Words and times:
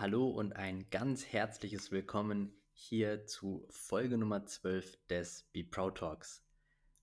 Hallo 0.00 0.30
und 0.30 0.56
ein 0.56 0.88
ganz 0.88 1.26
herzliches 1.26 1.90
Willkommen 1.90 2.54
hier 2.72 3.26
zu 3.26 3.66
Folge 3.68 4.16
Nummer 4.16 4.46
12 4.46 4.96
des 5.08 5.42
Be 5.52 5.62
Proud 5.62 5.98
Talks. 5.98 6.42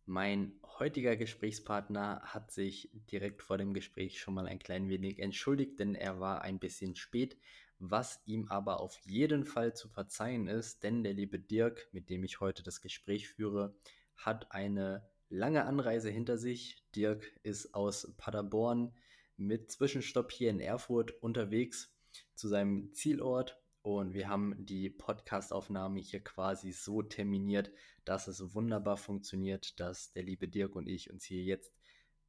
Mein 0.08 0.54
heutiger 0.80 1.16
Gesprächspartner 1.16 2.22
hat 2.24 2.50
sich 2.50 2.90
direkt 3.12 3.44
vor 3.44 3.60
dem 3.60 3.76
Gespräch 3.76 4.20
schon 4.20 4.34
mal 4.34 4.48
ein 4.48 4.58
klein 4.58 4.90
wenig 4.90 5.20
entschuldigt, 5.20 5.78
denn 5.80 5.94
er 5.94 6.20
war 6.20 6.42
ein 6.42 6.58
bisschen 6.58 6.96
spät, 6.96 7.38
was 7.78 8.20
ihm 8.26 8.48
aber 8.48 8.80
auf 8.80 8.98
jeden 9.06 9.46
Fall 9.46 9.76
zu 9.76 9.90
verzeihen 9.90 10.48
ist, 10.48 10.82
denn 10.82 11.04
der 11.04 11.14
liebe 11.14 11.38
Dirk, 11.38 11.90
mit 11.92 12.10
dem 12.10 12.24
ich 12.24 12.40
heute 12.40 12.64
das 12.64 12.82
Gespräch 12.82 13.30
führe, 13.30 13.76
hat 14.16 14.52
eine 14.52 15.08
lange 15.30 15.66
Anreise 15.66 16.10
hinter 16.10 16.40
sich. 16.40 16.84
Dirk 16.96 17.32
ist 17.44 17.76
aus 17.76 18.12
Paderborn 18.18 18.92
mit 19.36 19.70
Zwischenstopp 19.70 20.32
hier 20.32 20.50
in 20.50 20.60
Erfurt 20.60 21.12
unterwegs 21.22 21.94
zu 22.38 22.48
seinem 22.48 22.94
Zielort 22.94 23.60
und 23.82 24.14
wir 24.14 24.30
haben 24.30 24.54
die 24.66 24.90
Podcastaufnahme 24.90 26.00
hier 26.00 26.24
quasi 26.24 26.72
so 26.72 27.02
terminiert, 27.02 27.72
dass 28.06 28.28
es 28.28 28.54
wunderbar 28.54 28.98
funktioniert, 28.98 29.80
dass 29.80 30.12
der 30.12 30.24
liebe 30.24 30.48
Dirk 30.48 30.76
und 30.76 30.88
ich 30.88 31.10
uns 31.10 31.26
hier 31.26 31.42
jetzt 31.44 31.74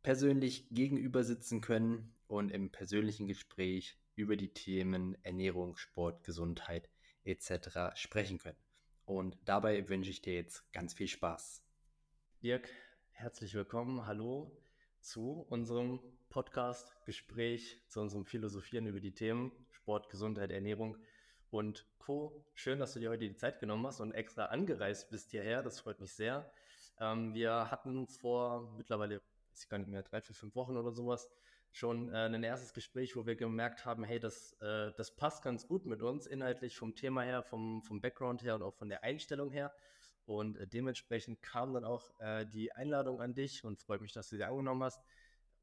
persönlich 0.03 0.69
gegenüber 0.71 1.25
sitzen 1.25 1.61
können 1.61 2.15
und 2.27 2.51
im 2.51 2.71
persönlichen 2.71 3.27
Gespräch 3.27 3.99
über 4.15 4.37
die 4.37 4.53
Themen 4.53 5.23
Ernährung, 5.25 5.77
Sport, 5.77 6.25
Gesundheit 6.25 6.89
etc. 7.25 7.95
sprechen 7.95 8.39
können. 8.39 8.59
Und 9.05 9.37
dabei 9.45 9.89
wünsche 9.89 10.11
ich 10.11 10.23
dir 10.23 10.35
jetzt 10.35 10.73
ganz 10.73 10.95
viel 10.95 11.09
Spaß. 11.09 11.63
Dirk, 12.43 12.71
herzlich 13.11 13.53
willkommen. 13.55 14.07
Hallo 14.07 14.57
zu 15.01 15.45
unserem 15.51 16.01
Podcast, 16.31 16.95
Gespräch, 17.05 17.83
zu 17.89 18.01
unserem 18.01 18.25
Philosophieren 18.25 18.87
über 18.87 19.01
die 19.01 19.15
Themen 19.15 19.53
Sport, 19.89 20.11
Gesundheit, 20.11 20.51
Ernährung 20.51 20.99
und 21.49 21.87
Co. 21.97 22.45
Schön, 22.53 22.79
dass 22.79 22.93
du 22.93 23.01
dir 23.01 23.09
heute 23.09 23.27
die 23.27 23.37
Zeit 23.37 23.59
genommen 23.59 23.87
hast 23.87 24.01
und 24.01 24.13
extra 24.13 24.45
angereist 24.45 25.09
bist 25.09 25.31
hierher. 25.31 25.63
Das 25.63 25.81
freut 25.81 25.99
mich 25.99 26.13
sehr. 26.13 26.53
Ähm, 27.01 27.33
wir 27.33 27.71
hatten 27.71 28.07
vor 28.07 28.75
mittlerweile, 28.77 29.23
weiß 29.51 29.63
ich 29.63 29.69
gar 29.71 29.79
nicht 29.79 29.89
mehr, 29.89 30.03
drei, 30.03 30.21
vier, 30.21 30.35
fünf 30.35 30.55
Wochen 30.57 30.77
oder 30.77 30.93
sowas, 30.93 31.31
schon 31.73 32.13
äh, 32.13 32.27
ein 32.27 32.43
erstes 32.45 32.75
Gespräch, 32.75 33.17
wo 33.17 33.25
wir 33.25 33.35
gemerkt 33.35 33.87
haben, 33.87 34.05
hey, 34.05 34.21
das, 34.21 34.53
äh, 34.61 34.93
das 34.95 35.17
passt 35.17 35.43
ganz 35.43 35.67
gut 35.67 35.87
mit 35.87 36.03
uns, 36.03 36.27
inhaltlich 36.27 36.77
vom 36.77 36.95
Thema 36.95 37.23
her, 37.23 37.43
vom, 37.43 37.83
vom 37.83 38.03
Background 38.03 38.43
her 38.43 38.57
und 38.57 38.63
auch 38.63 38.75
von 38.75 38.91
der 38.91 39.05
Einstellung 39.05 39.51
her. 39.51 39.73
Und 40.27 40.59
äh, 40.59 40.67
dementsprechend 40.67 41.41
kam 41.41 41.73
dann 41.73 41.87
auch 41.87 42.11
äh, 42.21 42.45
die 42.45 42.73
Einladung 42.73 43.23
an 43.23 43.33
dich 43.33 43.65
und 43.65 43.81
freut 43.81 44.03
mich, 44.03 44.13
dass 44.13 44.29
du 44.29 44.37
sie 44.37 44.45
angenommen 44.45 44.83
hast. 44.83 45.03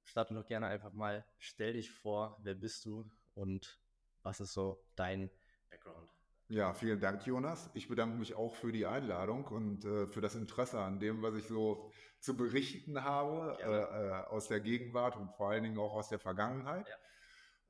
Starte 0.04 0.34
doch 0.34 0.48
gerne 0.48 0.66
einfach 0.66 0.94
mal, 0.94 1.23
stell 1.38 1.73
dich 1.73 1.92
vor, 1.92 2.39
wer 2.42 2.56
bist 2.56 2.86
du 2.86 3.08
und 3.36 3.80
was 4.26 4.40
ist 4.40 4.54
so 4.54 4.84
dein 4.95 5.30
Background? 5.70 6.09
Ja, 6.48 6.73
vielen 6.73 7.00
Dank, 7.00 7.26
Jonas. 7.26 7.70
Ich 7.73 7.88
bedanke 7.88 8.18
mich 8.18 8.36
auch 8.36 8.56
für 8.56 8.72
die 8.72 8.86
Einladung 8.86 9.45
und 9.45 9.86
äh, 9.86 10.08
für 10.08 10.22
das 10.22 10.36
Interesse 10.36 10.80
an 10.80 11.00
dem, 11.00 11.22
was 11.22 11.36
ich 11.36 11.48
so 11.48 11.90
zu 12.20 12.36
berichten 12.36 13.04
habe 13.04 13.58
äh, 13.62 13.66
äh, 13.66 14.26
aus 14.26 14.48
der 14.48 14.59
Gegenwart 14.59 15.16
und 15.16 15.32
vor 15.34 15.50
allen 15.50 15.64
Dingen 15.64 15.78
auch 15.78 15.94
aus 15.94 16.09
der 16.09 16.20
Vergangenheit. 16.20 16.88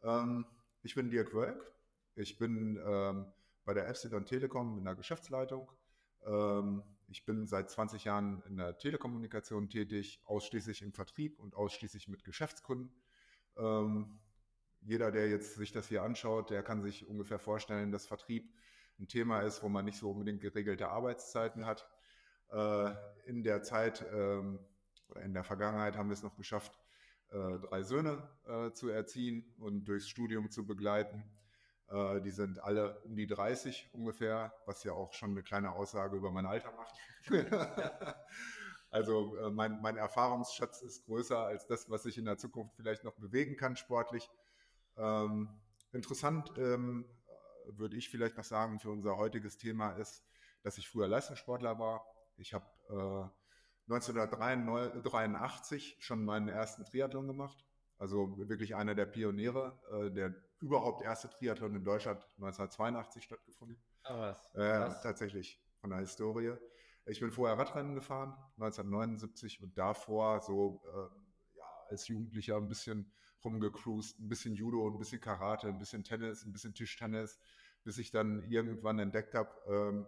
Ja. 0.01 0.23
Ähm, 0.23 0.45
ich 0.81 0.95
bin 0.95 1.09
Dirk 1.09 1.33
Wölk. 1.33 1.73
Ich 2.15 2.37
bin 2.37 2.81
ähm, 2.85 3.31
bei 3.65 3.73
der 3.73 3.87
Epsilon 3.87 4.25
Telekom 4.25 4.77
in 4.77 4.85
der 4.85 4.95
Geschäftsleitung 4.95 5.69
ähm, 6.25 6.83
ich 7.07 7.25
bin 7.25 7.45
seit 7.45 7.69
20 7.69 8.03
Jahren 8.03 8.41
in 8.47 8.57
der 8.57 8.77
Telekommunikation 8.77 9.69
tätig, 9.69 10.21
ausschließlich 10.25 10.81
im 10.81 10.91
Vertrieb 10.91 11.39
und 11.39 11.55
ausschließlich 11.55 12.07
mit 12.07 12.23
Geschäftskunden. 12.23 12.91
Ähm, 13.57 14.19
jeder, 14.85 15.11
der 15.11 15.29
jetzt 15.29 15.55
sich 15.55 15.71
das 15.71 15.87
hier 15.87 16.03
anschaut, 16.03 16.51
der 16.51 16.63
kann 16.63 16.81
sich 16.81 17.07
ungefähr 17.07 17.39
vorstellen, 17.39 17.91
dass 17.91 18.05
Vertrieb 18.05 18.53
ein 18.99 19.07
Thema 19.07 19.41
ist, 19.41 19.63
wo 19.63 19.69
man 19.69 19.85
nicht 19.85 19.97
so 19.97 20.11
unbedingt 20.11 20.41
geregelte 20.41 20.89
Arbeitszeiten 20.89 21.65
hat. 21.65 21.89
Äh, 22.51 22.91
in 23.25 23.43
der 23.43 23.63
Zeit 23.63 24.05
ähm, 24.13 24.59
oder 25.09 25.21
in 25.21 25.33
der 25.33 25.43
Vergangenheit 25.43 25.97
haben 25.97 26.09
wir 26.09 26.13
es 26.13 26.23
noch 26.23 26.35
geschafft, 26.37 26.77
äh, 27.31 27.59
drei 27.59 27.81
Söhne 27.83 28.29
äh, 28.45 28.71
zu 28.71 28.89
erziehen 28.89 29.53
und 29.57 29.85
durchs 29.85 30.07
Studium 30.07 30.49
zu 30.49 30.65
begleiten. 30.65 31.23
Die 32.23 32.31
sind 32.31 32.63
alle 32.63 32.99
um 33.01 33.15
die 33.15 33.27
30 33.27 33.91
ungefähr, 33.93 34.51
was 34.65 34.83
ja 34.83 34.93
auch 34.93 35.13
schon 35.13 35.29
eine 35.29 35.43
kleine 35.43 35.73
Aussage 35.73 36.17
über 36.17 36.31
mein 36.31 36.47
Alter 36.47 36.71
macht. 36.71 36.95
also 38.89 39.51
mein, 39.51 39.79
mein 39.83 39.95
Erfahrungsschatz 39.95 40.81
ist 40.81 41.05
größer 41.05 41.37
als 41.37 41.67
das, 41.67 41.87
was 41.87 42.07
ich 42.07 42.17
in 42.17 42.25
der 42.25 42.39
Zukunft 42.39 42.75
vielleicht 42.75 43.03
noch 43.03 43.13
bewegen 43.13 43.55
kann 43.55 43.75
sportlich. 43.75 44.27
Ähm, 44.97 45.49
interessant 45.91 46.51
ähm, 46.57 47.05
würde 47.67 47.97
ich 47.97 48.09
vielleicht 48.09 48.37
noch 48.37 48.43
sagen 48.43 48.79
für 48.79 48.91
unser 48.91 49.17
heutiges 49.17 49.57
Thema 49.57 49.93
ist, 49.93 50.23
dass 50.63 50.77
ich 50.77 50.87
früher 50.89 51.07
Leistungssportler 51.07 51.79
war. 51.79 52.05
Ich 52.37 52.53
habe 52.53 52.65
äh, 52.89 53.23
1983 53.93 55.97
schon 55.99 56.25
meinen 56.25 56.47
ersten 56.47 56.85
Triathlon 56.85 57.27
gemacht. 57.27 57.65
Also 57.97 58.37
wirklich 58.37 58.75
einer 58.75 58.93
der 58.95 59.05
Pioniere, 59.05 59.79
äh, 59.91 60.11
der 60.11 60.33
überhaupt 60.59 61.03
erste 61.03 61.29
Triathlon 61.29 61.75
in 61.75 61.83
Deutschland 61.83 62.21
1982 62.37 63.23
stattgefunden. 63.23 63.77
Ah, 64.03 64.31
was? 64.31 64.55
Äh, 64.55 64.89
tatsächlich 65.01 65.61
von 65.79 65.91
der 65.91 65.99
Historie. 65.99 66.55
Ich 67.05 67.19
bin 67.19 67.31
vorher 67.31 67.57
Radrennen 67.57 67.93
gefahren, 67.93 68.31
1979 68.57 69.61
und 69.61 69.77
davor 69.77 70.41
so 70.41 70.81
äh, 70.87 71.57
ja, 71.57 71.65
als 71.89 72.07
Jugendlicher 72.07 72.57
ein 72.57 72.67
bisschen 72.67 73.11
rumgecruised, 73.45 74.19
ein 74.19 74.27
bisschen 74.27 74.55
Judo, 74.55 74.89
ein 74.89 74.97
bisschen 74.97 75.21
Karate, 75.21 75.67
ein 75.67 75.79
bisschen 75.79 76.03
Tennis, 76.03 76.43
ein 76.43 76.51
bisschen 76.51 76.73
Tischtennis, 76.73 77.39
bis 77.83 77.97
ich 77.97 78.11
dann 78.11 78.43
irgendwann 78.49 78.99
entdeckt 78.99 79.35
habe, 79.35 79.49
ähm, 79.67 80.05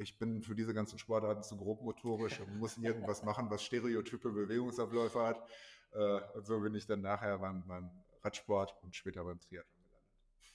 ich 0.00 0.18
bin 0.18 0.42
für 0.42 0.54
diese 0.54 0.72
ganzen 0.72 0.98
Sportarten 0.98 1.42
zu 1.42 1.56
grobmotorisch 1.58 2.40
und 2.40 2.58
muss 2.58 2.78
irgendwas 2.78 3.22
machen, 3.22 3.50
was 3.50 3.62
stereotype 3.62 4.30
Bewegungsabläufe 4.30 5.20
hat. 5.20 5.46
Äh, 5.92 6.20
und 6.34 6.46
so 6.46 6.58
bin 6.60 6.74
ich 6.74 6.86
dann 6.86 7.02
nachher 7.02 7.38
beim, 7.38 7.66
beim 7.66 7.90
Radsport 8.22 8.74
und 8.82 8.96
später 8.96 9.24
beim 9.24 9.38
Triathlon. 9.40 9.84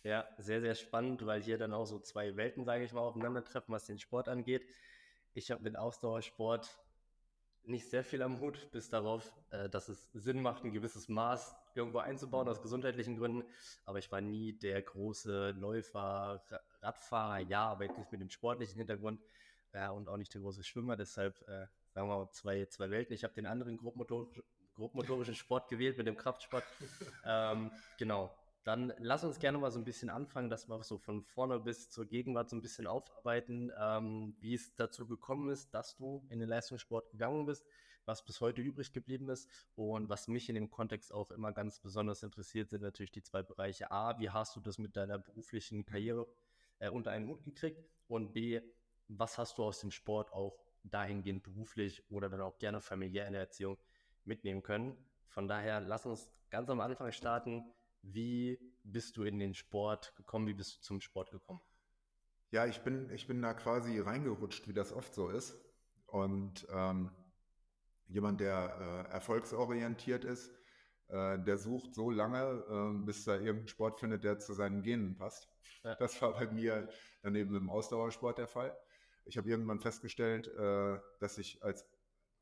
Ja, 0.04 0.28
sehr, 0.38 0.62
sehr 0.62 0.76
spannend, 0.76 1.26
weil 1.26 1.42
hier 1.42 1.58
dann 1.58 1.74
auch 1.74 1.86
so 1.86 2.00
zwei 2.00 2.36
Welten, 2.36 2.66
sage 2.66 2.84
ich 2.84 2.94
mal, 2.94 3.02
aufeinandertreffen, 3.02 3.74
was 3.74 3.86
den 3.86 4.00
Sport 4.00 4.30
angeht. 4.30 4.68
Ich 5.34 5.52
habe 5.52 5.62
mit 5.62 5.78
Ausdauersport 5.78 6.80
nicht 7.64 7.90
sehr 7.90 8.04
viel 8.04 8.22
am 8.22 8.40
Hut, 8.40 8.70
bis 8.72 8.90
darauf, 8.90 9.32
äh, 9.52 9.70
dass 9.70 9.90
es 9.90 10.12
Sinn 10.14 10.42
macht, 10.42 10.64
ein 10.64 10.72
gewisses 10.72 11.08
Maß 11.08 11.56
irgendwo 11.76 12.00
einzubauen 12.00 12.48
aus 12.48 12.62
gesundheitlichen 12.62 13.18
Gründen. 13.18 13.44
Aber 13.86 14.00
ich 14.00 14.12
war 14.12 14.22
nie 14.22 14.54
der 14.54 14.82
große 14.82 15.52
Läufer, 15.52 16.42
Radfahrer, 16.82 17.40
ja, 17.40 17.68
aber 17.68 17.86
jetzt 17.86 17.98
nicht 17.98 18.12
mit 18.12 18.22
dem 18.22 18.30
sportlichen 18.30 18.78
Hintergrund 18.78 19.22
ja, 19.74 19.92
und 19.92 20.08
auch 20.08 20.18
nicht 20.18 20.34
der 20.34 20.42
große 20.42 20.64
Schwimmer. 20.64 20.96
Deshalb 20.96 21.42
äh, 21.48 21.68
sagen 21.94 22.08
wir 22.08 22.18
mal 22.18 22.32
zwei, 22.32 22.66
zwei 22.66 22.90
Welten. 22.90 23.14
Ich 23.14 23.24
habe 23.24 23.34
den 23.34 23.46
anderen 23.46 23.78
grobmotorischen, 23.78 24.44
grobmotorischen 24.76 25.36
Sport 25.36 25.70
gewählt 25.70 25.98
mit 25.98 26.08
dem 26.08 26.18
Kraftsport. 26.18 26.64
ähm, 27.26 27.72
genau. 27.98 28.36
Dann 28.64 28.94
lass 28.98 29.24
uns 29.24 29.38
gerne 29.38 29.60
mal 29.60 29.70
so 29.70 29.78
ein 29.78 29.86
bisschen 29.86 30.10
anfangen, 30.10 30.50
dass 30.50 30.68
wir 30.68 30.84
so 30.84 30.98
von 30.98 31.22
vorne 31.22 31.60
bis 31.60 31.92
zur 31.92 32.08
Gegenwart 32.08 32.50
so 32.50 32.56
ein 32.56 32.64
bisschen 32.64 32.88
aufarbeiten, 32.88 33.72
ähm, 33.80 34.36
wie 34.40 34.56
es 34.56 34.74
dazu 34.76 35.06
gekommen 35.06 35.50
ist, 35.50 35.72
dass 35.74 35.96
du 35.96 36.26
in 36.30 36.40
den 36.40 36.50
Leistungssport 36.50 37.12
gegangen 37.12 37.46
bist, 37.46 37.64
was 38.06 38.24
bis 38.24 38.42
heute 38.42 38.62
übrig 38.62 38.94
geblieben 38.94 39.30
ist 39.30 39.50
und 39.76 40.10
was 40.10 40.28
mich 40.28 40.50
in 40.50 40.56
dem 40.56 40.70
Kontext 40.70 41.12
auch 41.12 41.32
immer 41.32 41.52
ganz 41.52 41.80
besonders 41.80 42.24
interessiert, 42.24 42.70
sind 42.70 42.82
natürlich 42.82 43.12
die 43.12 43.24
zwei 43.24 43.44
Bereiche. 43.44 43.92
A, 43.92 44.20
wie 44.20 44.30
hast 44.30 44.56
du 44.56 44.60
das 44.60 44.78
mit 44.78 44.96
deiner 44.96 45.18
beruflichen 45.18 45.86
Karriere 45.86 46.28
äh, 46.80 46.90
unter 46.90 47.12
einen 47.12 47.28
Hut 47.28 47.44
gekriegt 47.44 47.84
und 48.08 48.34
B, 48.34 48.62
was 49.08 49.38
hast 49.38 49.58
du 49.58 49.64
aus 49.64 49.80
dem 49.80 49.92
Sport 49.92 50.32
auch 50.34 50.58
dahingehend 50.84 51.44
beruflich 51.44 52.04
oder 52.12 52.30
dann 52.30 52.42
auch 52.42 52.58
gerne 52.60 52.82
familiär 52.82 53.28
in 53.28 53.34
der 53.34 53.42
Erziehung 53.42 53.78
mitnehmen 54.24 54.62
können. 54.62 54.96
Von 55.28 55.48
daher, 55.48 55.82
lass 55.82 56.06
uns 56.06 56.30
ganz 56.50 56.70
am 56.70 56.80
Anfang 56.80 57.12
starten. 57.12 57.64
Wie 58.02 58.60
bist 58.84 59.18
du 59.18 59.24
in 59.24 59.40
den 59.40 59.54
Sport 59.54 60.16
gekommen? 60.16 60.48
Wie 60.48 60.54
bist 60.54 60.78
du 60.78 60.82
zum 60.82 61.02
Sport 61.02 61.32
gekommen? 61.32 61.62
Ja, 62.52 62.66
ich 62.68 62.80
bin, 62.82 63.10
ich 63.10 63.28
bin 63.28 63.42
da 63.42 63.54
quasi 63.54 64.00
reingerutscht, 64.00 64.68
wie 64.68 64.74
das 64.74 64.94
oft 64.94 65.14
so 65.14 65.30
ist. 65.30 65.60
Und 66.06 66.68
ähm, 66.72 67.12
jemand, 68.08 68.40
der 68.40 69.08
äh, 69.10 69.14
erfolgsorientiert 69.14 70.24
ist, 70.24 70.52
äh, 71.08 71.40
der 71.40 71.58
sucht 71.58 71.94
so 71.94 72.10
lange, 72.10 72.64
äh, 72.70 73.06
bis 73.06 73.28
er 73.28 73.36
irgendeinen 73.36 73.68
Sport 73.68 74.00
findet, 74.00 74.24
der 74.24 74.40
zu 74.40 74.54
seinen 74.54 74.82
Genen 74.82 75.16
passt. 75.16 75.50
Ja. 75.84 75.96
Das 75.96 76.22
war 76.22 76.34
bei 76.34 76.48
mir 76.48 76.90
dann 77.22 77.36
eben 77.36 77.56
im 77.56 77.70
Ausdauersport 77.70 78.38
der 78.38 78.48
Fall. 78.48 78.76
Ich 79.26 79.38
habe 79.38 79.50
irgendwann 79.50 79.80
festgestellt, 79.80 80.48
äh, 80.48 81.00
dass 81.20 81.38
ich 81.38 81.64
als 81.64 81.86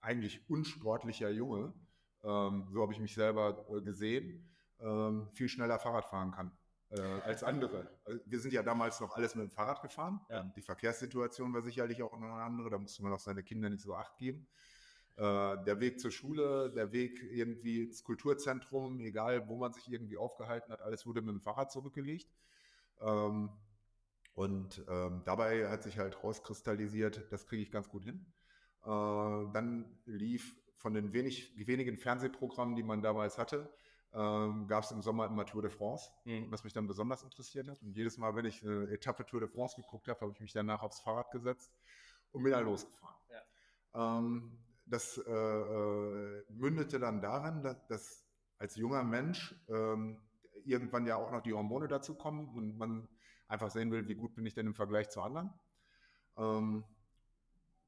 eigentlich 0.01 0.49
unsportlicher 0.49 1.29
Junge, 1.29 1.73
ähm, 2.23 2.67
so 2.71 2.81
habe 2.81 2.93
ich 2.93 2.99
mich 2.99 3.13
selber 3.13 3.65
äh, 3.69 3.81
gesehen, 3.81 4.49
ähm, 4.79 5.29
viel 5.33 5.47
schneller 5.47 5.79
Fahrrad 5.79 6.05
fahren 6.05 6.31
kann 6.31 6.51
äh, 6.89 7.01
als 7.01 7.43
andere. 7.43 7.89
Äh, 8.05 8.19
wir 8.25 8.39
sind 8.39 8.53
ja 8.53 8.63
damals 8.63 8.99
noch 8.99 9.15
alles 9.15 9.35
mit 9.35 9.45
dem 9.45 9.51
Fahrrad 9.51 9.81
gefahren. 9.81 10.19
Ja. 10.29 10.43
Die 10.55 10.61
Verkehrssituation 10.61 11.53
war 11.53 11.61
sicherlich 11.61 12.01
auch 12.03 12.13
eine 12.13 12.31
andere, 12.31 12.69
da 12.69 12.77
musste 12.77 13.03
man 13.03 13.13
auch 13.13 13.19
seine 13.19 13.43
Kinder 13.43 13.69
nicht 13.69 13.81
so 13.81 13.95
acht 13.95 14.17
geben. 14.17 14.47
Äh, 15.15 15.63
der 15.63 15.79
Weg 15.79 15.99
zur 15.99 16.11
Schule, 16.11 16.71
der 16.71 16.91
Weg 16.91 17.23
irgendwie 17.31 17.83
ins 17.83 18.03
Kulturzentrum, 18.03 18.99
egal 18.99 19.47
wo 19.47 19.57
man 19.57 19.73
sich 19.73 19.91
irgendwie 19.91 20.17
aufgehalten 20.17 20.71
hat, 20.71 20.81
alles 20.81 21.05
wurde 21.05 21.21
mit 21.21 21.33
dem 21.35 21.41
Fahrrad 21.41 21.71
zurückgelegt. 21.71 22.33
Ähm, 23.01 23.49
Und 24.35 24.83
ähm, 24.89 25.21
dabei 25.25 25.69
hat 25.69 25.83
sich 25.83 25.99
halt 25.99 26.23
rauskristallisiert, 26.23 27.31
das 27.31 27.45
kriege 27.45 27.61
ich 27.61 27.69
ganz 27.71 27.87
gut 27.87 28.03
hin. 28.03 28.25
Äh, 28.81 28.87
dann 28.87 29.85
lief 30.05 30.55
von 30.77 30.95
den 30.95 31.13
wenig, 31.13 31.53
wenigen 31.67 31.97
Fernsehprogrammen, 31.97 32.75
die 32.75 32.81
man 32.81 33.03
damals 33.03 33.37
hatte, 33.37 33.71
ähm, 34.11 34.67
gab 34.67 34.83
es 34.83 34.91
im 34.91 35.03
Sommer 35.03 35.27
immer 35.27 35.45
Tour 35.45 35.61
de 35.61 35.69
France, 35.69 36.09
mhm. 36.25 36.51
was 36.51 36.63
mich 36.63 36.73
dann 36.73 36.87
besonders 36.87 37.21
interessiert 37.23 37.67
hat. 37.67 37.79
Und 37.83 37.95
jedes 37.95 38.17
Mal, 38.17 38.35
wenn 38.35 38.45
ich 38.45 38.63
eine 38.63 38.89
Etappe 38.89 39.23
Tour 39.23 39.39
de 39.41 39.49
France 39.49 39.75
geguckt 39.75 40.07
habe, 40.07 40.19
habe 40.21 40.31
ich 40.33 40.39
mich 40.39 40.53
danach 40.53 40.81
aufs 40.81 40.99
Fahrrad 40.99 41.29
gesetzt 41.31 41.71
und 42.31 42.41
bin 42.43 42.51
dann 42.51 42.65
losgefahren. 42.65 43.15
Ja. 43.29 44.17
Ähm, 44.17 44.57
das 44.85 45.17
äh, 45.17 45.31
äh, 45.31 46.43
mündete 46.49 46.99
dann 46.99 47.21
darin, 47.21 47.63
dass, 47.63 47.85
dass 47.87 48.25
als 48.57 48.75
junger 48.75 49.03
Mensch 49.03 49.55
ähm, 49.69 50.21
irgendwann 50.65 51.05
ja 51.05 51.15
auch 51.15 51.31
noch 51.31 51.41
die 51.41 51.53
Hormone 51.53 51.87
dazu 51.87 52.15
kommen 52.15 52.49
und 52.49 52.77
man 52.77 53.07
einfach 53.47 53.69
sehen 53.69 53.91
will, 53.91 54.07
wie 54.07 54.15
gut 54.15 54.35
bin 54.35 54.45
ich 54.45 54.53
denn 54.53 54.67
im 54.67 54.75
Vergleich 54.75 55.09
zu 55.09 55.21
anderen. 55.21 55.53
Ähm, 56.37 56.83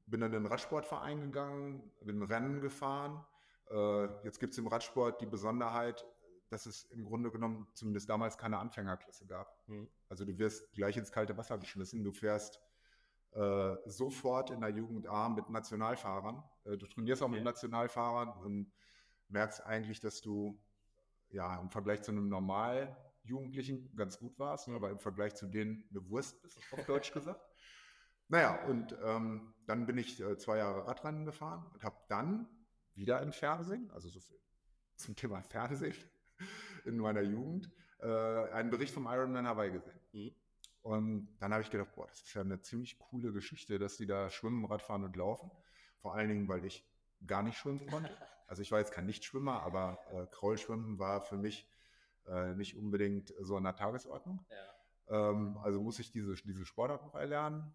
bin 0.06 0.20
dann 0.20 0.32
in 0.32 0.42
den 0.42 0.46
Radsportverein 0.46 1.20
gegangen, 1.20 1.92
bin 2.02 2.22
Rennen 2.22 2.60
gefahren. 2.60 3.24
Äh, 3.70 4.24
jetzt 4.24 4.38
gibt 4.38 4.52
es 4.52 4.58
im 4.58 4.68
Radsport 4.68 5.20
die 5.20 5.26
Besonderheit, 5.26 6.06
dass 6.48 6.66
es 6.66 6.84
im 6.92 7.04
Grunde 7.04 7.30
genommen 7.30 7.66
zumindest 7.74 8.08
damals 8.08 8.38
keine 8.38 8.58
Anfängerklasse 8.58 9.26
gab. 9.26 9.56
Mhm. 9.66 9.88
Also 10.08 10.24
du 10.24 10.38
wirst 10.38 10.72
gleich 10.72 10.96
ins 10.96 11.10
kalte 11.10 11.36
Wasser 11.36 11.58
geschmissen, 11.58 12.04
du 12.04 12.12
fährst 12.12 12.60
äh, 13.36 13.76
sofort 13.84 14.50
in 14.50 14.60
der 14.60 14.70
Jugend 14.70 15.06
A 15.06 15.28
mit 15.28 15.50
Nationalfahrern. 15.50 16.42
Äh, 16.64 16.78
du 16.78 16.86
trainierst 16.86 17.22
auch 17.22 17.26
okay. 17.26 17.36
mit 17.36 17.44
Nationalfahrern 17.44 18.30
und 18.42 18.72
merkst 19.28 19.64
eigentlich, 19.64 20.00
dass 20.00 20.22
du 20.22 20.58
ja 21.28 21.60
im 21.60 21.70
Vergleich 21.70 22.02
zu 22.02 22.12
einem 22.12 22.28
normal 22.28 22.96
Jugendlichen 23.24 23.94
ganz 23.94 24.18
gut 24.18 24.38
warst, 24.38 24.68
aber 24.68 24.90
im 24.90 25.00
Vergleich 25.00 25.34
zu 25.34 25.46
denen 25.46 25.84
eine 25.90 26.08
Wurst 26.08 26.40
bist, 26.42 26.58
auf 26.72 26.86
Deutsch 26.86 27.12
gesagt. 27.12 27.40
Naja, 28.28 28.64
und 28.66 28.96
ähm, 29.04 29.54
dann 29.66 29.86
bin 29.86 29.98
ich 29.98 30.20
äh, 30.20 30.38
zwei 30.38 30.58
Jahre 30.58 30.86
Radrennen 30.86 31.26
gefahren 31.26 31.66
und 31.74 31.84
habe 31.84 31.96
dann 32.08 32.48
wieder 32.94 33.20
im 33.20 33.32
Fernsehen, 33.32 33.90
also 33.90 34.08
so 34.08 34.20
viel 34.20 34.40
zum 34.96 35.14
Thema 35.14 35.42
Fernsehen 35.42 35.94
in 36.86 36.96
meiner 36.96 37.20
Jugend, 37.20 37.70
äh, 38.00 38.06
einen 38.06 38.70
Bericht 38.70 38.94
vom 38.94 39.06
Ironman 39.06 39.46
Hawaii 39.46 39.72
gesehen. 39.72 40.00
Mhm. 40.12 40.34
Und 40.86 41.36
dann 41.40 41.52
habe 41.52 41.64
ich 41.64 41.70
gedacht, 41.70 41.92
boah, 41.96 42.06
das 42.06 42.22
ist 42.22 42.34
ja 42.34 42.42
eine 42.42 42.60
ziemlich 42.60 42.96
coole 43.00 43.32
Geschichte, 43.32 43.76
dass 43.80 43.96
die 43.96 44.06
da 44.06 44.30
schwimmen, 44.30 44.64
Radfahren 44.66 45.02
und 45.02 45.16
laufen. 45.16 45.50
Vor 45.98 46.14
allen 46.14 46.28
Dingen, 46.28 46.48
weil 46.48 46.64
ich 46.64 46.88
gar 47.26 47.42
nicht 47.42 47.58
schwimmen 47.58 47.86
konnte. 47.86 48.10
Also 48.48 48.62
ich 48.62 48.70
war 48.70 48.78
jetzt 48.78 48.92
kein 48.92 49.06
Nichtschwimmer, 49.06 49.60
aber 49.64 49.98
äh, 50.12 50.24
Kraulschwimmen 50.30 51.00
war 51.00 51.20
für 51.20 51.36
mich 51.36 51.68
äh, 52.28 52.54
nicht 52.54 52.76
unbedingt 52.76 53.34
so 53.40 53.56
an 53.56 53.64
der 53.64 53.74
Tagesordnung. 53.74 54.46
Ja. 55.08 55.30
Ähm, 55.30 55.58
also 55.64 55.82
muss 55.82 55.98
ich 55.98 56.12
diese, 56.12 56.32
diese 56.36 56.64
Sportart 56.64 57.04
noch 57.04 57.16
erlernen. 57.16 57.74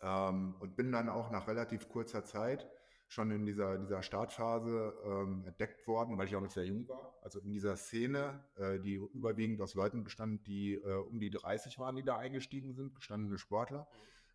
Ähm, 0.00 0.56
und 0.60 0.76
bin 0.76 0.92
dann 0.92 1.10
auch 1.10 1.30
nach 1.30 1.46
relativ 1.46 1.90
kurzer 1.90 2.24
Zeit 2.24 2.66
schon 3.10 3.32
in 3.32 3.44
dieser, 3.44 3.76
dieser 3.76 4.04
Startphase 4.04 4.94
ähm, 5.04 5.42
entdeckt 5.44 5.84
worden, 5.88 6.16
weil 6.16 6.28
ich 6.28 6.36
auch 6.36 6.40
noch 6.40 6.50
sehr 6.50 6.64
jung 6.64 6.88
war. 6.88 7.12
Also 7.22 7.40
in 7.40 7.50
dieser 7.50 7.76
Szene, 7.76 8.44
äh, 8.56 8.78
die 8.78 8.94
überwiegend 8.94 9.60
aus 9.60 9.74
Leuten 9.74 10.04
bestand, 10.04 10.46
die 10.46 10.74
äh, 10.74 10.94
um 10.94 11.18
die 11.18 11.28
30 11.28 11.80
waren, 11.80 11.96
die 11.96 12.04
da 12.04 12.18
eingestiegen 12.18 12.72
sind, 12.72 12.94
gestandene 12.94 13.36
Sportler. 13.36 13.88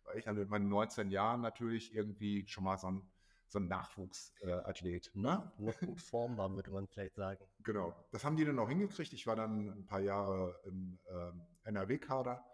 Weil 0.04 0.18
ich 0.18 0.24
dann 0.24 0.36
mit 0.36 0.50
meinen 0.50 0.68
19 0.68 1.10
Jahren 1.10 1.40
natürlich 1.40 1.94
irgendwie 1.94 2.46
schon 2.48 2.64
mal 2.64 2.76
so 2.76 2.88
ein, 2.88 3.02
so 3.48 3.58
ein 3.60 3.66
Nachwuchsathlet. 3.66 5.10
Äh, 5.14 5.18
ne? 5.18 5.50
Noch 5.56 5.80
gut 5.80 6.02
formbar, 6.02 6.50
würde 6.54 6.70
man 6.70 6.86
vielleicht 6.86 7.14
sagen. 7.14 7.42
Genau. 7.62 7.94
Das 8.12 8.26
haben 8.26 8.36
die 8.36 8.44
dann 8.44 8.58
auch 8.58 8.68
hingekriegt. 8.68 9.14
Ich 9.14 9.26
war 9.26 9.36
dann 9.36 9.70
ein 9.70 9.86
paar 9.86 10.00
Jahre 10.00 10.60
im 10.66 10.98
ähm, 11.08 11.46
NRW-Kader 11.64 12.44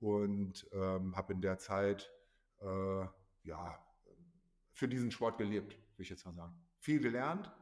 und 0.00 0.66
ähm, 0.72 1.14
habe 1.14 1.34
in 1.34 1.42
der 1.42 1.58
Zeit 1.58 2.10
äh, 2.62 3.04
ja, 3.44 3.78
für 4.80 4.88
diesen 4.88 5.10
Sport 5.10 5.36
gelebt, 5.36 5.72
würde 5.74 6.02
ich 6.02 6.08
jetzt 6.08 6.24
mal 6.24 6.34
sagen. 6.34 6.54
Viel 6.78 7.00
gelernt 7.00 7.52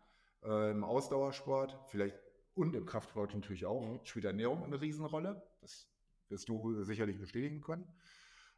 äh, 0.44 0.70
im 0.70 0.85
Ausdauersport, 0.85 1.76
vielleicht 1.88 2.17
und 2.55 2.76
im 2.76 2.87
Kraftsport 2.87 3.35
natürlich 3.35 3.67
auch. 3.67 3.85
Mhm. 3.85 3.99
Spielt 4.05 4.25
Ernährung 4.25 4.62
eine 4.62 4.81
Riesenrolle. 4.81 5.43
Das 5.61 5.91
wirst 6.29 6.49
du 6.49 6.81
sicherlich 6.85 7.19
bestätigen 7.19 7.61
können. 7.61 7.93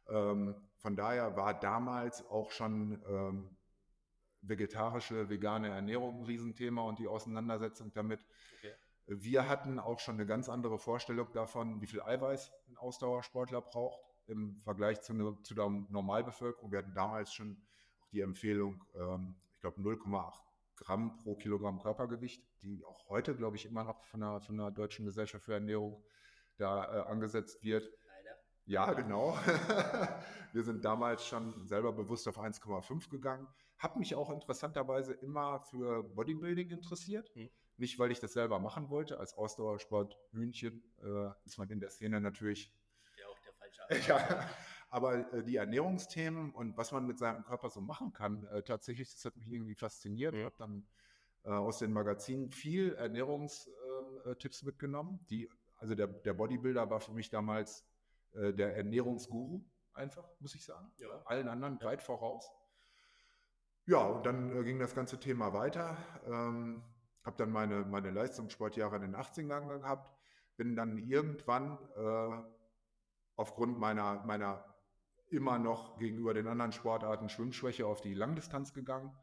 Ähm, 0.07 0.53
von 0.77 0.95
daher 0.95 1.35
war 1.35 1.59
damals 1.59 2.23
auch 2.27 2.51
schon 2.51 3.01
ähm, 3.09 3.57
vegetarische, 4.41 5.27
vegane 5.27 5.69
Ernährung 5.69 6.19
ein 6.19 6.25
Riesenthema 6.25 6.83
und 6.83 6.99
die 6.99 7.07
Auseinandersetzung 7.07 7.91
damit. 7.93 8.23
Okay. 8.59 8.75
Wir 9.07 9.49
hatten 9.49 9.79
auch 9.79 9.99
schon 9.99 10.15
eine 10.15 10.27
ganz 10.27 10.49
andere 10.49 10.77
Vorstellung 10.77 11.33
davon, 11.33 11.81
wie 11.81 11.87
viel 11.87 12.03
Eiweiß 12.03 12.51
ein 12.69 12.77
Ausdauersportler 12.77 13.61
braucht 13.61 14.01
im 14.27 14.61
Vergleich 14.61 15.01
zu, 15.01 15.15
ne, 15.15 15.35
zu 15.41 15.55
der 15.55 15.67
Normalbevölkerung. 15.67 16.71
Wir 16.71 16.79
hatten 16.79 16.93
damals 16.93 17.33
schon 17.33 17.59
die 18.11 18.21
Empfehlung, 18.21 18.83
ähm, 18.95 19.35
ich 19.53 19.61
glaube 19.61 19.81
0,8 19.81 20.33
Gramm 20.75 21.17
pro 21.17 21.35
Kilogramm 21.35 21.79
Körpergewicht, 21.79 22.43
die 22.61 22.83
auch 22.85 23.07
heute, 23.09 23.35
glaube 23.35 23.55
ich, 23.55 23.65
immer 23.65 23.83
noch 23.83 24.03
von 24.05 24.21
der, 24.21 24.41
von 24.41 24.57
der 24.57 24.71
Deutschen 24.71 25.05
Gesellschaft 25.05 25.45
für 25.45 25.53
Ernährung 25.53 26.03
da 26.57 26.83
äh, 26.85 27.09
angesetzt 27.09 27.63
wird. 27.63 27.83
Leider. 27.83 28.37
Ja, 28.65 28.93
genau. 28.93 29.37
Wir 30.53 30.63
sind 30.63 30.83
damals 30.83 31.25
schon 31.25 31.67
selber 31.67 31.93
bewusst 31.93 32.27
auf 32.27 32.39
1,5 32.39 33.09
gegangen. 33.09 33.47
Habe 33.77 33.99
mich 33.99 34.15
auch 34.15 34.31
interessanterweise 34.31 35.13
immer 35.13 35.59
für 35.59 36.03
Bodybuilding 36.03 36.69
interessiert. 36.69 37.29
Hm. 37.35 37.49
Nicht, 37.77 37.97
weil 37.97 38.11
ich 38.11 38.19
das 38.19 38.33
selber 38.33 38.59
machen 38.59 38.89
wollte. 38.89 39.19
Als 39.19 39.33
Ausdauersport 39.35 40.17
Hühnchen 40.31 40.83
äh, 41.01 41.29
ist 41.45 41.57
man 41.57 41.69
in 41.69 41.79
der 41.79 41.89
Szene 41.89 42.21
natürlich 42.21 42.71
ja, 44.07 44.49
aber 44.91 45.33
äh, 45.33 45.43
die 45.43 45.55
Ernährungsthemen 45.55 46.51
und 46.51 46.77
was 46.77 46.91
man 46.91 47.07
mit 47.07 47.17
seinem 47.17 47.43
Körper 47.43 47.69
so 47.69 47.81
machen 47.81 48.11
kann, 48.11 48.45
äh, 48.47 48.61
tatsächlich, 48.61 49.11
das 49.11 49.25
hat 49.25 49.37
mich 49.37 49.49
irgendwie 49.49 49.73
fasziniert. 49.73 50.35
Ich 50.35 50.43
habe 50.43 50.55
dann 50.57 50.85
äh, 51.43 51.49
aus 51.49 51.79
den 51.79 51.93
Magazinen 51.93 52.51
viel 52.51 52.93
Ernährungstipps 52.95 54.61
ähm, 54.61 54.67
äh, 54.67 54.69
mitgenommen. 54.69 55.25
Die, 55.29 55.49
also 55.77 55.95
der, 55.95 56.07
der 56.07 56.33
Bodybuilder 56.33 56.89
war 56.89 56.99
für 56.99 57.13
mich 57.13 57.29
damals 57.29 57.87
äh, 58.33 58.53
der 58.53 58.75
Ernährungsguru, 58.75 59.63
einfach, 59.93 60.27
muss 60.39 60.55
ich 60.55 60.65
sagen. 60.65 60.91
Ja. 60.97 61.07
Allen 61.23 61.47
anderen 61.47 61.81
weit 61.81 62.03
voraus. 62.03 62.51
Ja, 63.85 64.05
und 64.05 64.25
dann 64.25 64.55
äh, 64.55 64.63
ging 64.65 64.77
das 64.77 64.93
ganze 64.93 65.21
Thema 65.21 65.53
weiter. 65.53 65.97
Ähm, 66.27 66.83
habe 67.23 67.37
dann 67.37 67.51
meine, 67.51 67.85
meine 67.85 68.11
Leistungssportjahre 68.11 68.97
in 68.97 69.03
den 69.03 69.15
80ern 69.15 69.79
gehabt, 69.79 70.11
bin 70.57 70.75
dann 70.75 70.97
irgendwann 70.97 71.77
aufgrund 73.35 73.79
meiner, 73.79 74.23
meiner 74.25 74.70
immer 75.31 75.57
noch 75.57 75.97
gegenüber 75.97 76.33
den 76.33 76.47
anderen 76.47 76.71
Sportarten 76.71 77.29
Schwimmschwäche 77.29 77.87
auf 77.87 78.01
die 78.01 78.13
Langdistanz 78.13 78.73
gegangen. 78.73 79.15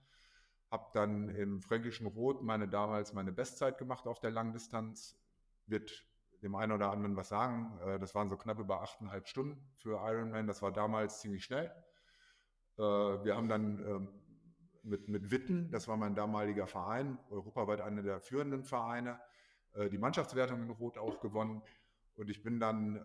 Habe 0.71 0.91
dann 0.93 1.29
im 1.29 1.61
Fränkischen 1.61 2.07
Rot 2.07 2.43
meine 2.43 2.69
damals 2.69 3.12
meine 3.12 3.33
Bestzeit 3.33 3.79
gemacht 3.79 4.07
auf 4.07 4.21
der 4.21 4.31
Langdistanz. 4.31 5.19
Wird 5.67 6.07
dem 6.43 6.55
einen 6.55 6.73
oder 6.73 6.91
anderen 6.91 7.17
was 7.17 7.29
sagen. 7.29 7.79
Äh, 7.85 7.99
das 7.99 8.15
waren 8.15 8.29
so 8.29 8.37
knapp 8.37 8.59
über 8.59 8.83
achteinhalb 8.83 9.29
Stunden 9.29 9.59
für 9.77 9.99
Ironman. 9.99 10.47
Das 10.47 10.62
war 10.62 10.73
damals 10.73 11.21
ziemlich 11.21 11.45
schnell. 11.45 11.67
Äh, 12.79 12.83
wir 12.83 13.37
haben 13.37 13.49
dann 13.49 13.79
ähm, 13.87 14.09
mit, 14.83 15.09
mit 15.09 15.31
Witten, 15.31 15.71
das 15.71 15.88
war 15.88 15.97
mein 15.97 16.15
damaliger 16.15 16.67
Verein, 16.67 17.19
europaweit 17.31 17.81
einer 17.81 18.03
der 18.03 18.21
führenden 18.21 18.65
Vereine, 18.65 19.21
äh, 19.75 19.88
die 19.91 19.99
Mannschaftswertung 19.99 20.62
in 20.62 20.71
Rot 20.71 20.97
auch 20.97 21.21
gewonnen. 21.21 21.62
Und 22.15 22.31
ich 22.31 22.43
bin 22.43 22.59
dann 22.59 23.00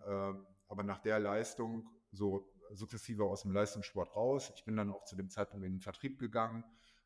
aber 0.67 0.81
nach 0.81 0.97
der 0.97 1.19
Leistung 1.19 1.87
so 2.11 2.51
sukzessive 2.71 3.23
aus 3.23 3.43
dem 3.43 3.51
Leistungssport 3.51 4.15
raus. 4.15 4.51
Ich 4.55 4.65
bin 4.65 4.75
dann 4.75 4.91
auch 4.91 5.03
zu 5.05 5.15
dem 5.15 5.29
Zeitpunkt 5.29 5.65
in 5.65 5.73
den 5.73 5.81
Vertrieb 5.81 6.19
gegangen. 6.19 6.63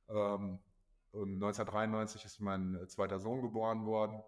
Ähm, 0.10 0.60
1993 1.14 2.26
ist 2.26 2.40
mein 2.40 2.76
äh, 2.76 2.88
zweiter 2.88 3.20
Sohn 3.20 3.42
geboren 3.42 3.86
worden 3.86 4.22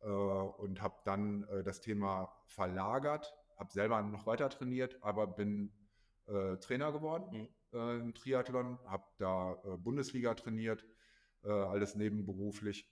äh, 0.00 0.06
und 0.06 0.80
habe 0.82 0.96
dann 1.04 1.44
äh, 1.44 1.62
das 1.62 1.80
Thema 1.80 2.32
verlagert, 2.46 3.34
habe 3.56 3.72
selber 3.72 4.00
noch 4.02 4.26
weiter 4.26 4.48
trainiert, 4.50 4.96
aber 5.02 5.26
bin 5.26 5.72
äh, 6.26 6.56
Trainer 6.56 6.92
geworden 6.92 7.42
mhm. 7.42 7.48
Äh, 7.70 7.98
im 7.98 8.14
Triathlon, 8.14 8.78
habe 8.86 9.04
da 9.18 9.52
Bundesliga 9.76 10.32
trainiert, 10.32 10.86
alles 11.42 11.94
nebenberuflich. 11.96 12.90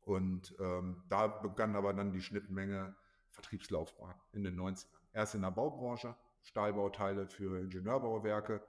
Und 0.00 0.56
ähm, 0.58 1.04
da 1.10 1.26
begann 1.26 1.76
aber 1.76 1.92
dann 1.92 2.12
die 2.12 2.22
Schnittmenge 2.22 2.96
Vertriebslaufbahn 3.28 4.14
in 4.32 4.42
den 4.42 4.58
90ern. 4.58 4.86
Erst 5.12 5.34
in 5.34 5.42
der 5.42 5.50
Baubranche, 5.50 6.16
Stahlbauteile 6.44 7.26
für 7.26 7.60
Ingenieurbauwerke 7.60 8.62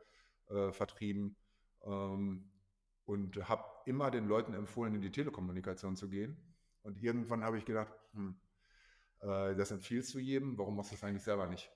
äh, 0.50 0.72
vertrieben 0.72 1.36
ähm, 1.86 2.50
und 3.06 3.38
habe 3.48 3.64
immer 3.86 4.10
den 4.12 4.28
Leuten 4.28 4.54
empfohlen, 4.54 4.96
in 4.96 5.02
die 5.02 5.12
Telekommunikation 5.12 5.96
zu 5.96 6.10
gehen. 6.10 6.38
Und 6.82 7.02
irgendwann 7.02 7.44
habe 7.44 7.58
ich 7.58 7.66
gedacht, 7.66 7.94
hm, 8.14 8.40
äh, 9.22 9.56
das 9.56 9.72
empfiehlst 9.72 10.14
du 10.14 10.20
jedem, 10.20 10.58
warum 10.58 10.76
machst 10.76 10.92
du 10.92 10.96
das 10.96 11.04
eigentlich 11.04 11.24
selber 11.24 11.48
nicht? 11.48 11.72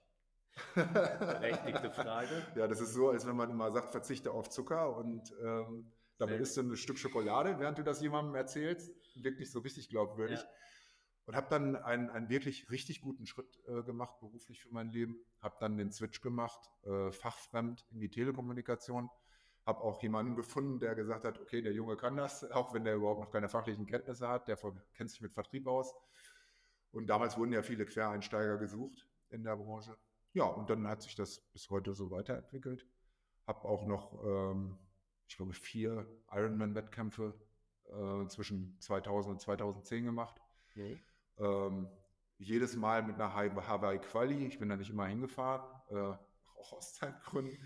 Berechtigte 0.76 1.92
Frage. 1.92 2.48
ja, 2.56 2.68
das 2.68 2.82
ist 2.82 2.94
so, 2.94 3.10
als 3.10 3.26
wenn 3.28 3.36
man 3.36 3.50
immer 3.50 3.72
sagt, 3.72 3.92
verzichte 3.92 4.32
auf 4.32 4.50
Zucker 4.50 4.96
und 4.96 5.34
ähm, 5.42 5.92
dabei 6.18 6.36
isst 6.36 6.58
du 6.58 6.62
ein 6.62 6.76
Stück 6.76 6.98
Schokolade, 6.98 7.60
während 7.60 7.78
du 7.78 7.84
das 7.84 8.02
jemandem 8.02 8.36
erzählst. 8.36 8.92
Wirklich 9.16 9.52
so 9.52 9.60
richtig 9.60 9.90
glaubwürdig. 9.90 10.40
Ja. 10.40 10.48
Und 11.30 11.36
habe 11.36 11.46
dann 11.48 11.76
einen, 11.76 12.10
einen 12.10 12.28
wirklich 12.28 12.72
richtig 12.72 13.02
guten 13.02 13.28
Schritt 13.28 13.62
äh, 13.68 13.84
gemacht 13.84 14.20
beruflich 14.20 14.60
für 14.64 14.74
mein 14.74 14.90
Leben. 14.90 15.16
Habe 15.42 15.58
dann 15.60 15.78
den 15.78 15.92
Switch 15.92 16.22
gemacht, 16.22 16.72
äh, 16.88 17.12
fachfremd 17.12 17.86
in 17.92 18.00
die 18.00 18.10
Telekommunikation. 18.10 19.12
Habe 19.64 19.82
auch 19.82 20.02
jemanden 20.02 20.36
gefunden, 20.36 20.80
der 20.80 20.96
gesagt 20.96 21.26
hat, 21.26 21.40
okay, 21.40 21.62
der 21.62 21.72
Junge 21.72 21.98
kann 21.98 22.18
das, 22.18 22.44
auch 22.52 22.74
wenn 22.74 22.84
der 22.84 22.96
überhaupt 22.96 23.22
noch 23.22 23.30
keine 23.30 23.48
fachlichen 23.48 23.86
Kenntnisse 23.86 24.28
hat. 24.28 24.48
Der 24.48 24.58
kennt 24.96 25.12
sich 25.12 25.22
mit 25.22 25.32
Vertrieb 25.32 25.68
aus. 25.68 25.94
Und 26.90 27.06
damals 27.06 27.38
wurden 27.38 27.54
ja 27.54 27.62
viele 27.62 27.86
Quereinsteiger 27.86 28.58
gesucht 28.58 29.08
in 29.30 29.44
der 29.44 29.56
Branche. 29.56 29.96
Ja, 30.34 30.46
und 30.46 30.72
dann 30.72 30.88
hat 30.88 31.04
sich 31.04 31.14
das 31.14 31.42
bis 31.54 31.70
heute 31.70 31.94
so 31.94 32.10
weiterentwickelt. 32.10 32.88
Habe 33.46 33.66
auch 33.66 33.86
noch, 33.86 34.26
ähm, 34.26 34.80
ich 35.28 35.38
glaube, 35.38 35.54
vier 35.54 36.08
Ironman-Wettkämpfe 36.32 37.40
äh, 37.86 38.28
zwischen 38.30 38.80
2000 38.80 39.34
und 39.34 39.42
2010 39.42 40.06
gemacht. 40.06 40.42
Okay. 40.72 41.00
Ähm, 41.40 41.88
jedes 42.38 42.76
Mal 42.76 43.04
mit 43.04 43.16
einer 43.16 43.34
Hawaii 43.34 44.00
Quali. 44.00 44.46
Ich 44.46 44.60
bin 44.60 44.70
da 44.70 44.76
nicht 44.76 44.90
immer 44.90 45.08
hingefahren, 45.08 45.66
äh, 45.90 45.96
auch 46.60 46.74
aus 46.74 46.94
Zeitgründen. 46.94 47.58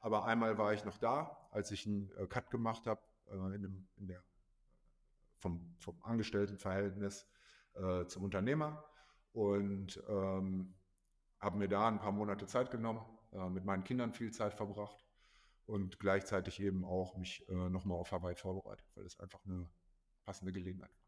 Aber 0.00 0.24
einmal 0.24 0.58
war 0.58 0.72
ich 0.72 0.84
noch 0.84 0.98
da, 0.98 1.48
als 1.50 1.70
ich 1.70 1.86
einen 1.86 2.10
äh, 2.16 2.26
Cut 2.26 2.50
gemacht 2.50 2.86
habe 2.86 3.00
äh, 3.28 3.54
in, 3.54 3.88
in 3.96 4.16
vom, 5.38 5.74
vom 5.78 6.02
Angestelltenverhältnis 6.02 7.26
äh, 7.74 8.06
zum 8.06 8.24
Unternehmer 8.24 8.84
und 9.32 10.02
ähm, 10.08 10.74
habe 11.38 11.58
mir 11.58 11.68
da 11.68 11.88
ein 11.88 11.98
paar 11.98 12.12
Monate 12.12 12.46
Zeit 12.46 12.70
genommen, 12.70 13.04
äh, 13.32 13.48
mit 13.48 13.64
meinen 13.64 13.84
Kindern 13.84 14.12
viel 14.12 14.32
Zeit 14.32 14.54
verbracht 14.54 15.04
und 15.66 15.98
gleichzeitig 15.98 16.60
eben 16.60 16.84
auch 16.84 17.16
mich 17.16 17.46
äh, 17.48 17.68
nochmal 17.68 17.98
auf 17.98 18.12
Hawaii 18.12 18.36
vorbereitet, 18.36 18.86
weil 18.94 19.04
es 19.04 19.18
einfach 19.20 19.44
eine 19.44 19.68
passende 20.24 20.52
Gelegenheit 20.52 20.90
war. 20.90 21.05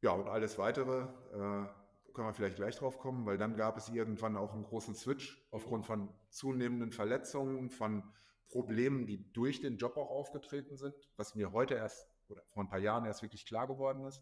Ja, 0.00 0.12
und 0.12 0.28
alles 0.28 0.58
weitere 0.58 1.02
äh, 1.02 1.66
können 2.12 2.28
wir 2.28 2.34
vielleicht 2.34 2.56
gleich 2.56 2.76
drauf 2.76 2.98
kommen, 2.98 3.26
weil 3.26 3.38
dann 3.38 3.56
gab 3.56 3.76
es 3.76 3.88
irgendwann 3.88 4.36
auch 4.36 4.52
einen 4.52 4.64
großen 4.64 4.94
Switch 4.94 5.46
aufgrund 5.50 5.86
von 5.86 6.08
zunehmenden 6.30 6.92
Verletzungen, 6.92 7.70
von 7.70 8.02
Problemen, 8.48 9.06
die 9.06 9.30
durch 9.32 9.60
den 9.60 9.76
Job 9.76 9.96
auch 9.96 10.10
aufgetreten 10.10 10.76
sind, 10.76 10.94
was 11.16 11.34
mir 11.34 11.52
heute 11.52 11.74
erst 11.74 12.08
oder 12.28 12.42
vor 12.48 12.62
ein 12.62 12.68
paar 12.68 12.78
Jahren 12.78 13.04
erst 13.04 13.22
wirklich 13.22 13.46
klar 13.46 13.66
geworden 13.66 14.04
ist. 14.04 14.18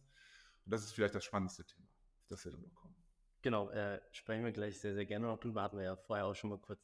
Und 0.64 0.72
das 0.72 0.82
ist 0.82 0.92
vielleicht 0.92 1.14
das 1.14 1.24
spannendste 1.24 1.64
Thema, 1.64 1.86
auf 2.20 2.26
das 2.28 2.44
wir 2.44 2.52
dann 2.52 2.62
noch 2.62 2.74
kommen. 2.74 2.94
Genau, 3.42 3.70
äh, 3.70 4.00
sprechen 4.10 4.44
wir 4.44 4.52
gleich 4.52 4.80
sehr, 4.80 4.94
sehr 4.94 5.06
gerne 5.06 5.26
noch 5.26 5.38
drüber. 5.38 5.62
Hatten 5.62 5.76
wir 5.76 5.84
ja 5.84 5.96
vorher 5.96 6.26
auch 6.26 6.34
schon 6.34 6.50
mal 6.50 6.58
kurz 6.58 6.80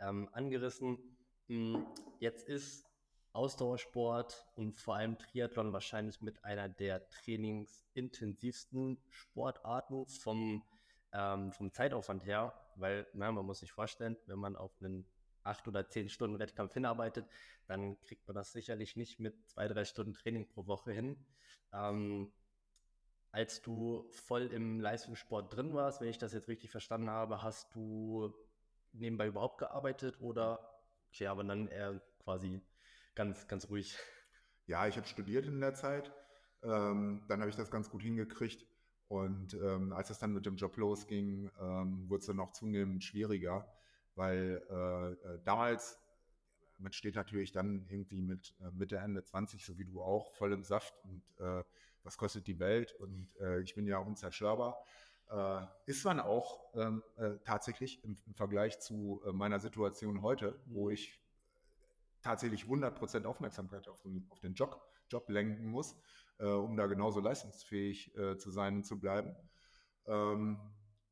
ähm, 0.00 0.28
angerissen. 0.32 0.98
Hm, 1.46 1.86
jetzt 2.18 2.46
ist 2.46 2.86
Ausdauersport 3.34 4.46
und 4.54 4.78
vor 4.78 4.94
allem 4.94 5.18
Triathlon 5.18 5.72
wahrscheinlich 5.72 6.20
mit 6.22 6.44
einer 6.44 6.68
der 6.68 7.08
trainingsintensivsten 7.10 8.98
Sportarten 9.10 10.06
vom, 10.06 10.64
ähm, 11.12 11.52
vom 11.52 11.72
Zeitaufwand 11.72 12.24
her, 12.24 12.54
weil 12.76 13.06
na, 13.12 13.30
man 13.32 13.44
muss 13.44 13.58
sich 13.58 13.72
vorstellen, 13.72 14.16
wenn 14.26 14.38
man 14.38 14.56
auf 14.56 14.72
einen 14.80 15.04
acht 15.42 15.66
oder 15.68 15.88
zehn 15.88 16.08
Stunden 16.08 16.38
Wettkampf 16.38 16.74
hinarbeitet, 16.74 17.26
dann 17.66 18.00
kriegt 18.02 18.26
man 18.26 18.36
das 18.36 18.52
sicherlich 18.52 18.96
nicht 18.96 19.18
mit 19.18 19.46
zwei, 19.48 19.68
drei 19.68 19.84
Stunden 19.84 20.14
Training 20.14 20.48
pro 20.48 20.66
Woche 20.66 20.92
hin. 20.92 21.16
Ähm, 21.72 22.32
als 23.32 23.60
du 23.62 24.08
voll 24.12 24.46
im 24.46 24.78
Leistungssport 24.80 25.54
drin 25.54 25.74
warst, 25.74 26.00
wenn 26.00 26.08
ich 26.08 26.18
das 26.18 26.32
jetzt 26.32 26.46
richtig 26.46 26.70
verstanden 26.70 27.10
habe, 27.10 27.42
hast 27.42 27.74
du 27.74 28.32
nebenbei 28.92 29.26
überhaupt 29.26 29.58
gearbeitet 29.58 30.20
oder, 30.20 30.80
okay, 31.08 31.26
aber 31.26 31.42
dann 31.42 31.66
eher 31.66 32.00
quasi 32.22 32.62
ganz, 33.14 33.46
ganz 33.48 33.68
ruhig. 33.68 33.96
Ja, 34.66 34.86
ich 34.86 34.96
habe 34.96 35.06
studiert 35.06 35.46
in 35.46 35.60
der 35.60 35.74
Zeit. 35.74 36.12
Ähm, 36.62 37.22
dann 37.28 37.40
habe 37.40 37.50
ich 37.50 37.56
das 37.56 37.70
ganz 37.70 37.90
gut 37.90 38.02
hingekriegt. 38.02 38.66
Und 39.08 39.54
ähm, 39.54 39.92
als 39.92 40.10
es 40.10 40.18
dann 40.18 40.32
mit 40.32 40.46
dem 40.46 40.56
Job 40.56 40.76
losging, 40.76 41.50
ähm, 41.60 42.08
wurde 42.08 42.20
es 42.20 42.26
dann 42.26 42.40
auch 42.40 42.52
zunehmend 42.52 43.04
schwieriger, 43.04 43.70
weil 44.14 44.62
äh, 44.70 45.12
äh, 45.12 45.40
damals, 45.44 45.98
man 46.78 46.92
steht 46.92 47.14
natürlich 47.14 47.52
dann 47.52 47.86
irgendwie 47.88 48.22
mit 48.22 48.54
äh, 48.60 48.70
Mitte, 48.72 48.96
Ende 48.96 49.22
20, 49.22 49.64
so 49.64 49.78
wie 49.78 49.84
du 49.84 50.02
auch, 50.02 50.34
voll 50.34 50.52
im 50.52 50.64
Saft 50.64 50.94
und 51.04 51.22
äh, 51.38 51.62
was 52.02 52.16
kostet 52.16 52.46
die 52.46 52.58
Welt 52.58 52.94
und 52.98 53.28
äh, 53.40 53.60
ich 53.60 53.74
bin 53.74 53.86
ja 53.86 53.98
unzerstörbar. 53.98 54.82
Äh, 55.30 55.66
ist 55.86 56.04
man 56.04 56.20
auch 56.20 56.74
ähm, 56.74 57.02
tatsächlich 57.44 58.02
im, 58.04 58.16
im, 58.26 58.34
Vergleich 58.34 58.80
zu 58.80 59.22
meiner 59.32 59.58
Situation 59.58 60.22
heute, 60.22 60.58
wo 60.66 60.86
mhm. 60.86 60.92
ich 60.92 61.23
tatsächlich 62.24 62.64
100% 62.64 63.24
Aufmerksamkeit 63.26 63.86
auf 63.86 64.00
den, 64.02 64.26
auf 64.30 64.40
den 64.40 64.54
Job, 64.54 64.82
Job 65.08 65.28
lenken 65.28 65.66
muss, 65.66 65.96
äh, 66.38 66.46
um 66.46 66.76
da 66.76 66.86
genauso 66.86 67.20
leistungsfähig 67.20 68.16
äh, 68.16 68.36
zu 68.38 68.50
sein 68.50 68.76
und 68.76 68.84
zu 68.84 68.98
bleiben. 68.98 69.36
Ähm, 70.06 70.58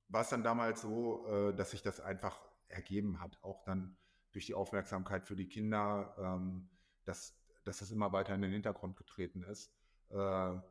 war 0.09 0.23
es 0.23 0.31
dann 0.31 0.43
damals 0.43 0.81
so, 0.83 1.27
äh, 1.29 1.55
dass 1.55 1.71
sich 1.71 1.83
das 1.83 2.01
einfach 2.01 2.41
ergeben 2.69 3.21
hat, 3.21 3.39
auch 3.43 3.63
dann 3.65 3.97
durch 4.33 4.47
die 4.47 4.55
Aufmerksamkeit 4.55 5.27
für 5.27 5.37
die 5.37 5.49
Kinder, 5.49 6.15
ähm, 6.19 6.69
dass, 7.05 7.39
dass 7.65 7.79
das 7.79 7.91
immer 7.91 8.13
weiter 8.13 8.35
in 8.35 8.43
den 8.43 8.53
Hintergrund 8.53 8.97
getreten 8.97 9.43
ist. 9.43 9.71
Äh, 10.09 10.15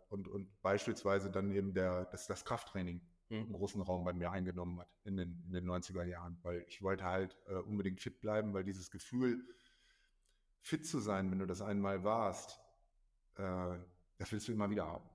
und, 0.10 0.28
und 0.28 0.62
beispielsweise 0.62 1.30
dann 1.30 1.52
eben 1.52 1.74
der, 1.74 2.06
dass 2.06 2.26
das 2.26 2.44
Krafttraining 2.46 3.02
mhm. 3.30 3.38
einen 3.38 3.54
großen 3.54 3.82
Raum 3.82 4.04
bei 4.04 4.14
mir 4.14 4.32
eingenommen 4.32 4.80
hat 4.80 4.90
in 5.04 5.18
den, 5.18 5.44
in 5.46 5.54
den 5.54 5.70
90er 5.70 6.04
Jahren, 6.04 6.40
weil 6.42 6.66
ich 6.68 6.82
wollte 6.82 7.04
halt 7.04 7.38
äh, 7.48 7.56
unbedingt 7.56 8.02
fit 8.02 8.20
bleiben, 8.22 8.54
weil 8.54 8.64
dieses 8.64 8.90
Gefühl, 8.90 9.44
fit 10.62 10.86
zu 10.86 11.00
sein, 11.00 11.32
wenn 11.32 11.40
du 11.40 11.46
das 11.46 11.62
einmal 11.62 12.04
warst, 12.04 12.60
äh, 13.36 13.78
das 14.18 14.32
willst 14.32 14.48
du 14.48 14.52
immer 14.52 14.70
wieder 14.70 14.88
haben. 14.88 15.10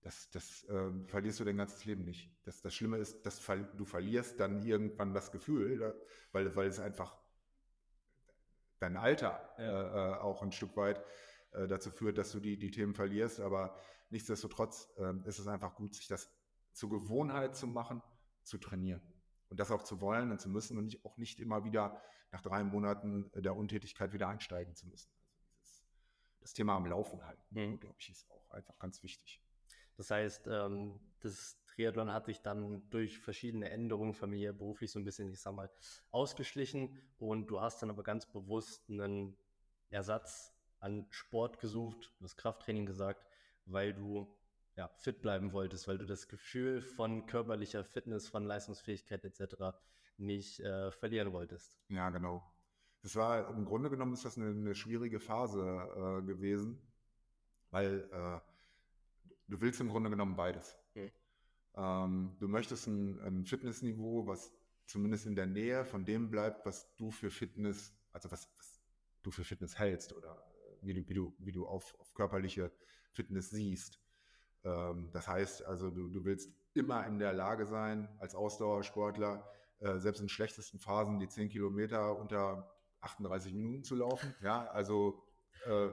Das, 0.00 0.30
das 0.30 0.64
äh, 0.64 0.90
verlierst 1.06 1.40
du 1.40 1.44
dein 1.44 1.56
ganzes 1.56 1.84
Leben 1.84 2.04
nicht. 2.04 2.30
Das, 2.44 2.62
das 2.62 2.74
Schlimme 2.74 2.98
ist, 2.98 3.26
dass 3.26 3.44
du 3.76 3.84
verlierst 3.84 4.40
dann 4.40 4.62
irgendwann 4.62 5.12
das 5.12 5.32
Gefühl, 5.32 5.94
weil, 6.32 6.54
weil 6.54 6.68
es 6.68 6.78
einfach 6.78 7.16
dein 8.78 8.96
Alter 8.96 9.54
ja. 9.58 10.14
äh, 10.14 10.18
auch 10.20 10.42
ein 10.42 10.52
Stück 10.52 10.76
weit 10.76 11.02
äh, 11.52 11.66
dazu 11.66 11.90
führt, 11.90 12.16
dass 12.16 12.32
du 12.32 12.40
die, 12.40 12.58
die 12.58 12.70
Themen 12.70 12.94
verlierst. 12.94 13.40
Aber 13.40 13.76
nichtsdestotrotz 14.10 14.88
äh, 14.98 15.14
ist 15.28 15.38
es 15.38 15.48
einfach 15.48 15.74
gut, 15.74 15.94
sich 15.94 16.06
das 16.06 16.30
zur 16.72 16.90
Gewohnheit 16.90 17.56
zu 17.56 17.66
machen, 17.66 18.02
zu 18.44 18.58
trainieren. 18.58 19.02
Und 19.48 19.58
das 19.58 19.70
auch 19.70 19.82
zu 19.82 20.00
wollen 20.00 20.30
und 20.30 20.40
zu 20.40 20.48
müssen 20.48 20.78
und 20.78 20.84
nicht, 20.84 21.04
auch 21.04 21.16
nicht 21.16 21.40
immer 21.40 21.64
wieder 21.64 22.00
nach 22.30 22.42
drei 22.42 22.62
Monaten 22.62 23.30
der 23.34 23.56
Untätigkeit 23.56 24.12
wieder 24.12 24.28
einsteigen 24.28 24.74
zu 24.74 24.86
müssen. 24.86 25.10
Also 25.16 25.42
dieses, 25.56 25.84
das 26.40 26.52
Thema 26.52 26.76
am 26.76 26.86
Laufen 26.86 27.24
halten, 27.24 27.44
mhm. 27.50 27.80
glaube 27.80 27.96
ich, 27.98 28.10
ist 28.10 28.30
auch 28.30 28.50
einfach 28.50 28.78
ganz 28.78 29.02
wichtig. 29.02 29.40
Das 29.96 30.10
heißt, 30.10 30.46
ähm, 30.46 31.00
das 31.20 31.58
Triathlon 31.66 32.12
hat 32.12 32.26
sich 32.26 32.40
dann 32.40 32.88
durch 32.90 33.18
verschiedene 33.18 33.70
Änderungen 33.70 34.14
familiär, 34.14 34.52
beruflich 34.52 34.90
so 34.90 34.98
ein 34.98 35.04
bisschen, 35.04 35.32
ich 35.32 35.40
sag 35.40 35.54
mal, 35.54 35.70
ausgeschlichen 36.10 36.96
und 37.18 37.48
du 37.48 37.60
hast 37.60 37.82
dann 37.82 37.90
aber 37.90 38.02
ganz 38.02 38.26
bewusst 38.26 38.88
einen 38.88 39.36
Ersatz 39.90 40.54
an 40.78 41.06
Sport 41.10 41.58
gesucht, 41.58 42.14
das 42.20 42.36
Krafttraining 42.36 42.86
gesagt, 42.86 43.26
weil 43.64 43.92
du 43.92 44.32
ja, 44.76 44.88
fit 44.98 45.20
bleiben 45.20 45.52
wolltest, 45.52 45.88
weil 45.88 45.98
du 45.98 46.06
das 46.06 46.28
Gefühl 46.28 46.80
von 46.80 47.26
körperlicher 47.26 47.82
Fitness, 47.82 48.28
von 48.28 48.44
Leistungsfähigkeit 48.44 49.24
etc 49.24 49.74
nicht 50.18 50.60
äh, 50.60 50.90
verlieren 50.92 51.32
wolltest. 51.32 51.78
Ja, 51.88 52.10
genau. 52.10 52.42
Das 53.02 53.14
war 53.16 53.48
im 53.50 53.64
Grunde 53.64 53.90
genommen 53.90 54.12
ist 54.12 54.24
das 54.24 54.36
eine, 54.36 54.50
eine 54.50 54.74
schwierige 54.74 55.20
Phase 55.20 55.62
äh, 55.62 56.26
gewesen, 56.26 56.80
weil 57.70 58.08
äh, 58.12 58.40
du 59.46 59.60
willst 59.60 59.80
im 59.80 59.88
Grunde 59.88 60.10
genommen 60.10 60.36
beides. 60.36 60.76
Mhm. 60.94 61.10
Ähm, 61.76 62.36
du 62.40 62.48
möchtest 62.48 62.86
ein, 62.88 63.20
ein, 63.20 63.44
Fitnessniveau, 63.44 64.26
was 64.26 64.52
zumindest 64.86 65.26
in 65.26 65.36
der 65.36 65.46
Nähe 65.46 65.84
von 65.84 66.04
dem 66.04 66.30
bleibt, 66.30 66.66
was 66.66 66.94
du 66.96 67.10
für 67.10 67.30
Fitness, 67.30 67.94
also 68.12 68.30
was, 68.30 68.50
was 68.56 68.80
du 69.22 69.30
für 69.30 69.44
Fitness 69.44 69.78
hältst 69.78 70.12
oder 70.12 70.32
äh, 70.32 70.86
wie 70.86 70.94
du, 70.94 71.08
wie 71.08 71.14
du, 71.14 71.36
wie 71.38 71.52
du 71.52 71.66
auf, 71.66 71.94
auf 72.00 72.12
körperliche 72.14 72.72
Fitness 73.12 73.50
siehst. 73.50 74.00
Ähm, 74.64 75.10
das 75.12 75.28
heißt 75.28 75.64
also, 75.64 75.90
du, 75.90 76.08
du 76.08 76.24
willst 76.24 76.52
immer 76.74 77.06
in 77.06 77.18
der 77.18 77.32
Lage 77.32 77.64
sein, 77.66 78.08
als 78.18 78.34
Ausdauersportler 78.34 79.48
äh, 79.80 79.98
selbst 79.98 80.20
in 80.20 80.28
schlechtesten 80.28 80.78
Phasen 80.78 81.18
die 81.18 81.28
10 81.28 81.48
Kilometer 81.48 82.16
unter 82.18 82.70
38 83.00 83.52
Minuten 83.54 83.84
zu 83.84 83.94
laufen. 83.94 84.34
Ja, 84.42 84.66
also 84.68 85.22
äh, 85.66 85.90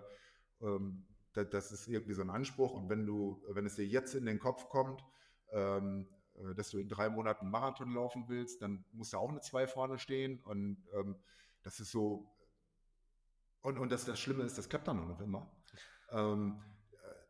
ähm, 0.61 1.05
das, 1.33 1.49
das, 1.49 1.71
ist 1.71 1.87
irgendwie 1.87 2.13
so 2.13 2.21
ein 2.21 2.29
Anspruch. 2.29 2.73
Und 2.73 2.89
wenn 2.89 3.05
du, 3.05 3.43
wenn 3.49 3.65
es 3.65 3.75
dir 3.75 3.85
jetzt 3.85 4.15
in 4.15 4.25
den 4.25 4.39
Kopf 4.39 4.69
kommt, 4.69 5.03
ähm, 5.51 6.07
äh, 6.35 6.55
dass 6.55 6.69
du 6.69 6.79
in 6.79 6.89
drei 6.89 7.09
Monaten 7.09 7.49
Marathon 7.49 7.93
laufen 7.93 8.25
willst, 8.27 8.61
dann 8.61 8.85
muss 8.91 9.11
da 9.11 9.17
auch 9.17 9.29
eine 9.29 9.41
2 9.41 9.67
vorne 9.67 9.99
stehen. 9.99 10.39
Und 10.43 10.83
ähm, 10.93 11.15
das 11.63 11.79
ist 11.79 11.91
so. 11.91 12.31
Und, 13.61 13.79
und 13.79 13.91
das, 13.91 14.05
das 14.05 14.19
Schlimme 14.19 14.43
ist, 14.43 14.57
das 14.57 14.69
klappt 14.69 14.87
dann 14.87 15.07
noch 15.07 15.19
immer. 15.19 15.51
Ähm, 16.11 16.61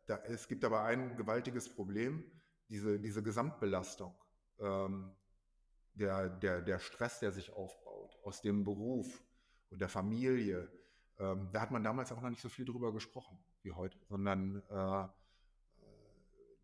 da, 0.06 0.18
es 0.24 0.48
gibt 0.48 0.64
aber 0.64 0.82
ein 0.82 1.16
gewaltiges 1.16 1.68
Problem, 1.68 2.24
diese, 2.68 3.00
diese 3.00 3.22
Gesamtbelastung. 3.22 4.14
Ähm, 4.58 5.14
der, 5.96 6.28
der, 6.28 6.62
der 6.62 6.78
Stress, 6.78 7.20
der 7.20 7.32
sich 7.32 7.52
aufbaut 7.52 8.16
aus 8.22 8.40
dem 8.42 8.64
Beruf 8.64 9.22
und 9.70 9.80
der 9.80 9.88
Familie, 9.88 10.70
ähm, 11.18 11.48
da 11.52 11.60
hat 11.60 11.70
man 11.70 11.82
damals 11.82 12.12
auch 12.12 12.20
noch 12.20 12.30
nicht 12.30 12.42
so 12.42 12.48
viel 12.48 12.64
drüber 12.64 12.92
gesprochen 12.92 13.38
wie 13.62 13.72
heute, 13.72 13.98
sondern 14.08 14.62
äh, 14.70 15.08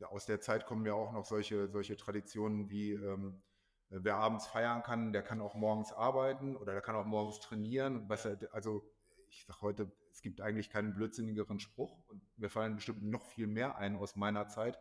aus 0.05 0.27
der 0.27 0.41
Zeit 0.41 0.67
kommen 0.67 0.85
ja 0.85 0.95
auch 0.95 1.13
noch 1.13 1.25
solche, 1.25 1.69
solche 1.69 1.97
Traditionen 1.97 2.69
wie, 2.69 2.93
ähm, 2.93 3.43
wer 3.89 4.17
abends 4.17 4.47
feiern 4.47 4.83
kann, 4.83 5.13
der 5.13 5.23
kann 5.23 5.41
auch 5.41 5.55
morgens 5.55 5.93
arbeiten 5.93 6.57
oder 6.57 6.73
der 6.73 6.83
kann 6.83 6.97
auch 6.97 7.07
morgens 7.07 7.41
trainieren. 7.41 8.09
Was 8.09 8.27
also 8.53 8.85
ich 9.29 9.45
sage 9.47 9.61
heute, 9.63 9.93
es 10.11 10.21
gibt 10.21 10.41
eigentlich 10.41 10.71
keinen 10.71 10.95
blödsinnigeren 10.95 11.61
Spruch 11.61 11.99
und 12.09 12.23
mir 12.37 12.51
fallen 12.51 12.77
bestimmt 12.77 13.03
noch 13.03 13.25
viel 13.25 13.47
mehr 13.47 13.77
ein 13.79 13.97
aus 13.97 14.17
meiner 14.17 14.49
Zeit. 14.49 14.79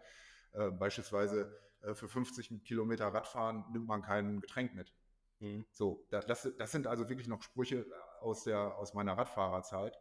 Äh, 0.53 0.71
beispielsweise 0.71 1.41
äh, 1.41 1.70
für 1.93 2.07
50 2.07 2.63
Kilometer 2.63 3.07
Radfahren 3.07 3.65
nimmt 3.71 3.87
man 3.87 4.01
kein 4.01 4.41
Getränk 4.41 4.73
mit. 4.75 4.93
Mhm. 5.39 5.65
So, 5.71 6.05
das, 6.09 6.25
das 6.57 6.71
sind 6.71 6.87
also 6.87 7.09
wirklich 7.09 7.27
noch 7.27 7.41
Sprüche 7.41 7.85
aus, 8.21 8.43
der, 8.43 8.77
aus 8.77 8.93
meiner 8.93 9.17
Radfahrerzeit, 9.17 9.97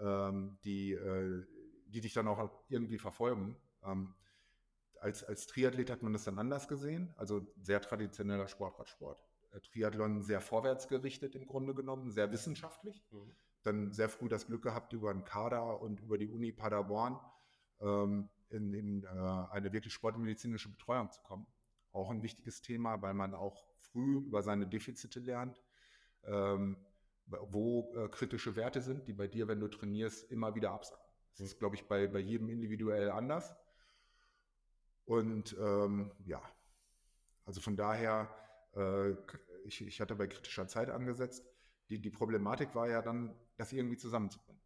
ähm, 0.00 0.58
die, 0.64 0.92
äh, 0.92 1.44
die 1.86 2.00
dich 2.00 2.14
dann 2.14 2.28
auch 2.28 2.50
irgendwie 2.68 2.98
verfolgen. 2.98 3.56
Ähm, 3.84 4.14
als, 5.00 5.22
als 5.22 5.46
Triathlet 5.46 5.90
hat 5.90 6.02
man 6.02 6.12
das 6.12 6.24
dann 6.24 6.38
anders 6.38 6.66
gesehen, 6.66 7.14
also 7.16 7.46
sehr 7.60 7.80
traditioneller 7.80 8.48
Sportradsport. 8.48 9.22
Äh, 9.52 9.60
Triathlon 9.60 10.22
sehr 10.22 10.40
vorwärtsgerichtet 10.40 11.34
im 11.34 11.46
Grunde 11.46 11.74
genommen, 11.74 12.10
sehr 12.10 12.32
wissenschaftlich. 12.32 13.04
Mhm. 13.10 13.34
Dann 13.62 13.92
sehr 13.92 14.08
früh 14.08 14.28
das 14.28 14.46
Glück 14.46 14.62
gehabt, 14.62 14.92
über 14.92 15.10
einen 15.10 15.24
Kader 15.24 15.80
und 15.80 16.00
über 16.00 16.16
die 16.16 16.28
Uni 16.28 16.52
Paderborn 16.52 17.20
ähm, 17.80 18.30
in, 18.50 18.72
in 18.72 19.04
äh, 19.04 19.08
eine 19.50 19.72
wirklich 19.72 19.92
sportmedizinische 19.92 20.70
Betreuung 20.70 21.10
zu 21.10 21.20
kommen. 21.22 21.46
Auch 21.92 22.10
ein 22.10 22.22
wichtiges 22.22 22.62
Thema, 22.62 23.00
weil 23.02 23.14
man 23.14 23.34
auch 23.34 23.66
früh 23.78 24.18
über 24.18 24.42
seine 24.42 24.66
Defizite 24.66 25.20
lernt, 25.20 25.62
ähm, 26.24 26.76
wo 27.26 27.92
äh, 27.96 28.08
kritische 28.08 28.56
Werte 28.56 28.80
sind, 28.80 29.06
die 29.06 29.12
bei 29.12 29.26
dir, 29.26 29.48
wenn 29.48 29.60
du 29.60 29.68
trainierst, 29.68 30.30
immer 30.30 30.54
wieder 30.54 30.72
absacken. 30.72 31.04
Das 31.32 31.46
ist, 31.46 31.58
glaube 31.58 31.76
ich, 31.76 31.86
bei, 31.86 32.06
bei 32.08 32.18
jedem 32.18 32.48
individuell 32.48 33.10
anders. 33.10 33.54
Und 35.04 35.56
ähm, 35.58 36.12
ja, 36.24 36.42
also 37.44 37.60
von 37.60 37.76
daher, 37.76 38.28
äh, 38.74 39.12
ich, 39.64 39.80
ich 39.80 40.00
hatte 40.00 40.14
bei 40.14 40.26
kritischer 40.26 40.68
Zeit 40.68 40.90
angesetzt. 40.90 41.46
Die, 41.88 41.98
die 42.00 42.10
Problematik 42.10 42.74
war 42.74 42.88
ja 42.88 43.00
dann, 43.00 43.34
das 43.56 43.72
irgendwie 43.72 43.96
zusammenzubringen. 43.96 44.60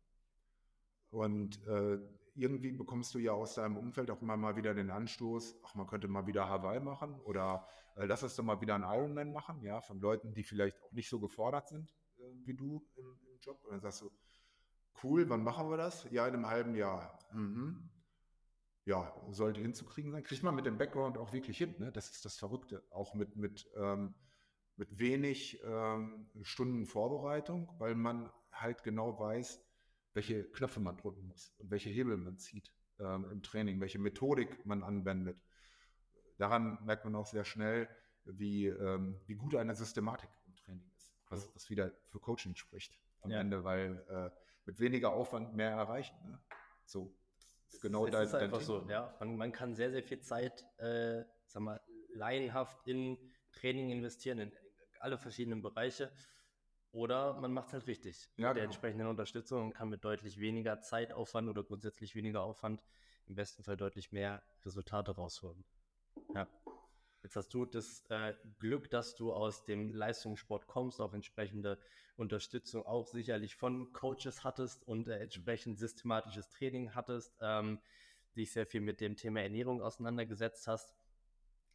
Und 1.11 1.65
äh, 1.67 1.99
irgendwie 2.35 2.73
bekommst 2.73 3.15
du 3.15 3.19
ja 3.19 3.33
aus 3.33 3.55
deinem 3.55 3.77
Umfeld 3.77 4.11
auch 4.11 4.23
immer 4.23 4.37
mal 4.37 4.57
wieder 4.57 4.75
den 4.75 4.91
Anstoß, 4.91 5.59
ach, 5.65 5.75
man 5.75 5.87
könnte 5.87 6.09
mal 6.09 6.27
wieder 6.27 6.49
Hawaii 6.49 6.81
machen 6.81 7.21
oder 7.21 7.69
äh, 7.97 8.07
lass 8.07 8.23
uns 8.23 8.37
doch 8.37 8.45
mal 8.45 8.61
wieder 8.61 8.75
einen 8.75 8.85
Ironman 8.85 9.33
machen, 9.33 9.63
ja, 9.63 9.81
von 9.81 10.01
Leuten, 10.01 10.35
die 10.35 10.45
vielleicht 10.45 10.81
auch 10.83 10.93
nicht 10.93 11.09
so 11.09 11.21
gefordert 11.21 11.69
sind 11.69 11.95
äh, 12.19 12.23
wie 12.45 12.55
du 12.55 12.87
im, 12.97 13.19
im, 13.27 13.39
Job. 13.41 13.63
Und 13.65 13.73
dann 13.73 13.81
sagst 13.81 14.03
du, 14.03 14.11
cool, 15.03 15.29
wann 15.29 15.43
machen 15.43 15.69
wir 15.69 15.77
das? 15.77 16.09
Ja, 16.11 16.27
in 16.27 16.35
einem 16.35 16.47
halben 16.47 16.75
Jahr. 16.75 17.19
Mhm 17.33 17.91
ja, 18.85 19.13
sollte 19.31 19.61
hinzukriegen 19.61 20.11
sein. 20.11 20.25
Kriegt 20.25 20.43
man 20.43 20.55
mit 20.55 20.67
dem 20.67 20.79
Background 20.79 21.19
auch 21.19 21.33
wirklich 21.33 21.59
hin. 21.59 21.75
Ne? 21.79 21.93
Das 21.93 22.11
ist 22.11 22.25
das 22.25 22.37
Verrückte. 22.37 22.83
Auch 22.91 23.15
mit, 23.15 23.37
mit, 23.37 23.71
ähm, 23.77 24.15
mit 24.77 24.99
wenig 24.99 25.61
ähm, 25.65 26.29
Stunden 26.43 26.87
Vorbereitung, 26.87 27.73
weil 27.79 27.95
man 27.95 28.31
halt 28.51 28.83
genau 28.83 29.19
weiß, 29.19 29.63
welche 30.15 30.45
Knöpfe 30.45 30.81
man 30.81 30.97
drücken 30.97 31.27
muss 31.27 31.55
und 31.59 31.71
welche 31.71 31.91
Hebel 31.91 32.17
man 32.17 32.39
zieht 32.39 32.73
ähm, 32.99 33.27
im 33.31 33.43
Training, 33.43 33.81
welche 33.81 33.99
Methodik 33.99 34.65
man 34.67 34.83
anwendet. 34.83 35.43
Daran 36.39 36.79
merkt 36.85 37.05
man 37.05 37.15
auch 37.15 37.27
sehr 37.27 37.45
schnell, 37.45 37.89
wie, 38.25 38.67
ähm, 38.67 39.21
wie 39.27 39.35
gut 39.35 39.55
eine 39.55 39.75
Systematik 39.75 40.31
im 40.47 40.55
Training 40.57 40.91
ist, 40.97 41.13
was, 41.29 41.55
was 41.55 41.71
wieder 41.71 41.93
für 42.09 42.21
Coaching 42.21 42.55
spricht 42.55 42.99
am 43.23 43.31
ja. 43.31 43.41
Ende, 43.41 43.65
weil 43.65 44.05
äh, 44.09 44.31
mit 44.67 44.81
weniger 44.81 45.13
Aufwand 45.13 45.55
mehr 45.55 45.71
erreichen. 45.71 46.17
Ne? 46.25 46.39
So 46.85 47.15
genau 47.81 48.07
es 48.07 48.13
dein, 48.13 48.27
ist 48.27 48.35
einfach 48.35 48.61
so, 48.61 48.87
ja. 48.89 49.15
Man, 49.21 49.37
man, 49.37 49.53
kann 49.53 49.75
sehr, 49.75 49.91
sehr 49.91 50.03
viel 50.03 50.21
Zeit, 50.21 50.65
äh, 50.79 51.25
sag 51.47 51.63
mal, 51.63 51.81
laienhaft 52.15 52.87
in 52.87 53.19
Training 53.53 53.91
investieren, 53.91 54.39
in 54.39 54.53
alle 55.01 55.19
verschiedenen 55.19 55.63
Bereiche. 55.63 56.13
Oder 56.93 57.41
man 57.41 57.53
macht 57.53 57.69
es 57.69 57.73
halt 57.73 57.87
richtig. 57.87 58.29
Ja, 58.37 58.49
mit 58.49 58.57
der 58.57 58.65
genau. 58.65 58.65
entsprechenden 58.65 59.07
Unterstützung 59.07 59.67
und 59.67 59.73
kann 59.75 59.89
mit 59.89 60.05
deutlich 60.05 60.39
weniger 60.39 60.81
Zeitaufwand 60.81 61.49
oder 61.49 61.65
grundsätzlich 61.65 62.15
weniger 62.15 62.43
Aufwand 62.43 62.85
im 63.27 63.35
besten 63.35 63.63
Fall 63.63 63.79
deutlich 63.79 64.13
mehr 64.13 64.43
Resultate 64.65 65.13
rausholen. 65.13 65.65
Ja. 66.35 66.47
Jetzt 67.23 67.37
hast 67.37 67.55
du 67.55 67.65
das 67.65 68.05
äh, 68.11 68.35
Glück, 68.59 68.91
dass 68.91 69.15
du 69.15 69.33
aus 69.33 69.65
dem 69.65 69.95
Leistungssport 69.95 70.67
kommst, 70.67 71.01
auch 71.01 71.15
entsprechende 71.15 71.79
Unterstützung 72.17 72.85
auch 72.85 73.07
sicherlich 73.07 73.55
von 73.55 73.93
Coaches 73.93 74.45
hattest 74.45 74.87
und 74.87 75.09
äh, 75.09 75.19
entsprechend 75.19 75.79
systematisches 75.79 76.51
Training 76.51 76.95
hattest, 76.95 77.39
ähm, 77.41 77.79
dich 78.37 78.53
sehr 78.53 78.67
viel 78.67 78.81
mit 78.81 79.01
dem 79.01 79.17
Thema 79.17 79.41
Ernährung 79.41 79.83
auseinandergesetzt 79.83 80.67
hast. 80.67 80.95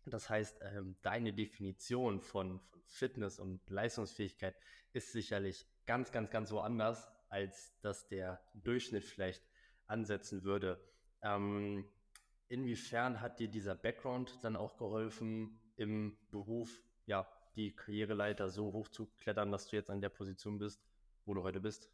Das 0.09 0.29
heißt, 0.29 0.59
ähm, 0.61 0.95
deine 1.01 1.33
Definition 1.33 2.21
von, 2.21 2.59
von, 2.59 2.77
Fitness 2.87 3.39
und 3.39 3.69
Leistungsfähigkeit 3.69 4.55
ist 4.93 5.11
sicherlich 5.11 5.67
ganz, 5.85 6.11
ganz, 6.11 6.29
ganz 6.29 6.51
woanders, 6.51 7.09
als 7.29 7.77
dass 7.81 8.07
der 8.07 8.41
Durchschnitt 8.53 9.03
vielleicht 9.03 9.43
ansetzen 9.87 10.43
würde. 10.43 10.81
Ähm, 11.21 11.85
inwiefern 12.47 13.21
hat 13.21 13.39
dir 13.39 13.49
dieser 13.49 13.75
Background 13.75 14.39
dann 14.41 14.55
auch 14.55 14.77
geholfen, 14.77 15.59
im 15.75 16.17
Beruf, 16.31 16.81
ja, 17.05 17.27
die 17.55 17.75
Karriereleiter 17.75 18.49
so 18.49 18.71
hoch 18.71 18.87
zu 18.87 19.07
klettern, 19.17 19.51
dass 19.51 19.67
du 19.67 19.75
jetzt 19.75 19.89
an 19.89 20.01
der 20.01 20.09
Position 20.09 20.57
bist, 20.57 20.81
wo 21.25 21.33
du 21.33 21.43
heute 21.43 21.59
bist? 21.59 21.91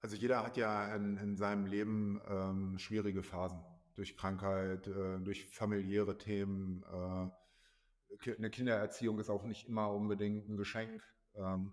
Also 0.00 0.16
jeder 0.16 0.42
hat 0.42 0.56
ja 0.56 0.94
in, 0.94 1.18
in 1.18 1.36
seinem 1.36 1.66
Leben 1.66 2.20
ähm, 2.26 2.78
schwierige 2.78 3.22
Phasen 3.22 3.62
durch 3.94 4.16
Krankheit, 4.16 4.86
äh, 4.86 5.18
durch 5.20 5.46
familiäre 5.46 6.18
Themen. 6.18 6.82
Äh, 6.84 8.32
eine 8.36 8.50
Kindererziehung 8.50 9.18
ist 9.18 9.30
auch 9.30 9.44
nicht 9.44 9.68
immer 9.68 9.92
unbedingt 9.92 10.48
ein 10.48 10.56
Geschenk. 10.56 11.02
Ähm, 11.34 11.72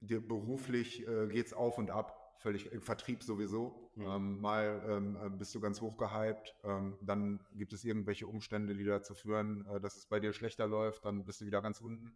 dir 0.00 0.26
beruflich 0.26 1.06
äh, 1.06 1.26
geht 1.28 1.46
es 1.46 1.52
auf 1.52 1.78
und 1.78 1.90
ab 1.90 2.36
völlig 2.38 2.70
im 2.70 2.82
Vertrieb 2.82 3.22
sowieso. 3.22 3.90
Mhm. 3.96 4.40
Mal 4.40 4.84
ähm, 4.88 5.16
äh, 5.16 5.30
bist 5.30 5.54
du 5.54 5.60
ganz 5.60 5.80
hoch 5.80 5.96
gehypt, 5.96 6.54
ähm, 6.64 6.98
dann 7.00 7.40
gibt 7.54 7.72
es 7.72 7.82
irgendwelche 7.82 8.26
Umstände, 8.26 8.74
die 8.74 8.84
dazu 8.84 9.14
führen, 9.14 9.66
dass 9.80 9.96
es 9.96 10.06
bei 10.06 10.20
dir 10.20 10.32
schlechter 10.32 10.66
läuft, 10.66 11.04
dann 11.04 11.24
bist 11.24 11.40
du 11.40 11.46
wieder 11.46 11.62
ganz 11.62 11.80
unten. 11.80 12.12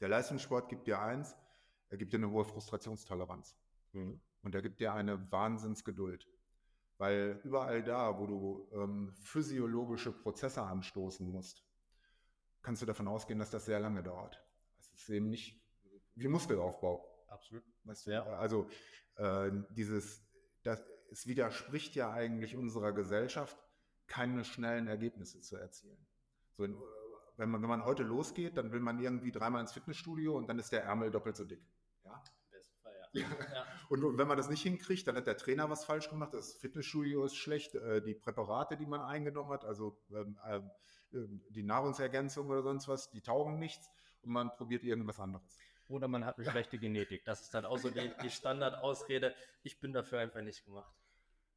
Der 0.00 0.08
Leistungssport 0.08 0.68
gibt 0.68 0.86
dir 0.86 1.00
eins, 1.00 1.34
er 1.88 1.96
gibt 1.96 2.12
dir 2.12 2.18
eine 2.18 2.30
hohe 2.30 2.44
Frustrationstoleranz. 2.44 3.56
Mhm. 3.92 4.20
Und 4.42 4.54
er 4.54 4.62
gibt 4.62 4.80
dir 4.80 4.92
eine 4.92 5.30
Wahnsinnsgeduld. 5.30 6.28
Weil 6.98 7.40
überall 7.44 7.82
da, 7.82 8.18
wo 8.18 8.26
du 8.26 8.68
ähm, 8.72 9.12
physiologische 9.22 10.12
Prozesse 10.12 10.62
anstoßen 10.62 11.28
musst, 11.28 11.64
kannst 12.62 12.82
du 12.82 12.86
davon 12.86 13.08
ausgehen, 13.08 13.38
dass 13.38 13.50
das 13.50 13.64
sehr 13.64 13.80
lange 13.80 14.02
dauert. 14.02 14.40
Es 14.78 15.02
ist 15.02 15.10
eben 15.10 15.28
nicht 15.28 15.60
wie 16.14 16.28
Muskelaufbau. 16.28 17.08
Absolut. 17.28 17.64
Weißt 17.84 18.06
du, 18.06 18.10
ja. 18.12 18.24
Also 18.24 18.68
äh, 19.16 19.50
dieses, 19.70 20.24
das, 20.62 20.82
es 21.10 21.26
widerspricht 21.26 21.94
ja 21.94 22.12
eigentlich 22.12 22.56
unserer 22.56 22.92
Gesellschaft, 22.92 23.56
keine 24.06 24.44
schnellen 24.44 24.86
Ergebnisse 24.86 25.40
zu 25.40 25.56
erzielen. 25.56 26.06
So 26.56 26.64
in, 26.64 26.76
wenn, 27.36 27.50
man, 27.50 27.62
wenn 27.62 27.68
man 27.68 27.84
heute 27.84 28.02
losgeht, 28.02 28.56
dann 28.56 28.72
will 28.72 28.80
man 28.80 29.00
irgendwie 29.00 29.32
dreimal 29.32 29.60
ins 29.60 29.72
Fitnessstudio 29.72 30.36
und 30.36 30.46
dann 30.48 30.58
ist 30.58 30.72
der 30.72 30.84
Ärmel 30.84 31.10
doppelt 31.10 31.36
so 31.36 31.44
dick. 31.44 31.64
Ja? 32.04 32.22
Fall, 33.12 33.22
ja. 33.22 33.54
ja. 33.54 33.66
Und, 33.88 34.04
und, 34.04 34.16
wenn 34.16 34.26
man 34.26 34.38
das 34.38 34.48
nicht 34.48 34.62
hinkriegt, 34.62 35.06
dann 35.06 35.16
hat 35.16 35.26
der 35.26 35.36
Trainer 35.36 35.68
was 35.68 35.84
falsch 35.84 36.08
gemacht, 36.08 36.32
das 36.32 36.54
Fitnessstudio 36.54 37.24
ist 37.26 37.36
schlecht, 37.36 37.74
äh, 37.74 38.00
die 38.00 38.14
Präparate, 38.14 38.78
die 38.78 38.86
man 38.86 39.02
eingenommen 39.02 39.50
hat, 39.50 39.66
also 39.66 39.98
ähm, 40.14 40.38
äh, 40.44 40.60
die 41.50 41.62
Nahrungsergänzung 41.62 42.48
oder 42.48 42.62
sonst 42.62 42.88
was, 42.88 43.10
die 43.10 43.20
taugen 43.20 43.58
nichts 43.58 43.90
und 44.22 44.32
man 44.32 44.50
probiert 44.56 44.82
irgendwas 44.82 45.20
anderes 45.20 45.44
oder 45.92 46.08
man 46.08 46.24
hat 46.24 46.38
eine 46.38 46.46
schlechte 46.50 46.78
Genetik. 46.78 47.24
Das 47.24 47.42
ist 47.42 47.54
dann 47.54 47.64
auch 47.64 47.78
so 47.78 47.90
die, 47.90 48.10
die 48.22 48.30
Standardausrede. 48.30 49.34
Ich 49.62 49.78
bin 49.78 49.92
dafür 49.92 50.20
einfach 50.20 50.40
nicht 50.40 50.64
gemacht. 50.64 50.92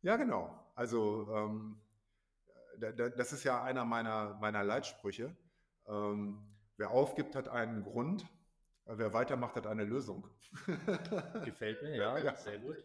Ja, 0.02 0.18
genau. 0.18 0.54
Also 0.76 1.28
ähm, 1.34 1.82
das 2.78 3.34
ist 3.34 3.44
ja 3.44 3.64
einer 3.64 3.86
meiner, 3.86 4.36
meiner 4.36 4.64
Leitsprüche. 4.64 5.36
Ähm, 5.88 6.46
wer 6.78 6.92
aufgibt, 6.92 7.36
hat 7.36 7.48
einen 7.48 7.84
Grund. 7.84 8.26
Wer 8.88 9.14
weitermacht, 9.14 9.56
hat 9.56 9.68
eine 9.68 9.84
Lösung. 9.84 10.28
Gefällt 11.44 11.82
mir, 11.82 11.96
ja, 11.98 12.18
ja. 12.20 12.36
sehr 12.36 12.60
gut. 12.60 12.78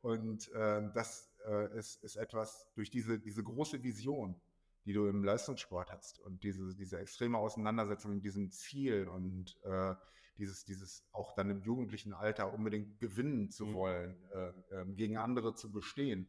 Und 0.00 0.50
äh, 0.52 0.90
das 0.94 1.30
äh, 1.46 1.76
ist, 1.78 2.02
ist 2.02 2.16
etwas 2.16 2.70
durch 2.74 2.90
diese, 2.90 3.18
diese 3.18 3.42
große 3.42 3.82
Vision, 3.82 4.40
die 4.84 4.92
du 4.92 5.06
im 5.06 5.22
Leistungssport 5.24 5.90
hast 5.92 6.18
und 6.20 6.42
diese, 6.42 6.74
diese 6.74 6.98
extreme 6.98 7.36
Auseinandersetzung 7.36 8.14
mit 8.14 8.24
diesem 8.24 8.50
Ziel 8.50 9.06
und 9.08 9.58
äh, 9.64 9.94
dieses, 10.38 10.64
dieses 10.64 11.04
auch 11.12 11.32
dann 11.32 11.50
im 11.50 11.60
jugendlichen 11.62 12.14
Alter 12.14 12.52
unbedingt 12.54 12.98
gewinnen 13.00 13.50
zu 13.50 13.66
mhm. 13.66 13.74
wollen, 13.74 14.16
äh, 14.32 14.48
äh, 14.80 14.84
gegen 14.94 15.18
andere 15.18 15.54
zu 15.54 15.70
bestehen. 15.70 16.28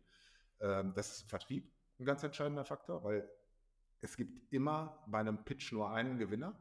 Ähm, 0.59 0.93
das 0.95 1.11
ist 1.11 1.29
Vertrieb 1.29 1.71
ein 1.99 2.05
ganz 2.05 2.23
entscheidender 2.23 2.65
Faktor, 2.65 3.03
weil 3.03 3.29
es 4.01 4.15
gibt 4.15 4.51
immer 4.53 5.03
bei 5.07 5.19
einem 5.19 5.43
Pitch 5.43 5.71
nur 5.73 5.91
einen 5.91 6.17
Gewinner. 6.17 6.57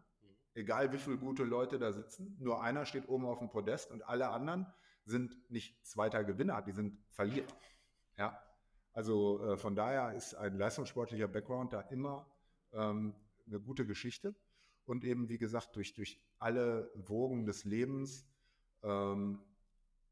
Egal 0.55 0.93
wie 0.93 0.99
viele 0.99 1.19
gute 1.19 1.45
Leute 1.45 1.79
da 1.79 1.93
sitzen. 1.93 2.37
Nur 2.41 2.63
einer 2.63 2.87
steht 2.87 3.09
oben 3.09 3.27
auf 3.27 3.39
dem 3.39 3.51
Podest 3.51 3.91
und 3.91 4.03
alle 4.03 4.29
anderen 4.29 4.67
sind 5.05 5.51
nicht 5.51 5.87
zweiter 5.87 6.25
Gewinner, 6.25 6.63
die 6.63 6.73
sind 6.73 6.99
Verlierer. 7.11 7.47
Ja. 8.17 8.43
Also 8.93 9.43
äh, 9.45 9.57
von 9.57 9.77
daher 9.77 10.15
ist 10.15 10.35
ein 10.35 10.59
leistungssportlicher 10.59 11.29
Background 11.29 11.73
da 11.73 11.83
immer 11.83 12.27
ähm, 12.73 13.15
eine 13.47 13.61
gute 13.61 13.87
Geschichte. 13.87 14.35
Und 14.85 15.05
eben, 15.05 15.29
wie 15.29 15.39
gesagt, 15.39 15.77
durch, 15.77 15.95
durch 15.95 16.21
alle 16.39 16.91
Wogen 16.95 17.47
des 17.47 17.65
Lebens 17.65 18.27
ähm, 18.83 19.41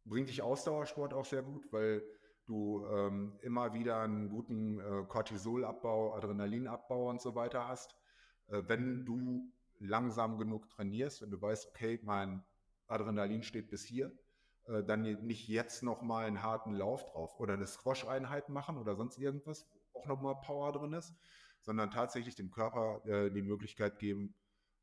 bringt 0.05 0.29
dich 0.29 0.42
Ausdauersport 0.42 1.14
auch 1.14 1.25
sehr 1.25 1.42
gut, 1.42 1.72
weil 1.72 2.03
du 2.46 2.87
ähm, 2.87 3.38
immer 3.42 3.75
wieder 3.75 4.01
einen 4.01 4.29
guten 4.29 4.79
äh, 4.79 5.05
Cortisolabbau, 5.09 6.14
Adrenalinabbau 6.14 7.11
und 7.11 7.20
so 7.20 7.35
weiter 7.35 7.66
hast. 7.66 7.96
Äh, 8.49 8.62
wenn 8.66 9.05
du 9.05 9.51
langsam 9.81 10.39
genug 10.39 10.69
trainierst, 10.69 11.23
wenn 11.23 11.31
du 11.31 11.41
weißt, 11.41 11.69
okay, 11.69 12.01
mein 12.03 12.45
Adrenalin 12.87 13.43
steht 13.43 13.71
bis 13.71 13.85
hier, 13.85 14.12
äh, 14.67 14.83
dann 14.83 15.03
nicht 15.03 15.49
jetzt 15.49 15.83
nochmal 15.83 16.27
einen 16.27 16.43
harten 16.43 16.73
Lauf 16.73 17.05
drauf 17.05 17.39
oder 17.39 17.55
eine 17.55 17.67
Squash-Einheit 17.67 18.49
machen 18.49 18.79
oder 18.79 18.97
sonst 18.97 19.19
irgendwas, 19.19 19.67
wo 19.93 20.01
auch 20.01 20.07
nochmal 20.07 20.41
Power 20.41 20.73
drin 20.73 20.93
ist, 20.93 21.15
sondern 21.61 21.91
tatsächlich 21.91 22.35
dem 22.35 22.51
Körper 22.51 23.05
äh, 23.07 23.31
die 23.31 23.43
Möglichkeit 23.43 23.99
geben, 23.99 24.35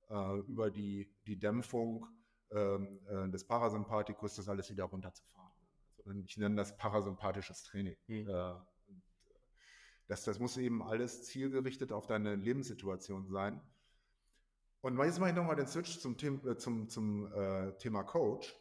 äh, 0.10 0.40
über 0.40 0.70
die, 0.70 1.14
die 1.26 1.38
Dämpfung 1.38 2.08
ähm, 2.52 3.00
äh, 3.08 3.30
des 3.30 3.46
Parasympathikus 3.46 4.36
das 4.36 4.50
alles 4.50 4.70
wieder 4.70 4.86
runterzufahren. 4.86 5.52
Also 5.98 6.20
ich 6.20 6.38
nenne 6.38 6.56
das 6.56 6.76
parasympathisches 6.78 7.64
Training. 7.64 7.96
Mhm. 8.08 8.28
Das, 10.08 10.24
das 10.26 10.40
muss 10.40 10.58
eben 10.58 10.84
alles 10.84 11.24
zielgerichtet 11.24 11.92
auf 11.92 12.08
deine 12.08 12.36
Lebenssituation 12.36 13.26
sein. 13.28 13.62
Und 14.84 14.98
jetzt 15.00 15.18
mache 15.18 15.30
ich 15.30 15.36
nochmal 15.36 15.56
den 15.56 15.66
Switch 15.66 15.98
zum, 15.98 16.18
Thema, 16.18 16.46
äh, 16.46 16.58
zum, 16.58 16.90
zum 16.90 17.32
äh, 17.32 17.72
Thema 17.78 18.04
Coach. 18.04 18.54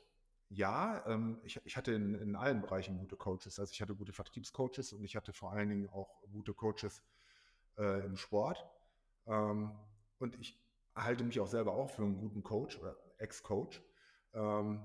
Ja, 0.50 1.04
ähm, 1.08 1.40
ich, 1.42 1.61
ich, 1.64 1.76
hatte 1.76 1.92
in, 1.92 2.14
in, 2.14 2.37
allen 2.37 2.61
Bereichen 2.61 2.96
gute 2.96 3.16
Coaches. 3.16 3.58
Also 3.58 3.72
ich 3.72 3.82
hatte 3.82 3.96
gute 3.96 4.12
Vertriebscoaches 4.12 4.92
und 4.92 5.02
ich 5.02 5.16
hatte 5.16 5.32
vor 5.32 5.50
allen 5.50 5.68
Dingen 5.68 5.88
auch 5.88 6.22
gute 6.30 6.54
Coaches 6.54 7.02
äh, 7.76 8.06
im 8.06 8.16
Sport. 8.16 8.64
Ähm, 9.26 9.72
und 10.20 10.38
ich 10.38 10.64
halte 10.94 11.24
mich 11.24 11.40
auch 11.40 11.48
selber 11.48 11.72
auch 11.72 11.90
für 11.90 12.02
einen 12.02 12.20
guten 12.20 12.44
Coach 12.44 12.78
oder 12.78 12.96
Ex-Coach. 13.18 13.82
Ähm, 14.35 14.80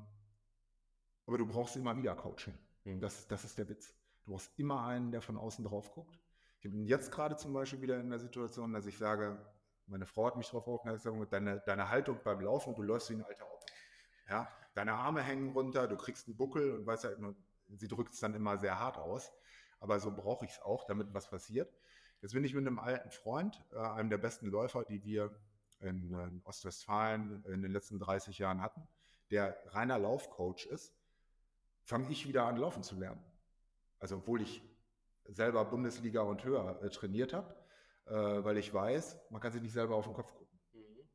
aber 1.28 1.38
du 1.38 1.46
brauchst 1.46 1.76
immer 1.76 1.96
wieder 1.96 2.16
Coaching. 2.16 2.58
Mhm. 2.84 3.00
Das, 3.00 3.28
das 3.28 3.44
ist 3.44 3.60
der 3.60 3.70
Witz. 3.70 3.94
Du 4.26 4.32
brauchst 4.32 4.58
immer 4.58 4.88
einen, 4.88 5.12
der 5.12 5.22
von 5.22 5.38
außen 5.38 5.64
drauf 5.64 5.92
guckt. 5.92 6.18
Ich 6.62 6.72
bin 6.72 6.84
jetzt 6.84 7.12
gerade 7.12 7.36
zum 7.36 7.54
Beispiel 7.54 7.80
wieder 7.84 8.00
in 8.00 8.10
der 8.10 8.18
Situation, 8.18 8.74
dass 8.74 8.88
ich 8.88 8.98
sage, 8.98 9.38
meine 9.88 10.06
Frau 10.06 10.28
hat 10.28 10.36
mich 10.36 10.48
darauf 10.48 10.68
aufmerksam 10.68 11.28
deine, 11.30 11.62
deine 11.66 11.90
Haltung 11.90 12.20
beim 12.24 12.42
Laufen, 12.42 12.76
du 12.76 12.84
läufst 12.84 13.10
wie 13.10 13.16
ein 13.16 13.24
alter 13.24 13.46
Auto. 13.46 13.66
Ja, 14.30 14.48
deine 14.74 14.94
Arme 14.94 15.22
hängen 15.22 15.54
runter, 15.54 15.88
du 15.88 15.96
kriegst 15.96 16.28
einen 16.28 16.36
Buckel 16.36 16.80
und 16.80 16.86
weißt 16.86 17.06
ja, 17.06 17.12
sie 17.76 17.88
drückt 17.88 18.14
es 18.14 18.20
dann 18.20 18.34
immer 18.34 18.58
sehr 18.58 18.80
hart 18.80 18.98
aus. 18.98 19.32
Aber 19.80 20.00
so 20.00 20.12
brauche 20.12 20.46
ich 20.46 20.52
es 20.52 20.62
auch, 20.62 20.86
damit 20.86 21.14
was 21.14 21.30
passiert. 21.30 21.72
Jetzt 22.22 22.34
bin 22.34 22.44
ich 22.44 22.54
mit 22.54 22.66
einem 22.66 22.80
alten 22.80 23.12
Freund, 23.12 23.64
äh, 23.72 23.78
einem 23.78 24.10
der 24.10 24.18
besten 24.18 24.48
Läufer, 24.48 24.84
die 24.84 25.04
wir 25.04 25.40
in, 25.80 26.12
in 26.12 26.42
Ostwestfalen 26.44 27.44
in 27.46 27.62
den 27.62 27.72
letzten 27.72 28.00
30 28.00 28.40
Jahren 28.40 28.62
hatten, 28.62 28.88
der 29.30 29.58
reiner 29.68 30.00
Laufcoach 30.00 30.66
ist, 30.66 30.96
fange 31.84 32.10
ich 32.10 32.28
wieder 32.28 32.46
an, 32.46 32.58
laufen 32.58 32.84
zu 32.84 32.96
lernen. 32.96 33.24
Also 34.00 34.18
obwohl 34.18 34.42
ich 34.42 34.64
selber 35.26 35.64
Bundesliga 35.66 36.22
und 36.22 36.44
höher 36.44 36.82
äh, 36.82 36.90
trainiert 36.90 37.34
habe, 37.34 37.56
äh, 38.08 38.44
weil 38.44 38.58
ich 38.58 38.74
weiß, 38.74 39.18
man 39.30 39.42
kann 39.42 39.52
sich 39.52 39.62
nicht 39.62 39.74
selber 39.74 39.96
auf 39.96 40.06
den 40.06 40.14
Kopf 40.14 40.34
gucken. 40.34 40.60
Mhm. 40.74 41.10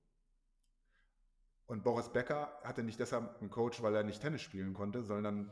Und 1.67 1.85
Boris 1.85 2.11
Becker 2.11 2.59
hatte 2.63 2.83
nicht 2.83 3.01
deshalb 3.01 3.41
einen 3.41 3.51
Coach, 3.51 3.83
weil 3.83 3.95
er 3.95 4.03
nicht 4.03 4.21
Tennis 4.21 4.43
spielen 4.43 4.75
konnte, 4.75 5.03
sondern, 5.03 5.51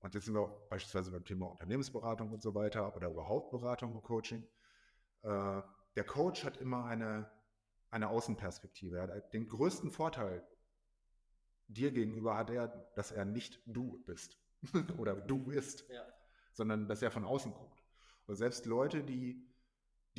und 0.00 0.14
jetzt 0.14 0.24
sind 0.24 0.34
wir 0.34 0.48
beispielsweise 0.70 1.10
beim 1.10 1.24
Thema 1.24 1.46
Unternehmensberatung 1.46 2.32
und 2.32 2.42
so 2.42 2.54
weiter 2.54 2.94
oder 2.96 3.10
überhaupt 3.10 3.50
Beratung 3.50 3.94
und 3.94 4.02
Coaching. 4.02 4.46
Äh, 5.22 5.62
der 5.96 6.04
Coach 6.04 6.44
hat 6.44 6.56
immer 6.58 6.84
eine, 6.84 7.30
eine 7.90 8.08
Außenperspektive. 8.08 8.98
Er 8.98 9.08
hat 9.08 9.32
den 9.32 9.48
größten 9.48 9.90
Vorteil 9.90 10.46
dir 11.68 11.92
gegenüber 11.92 12.36
hat 12.36 12.50
er, 12.50 12.68
dass 12.94 13.12
er 13.12 13.24
nicht 13.24 13.60
du 13.66 14.02
bist 14.06 14.38
oder 14.98 15.14
du 15.14 15.38
bist, 15.38 15.84
ja. 15.90 16.02
sondern 16.52 16.88
dass 16.88 17.02
er 17.02 17.10
von 17.10 17.24
außen 17.24 17.52
guckt. 17.52 17.84
Und 18.26 18.36
selbst 18.36 18.66
Leute, 18.66 19.04
die 19.04 19.47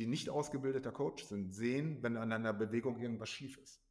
die 0.00 0.06
nicht 0.06 0.30
ausgebildeter 0.30 0.92
Coach 0.92 1.24
sind, 1.24 1.52
sehen, 1.52 2.02
wenn 2.02 2.16
an 2.16 2.32
einer 2.32 2.54
Bewegung 2.54 2.98
irgendwas 2.98 3.28
schief 3.28 3.58
ist. 3.58 3.82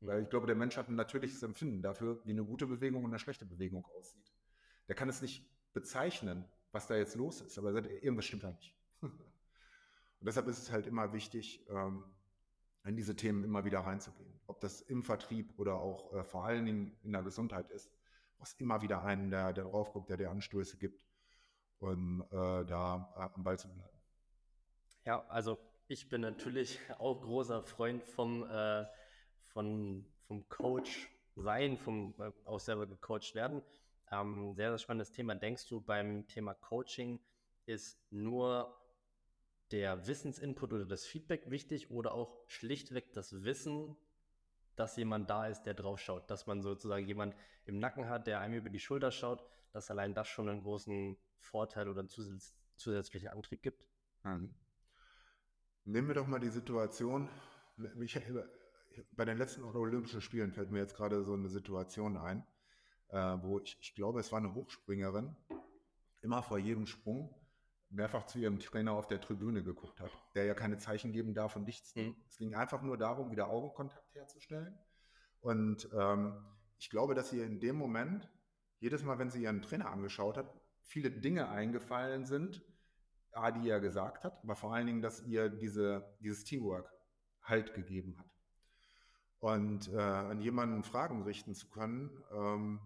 Weil 0.00 0.22
ich 0.22 0.28
glaube, 0.28 0.46
der 0.46 0.54
Mensch 0.54 0.76
hat 0.76 0.90
ein 0.90 0.96
natürliches 0.96 1.42
Empfinden 1.42 1.80
dafür, 1.80 2.20
wie 2.26 2.32
eine 2.32 2.44
gute 2.44 2.66
Bewegung 2.66 3.04
und 3.04 3.10
eine 3.10 3.18
schlechte 3.18 3.46
Bewegung 3.46 3.82
aussieht. 3.86 4.34
Der 4.86 4.94
kann 4.94 5.08
es 5.08 5.22
nicht 5.22 5.48
bezeichnen, 5.72 6.44
was 6.72 6.88
da 6.88 6.94
jetzt 6.94 7.16
los 7.16 7.40
ist, 7.40 7.58
aber 7.58 7.68
er 7.68 7.72
sagt, 7.72 7.86
irgendwas 7.86 8.26
stimmt 8.26 8.42
da 8.42 8.50
nicht. 8.50 8.76
und 9.00 9.14
deshalb 10.20 10.46
ist 10.46 10.58
es 10.58 10.70
halt 10.70 10.86
immer 10.86 11.14
wichtig, 11.14 11.66
ähm, 11.70 12.04
in 12.84 12.96
diese 12.96 13.16
Themen 13.16 13.42
immer 13.42 13.64
wieder 13.64 13.80
reinzugehen. 13.80 14.38
Ob 14.46 14.60
das 14.60 14.82
im 14.82 15.02
Vertrieb 15.02 15.58
oder 15.58 15.76
auch 15.76 16.12
äh, 16.12 16.22
vor 16.22 16.44
allen 16.44 16.66
Dingen 16.66 16.98
in 17.02 17.12
der 17.12 17.22
Gesundheit 17.22 17.70
ist, 17.70 17.90
was 18.36 18.52
immer 18.54 18.82
wieder 18.82 19.02
einen, 19.04 19.30
der, 19.30 19.54
der 19.54 19.64
drauf 19.64 19.90
guckt, 19.90 20.10
der 20.10 20.18
dir 20.18 20.30
Anstöße 20.30 20.76
gibt, 20.76 21.06
um 21.78 22.20
äh, 22.30 22.64
da 22.66 23.32
am 23.34 23.42
Ball 23.42 23.58
zu 23.58 23.68
bleiben. 23.68 23.89
Ja, 25.04 25.24
also 25.28 25.58
ich 25.88 26.08
bin 26.08 26.20
natürlich 26.20 26.78
auch 26.98 27.20
großer 27.20 27.62
Freund 27.62 28.04
vom, 28.04 28.48
äh, 28.48 28.86
von, 29.52 30.06
vom 30.26 30.48
Coach 30.48 31.08
sein, 31.36 31.76
vom 31.76 32.14
äh, 32.18 32.30
auch 32.44 32.60
selber 32.60 32.86
gecoacht 32.86 33.34
werden. 33.34 33.62
Ähm, 34.10 34.54
sehr, 34.54 34.70
sehr 34.70 34.78
spannendes 34.78 35.12
Thema. 35.12 35.34
Denkst 35.34 35.68
du, 35.68 35.80
beim 35.80 36.26
Thema 36.26 36.54
Coaching 36.54 37.20
ist 37.66 37.98
nur 38.10 38.76
der 39.70 40.06
Wissensinput 40.06 40.72
oder 40.72 40.84
das 40.84 41.06
Feedback 41.06 41.48
wichtig 41.50 41.90
oder 41.90 42.12
auch 42.12 42.36
schlichtweg 42.48 43.12
das 43.12 43.44
Wissen, 43.44 43.96
dass 44.74 44.96
jemand 44.96 45.30
da 45.30 45.46
ist, 45.46 45.62
der 45.62 45.74
drauf 45.74 46.00
schaut, 46.00 46.30
dass 46.30 46.46
man 46.46 46.62
sozusagen 46.62 47.06
jemand 47.06 47.36
im 47.66 47.78
Nacken 47.78 48.08
hat, 48.08 48.26
der 48.26 48.40
einem 48.40 48.54
über 48.54 48.70
die 48.70 48.80
Schulter 48.80 49.12
schaut, 49.12 49.44
dass 49.72 49.90
allein 49.90 50.14
das 50.14 50.26
schon 50.26 50.48
einen 50.48 50.62
großen 50.62 51.16
Vorteil 51.38 51.88
oder 51.88 52.00
einen 52.00 52.08
zusä 52.08 52.36
zusätzlichen 52.76 53.28
Antrieb 53.28 53.62
gibt? 53.62 53.86
Mhm. 54.24 54.54
Nehmen 55.90 56.06
wir 56.06 56.14
doch 56.14 56.28
mal 56.28 56.38
die 56.38 56.50
Situation, 56.50 57.28
ich, 58.00 58.20
bei 59.10 59.24
den 59.24 59.38
letzten 59.38 59.64
Olympischen 59.64 60.20
Spielen 60.20 60.52
fällt 60.52 60.70
mir 60.70 60.78
jetzt 60.78 60.94
gerade 60.94 61.24
so 61.24 61.32
eine 61.34 61.48
Situation 61.48 62.16
ein, 62.16 62.46
äh, 63.08 63.36
wo 63.42 63.58
ich, 63.58 63.76
ich 63.80 63.96
glaube, 63.96 64.20
es 64.20 64.30
war 64.30 64.38
eine 64.38 64.54
Hochspringerin, 64.54 65.34
immer 66.22 66.44
vor 66.44 66.58
jedem 66.58 66.86
Sprung 66.86 67.34
mehrfach 67.88 68.24
zu 68.26 68.38
ihrem 68.38 68.60
Trainer 68.60 68.92
auf 68.92 69.08
der 69.08 69.20
Tribüne 69.20 69.64
geguckt 69.64 69.98
hat, 69.98 70.12
der 70.36 70.44
ja 70.44 70.54
keine 70.54 70.78
Zeichen 70.78 71.10
geben 71.10 71.34
darf 71.34 71.56
und 71.56 71.64
nichts. 71.64 71.96
Mhm. 71.96 72.14
Es 72.28 72.36
ging 72.36 72.54
einfach 72.54 72.82
nur 72.82 72.96
darum, 72.96 73.32
wieder 73.32 73.48
Augenkontakt 73.48 74.14
herzustellen. 74.14 74.78
Und 75.40 75.88
ähm, 75.92 76.36
ich 76.78 76.88
glaube, 76.88 77.16
dass 77.16 77.32
ihr 77.32 77.44
in 77.44 77.58
dem 77.58 77.74
Moment, 77.74 78.30
jedes 78.78 79.02
Mal, 79.02 79.18
wenn 79.18 79.30
sie 79.30 79.42
ihren 79.42 79.60
Trainer 79.60 79.90
angeschaut 79.90 80.36
hat, 80.36 80.54
viele 80.82 81.10
Dinge 81.10 81.48
eingefallen 81.48 82.26
sind, 82.26 82.62
A, 83.32 83.50
die 83.50 83.68
er 83.68 83.80
gesagt 83.80 84.24
hat, 84.24 84.42
aber 84.42 84.56
vor 84.56 84.74
allen 84.74 84.86
Dingen, 84.86 85.02
dass 85.02 85.22
ihr 85.22 85.48
diese, 85.48 86.16
dieses 86.20 86.44
Teamwork 86.44 86.92
Halt 87.42 87.74
gegeben 87.74 88.16
hat. 88.18 88.30
Und 89.38 89.88
äh, 89.88 89.96
an 89.96 90.40
jemanden 90.40 90.82
Fragen 90.82 91.22
richten 91.22 91.54
zu 91.54 91.68
können, 91.70 92.22
ähm, 92.32 92.80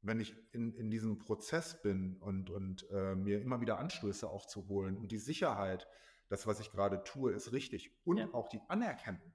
wenn 0.00 0.18
ich 0.20 0.34
in, 0.52 0.72
in 0.74 0.90
diesem 0.90 1.18
Prozess 1.18 1.82
bin 1.82 2.16
und, 2.16 2.48
und 2.48 2.88
äh, 2.90 3.14
mir 3.14 3.40
immer 3.40 3.60
wieder 3.60 3.78
Anstöße 3.78 4.28
auch 4.28 4.46
zu 4.46 4.68
holen 4.68 4.96
und 4.96 5.12
die 5.12 5.18
Sicherheit, 5.18 5.86
das, 6.28 6.46
was 6.46 6.60
ich 6.60 6.70
gerade 6.70 7.04
tue, 7.04 7.32
ist 7.32 7.52
richtig 7.52 7.94
und 8.04 8.18
ja. 8.18 8.28
auch 8.32 8.48
die 8.48 8.60
Anerkennung. 8.68 9.32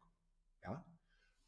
Ja, 0.64 0.84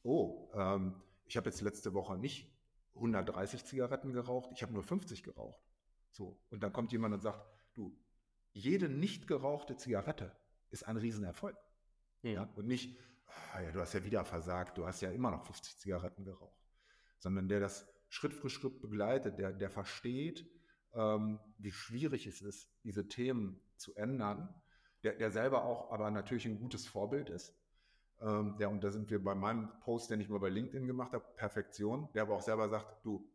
oh, 0.04 0.52
ähm, 0.54 1.02
ich 1.26 1.38
habe 1.38 1.50
jetzt 1.50 1.62
letzte 1.62 1.93
Woche 1.93 2.17
nicht 2.17 2.52
130 2.96 3.65
Zigaretten 3.65 4.13
geraucht, 4.13 4.52
ich 4.54 4.62
habe 4.62 4.74
nur 4.74 4.84
50 4.84 5.24
geraucht. 5.24 5.60
So, 6.12 6.39
und 6.52 6.62
dann 6.62 6.72
kommt 6.72 6.91
jemand 6.91 7.15
und 7.15 7.22
sagt, 7.22 7.43
du, 7.74 7.98
jede 8.53 8.87
nicht 8.87 9.27
gerauchte 9.27 9.75
Zigarette 9.75 10.35
ist 10.69 10.87
ein 10.87 10.97
Riesenerfolg. 10.97 11.57
Ja. 12.21 12.31
ja? 12.31 12.49
Und 12.55 12.67
nicht, 12.67 12.97
ah, 13.53 13.61
ja, 13.61 13.71
du 13.71 13.81
hast 13.81 13.93
ja 13.93 14.03
wieder 14.03 14.23
versagt, 14.23 14.77
du 14.77 14.85
hast 14.85 15.01
ja 15.01 15.11
immer 15.11 15.31
noch 15.31 15.43
50 15.45 15.77
Zigaretten 15.77 16.23
geraucht. 16.23 16.61
Sondern 17.19 17.47
der 17.47 17.59
das 17.59 17.87
Schritt 18.09 18.33
für 18.33 18.49
Schritt 18.49 18.79
begleitet, 18.81 19.39
der, 19.39 19.53
der 19.53 19.69
versteht, 19.69 20.47
ähm, 20.93 21.39
wie 21.57 21.71
schwierig 21.71 22.27
es 22.27 22.41
ist, 22.41 22.69
diese 22.83 23.07
Themen 23.07 23.59
zu 23.77 23.95
ändern, 23.95 24.53
der, 25.03 25.15
der 25.15 25.31
selber 25.31 25.63
auch 25.65 25.91
aber 25.91 26.11
natürlich 26.11 26.45
ein 26.45 26.59
gutes 26.59 26.85
Vorbild 26.85 27.29
ist. 27.29 27.55
Ähm, 28.21 28.55
der, 28.57 28.69
und 28.69 28.83
da 28.83 28.91
sind 28.91 29.09
wir 29.09 29.21
bei 29.21 29.33
meinem 29.33 29.69
Post, 29.79 30.11
den 30.11 30.21
ich 30.21 30.29
mal 30.29 30.39
bei 30.39 30.49
LinkedIn 30.49 30.85
gemacht 30.85 31.13
habe, 31.13 31.25
Perfektion, 31.35 32.07
der 32.13 32.21
aber 32.23 32.35
auch 32.35 32.41
selber 32.41 32.69
sagt, 32.69 33.03
du, 33.03 33.27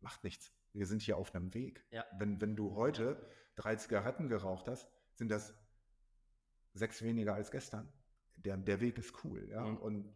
macht 0.00 0.24
nichts 0.24 0.55
wir 0.76 0.86
sind 0.86 1.02
hier 1.02 1.16
auf 1.16 1.34
einem 1.34 1.52
Weg. 1.54 1.84
Ja. 1.90 2.04
Wenn, 2.18 2.40
wenn 2.40 2.54
du 2.54 2.74
heute 2.74 3.24
drei 3.54 3.76
Zigaretten 3.76 4.28
geraucht 4.28 4.68
hast, 4.68 4.88
sind 5.14 5.30
das 5.30 5.54
sechs 6.74 7.02
weniger 7.02 7.34
als 7.34 7.50
gestern. 7.50 7.90
Der, 8.36 8.56
der 8.56 8.80
Weg 8.80 8.98
ist 8.98 9.24
cool. 9.24 9.48
Ja? 9.50 9.64
Mhm. 9.64 9.78
Und 9.78 10.14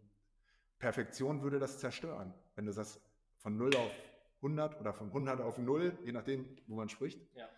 Perfektion 0.78 1.42
würde 1.42 1.58
das 1.58 1.78
zerstören. 1.78 2.34
Wenn 2.54 2.66
du 2.66 2.72
das 2.72 3.00
von 3.38 3.56
0 3.56 3.74
auf 3.76 3.92
100 4.36 4.80
oder 4.80 4.92
von 4.92 5.08
100 5.08 5.40
auf 5.40 5.58
0, 5.58 5.98
je 6.04 6.12
nachdem, 6.12 6.56
wo 6.66 6.76
man 6.76 6.88
spricht, 6.88 7.20
ja. 7.34 7.48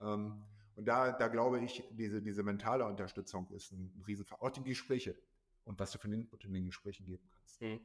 Ähm, 0.00 0.44
und 0.76 0.84
da, 0.84 1.10
da 1.10 1.28
glaube 1.28 1.58
ich, 1.60 1.82
diese, 1.90 2.20
diese 2.20 2.42
mentale 2.42 2.84
Unterstützung 2.84 3.50
ist 3.50 3.72
ein 3.72 4.04
Riesenfall. 4.06 4.38
Auch 4.40 4.50
die 4.50 4.62
Gespräche 4.62 5.16
und 5.64 5.78
was 5.78 5.90
du 5.90 5.98
für 5.98 6.08
den 6.08 6.20
Input 6.20 6.44
in 6.44 6.52
den 6.52 6.66
Gesprächen 6.66 7.06
geben 7.06 7.26
kannst. 7.30 7.62
Mhm. 7.62 7.80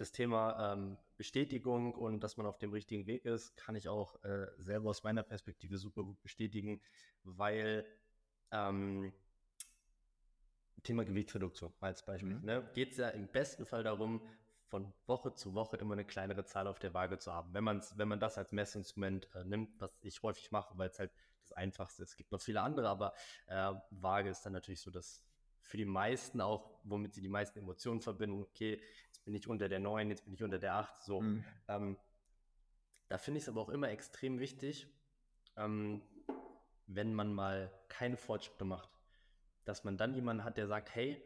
Das 0.00 0.12
Thema 0.12 0.72
ähm, 0.72 0.96
Bestätigung 1.18 1.94
und 1.94 2.20
dass 2.20 2.38
man 2.38 2.46
auf 2.46 2.56
dem 2.56 2.72
richtigen 2.72 3.06
Weg 3.06 3.26
ist, 3.26 3.54
kann 3.54 3.74
ich 3.74 3.86
auch 3.86 4.24
äh, 4.24 4.46
selber 4.56 4.88
aus 4.88 5.02
meiner 5.02 5.22
Perspektive 5.22 5.76
super 5.76 6.04
gut 6.04 6.22
bestätigen, 6.22 6.80
weil 7.22 7.84
ähm, 8.50 9.12
Thema 10.84 11.04
Gewichtsreduktion 11.04 11.74
als 11.80 12.02
Beispiel. 12.02 12.36
Mhm. 12.36 12.46
Ne, 12.46 12.70
Geht 12.72 12.92
es 12.92 12.96
ja 12.96 13.10
im 13.10 13.28
besten 13.28 13.66
Fall 13.66 13.82
darum, 13.84 14.26
von 14.68 14.90
Woche 15.06 15.34
zu 15.34 15.52
Woche 15.52 15.76
immer 15.76 15.92
eine 15.92 16.06
kleinere 16.06 16.46
Zahl 16.46 16.66
auf 16.66 16.78
der 16.78 16.94
Waage 16.94 17.18
zu 17.18 17.34
haben. 17.34 17.52
Wenn, 17.52 17.64
man's, 17.64 17.98
wenn 17.98 18.08
man 18.08 18.20
das 18.20 18.38
als 18.38 18.52
Messinstrument 18.52 19.28
äh, 19.34 19.44
nimmt, 19.44 19.78
was 19.82 19.92
ich 20.00 20.22
häufig 20.22 20.50
mache, 20.50 20.78
weil 20.78 20.88
es 20.88 20.98
halt 20.98 21.12
das 21.42 21.52
Einfachste 21.52 22.04
ist. 22.04 22.12
Es 22.12 22.16
gibt 22.16 22.32
noch 22.32 22.40
viele 22.40 22.62
andere, 22.62 22.88
aber 22.88 23.12
äh, 23.48 23.74
Waage 23.90 24.30
ist 24.30 24.46
dann 24.46 24.54
natürlich 24.54 24.80
so 24.80 24.90
das 24.90 25.22
für 25.60 25.76
die 25.76 25.84
meisten 25.84 26.40
auch, 26.40 26.80
womit 26.84 27.14
sie 27.14 27.20
die 27.20 27.28
meisten 27.28 27.58
Emotionen 27.58 28.00
verbinden. 28.00 28.42
Okay, 28.42 28.80
bin 29.30 29.36
ich 29.36 29.46
unter 29.46 29.68
der 29.68 29.78
9, 29.78 30.10
jetzt 30.10 30.24
bin 30.24 30.34
ich 30.34 30.42
unter 30.42 30.58
der 30.58 30.74
8. 30.74 31.02
So. 31.02 31.20
Mhm. 31.20 31.44
Ähm, 31.68 31.96
da 33.08 33.16
finde 33.16 33.38
ich 33.38 33.44
es 33.44 33.48
aber 33.48 33.60
auch 33.60 33.68
immer 33.68 33.88
extrem 33.88 34.40
wichtig, 34.40 34.88
ähm, 35.56 36.02
wenn 36.88 37.14
man 37.14 37.32
mal 37.32 37.72
keine 37.86 38.16
Fortschritte 38.16 38.64
macht, 38.64 38.90
dass 39.64 39.84
man 39.84 39.96
dann 39.96 40.14
jemanden 40.14 40.42
hat, 40.42 40.56
der 40.56 40.66
sagt, 40.66 40.92
hey, 40.96 41.22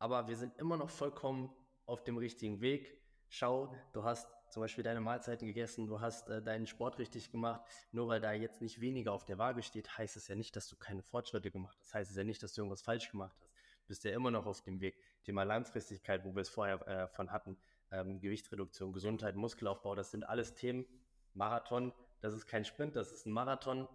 aber 0.00 0.26
wir 0.26 0.36
sind 0.36 0.58
immer 0.58 0.76
noch 0.76 0.90
vollkommen 0.90 1.52
auf 1.84 2.02
dem 2.02 2.18
richtigen 2.18 2.60
Weg. 2.60 3.00
Schau, 3.28 3.72
du 3.92 4.02
hast 4.02 4.26
zum 4.50 4.62
Beispiel 4.62 4.82
deine 4.82 5.00
Mahlzeiten 5.00 5.46
gegessen, 5.46 5.86
du 5.86 6.00
hast 6.00 6.28
äh, 6.28 6.42
deinen 6.42 6.66
Sport 6.66 6.98
richtig 6.98 7.30
gemacht. 7.30 7.62
Nur 7.92 8.08
weil 8.08 8.20
da 8.20 8.32
jetzt 8.32 8.60
nicht 8.60 8.80
weniger 8.80 9.12
auf 9.12 9.24
der 9.24 9.38
Waage 9.38 9.62
steht, 9.62 9.96
heißt 9.96 10.16
es 10.16 10.26
ja 10.26 10.34
nicht, 10.34 10.56
dass 10.56 10.68
du 10.68 10.74
keine 10.74 11.02
Fortschritte 11.02 11.52
gemacht 11.52 11.78
hast. 11.80 11.94
Heißt 11.94 12.10
es 12.10 12.16
ja 12.16 12.24
nicht, 12.24 12.42
dass 12.42 12.54
du 12.54 12.62
irgendwas 12.62 12.82
falsch 12.82 13.08
gemacht 13.08 13.36
hast. 13.40 13.52
Du 13.52 13.88
bist 13.88 14.02
ja 14.02 14.10
immer 14.10 14.32
noch 14.32 14.46
auf 14.46 14.62
dem 14.62 14.80
Weg. 14.80 15.00
Thema 15.26 15.42
Langfristigkeit, 15.42 16.24
wo 16.24 16.34
wir 16.36 16.42
es 16.42 16.48
vorher 16.48 16.86
äh, 16.86 17.08
von 17.08 17.32
hatten, 17.32 17.58
ähm, 17.90 18.20
Gewichtsreduktion, 18.20 18.92
Gesundheit, 18.92 19.34
Muskelaufbau, 19.34 19.96
das 19.96 20.12
sind 20.12 20.22
alles 20.28 20.54
Themen. 20.54 20.86
Marathon, 21.34 21.92
das 22.20 22.32
ist 22.32 22.46
kein 22.46 22.64
Sprint, 22.64 22.94
das 22.94 23.10
ist 23.10 23.26
ein 23.26 23.32
Marathon. 23.32 23.88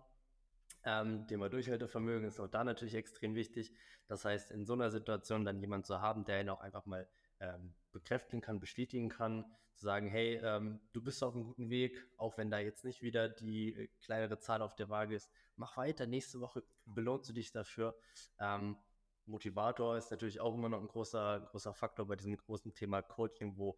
Ähm, 0.84 1.26
Thema 1.28 1.48
Durchhaltevermögen 1.48 2.28
ist 2.28 2.40
auch 2.40 2.50
da 2.50 2.66
natürlich 2.66 2.96
extrem 2.96 3.34
wichtig. 3.34 3.74
Das 4.08 4.26
heißt, 4.26 4.52
in 4.52 4.66
so 4.66 4.74
einer 4.74 4.92
Situation 4.92 5.46
dann 5.46 5.62
jemand 5.62 5.86
zu 5.86 6.02
haben, 6.02 6.26
der 6.26 6.42
ihn 6.42 6.50
auch 6.50 6.60
einfach 6.60 6.86
mal 6.86 7.08
ähm, 7.40 7.74
bekräftigen 7.94 8.42
kann, 8.42 8.60
bestätigen 8.60 9.08
kann, 9.08 9.46
zu 9.76 9.86
sagen, 9.86 10.10
hey, 10.10 10.36
ähm, 10.44 10.82
du 10.92 11.02
bist 11.02 11.24
auf 11.24 11.34
einem 11.34 11.46
guten 11.46 11.70
Weg, 11.70 12.06
auch 12.18 12.38
wenn 12.38 12.52
da 12.52 12.60
jetzt 12.60 12.84
nicht 12.84 13.02
wieder 13.02 13.30
die 13.30 13.74
äh, 13.74 13.88
kleinere 14.02 14.38
Zahl 14.38 14.62
auf 14.62 14.76
der 14.76 14.90
Waage 14.90 15.16
ist, 15.16 15.32
mach 15.56 15.78
weiter, 15.78 16.08
nächste 16.08 16.42
Woche 16.42 16.64
belohnst 16.86 17.30
du 17.30 17.34
dich 17.34 17.52
dafür. 17.54 17.96
Ähm, 18.40 18.76
Motivator 19.26 19.98
ist 19.98 20.12
natürlich 20.12 20.40
auch 20.40 20.54
immer 20.54 20.70
noch 20.70 20.82
ein 20.82 20.88
großer, 20.88 21.48
großer 21.52 21.74
Faktor 21.74 22.08
bei 22.08 22.16
diesem 22.16 22.38
großen 22.38 22.74
Thema 22.74 23.02
Coaching, 23.02 23.58
wo 23.58 23.78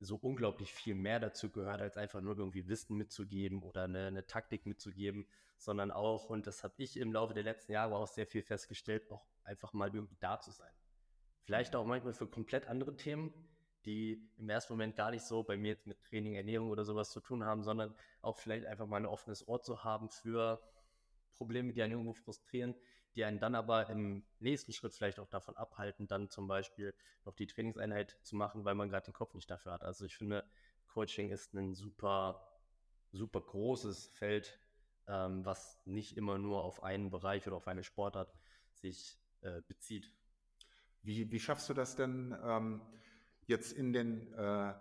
so 0.00 0.16
unglaublich 0.16 0.72
viel 0.72 0.94
mehr 0.94 1.20
dazu 1.20 1.50
gehört, 1.50 1.80
als 1.80 1.96
einfach 1.96 2.20
nur 2.20 2.36
irgendwie 2.38 2.66
Wissen 2.68 2.96
mitzugeben 2.96 3.62
oder 3.62 3.84
eine, 3.84 4.06
eine 4.06 4.26
Taktik 4.26 4.64
mitzugeben, 4.64 5.26
sondern 5.58 5.90
auch, 5.90 6.30
und 6.30 6.46
das 6.46 6.64
habe 6.64 6.74
ich 6.78 6.96
im 6.96 7.12
Laufe 7.12 7.34
der 7.34 7.42
letzten 7.42 7.72
Jahre 7.72 7.96
auch 7.96 8.06
sehr 8.06 8.26
viel 8.26 8.42
festgestellt, 8.42 9.10
auch 9.10 9.26
einfach 9.44 9.74
mal 9.74 9.94
irgendwie 9.94 10.16
da 10.18 10.40
zu 10.40 10.50
sein. 10.50 10.72
Vielleicht 11.42 11.76
auch 11.76 11.84
manchmal 11.84 12.14
für 12.14 12.26
komplett 12.26 12.66
andere 12.66 12.96
Themen, 12.96 13.34
die 13.84 14.26
im 14.38 14.48
ersten 14.48 14.72
Moment 14.72 14.96
gar 14.96 15.10
nicht 15.10 15.24
so 15.24 15.42
bei 15.42 15.56
mir 15.56 15.68
jetzt 15.68 15.86
mit 15.86 16.02
Training, 16.02 16.34
Ernährung 16.34 16.70
oder 16.70 16.84
sowas 16.84 17.10
zu 17.10 17.20
tun 17.20 17.44
haben, 17.44 17.62
sondern 17.62 17.94
auch 18.22 18.38
vielleicht 18.38 18.66
einfach 18.66 18.86
mal 18.86 18.98
ein 18.98 19.06
offenes 19.06 19.46
Ohr 19.48 19.62
zu 19.62 19.84
haben 19.84 20.08
für 20.08 20.62
Probleme, 21.34 21.72
die 21.72 21.82
einen 21.82 21.92
irgendwo 21.92 22.12
frustrieren, 22.12 22.74
die 23.14 23.24
einen 23.24 23.40
dann 23.40 23.54
aber 23.54 23.88
im 23.90 24.24
nächsten 24.38 24.72
Schritt 24.72 24.94
vielleicht 24.94 25.18
auch 25.18 25.28
davon 25.28 25.56
abhalten, 25.56 26.06
dann 26.06 26.30
zum 26.30 26.46
Beispiel 26.46 26.94
noch 27.24 27.34
die 27.34 27.46
Trainingseinheit 27.46 28.16
zu 28.22 28.36
machen, 28.36 28.64
weil 28.64 28.74
man 28.74 28.88
gerade 28.88 29.06
den 29.06 29.14
Kopf 29.14 29.34
nicht 29.34 29.50
dafür 29.50 29.72
hat. 29.72 29.82
Also 29.82 30.04
ich 30.04 30.16
finde, 30.16 30.44
Coaching 30.86 31.30
ist 31.30 31.54
ein 31.54 31.74
super, 31.74 32.46
super 33.12 33.40
großes 33.40 34.08
Feld, 34.08 34.58
ähm, 35.06 35.44
was 35.44 35.80
nicht 35.86 36.16
immer 36.16 36.38
nur 36.38 36.64
auf 36.64 36.82
einen 36.82 37.10
Bereich 37.10 37.46
oder 37.46 37.56
auf 37.56 37.68
eine 37.68 37.84
Sportart 37.84 38.32
sich 38.74 39.18
äh, 39.40 39.60
bezieht. 39.66 40.12
Wie, 41.02 41.30
wie 41.30 41.40
schaffst 41.40 41.68
du 41.68 41.74
das 41.74 41.96
denn 41.96 42.36
ähm, 42.44 42.80
jetzt 43.46 43.72
in 43.72 43.92
den, 43.92 44.32
äh, 44.34 44.74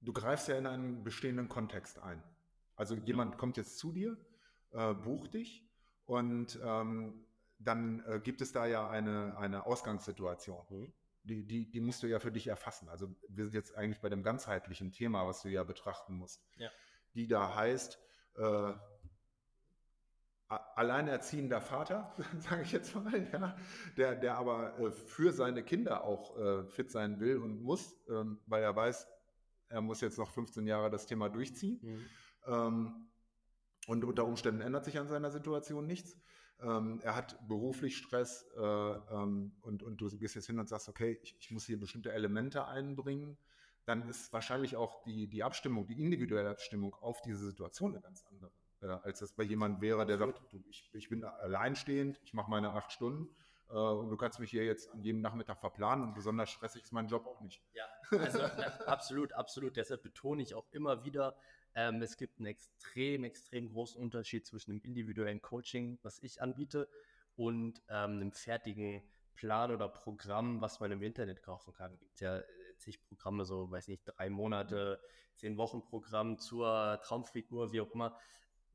du 0.00 0.12
greifst 0.12 0.48
ja 0.48 0.56
in 0.56 0.66
einen 0.66 1.04
bestehenden 1.04 1.48
Kontext 1.48 1.98
ein. 1.98 2.22
Also 2.76 2.94
jemand 2.94 3.36
kommt 3.38 3.56
jetzt 3.56 3.78
zu 3.78 3.92
dir, 3.92 4.16
äh, 4.72 4.94
bucht 4.94 5.34
dich 5.34 5.68
und 6.06 6.58
ähm, 6.64 7.26
dann 7.60 8.02
äh, 8.06 8.20
gibt 8.20 8.40
es 8.40 8.52
da 8.52 8.66
ja 8.66 8.88
eine, 8.88 9.36
eine 9.36 9.66
Ausgangssituation. 9.66 10.64
Mhm. 10.70 10.92
Die, 11.22 11.46
die, 11.46 11.70
die 11.70 11.80
musst 11.80 12.02
du 12.02 12.06
ja 12.06 12.18
für 12.18 12.32
dich 12.32 12.46
erfassen. 12.46 12.88
Also 12.88 13.14
wir 13.28 13.44
sind 13.44 13.54
jetzt 13.54 13.76
eigentlich 13.76 14.00
bei 14.00 14.08
dem 14.08 14.22
ganzheitlichen 14.22 14.90
Thema, 14.90 15.26
was 15.26 15.42
du 15.42 15.48
ja 15.48 15.62
betrachten 15.64 16.14
musst. 16.14 16.42
Ja. 16.56 16.70
Die 17.14 17.28
da 17.28 17.54
heißt, 17.54 17.98
äh, 18.36 18.72
alleinerziehender 20.48 21.60
Vater, 21.60 22.14
sage 22.38 22.62
ich 22.62 22.72
jetzt 22.72 22.94
mal, 22.94 23.28
ja, 23.32 23.56
der, 23.98 24.16
der 24.16 24.36
aber 24.36 24.78
äh, 24.78 24.90
für 24.90 25.32
seine 25.32 25.62
Kinder 25.62 26.04
auch 26.04 26.36
äh, 26.38 26.64
fit 26.64 26.90
sein 26.90 27.20
will 27.20 27.36
und 27.36 27.62
muss, 27.62 27.96
ähm, 28.08 28.40
weil 28.46 28.62
er 28.62 28.74
weiß, 28.74 29.06
er 29.68 29.82
muss 29.82 30.00
jetzt 30.00 30.18
noch 30.18 30.30
15 30.30 30.66
Jahre 30.66 30.90
das 30.90 31.06
Thema 31.06 31.28
durchziehen. 31.28 31.78
Mhm. 31.82 32.06
Ähm, 32.46 33.06
und 33.86 34.04
unter 34.04 34.24
Umständen 34.24 34.62
ändert 34.62 34.84
sich 34.84 34.98
an 34.98 35.08
seiner 35.08 35.30
Situation 35.30 35.86
nichts. 35.86 36.16
Ähm, 36.62 37.00
er 37.02 37.16
hat 37.16 37.36
beruflich 37.48 37.96
Stress 37.96 38.46
äh, 38.56 38.60
ähm, 38.60 39.52
und, 39.62 39.82
und 39.82 40.00
du 40.00 40.08
gehst 40.18 40.34
jetzt 40.34 40.46
hin 40.46 40.58
und 40.58 40.68
sagst, 40.68 40.88
okay, 40.88 41.18
ich, 41.22 41.36
ich 41.38 41.50
muss 41.50 41.64
hier 41.64 41.78
bestimmte 41.78 42.12
Elemente 42.12 42.66
einbringen. 42.66 43.38
Dann 43.86 44.08
ist 44.08 44.32
wahrscheinlich 44.32 44.76
auch 44.76 45.02
die, 45.04 45.26
die 45.26 45.42
Abstimmung, 45.42 45.86
die 45.86 46.00
individuelle 46.00 46.50
Abstimmung 46.50 46.94
auf 46.94 47.22
diese 47.22 47.46
Situation 47.46 47.92
eine 47.92 48.02
ganz 48.02 48.24
andere 48.30 48.50
äh, 48.82 48.86
als 48.86 49.20
das 49.20 49.32
bei 49.32 49.42
jemand 49.42 49.80
wäre, 49.80 50.06
der 50.06 50.18
sagt, 50.18 50.40
du, 50.52 50.62
ich, 50.68 50.90
ich 50.92 51.08
bin 51.08 51.24
alleinstehend, 51.24 52.20
ich 52.24 52.34
mache 52.34 52.50
meine 52.50 52.70
acht 52.70 52.92
Stunden 52.92 53.28
äh, 53.68 53.74
und 53.74 54.10
du 54.10 54.16
kannst 54.16 54.40
mich 54.40 54.50
hier 54.50 54.64
jetzt 54.64 54.90
an 54.90 55.02
jedem 55.02 55.20
Nachmittag 55.20 55.58
verplanen 55.60 56.04
und 56.04 56.14
besonders 56.14 56.50
stressig 56.50 56.82
ist 56.82 56.92
mein 56.92 57.08
Job 57.08 57.26
auch 57.26 57.40
nicht. 57.40 57.62
Ja, 57.74 57.84
also 58.18 58.42
absolut, 58.86 59.32
absolut. 59.32 59.76
Deshalb 59.76 60.02
betone 60.02 60.42
ich 60.42 60.54
auch 60.54 60.66
immer 60.72 61.04
wieder, 61.04 61.36
ähm, 61.74 62.02
es 62.02 62.16
gibt 62.16 62.38
einen 62.38 62.46
extrem, 62.46 63.24
extrem 63.24 63.70
großen 63.70 64.00
Unterschied 64.00 64.46
zwischen 64.46 64.70
dem 64.72 64.80
individuellen 64.82 65.40
Coaching, 65.40 65.98
was 66.02 66.18
ich 66.22 66.40
anbiete, 66.42 66.88
und 67.36 67.82
ähm, 67.88 68.12
einem 68.12 68.32
fertigen 68.32 69.02
Plan 69.34 69.70
oder 69.70 69.88
Programm, 69.88 70.60
was 70.60 70.80
man 70.80 70.92
im 70.92 71.02
Internet 71.02 71.42
kaufen 71.42 71.72
kann. 71.72 71.94
Es 71.94 72.00
gibt 72.00 72.20
ja 72.20 72.38
äh, 72.38 72.44
zig 72.76 73.02
Programme, 73.08 73.44
so, 73.44 73.70
weiß 73.70 73.88
nicht, 73.88 74.02
drei 74.04 74.28
Monate, 74.28 75.00
zehn 75.36 75.56
Wochen 75.56 75.82
Programm 75.82 76.38
zur 76.38 77.00
Traumfigur, 77.02 77.72
wie 77.72 77.80
auch 77.80 77.90
immer. 77.92 78.18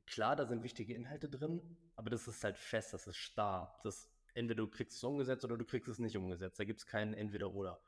Klar, 0.06 0.36
da 0.36 0.46
sind 0.46 0.62
wichtige 0.62 0.94
Inhalte 0.94 1.28
drin, 1.28 1.60
aber 1.94 2.10
das 2.10 2.26
ist 2.26 2.42
halt 2.42 2.58
fest, 2.58 2.92
das 2.92 3.06
ist 3.06 3.16
starr. 3.16 3.78
Das, 3.82 4.10
entweder 4.34 4.62
du 4.62 4.68
kriegst 4.68 4.96
es 4.96 5.04
umgesetzt 5.04 5.44
oder 5.44 5.56
du 5.56 5.64
kriegst 5.64 5.88
es 5.88 5.98
nicht 5.98 6.16
umgesetzt. 6.16 6.58
Da 6.58 6.64
gibt 6.64 6.80
es 6.80 6.86
keinen 6.86 7.14
Entweder-Oder. 7.14 7.80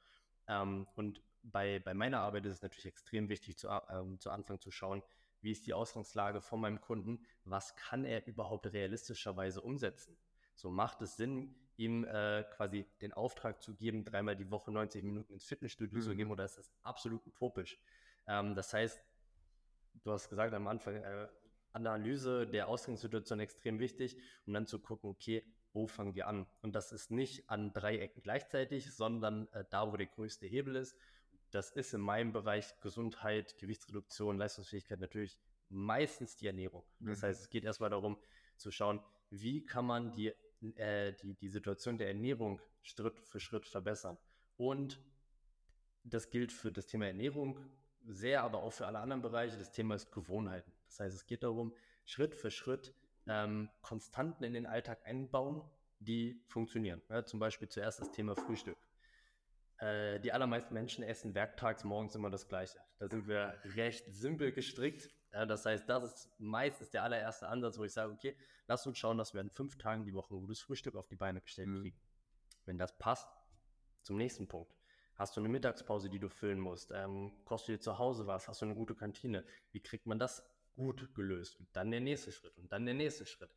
Ähm, 0.49 0.87
und 0.95 1.23
bei, 1.53 1.79
bei 1.81 1.95
meiner 1.95 2.21
Arbeit 2.21 2.47
ist 2.47 2.55
es 2.55 2.63
natürlich 2.63 2.87
extrem 2.87 3.29
wichtig, 3.29 3.59
zu, 3.59 3.69
ähm, 3.91 4.19
zu 4.19 4.31
Anfang 4.31 4.61
zu 4.61 4.71
schauen, 4.71 5.03
wie 5.41 5.53
ist 5.53 5.67
die 5.67 5.75
Ausgangslage 5.75 6.41
von 6.41 6.61
meinem 6.61 6.81
Kunden, 6.81 7.25
was 7.45 7.77
kann 7.77 8.05
er 8.05 8.27
überhaupt 8.27 8.73
realistischerweise 8.73 9.61
umsetzen. 9.61 10.17
So 10.55 10.71
macht 10.71 11.01
es 11.03 11.17
Sinn, 11.17 11.55
ihm 11.77 12.05
äh, 12.05 12.45
quasi 12.57 12.85
den 13.01 13.13
Auftrag 13.13 13.63
zu 13.63 13.75
geben, 13.75 14.05
dreimal 14.05 14.35
die 14.35 14.51
Woche 14.51 14.73
90 14.73 15.05
Minuten 15.05 15.33
ins 15.33 15.45
Fitnessstudio 15.45 15.99
mhm. 15.99 16.03
zu 16.03 16.17
geben, 16.17 16.31
oder 16.31 16.45
ist 16.45 16.59
das 16.59 16.73
absolut 16.83 17.25
utopisch? 17.27 17.79
Ähm, 18.27 18.55
das 18.57 18.73
heißt, 18.73 19.01
du 20.03 20.13
hast 20.13 20.29
gesagt 20.29 20.55
am 20.55 20.67
Anfang, 20.67 20.97
äh, 20.97 21.29
Analyse 21.73 22.47
der 22.47 22.69
Ausgangssituation 22.69 23.39
extrem 23.41 23.79
wichtig, 23.79 24.17
um 24.47 24.55
dann 24.55 24.67
zu 24.67 24.81
gucken, 24.81 25.11
okay, 25.11 25.45
wo 25.73 25.87
fangen 25.87 26.15
wir 26.15 26.27
an? 26.27 26.47
Und 26.63 26.75
das 26.75 26.93
ist 26.93 27.11
nicht 27.11 27.49
an 27.49 27.73
drei 27.73 27.99
Ecken 27.99 28.23
gleichzeitig, 28.23 28.93
sondern 28.93 29.47
äh, 29.53 29.65
da, 29.71 29.93
wo 29.93 29.97
der 29.97 30.07
größte 30.07 30.47
Hebel 30.47 30.77
ist. 30.77 30.97
Das 31.51 31.71
ist 31.71 31.95
in 31.95 32.01
meinem 32.01 32.33
Bereich 32.33 32.79
Gesundheit, 32.81 33.57
Gewichtsreduktion, 33.59 34.37
Leistungsfähigkeit 34.37 35.01
natürlich 35.01 35.39
meistens 35.71 36.37
die 36.37 36.47
Ernährung. 36.47 36.85
Das 37.01 37.23
mhm. 37.23 37.27
heißt, 37.27 37.41
es 37.43 37.51
geht 37.51 37.65
erstmal 37.65 37.91
darum 37.91 38.19
zu 38.57 38.71
schauen, 38.71 39.01
wie 39.31 39.65
kann 39.65 39.87
man 39.87 40.13
die, 40.13 40.33
äh, 40.77 41.13
die, 41.15 41.35
die 41.35 41.49
Situation 41.49 41.99
der 41.99 42.09
Ernährung 42.09 42.61
Schritt 42.83 43.21
für 43.21 43.41
Schritt 43.41 43.67
verbessern. 43.67 44.19
Und 44.57 45.01
das 46.05 46.31
gilt 46.31 46.53
für 46.53 46.73
das 46.73 46.87
Thema 46.87 47.07
Ernährung 47.07 47.59
sehr, 48.07 48.43
aber 48.43 48.63
auch 48.63 48.73
für 48.73 48.87
alle 48.87 48.99
anderen 48.99 49.23
Bereiche. 49.23 49.59
Das 49.59 49.73
Thema 49.73 49.95
ist 49.95 50.11
Gewohnheiten. 50.11 50.73
Das 50.87 51.01
heißt, 51.01 51.15
es 51.15 51.27
geht 51.27 51.43
darum, 51.43 51.75
Schritt 52.05 52.35
für 52.35 52.51
Schritt 52.51 52.95
ähm, 53.27 53.69
Konstanten 53.83 54.45
in 54.45 54.55
den 54.55 54.67
Alltag 54.67 55.05
einbauen, 55.05 55.63
die 55.99 56.41
funktionieren. 56.47 57.03
Ja, 57.11 57.25
zum 57.25 57.41
Beispiel 57.41 57.69
zuerst 57.69 58.01
das 58.01 58.11
Thema 58.13 58.35
Frühstück. 58.35 58.77
Äh, 59.79 60.19
die 60.21 60.33
allermeisten 60.33 60.75
Menschen 60.75 61.05
essen 61.05 61.35
werktags 61.35 61.85
morgens 61.85 62.15
immer 62.15 62.31
das 62.31 62.49
Gleiche. 62.49 62.79
Da 62.99 63.09
sind 63.09 63.29
wir 63.29 63.55
recht 63.77 64.05
simpel 64.13 64.53
gestrickt. 64.53 65.09
Ja, 65.33 65.47
das 65.47 65.67
heißt, 65.67 65.89
das 65.89 66.05
ist 66.05 66.41
meistens 66.41 66.91
der 66.91 67.03
allererste 67.03 67.49
Ansatz, 67.49 67.79
wo 67.79 67.85
ich 67.85 67.93
sage, 67.93 68.13
okay, 68.13 68.37
lass 68.67 68.87
uns 68.87 68.99
schauen, 68.99 69.19
dass 69.19 69.35
wir 69.35 69.41
an 69.41 69.51
fünf 69.51 69.77
Tagen 69.79 70.05
die 70.05 70.15
Woche 70.15 70.35
ein 70.35 70.41
gutes 70.41 70.61
Frühstück 70.61 70.97
auf 70.97 71.07
die 71.07 71.17
Beine 71.17 71.41
gestellt 71.41 71.69
mhm. 71.69 71.83
kriegen. 71.83 72.01
Wenn 72.65 72.79
das 72.79 72.99
passt, 72.99 73.29
zum 74.03 74.17
nächsten 74.17 74.49
Punkt. 74.49 74.75
Hast 75.15 75.37
du 75.37 75.41
eine 75.41 75.49
Mittagspause, 75.49 76.09
die 76.09 76.19
du 76.19 76.29
füllen 76.29 76.61
musst? 76.61 76.93
Ähm, 76.93 77.33
kochst 77.45 77.69
du 77.69 77.73
dir 77.73 77.81
zu 77.81 77.99
Hause 77.99 78.27
was? 78.27 78.49
Hast 78.49 78.63
du 78.63 78.67
eine 78.67 78.75
gute 78.75 78.95
Kantine? 78.95 79.45
Wie 79.73 79.81
kriegt 79.81 80.07
man 80.07 80.19
das 80.19 80.49
gut 80.77 81.15
gelöst? 81.15 81.59
Und 81.59 81.69
dann 81.75 81.91
der 81.91 82.01
nächste 82.01 82.33
Schritt 82.33 82.57
und 82.57 82.73
dann 82.73 82.87
der 82.87 82.95
nächste 82.95 83.27
Schritt. 83.27 83.51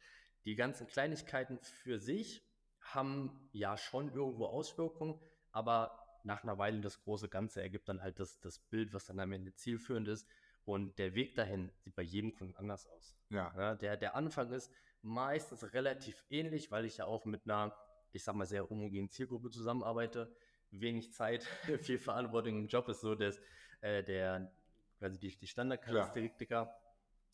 Die 0.44 0.56
ganzen 0.56 0.88
Kleinigkeiten 0.88 1.60
für 1.60 2.00
sich 2.00 2.44
haben 2.80 3.48
ja 3.54 3.78
schon 3.78 4.12
irgendwo 4.12 4.48
Auswirkungen, 4.48 5.20
aber 5.52 6.01
nach 6.24 6.44
einer 6.44 6.58
Weile 6.58 6.82
das 6.82 7.02
große 7.02 7.30
Ganze 7.30 7.62
ergibt 7.62 7.90
dann 7.90 8.02
halt 8.02 8.20
das, 8.20 8.40
das 8.40 8.60
Bild, 8.60 8.94
was 8.94 9.06
dann 9.06 9.20
am 9.20 9.32
Ende 9.32 9.54
zielführend 9.54 10.08
ist. 10.08 10.28
Und 10.64 11.00
der 11.00 11.16
Weg 11.16 11.36
dahin 11.36 11.72
sieht 11.80 11.96
bei 11.96 12.04
jedem 12.04 12.34
Kunden 12.34 12.56
anders 12.56 12.88
aus. 12.88 13.18
Ja. 13.30 13.54
ja 13.58 13.76
der, 13.76 13.98
der 13.98 14.16
Anfang 14.16 14.52
ist 14.52 14.72
meistens 15.02 15.74
relativ 15.74 16.24
ähnlich, 16.30 16.72
weil 16.72 16.86
ich 16.86 16.98
ja 16.98 17.06
auch 17.06 17.26
mit 17.26 17.46
einer, 17.46 17.76
ich 18.12 18.24
sag 18.24 18.36
mal, 18.36 18.46
sehr 18.46 18.70
homogenen 18.70 19.10
Zielgruppe 19.10 19.50
zusammenarbeite. 19.50 20.34
Wenig 20.70 21.14
Zeit, 21.14 21.44
viel 21.82 21.98
Verantwortung 22.00 22.58
im 22.60 22.68
Job 22.68 22.88
ist 22.90 23.02
so, 23.02 23.16
dass 23.16 23.42
äh, 23.82 24.04
der 24.04 24.52
quasi 25.00 25.20
die, 25.20 25.36
die 25.36 25.48
Standardcharakteristika. 25.48 26.74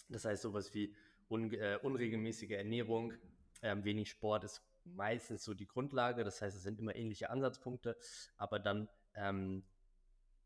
Das 0.10 0.24
heißt, 0.24 0.42
sowas 0.42 0.74
wie 0.74 0.96
un, 1.30 1.52
äh, 1.54 1.78
unregelmäßige 1.82 2.52
Ernährung, 2.52 3.14
äh, 3.62 3.76
wenig 3.84 4.10
Sport 4.10 4.46
ist 4.46 4.64
meistens 4.96 5.44
so 5.44 5.54
die 5.54 5.68
Grundlage. 5.68 6.24
Das 6.24 6.42
heißt, 6.42 6.56
es 6.56 6.64
sind 6.64 6.80
immer 6.80 6.96
ähnliche 6.96 7.30
Ansatzpunkte, 7.30 7.98
aber 8.38 8.60
dann 8.60 8.90
ähm, 9.16 9.64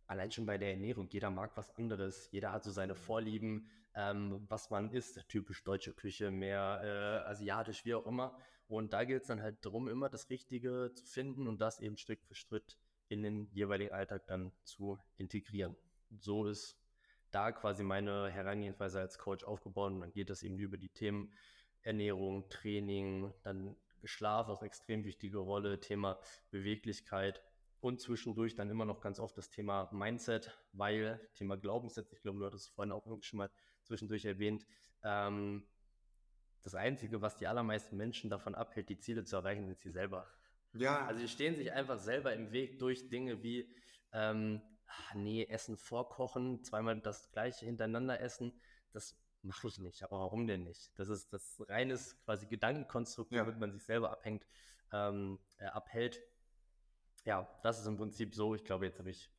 allein 0.08 0.32
schon 0.32 0.46
bei 0.46 0.58
der 0.58 0.72
Ernährung, 0.72 1.08
jeder 1.10 1.30
mag 1.30 1.56
was 1.56 1.74
anderes, 1.78 2.30
jeder 2.32 2.52
hat 2.52 2.64
so 2.64 2.72
seine 2.72 2.96
Vorlieben, 2.96 3.70
ähm, 3.96 4.46
was 4.48 4.70
man 4.70 4.92
isst, 4.92 5.28
typisch 5.28 5.64
deutsche 5.64 5.94
Küche, 5.94 6.32
mehr 6.32 6.82
äh, 6.84 7.30
asiatisch, 7.30 7.86
wie 7.86 7.94
auch 7.94 8.06
immer. 8.06 8.38
Und 8.68 8.94
da 8.94 9.04
gilt 9.04 9.24
es 9.24 9.28
dann 9.28 9.42
halt 9.42 9.66
darum, 9.66 9.90
immer 9.90 10.10
das 10.10 10.30
Richtige 10.30 10.92
zu 10.94 11.06
finden 11.06 11.48
und 11.48 11.60
das 11.60 11.80
eben 11.80 11.98
Stück 11.98 12.24
für 12.24 12.36
Schritt 12.36 12.78
in 13.10 13.24
den 13.24 13.50
jeweiligen 13.52 13.94
Alltag 13.94 14.26
dann 14.28 14.54
zu 14.64 14.98
integrieren. 15.18 15.76
So 16.20 16.48
ist 16.48 16.78
da 17.32 17.52
quasi 17.52 17.84
meine 17.84 18.30
Herangehensweise 18.30 19.00
als 19.00 19.18
Coach 19.18 19.44
aufgebaut 19.44 19.92
und 19.92 20.02
dann 20.02 20.14
geht 20.14 20.30
das 20.30 20.44
eben 20.44 20.58
über 20.60 20.78
die 20.78 20.90
Themen 20.90 21.34
Ernährung, 21.82 22.48
Training, 22.50 23.34
dann 23.44 23.76
Schlaf 24.08 24.48
auch 24.50 24.64
extrem 24.64 25.04
wichtige 25.04 25.40
Rolle, 25.40 25.80
Thema 25.80 26.20
Beweglichkeit 26.50 27.42
und 27.80 28.00
zwischendurch 28.00 28.56
dann 28.56 28.70
immer 28.70 28.86
noch 28.86 29.02
ganz 29.02 29.20
oft 29.20 29.38
das 29.38 29.50
Thema 29.50 29.90
Mindset, 29.92 30.58
weil 30.72 31.20
Thema 31.34 31.58
Glaubenssätze, 31.58 32.16
ich 32.16 32.22
glaube, 32.22 32.40
du 32.40 32.46
hattest 32.46 32.68
es 32.68 32.74
vorhin 32.74 32.92
auch 32.92 33.06
schon 33.22 33.38
mal 33.38 33.50
zwischendurch 33.84 34.26
erwähnt, 34.26 34.66
ähm, 35.04 35.68
das 36.62 36.76
Einzige, 36.76 37.22
was 37.22 37.38
die 37.38 37.48
allermeisten 37.48 37.98
Menschen 37.98 38.30
davon 38.30 38.54
abhält, 38.54 38.90
die 38.90 39.00
Ziele 39.00 39.24
zu 39.24 39.36
erreichen, 39.36 39.66
sind 39.66 39.80
sie 39.80 39.90
selber. 39.90 40.28
Ja. 40.74 41.06
Also 41.06 41.22
sie 41.22 41.28
stehen 41.28 41.56
sich 41.56 41.72
einfach 41.72 41.98
selber 41.98 42.34
im 42.34 42.52
Weg 42.52 42.80
durch 42.80 43.10
Dinge 43.10 43.42
wie, 43.44 43.74
ähm, 44.14 44.62
ach 44.86 45.16
nee, 45.16 45.46
Essen 45.46 45.76
vorkochen, 45.78 46.64
zweimal 46.64 47.00
das 47.02 47.32
gleiche 47.32 47.66
hintereinander 47.66 48.20
essen, 48.20 48.54
das 48.92 49.21
mache 49.44 49.68
ich 49.68 49.80
nicht. 49.80 50.04
Aber 50.04 50.20
warum 50.20 50.48
denn 50.48 50.64
nicht? 50.64 50.92
Das 51.00 51.10
ist 51.10 51.32
das 51.34 51.62
reines 51.68 52.18
quasi 52.26 52.46
Gedankenkonstrukt, 52.46 53.32
ja. 53.32 53.44
womit 53.44 53.60
man 53.60 53.72
sich 53.72 53.84
selber 53.84 54.12
abhängt, 54.12 54.46
ähm, 54.92 55.40
äh, 55.58 55.66
abhält. 55.66 56.22
Ja, 57.26 57.48
das 57.64 57.80
ist 57.80 57.86
im 57.86 57.98
Prinzip 57.98 58.34
so. 58.34 58.56
Ich 58.56 58.64
glaube, 58.64 58.86
jetzt 58.86 59.00
habe 59.00 59.10
ich 59.10 59.30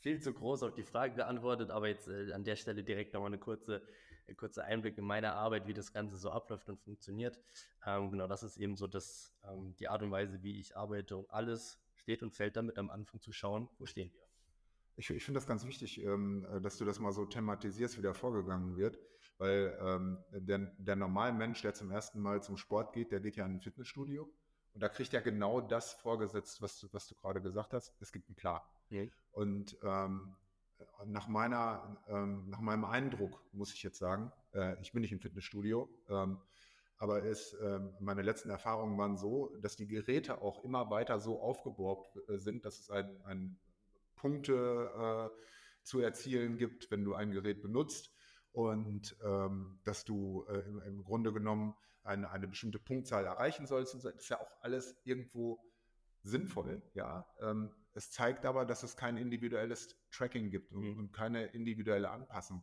viel 0.00 0.20
zu 0.20 0.32
groß 0.32 0.62
auf 0.62 0.74
die 0.74 0.82
Frage 0.82 1.14
geantwortet, 1.14 1.70
aber 1.70 1.88
jetzt 1.88 2.08
äh, 2.08 2.32
an 2.32 2.44
der 2.44 2.56
Stelle 2.56 2.84
direkt 2.84 3.14
nochmal 3.14 3.28
eine 3.28 3.38
kurze, 3.38 3.82
ein 4.28 4.36
kurzer 4.36 4.64
Einblick 4.64 4.98
in 4.98 5.04
meine 5.04 5.32
Arbeit, 5.32 5.66
wie 5.66 5.74
das 5.74 5.92
Ganze 5.92 6.16
so 6.16 6.30
abläuft 6.30 6.68
und 6.68 6.80
funktioniert. 6.80 7.40
Ähm, 7.84 8.10
genau, 8.10 8.26
das 8.26 8.42
ist 8.42 8.56
eben 8.58 8.76
so 8.76 8.86
das, 8.86 9.34
ähm, 9.44 9.74
die 9.76 9.88
Art 9.88 10.02
und 10.02 10.10
Weise, 10.10 10.42
wie 10.42 10.60
ich 10.60 10.76
arbeite 10.76 11.16
und 11.16 11.30
alles 11.30 11.80
steht 11.94 12.22
und 12.22 12.34
fällt 12.34 12.56
damit 12.56 12.78
am 12.78 12.90
Anfang 12.90 13.20
zu 13.20 13.32
schauen, 13.32 13.68
wo 13.78 13.86
stehen 13.86 14.12
wir. 14.12 14.22
Ich, 14.96 15.10
ich 15.10 15.24
finde 15.24 15.38
das 15.38 15.46
ganz 15.46 15.64
wichtig, 15.64 16.02
ähm, 16.02 16.46
dass 16.62 16.76
du 16.76 16.84
das 16.84 16.98
mal 16.98 17.12
so 17.12 17.24
thematisierst, 17.24 17.98
wie 17.98 18.02
da 18.02 18.12
vorgegangen 18.12 18.76
wird. 18.76 18.98
Weil 19.38 19.78
ähm, 19.80 20.18
der, 20.32 20.58
der 20.78 20.96
normale 20.96 21.32
Mensch, 21.32 21.62
der 21.62 21.72
zum 21.72 21.90
ersten 21.90 22.20
Mal 22.20 22.42
zum 22.42 22.56
Sport 22.56 22.92
geht, 22.92 23.12
der 23.12 23.20
geht 23.20 23.36
ja 23.36 23.46
in 23.46 23.54
ein 23.54 23.60
Fitnessstudio 23.60 24.28
und 24.74 24.82
da 24.82 24.88
kriegt 24.88 25.14
er 25.14 25.22
genau 25.22 25.60
das 25.60 25.92
vorgesetzt, 25.94 26.60
was 26.60 26.80
du, 26.80 26.88
was 26.92 27.06
du 27.06 27.14
gerade 27.14 27.40
gesagt 27.40 27.72
hast. 27.72 27.94
Es 28.00 28.12
gibt 28.12 28.28
einen 28.28 28.36
Plan. 28.36 28.60
Okay. 28.86 29.10
Und 29.32 29.76
ähm, 29.82 30.34
nach, 31.06 31.28
meiner, 31.28 31.96
ähm, 32.08 32.48
nach 32.48 32.60
meinem 32.60 32.84
Eindruck 32.84 33.40
muss 33.52 33.72
ich 33.72 33.82
jetzt 33.82 33.98
sagen, 33.98 34.32
äh, 34.54 34.80
ich 34.80 34.92
bin 34.92 35.02
nicht 35.02 35.12
im 35.12 35.20
Fitnessstudio, 35.20 35.88
ähm, 36.08 36.38
aber 36.96 37.24
es, 37.24 37.54
äh, 37.54 37.80
meine 38.00 38.22
letzten 38.22 38.50
Erfahrungen 38.50 38.98
waren 38.98 39.16
so, 39.16 39.54
dass 39.60 39.76
die 39.76 39.86
Geräte 39.86 40.42
auch 40.42 40.64
immer 40.64 40.90
weiter 40.90 41.20
so 41.20 41.40
aufgebaut 41.40 42.06
äh, 42.28 42.38
sind, 42.38 42.64
dass 42.64 42.80
es 42.80 42.90
ein, 42.90 43.20
ein 43.24 43.58
Punkte 44.16 45.30
äh, 45.32 45.84
zu 45.84 46.00
erzielen 46.00 46.58
gibt, 46.58 46.90
wenn 46.90 47.04
du 47.04 47.14
ein 47.14 47.30
Gerät 47.30 47.62
benutzt 47.62 48.12
und 48.52 49.16
ähm, 49.24 49.78
dass 49.84 50.04
du 50.04 50.44
äh, 50.48 50.60
im, 50.60 50.80
im, 50.80 51.04
Grunde 51.04 51.32
genommen 51.32 51.74
eine, 52.02 52.30
eine, 52.30 52.48
bestimmte 52.48 52.78
Punktzahl 52.78 53.24
erreichen 53.24 53.66
sollst. 53.66 53.94
Und 53.94 54.00
so. 54.00 54.10
Das 54.10 54.22
ist 54.22 54.28
ja 54.28 54.40
auch 54.40 54.50
alles 54.60 54.96
irgendwo 55.04 55.60
sinnvoll, 56.22 56.82
ja. 56.94 57.26
Ähm, 57.40 57.70
es 57.94 58.10
zeigt 58.10 58.46
aber, 58.46 58.64
dass 58.64 58.82
es 58.82 58.96
kein 58.96 59.16
individuelles 59.16 59.96
Tracking 60.10 60.50
gibt 60.50 60.72
und, 60.72 60.82
mhm. 60.82 60.98
und 60.98 61.12
keine 61.12 61.46
individuelle 61.46 62.10
Anpassung. 62.10 62.62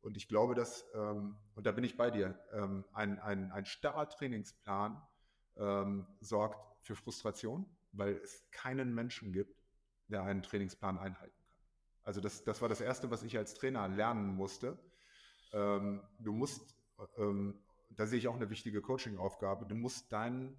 Und 0.00 0.16
ich 0.16 0.28
glaube, 0.28 0.54
dass, 0.54 0.84
ähm, 0.94 1.36
und 1.54 1.66
da 1.66 1.72
bin 1.72 1.84
ich 1.84 1.96
bei 1.96 2.10
dir, 2.10 2.38
ähm, 2.52 2.84
ein, 2.92 3.18
ein, 3.18 3.50
ein 3.52 3.66
starrer 3.66 4.08
Trainingsplan 4.08 5.02
ähm, 5.56 6.06
sorgt 6.20 6.58
für 6.84 6.94
Frustration, 6.94 7.66
weil 7.92 8.16
es 8.16 8.48
keinen 8.50 8.94
Menschen 8.94 9.32
gibt, 9.32 9.62
der 10.08 10.22
einen 10.22 10.42
Trainingsplan 10.42 10.98
einhalten 10.98 11.36
kann. 11.36 11.60
Also 12.04 12.20
das, 12.20 12.44
das 12.44 12.62
war 12.62 12.68
das 12.68 12.80
Erste, 12.80 13.10
was 13.10 13.24
ich 13.24 13.36
als 13.36 13.54
Trainer 13.54 13.88
lernen 13.88 14.36
musste 14.36 14.78
ähm, 15.52 16.02
du 16.18 16.32
musst, 16.32 16.76
ähm, 17.16 17.60
da 17.90 18.06
sehe 18.06 18.18
ich 18.18 18.28
auch 18.28 18.36
eine 18.36 18.50
wichtige 18.50 18.80
Coaching-Aufgabe, 18.80 19.66
du 19.66 19.74
musst 19.74 20.12
deinen, 20.12 20.56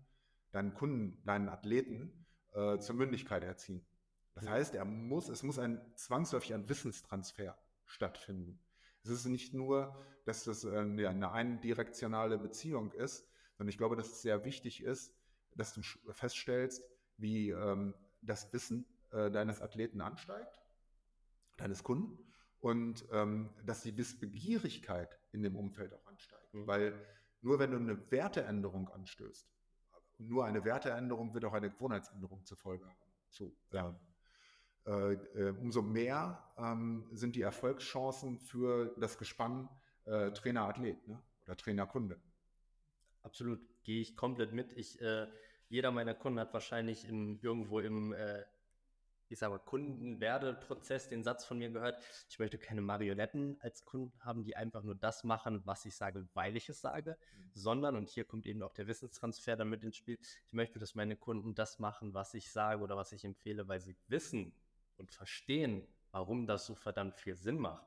deinen 0.51 0.73
Kunden, 0.73 1.21
deinen 1.25 1.49
Athleten 1.49 2.25
äh, 2.53 2.77
zur 2.79 2.95
Mündigkeit 2.95 3.43
erziehen. 3.43 3.85
Das 4.33 4.47
heißt, 4.47 4.75
er 4.75 4.85
muss, 4.85 5.29
es 5.29 5.41
muss 5.43 5.57
ein 5.57 5.81
zwangsläufig 5.95 6.53
ein 6.53 6.69
Wissenstransfer 6.69 7.57
stattfinden. 7.85 8.59
Es 9.03 9.09
ist 9.09 9.25
nicht 9.25 9.53
nur, 9.53 9.97
dass 10.25 10.43
das 10.43 10.65
eine, 10.65 11.09
eine 11.09 11.31
eindirektionale 11.31 12.37
Beziehung 12.37 12.91
ist, 12.91 13.27
sondern 13.57 13.69
ich 13.69 13.77
glaube, 13.77 13.95
dass 13.95 14.11
es 14.11 14.21
sehr 14.21 14.45
wichtig 14.45 14.83
ist, 14.83 15.15
dass 15.55 15.73
du 15.73 15.81
feststellst, 16.11 16.83
wie 17.17 17.49
ähm, 17.49 17.95
das 18.21 18.53
Wissen 18.53 18.85
äh, 19.11 19.31
deines 19.31 19.61
Athleten 19.61 20.01
ansteigt, 20.01 20.61
deines 21.55 21.83
Kunden 21.83 22.19
und 22.59 23.05
ähm, 23.11 23.49
dass 23.65 23.81
die 23.81 23.95
Wissbegierigkeit 23.97 25.19
in 25.31 25.43
dem 25.43 25.55
Umfeld 25.55 25.93
auch 25.93 26.05
ansteigt. 26.07 26.53
Mhm. 26.53 26.67
Weil 26.67 27.05
nur 27.41 27.59
wenn 27.59 27.71
du 27.71 27.77
eine 27.77 28.11
Werteänderung 28.11 28.89
anstößt, 28.89 29.47
nur 30.19 30.45
eine 30.45 30.63
Werteänderung 30.65 31.33
wird 31.33 31.45
auch 31.45 31.53
eine 31.53 31.69
Gewohnheitsänderung 31.69 32.43
zur 32.45 32.57
Folge 32.57 32.85
haben. 32.85 32.97
So, 33.29 33.55
ja. 33.71 33.95
äh, 34.85 35.13
äh, 35.13 35.49
umso 35.59 35.81
mehr 35.81 36.43
ähm, 36.57 37.07
sind 37.11 37.35
die 37.35 37.41
Erfolgschancen 37.41 38.39
für 38.39 38.95
das 38.99 39.17
Gespann 39.17 39.69
äh, 40.05 40.31
Trainer-Athlet 40.31 41.07
ne? 41.07 41.21
oder 41.45 41.55
Trainer-Kunde. 41.55 42.19
Absolut, 43.21 43.59
gehe 43.83 44.01
ich 44.01 44.15
komplett 44.15 44.53
mit. 44.53 44.71
Ich, 44.73 44.99
äh, 45.01 45.27
jeder 45.69 45.91
meiner 45.91 46.15
Kunden 46.15 46.39
hat 46.39 46.53
wahrscheinlich 46.53 47.07
im, 47.07 47.39
irgendwo 47.41 47.79
im 47.79 48.13
äh, 48.13 48.43
ich 49.29 49.39
sage 49.39 49.53
mal, 49.53 49.59
Kundenwerdeprozess 49.59 51.09
den 51.09 51.23
Satz 51.23 51.45
von 51.45 51.57
mir 51.57 51.69
gehört, 51.69 52.01
ich 52.29 52.39
möchte 52.39 52.57
keine 52.57 52.81
Marionetten 52.81 53.57
als 53.61 53.85
Kunden 53.85 54.13
haben, 54.23 54.43
die 54.43 54.55
einfach 54.55 54.83
nur 54.83 54.95
das 54.95 55.23
machen, 55.23 55.61
was 55.65 55.85
ich 55.85 55.95
sage, 55.95 56.27
weil 56.33 56.55
ich 56.55 56.69
es 56.69 56.81
sage, 56.81 57.17
mhm. 57.17 57.49
sondern, 57.53 57.95
und 57.95 58.09
hier 58.09 58.25
kommt 58.25 58.45
eben 58.45 58.61
auch 58.63 58.73
der 58.73 58.87
Wissenstransfer 58.87 59.55
damit 59.55 59.83
ins 59.83 59.97
Spiel, 59.97 60.17
ich 60.45 60.53
möchte, 60.53 60.79
dass 60.79 60.95
meine 60.95 61.15
Kunden 61.15 61.55
das 61.55 61.79
machen, 61.79 62.13
was 62.13 62.33
ich 62.33 62.51
sage 62.51 62.81
oder 62.81 62.95
was 62.95 63.11
ich 63.11 63.23
empfehle, 63.25 63.67
weil 63.67 63.79
sie 63.79 63.97
wissen 64.07 64.53
und 64.97 65.11
verstehen, 65.11 65.87
warum 66.11 66.47
das 66.47 66.65
so 66.65 66.75
verdammt 66.75 67.15
viel 67.15 67.35
Sinn 67.35 67.57
macht. 67.57 67.85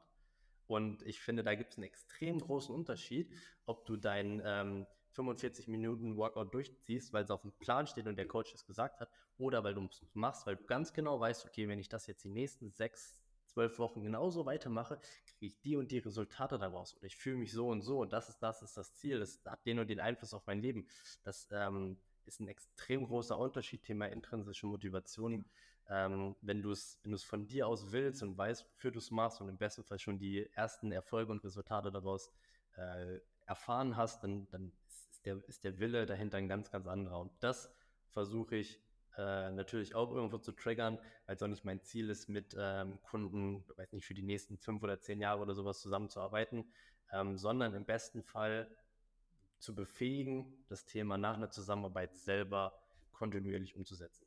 Und 0.67 1.03
ich 1.03 1.21
finde, 1.21 1.43
da 1.43 1.57
gibt 1.57 1.73
es 1.73 1.79
einen 1.79 1.85
extrem 1.85 2.39
großen 2.39 2.73
Unterschied, 2.73 3.33
ob 3.67 3.85
du 3.87 3.97
dein 3.97 4.41
ähm, 4.45 4.87
45 5.13 5.67
Minuten 5.69 6.17
Workout 6.17 6.55
durchziehst, 6.55 7.13
weil 7.13 7.25
es 7.25 7.31
auf 7.31 7.43
dem 7.43 7.53
Plan 7.53 7.87
steht 7.87 8.07
und 8.07 8.17
der 8.17 8.29
Coach 8.29 8.55
es 8.55 8.65
gesagt 8.65 9.01
hat, 9.01 9.11
oder 9.41 9.65
weil 9.65 9.75
du 9.75 9.87
es 9.87 10.05
machst, 10.15 10.47
weil 10.47 10.57
du 10.57 10.65
ganz 10.65 10.93
genau 10.93 11.19
weißt, 11.19 11.47
okay, 11.47 11.69
wenn 11.69 11.79
ich 11.79 11.89
das 11.89 12.07
jetzt 12.07 12.25
die 12.25 12.31
nächsten 12.31 12.71
sechs, 12.71 13.21
zwölf 13.47 13.79
Wochen 13.81 14.03
genauso 14.03 14.47
weitermache, 14.47 15.01
kriege 15.27 15.47
ich 15.47 15.61
die 15.61 15.77
und 15.77 15.91
die 15.91 15.99
Resultate 15.99 16.59
daraus 16.59 16.95
oder 16.97 17.07
ich 17.07 17.17
fühle 17.17 17.37
mich 17.37 17.53
so 17.53 17.69
und 17.69 17.83
so 17.83 18.01
und 18.01 18.13
das 18.13 18.29
ist 18.29 18.39
das 18.39 18.63
ist 18.63 18.77
das 18.77 18.95
Ziel, 18.95 19.19
das 19.19 19.41
hat 19.45 19.67
den 19.67 19.81
und 19.81 19.89
den 19.91 19.99
Einfluss 20.01 20.35
auf 20.35 20.47
mein 20.47 20.61
Leben. 20.61 20.87
Das 21.25 21.49
ähm, 21.51 21.99
ist 22.27 22.41
ein 22.41 22.49
extrem 22.49 23.07
großer 23.07 23.37
Unterschied, 23.37 23.83
Thema 23.83 24.07
intrinsische 24.07 24.67
Motivation. 24.67 25.45
ähm, 25.89 26.37
wenn 26.41 26.63
du 26.63 26.71
es 26.71 27.01
wenn 27.03 27.17
von 27.19 27.47
dir 27.47 27.67
aus 27.67 27.91
willst 27.91 28.23
und 28.23 28.39
weißt, 28.39 28.65
wofür 28.71 28.93
du 28.93 28.99
es 28.99 29.11
machst 29.11 29.41
und 29.41 29.49
im 29.49 29.59
besten 29.59 29.83
Fall 29.83 29.99
schon 29.99 30.19
die 30.19 30.49
ersten 30.55 30.93
Erfolge 30.93 31.33
und 31.33 31.43
Resultate 31.45 31.91
daraus 31.91 32.31
äh, 32.77 33.19
erfahren 33.47 33.97
hast, 33.97 34.23
dann, 34.23 34.47
dann 34.51 34.73
ist, 35.11 35.27
der, 35.27 35.43
ist 35.49 35.65
der 35.65 35.79
Wille 35.81 36.07
dahinter 36.07 36.39
ein 36.39 36.49
ganz, 36.49 36.71
ganz 36.71 36.87
anderer. 36.87 37.19
Und 37.21 37.33
das 37.41 37.75
versuche 38.11 38.57
ich 38.57 38.81
äh, 39.17 39.51
natürlich 39.51 39.95
auch 39.95 40.13
irgendwo 40.13 40.39
zu 40.39 40.53
triggern, 40.53 40.99
weil 41.27 41.37
es 41.37 41.43
auch 41.43 41.49
nicht 41.49 41.65
mein 41.65 41.83
Ziel 41.83 42.11
ist, 42.11 42.29
mit 42.29 42.55
ähm, 42.59 43.01
Kunden, 43.03 43.65
weiß 43.77 43.93
nicht, 43.93 44.07
für 44.07 44.15
die 44.15 44.23
nächsten 44.23 44.59
fünf 44.59 44.83
oder 44.83 45.01
zehn 45.01 45.21
Jahre 45.21 45.41
oder 45.41 45.55
sowas 45.55 45.81
zusammenzuarbeiten, 45.81 46.65
ähm, 47.13 47.37
sondern 47.37 47.75
im 47.75 47.85
besten 47.85 48.23
Fall 48.23 48.71
zu 49.59 49.75
befähigen, 49.75 50.65
das 50.69 50.87
Thema 50.87 51.19
nach 51.19 51.37
einer 51.37 51.51
Zusammenarbeit 51.51 52.17
selber 52.17 52.73
kontinuierlich 53.13 53.77
umzusetzen. 53.77 54.27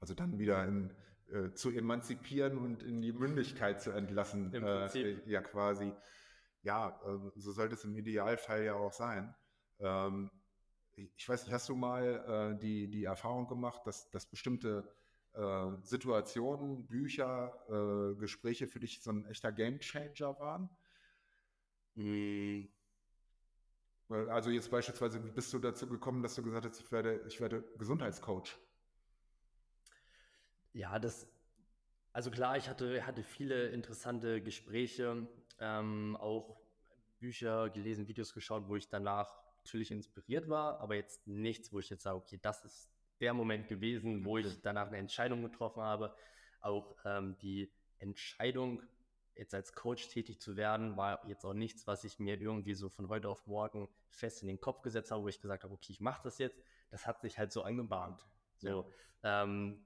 Also 0.00 0.14
dann 0.14 0.38
wieder 0.38 0.64
in, 0.66 0.90
äh, 1.30 1.52
zu 1.52 1.70
emanzipieren 1.70 2.58
und 2.58 2.82
in 2.82 3.00
die 3.00 3.12
Mündigkeit 3.12 3.80
zu 3.80 3.92
entlassen. 3.92 4.52
Im 4.52 4.62
Prinzip. 4.62 5.26
Äh, 5.26 5.30
ja, 5.30 5.40
quasi. 5.40 5.92
Ja, 6.62 7.00
äh, 7.06 7.30
so 7.36 7.52
sollte 7.52 7.74
es 7.74 7.84
im 7.84 7.96
Idealfall 7.96 8.64
ja 8.64 8.74
auch 8.74 8.92
sein. 8.92 9.34
Ähm, 9.78 10.30
ich 10.96 11.28
weiß 11.28 11.44
nicht, 11.44 11.52
hast 11.52 11.68
du 11.68 11.74
mal 11.74 12.54
äh, 12.54 12.58
die, 12.58 12.88
die 12.88 13.04
Erfahrung 13.04 13.46
gemacht, 13.48 13.82
dass, 13.86 14.10
dass 14.10 14.26
bestimmte 14.26 14.88
äh, 15.34 15.66
Situationen, 15.82 16.86
Bücher, 16.86 17.52
äh, 17.68 18.14
Gespräche 18.16 18.66
für 18.66 18.80
dich 18.80 19.02
so 19.02 19.10
ein 19.10 19.26
echter 19.26 19.52
Gamechanger 19.52 20.38
waren? 20.38 20.68
Mhm. 21.94 22.68
Also 24.08 24.50
jetzt 24.50 24.70
beispielsweise, 24.70 25.24
wie 25.24 25.30
bist 25.30 25.52
du 25.54 25.58
dazu 25.58 25.88
gekommen, 25.88 26.22
dass 26.22 26.34
du 26.34 26.42
gesagt 26.42 26.66
hast, 26.66 26.80
ich 26.80 26.92
werde, 26.92 27.24
ich 27.26 27.40
werde 27.40 27.64
Gesundheitscoach? 27.78 28.58
Ja, 30.74 30.98
das, 30.98 31.26
also 32.12 32.30
klar, 32.30 32.58
ich 32.58 32.68
hatte, 32.68 33.06
hatte 33.06 33.22
viele 33.22 33.68
interessante 33.68 34.42
Gespräche, 34.42 35.26
ähm, 35.60 36.16
auch 36.16 36.60
Bücher 37.20 37.70
gelesen, 37.70 38.06
Videos 38.06 38.34
geschaut, 38.34 38.68
wo 38.68 38.76
ich 38.76 38.88
danach 38.88 39.41
natürlich 39.64 39.90
inspiriert 39.90 40.48
war, 40.48 40.80
aber 40.80 40.96
jetzt 40.96 41.26
nichts, 41.26 41.72
wo 41.72 41.78
ich 41.78 41.88
jetzt 41.90 42.02
sage, 42.02 42.16
okay, 42.16 42.38
das 42.42 42.64
ist 42.64 42.90
der 43.20 43.34
Moment 43.34 43.68
gewesen, 43.68 44.24
wo 44.24 44.38
ich 44.38 44.60
danach 44.62 44.88
eine 44.88 44.98
Entscheidung 44.98 45.42
getroffen 45.42 45.82
habe. 45.82 46.14
Auch 46.60 46.96
ähm, 47.04 47.36
die 47.38 47.70
Entscheidung, 47.98 48.82
jetzt 49.36 49.54
als 49.54 49.72
Coach 49.74 50.08
tätig 50.08 50.40
zu 50.40 50.56
werden, 50.56 50.96
war 50.96 51.26
jetzt 51.28 51.44
auch 51.44 51.54
nichts, 51.54 51.86
was 51.86 52.04
ich 52.04 52.18
mir 52.18 52.40
irgendwie 52.40 52.74
so 52.74 52.88
von 52.88 53.08
heute 53.08 53.28
auf 53.28 53.46
morgen 53.46 53.88
fest 54.10 54.42
in 54.42 54.48
den 54.48 54.60
Kopf 54.60 54.82
gesetzt 54.82 55.10
habe, 55.10 55.22
wo 55.22 55.28
ich 55.28 55.40
gesagt 55.40 55.64
habe, 55.64 55.72
okay, 55.72 55.92
ich 55.92 56.00
mache 56.00 56.22
das 56.24 56.38
jetzt. 56.38 56.60
Das 56.90 57.06
hat 57.06 57.22
sich 57.22 57.38
halt 57.38 57.52
so 57.52 57.62
angebahnt. 57.62 58.26
So, 58.58 58.90
ähm, 59.22 59.84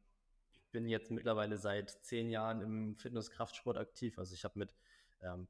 ich 0.51 0.61
bin 0.73 0.89
jetzt 0.89 1.11
mittlerweile 1.11 1.59
seit 1.59 1.91
zehn 2.05 2.31
Jahren 2.31 2.61
im 2.61 2.97
Fitness-Kraftsport 2.97 3.77
aktiv. 3.77 4.19
Also 4.19 4.35
ich 4.35 4.45
habe 4.45 4.59
mit 4.59 4.75
ähm, 5.23 5.47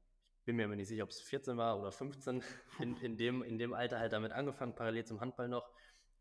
bin 0.47 0.55
mir 0.55 0.63
aber 0.63 0.77
nicht 0.77 0.87
sicher, 0.87 1.03
ob 1.03 1.09
es 1.09 1.19
14 1.19 1.57
war 1.57 1.77
oder 1.77 1.91
15, 1.91 2.41
in, 2.79 2.95
in, 3.01 3.17
dem, 3.17 3.43
in 3.43 3.57
dem 3.57 3.73
Alter 3.73 3.99
halt 3.99 4.13
damit 4.13 4.31
angefangen, 4.31 4.73
parallel 4.73 5.05
zum 5.05 5.19
Handball 5.19 5.49
noch. 5.49 5.69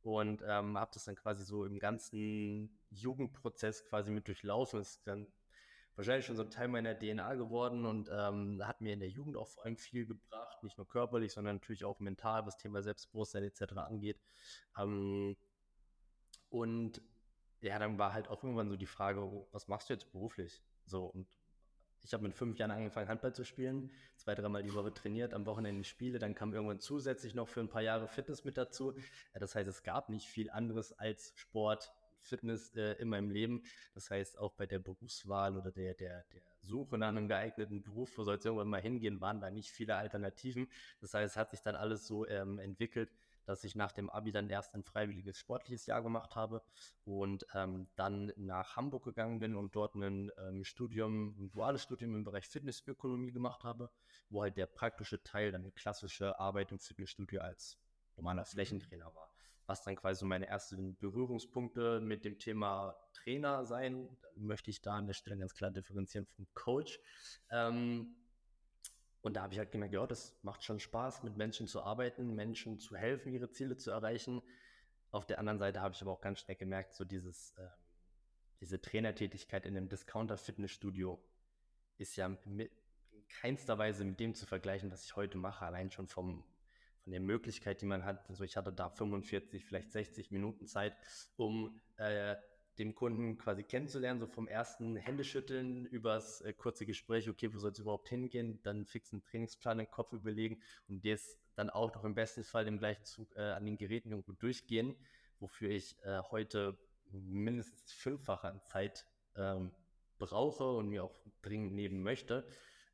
Und 0.02 0.42
ähm, 0.46 0.76
habe 0.76 0.90
das 0.92 1.04
dann 1.04 1.14
quasi 1.14 1.44
so 1.44 1.64
im 1.64 1.78
ganzen 1.78 2.76
Jugendprozess 2.90 3.84
quasi 3.86 4.10
mit 4.10 4.26
durchlaufen. 4.26 4.80
Das 4.80 4.96
ist 4.96 5.06
dann 5.06 5.28
wahrscheinlich 5.94 6.26
schon 6.26 6.34
so 6.36 6.42
ein 6.42 6.50
Teil 6.50 6.66
meiner 6.66 6.98
DNA 6.98 7.34
geworden 7.36 7.86
und 7.86 8.10
ähm, 8.12 8.60
hat 8.64 8.80
mir 8.80 8.94
in 8.94 9.00
der 9.00 9.08
Jugend 9.08 9.36
auch 9.36 9.48
vor 9.48 9.64
allem 9.64 9.76
viel 9.76 10.06
gebracht, 10.06 10.62
nicht 10.62 10.76
nur 10.76 10.88
körperlich, 10.88 11.32
sondern 11.32 11.56
natürlich 11.56 11.84
auch 11.84 12.00
mental, 12.00 12.46
was 12.46 12.58
Thema 12.58 12.82
Selbstbewusstsein 12.82 13.44
etc. 13.44 13.74
angeht. 13.76 14.20
Ähm, 14.76 15.36
und 16.50 17.00
ja, 17.60 17.78
dann 17.78 17.96
war 17.98 18.12
halt 18.12 18.28
auch 18.28 18.42
irgendwann 18.42 18.68
so 18.68 18.76
die 18.76 18.86
Frage, 18.86 19.46
was 19.52 19.68
machst 19.68 19.88
du 19.88 19.94
jetzt 19.94 20.10
beruflich? 20.10 20.62
So, 20.84 21.06
und 21.06 21.28
ich 22.07 22.14
habe 22.14 22.22
mit 22.22 22.34
fünf 22.34 22.57
Jahren 22.57 22.70
angefangen, 22.70 23.09
Handball 23.09 23.34
zu 23.34 23.44
spielen, 23.44 23.90
zwei, 24.14 24.36
dreimal 24.36 24.62
die 24.62 24.72
Woche 24.72 24.94
trainiert, 24.94 25.34
am 25.34 25.44
Wochenende 25.44 25.82
Spiele, 25.82 26.20
dann 26.20 26.36
kam 26.36 26.54
irgendwann 26.54 26.78
zusätzlich 26.78 27.34
noch 27.34 27.48
für 27.48 27.61
ein 27.61 27.68
paar 27.68 27.82
Jahre 27.82 28.07
Fitness 28.07 28.44
mit 28.44 28.57
dazu. 28.57 28.94
Das 29.34 29.57
heißt, 29.57 29.68
es 29.68 29.82
gab 29.82 30.09
nicht 30.09 30.26
viel 30.26 30.48
anderes 30.48 30.92
als 30.92 31.32
Sport, 31.34 31.92
Fitness 32.20 32.74
äh, 32.76 32.92
in 32.94 33.09
meinem 33.09 33.30
Leben. 33.30 33.62
Das 33.94 34.11
heißt, 34.11 34.38
auch 34.38 34.52
bei 34.52 34.66
der 34.66 34.78
Berufswahl 34.78 35.57
oder 35.57 35.72
der, 35.72 35.94
der, 35.94 36.24
der 36.32 36.42
Suche 36.61 36.96
nach 36.96 37.09
einem 37.09 37.26
geeigneten 37.26 37.82
Beruf, 37.82 38.16
wo 38.16 38.22
soll 38.22 38.36
es 38.36 38.44
irgendwann 38.44 38.68
mal 38.68 38.80
hingehen, 38.80 39.20
waren 39.20 39.40
da 39.40 39.50
nicht 39.50 39.70
viele 39.70 39.96
Alternativen. 39.96 40.68
Das 41.00 41.12
heißt, 41.12 41.32
es 41.32 41.36
hat 41.36 41.50
sich 41.50 41.61
dann 41.61 41.74
alles 41.74 42.07
so 42.07 42.26
ähm, 42.26 42.59
entwickelt, 42.61 43.11
dass 43.47 43.64
ich 43.64 43.74
nach 43.74 43.92
dem 43.92 44.11
Abi 44.11 44.32
dann 44.32 44.51
erst 44.51 44.74
ein 44.74 44.82
freiwilliges 44.82 45.38
sportliches 45.38 45.86
Jahr 45.86 46.03
gemacht 46.03 46.36
habe 46.36 46.62
und 47.05 47.47
ähm, 47.55 47.88
dann 47.97 48.32
nach 48.36 48.76
Hamburg 48.76 49.05
gegangen 49.05 49.38
bin 49.38 49.55
und 49.57 49.74
dort 49.74 49.94
ein 49.94 50.30
ähm, 50.38 50.64
Studium, 50.64 51.34
ein 51.38 51.51
duales 51.51 51.82
Studium 51.82 52.14
im 52.14 52.24
Bereich 52.24 52.47
Fitnessökonomie 52.49 53.32
gemacht 53.32 53.64
habe, 53.64 53.90
wo 54.28 54.42
halt 54.42 54.57
der 54.57 54.66
praktische 54.66 55.22
Teil 55.22 55.53
dann 55.53 55.62
eine 55.62 55.72
klassische 55.72 56.38
Arbeit 56.38 56.72
im 56.72 56.78
Fitnessstudio 56.78 57.40
als 57.40 57.78
normaler 58.16 58.44
Flächentrainer 58.44 59.14
war. 59.14 59.32
Was 59.66 59.82
dann 59.82 59.97
quasi 59.97 60.20
so 60.20 60.26
meine 60.26 60.47
ersten 60.47 60.97
Berührungspunkte 60.97 62.01
mit 62.01 62.24
dem 62.24 62.38
Thema 62.38 62.97
Trainer 63.12 63.64
sein, 63.64 64.09
möchte 64.36 64.70
ich 64.70 64.80
da 64.80 64.94
an 64.94 65.07
der 65.07 65.14
Stelle 65.14 65.38
ganz 65.38 65.55
klar 65.55 65.70
differenzieren 65.72 66.26
vom 66.26 66.47
Coach. 66.55 67.01
Ähm, 67.51 68.14
und 69.26 69.34
da 69.34 69.42
habe 69.42 69.52
ich 69.52 69.58
halt 69.58 69.72
gemerkt, 69.72 69.92
ja, 69.92 70.06
das 70.06 70.38
macht 70.42 70.62
schon 70.62 70.78
Spaß, 70.78 71.24
mit 71.24 71.36
Menschen 71.36 71.66
zu 71.66 71.82
arbeiten, 71.82 72.36
Menschen 72.36 72.78
zu 72.78 72.96
helfen, 72.96 73.32
ihre 73.32 73.50
Ziele 73.50 73.76
zu 73.76 73.90
erreichen. 73.90 74.40
Auf 75.10 75.26
der 75.26 75.40
anderen 75.40 75.58
Seite 75.58 75.80
habe 75.80 75.92
ich 75.94 76.00
aber 76.00 76.12
auch 76.12 76.20
ganz 76.20 76.38
schnell 76.38 76.56
gemerkt, 76.56 76.94
so 76.94 77.04
dieses, 77.04 77.50
äh, 77.58 77.66
diese 78.60 78.80
Trainertätigkeit 78.80 79.66
in 79.66 79.76
einem 79.76 79.88
Discounter-Fitnessstudio 79.88 81.20
ist 81.98 82.14
ja 82.14 82.28
mit, 82.44 82.70
in 83.10 83.26
keinster 83.26 83.76
Weise 83.78 84.04
mit 84.04 84.20
dem 84.20 84.32
zu 84.36 84.46
vergleichen, 84.46 84.92
was 84.92 85.04
ich 85.04 85.16
heute 85.16 85.38
mache, 85.38 85.66
allein 85.66 85.90
schon 85.90 86.06
vom, 86.06 86.44
von 87.02 87.10
der 87.10 87.20
Möglichkeit, 87.20 87.80
die 87.80 87.86
man 87.86 88.04
hat. 88.04 88.30
Also 88.30 88.44
ich 88.44 88.56
hatte 88.56 88.72
da 88.72 88.90
45, 88.90 89.64
vielleicht 89.64 89.90
60 89.90 90.30
Minuten 90.30 90.68
Zeit, 90.68 90.96
um 91.34 91.80
äh, 91.96 92.36
den 92.78 92.94
Kunden 92.94 93.38
quasi 93.38 93.62
kennenzulernen, 93.62 94.20
so 94.20 94.26
vom 94.26 94.48
ersten 94.48 94.96
Händeschütteln 94.96 95.86
übers 95.86 96.40
äh, 96.42 96.52
kurze 96.52 96.86
Gespräch, 96.86 97.28
okay, 97.28 97.52
wo 97.52 97.58
soll 97.58 97.72
es 97.72 97.78
überhaupt 97.78 98.08
hingehen, 98.08 98.60
dann 98.62 98.84
fixen 98.84 99.22
Trainingsplan 99.22 99.80
im 99.80 99.90
Kopf 99.90 100.12
überlegen 100.12 100.60
und 100.88 101.04
das 101.04 101.38
dann 101.54 101.70
auch 101.70 101.94
noch 101.94 102.04
im 102.04 102.14
besten 102.14 102.44
Fall 102.44 102.66
im 102.66 102.78
Gleichzug 102.78 103.34
äh, 103.36 103.40
an 103.40 103.64
den 103.64 103.78
Geräten 103.78 104.10
irgendwo 104.10 104.32
durchgehen, 104.32 104.94
wofür 105.40 105.70
ich 105.70 105.96
äh, 106.04 106.20
heute 106.30 106.78
mindestens 107.10 107.92
fünffache 107.92 108.48
an 108.48 108.62
Zeit 108.62 109.06
ähm, 109.36 109.72
brauche 110.18 110.76
und 110.76 110.88
mir 110.88 111.04
auch 111.04 111.18
dringend 111.42 111.72
nehmen 111.74 112.02
möchte. 112.02 112.46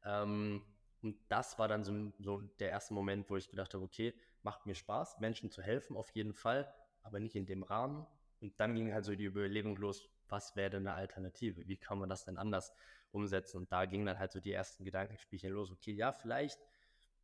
Ähm, 0.05 0.63
und 1.03 1.19
das 1.29 1.59
war 1.59 1.67
dann 1.67 1.83
so, 1.83 2.13
so 2.21 2.41
der 2.61 2.71
erste 2.71 2.95
Moment, 2.95 3.29
wo 3.29 3.37
ich 3.37 3.49
gedacht 3.49 3.75
habe, 3.75 3.85
okay, 3.85 4.15
macht 4.43 4.67
mir 4.67 4.75
Spaß, 4.75 5.19
Menschen 5.19 5.51
zu 5.51 5.63
helfen, 5.63 5.97
auf 5.97 6.11
jeden 6.11 6.35
Fall, 6.35 6.73
aber 7.03 7.19
nicht 7.19 7.35
in 7.35 7.47
dem 7.47 7.65
Rahmen, 7.65 8.07
und 8.43 8.59
dann 8.59 8.75
ging 8.75 8.93
halt 8.93 9.05
so 9.05 9.15
die 9.15 9.25
Überlegung 9.25 9.77
los, 9.77 10.09
was 10.29 10.57
wäre 10.57 10.71
denn 10.71 10.87
eine 10.87 10.97
Alternative? 10.97 11.67
Wie 11.67 11.77
kann 11.77 11.99
man 11.99 12.09
das 12.09 12.25
denn 12.25 12.37
anders 12.37 12.73
umsetzen? 13.13 13.59
Und 13.59 13.73
da 13.73 13.85
gingen 13.85 14.07
dann 14.07 14.19
halt 14.19 14.33
so 14.33 14.41
die 14.41 14.53
ersten 14.53 14.85
Gedankenspielchen 14.85 15.53
los. 15.53 15.71
Okay, 15.71 15.93
ja, 15.93 16.13
vielleicht 16.13 16.59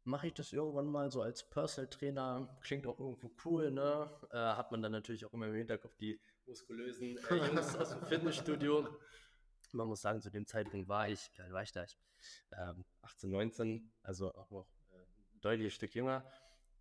mache 0.05 0.29
ich 0.29 0.35
das 0.35 0.53
irgendwann 0.53 0.87
mal 0.87 1.11
so 1.11 1.23
als 1.23 1.49
Personal 1.49 1.91
Trainer. 1.91 2.57
Klingt 2.61 2.87
auch 2.87 3.01
irgendwo 3.01 3.31
cool, 3.45 3.71
ne? 3.71 4.11
Äh, 4.31 4.37
hat 4.37 4.71
man 4.71 4.81
dann 4.81 4.93
natürlich 4.93 5.25
auch 5.25 5.33
immer 5.33 5.47
im 5.47 5.55
Hinterkopf 5.55 5.97
die 5.97 6.21
muskulösen 6.47 7.19
äh, 7.19 7.35
Jungs 7.53 7.77
aus 7.77 7.91
dem 7.91 8.03
Fitnessstudio. 8.05 8.89
Man 9.73 9.89
muss 9.89 10.01
sagen, 10.01 10.21
zu 10.21 10.31
dem 10.31 10.47
Zeitpunkt 10.47 10.89
war 10.89 11.09
ich, 11.09 11.31
alt 11.39 11.53
war 11.53 11.63
ich 11.63 11.73
da? 11.73 11.85
Ich, 11.85 11.99
ähm, 12.53 12.85
18, 13.03 13.31
19, 13.31 13.93
also 14.03 14.33
auch 14.35 14.51
noch 14.51 14.69
äh, 14.91 14.97
ein 14.97 15.41
deutliches 15.41 15.75
Stück 15.75 15.95
jünger. 15.95 16.25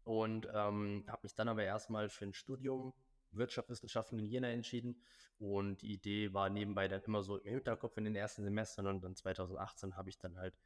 Und 0.04 0.48
ähm, 0.54 1.04
habe 1.08 1.20
mich 1.24 1.36
dann 1.36 1.50
aber 1.50 1.64
erstmal 1.64 2.08
für 2.08 2.26
ein 2.26 2.34
Studium 2.34 2.94
Wirtschaftswissenschaften 3.38 4.20
in 4.20 4.26
Jena 4.26 4.50
entschieden. 4.50 5.02
Und 5.40 5.82
die 5.82 5.94
Idee 5.94 6.34
war 6.34 6.50
nebenbei 6.50 6.88
dann 6.88 7.02
immer 7.04 7.22
so 7.24 7.38
im 7.38 7.54
Hinterkopf 7.54 7.98
in 7.98 8.06
den 8.06 8.16
ersten 8.16 8.44
Semestern. 8.44 8.88
Und 8.88 9.04
dann 9.04 9.16
2018 9.16 9.96
habe 9.96 10.10
ich 10.10 10.18
dann 10.18 10.38
halt 10.38 10.58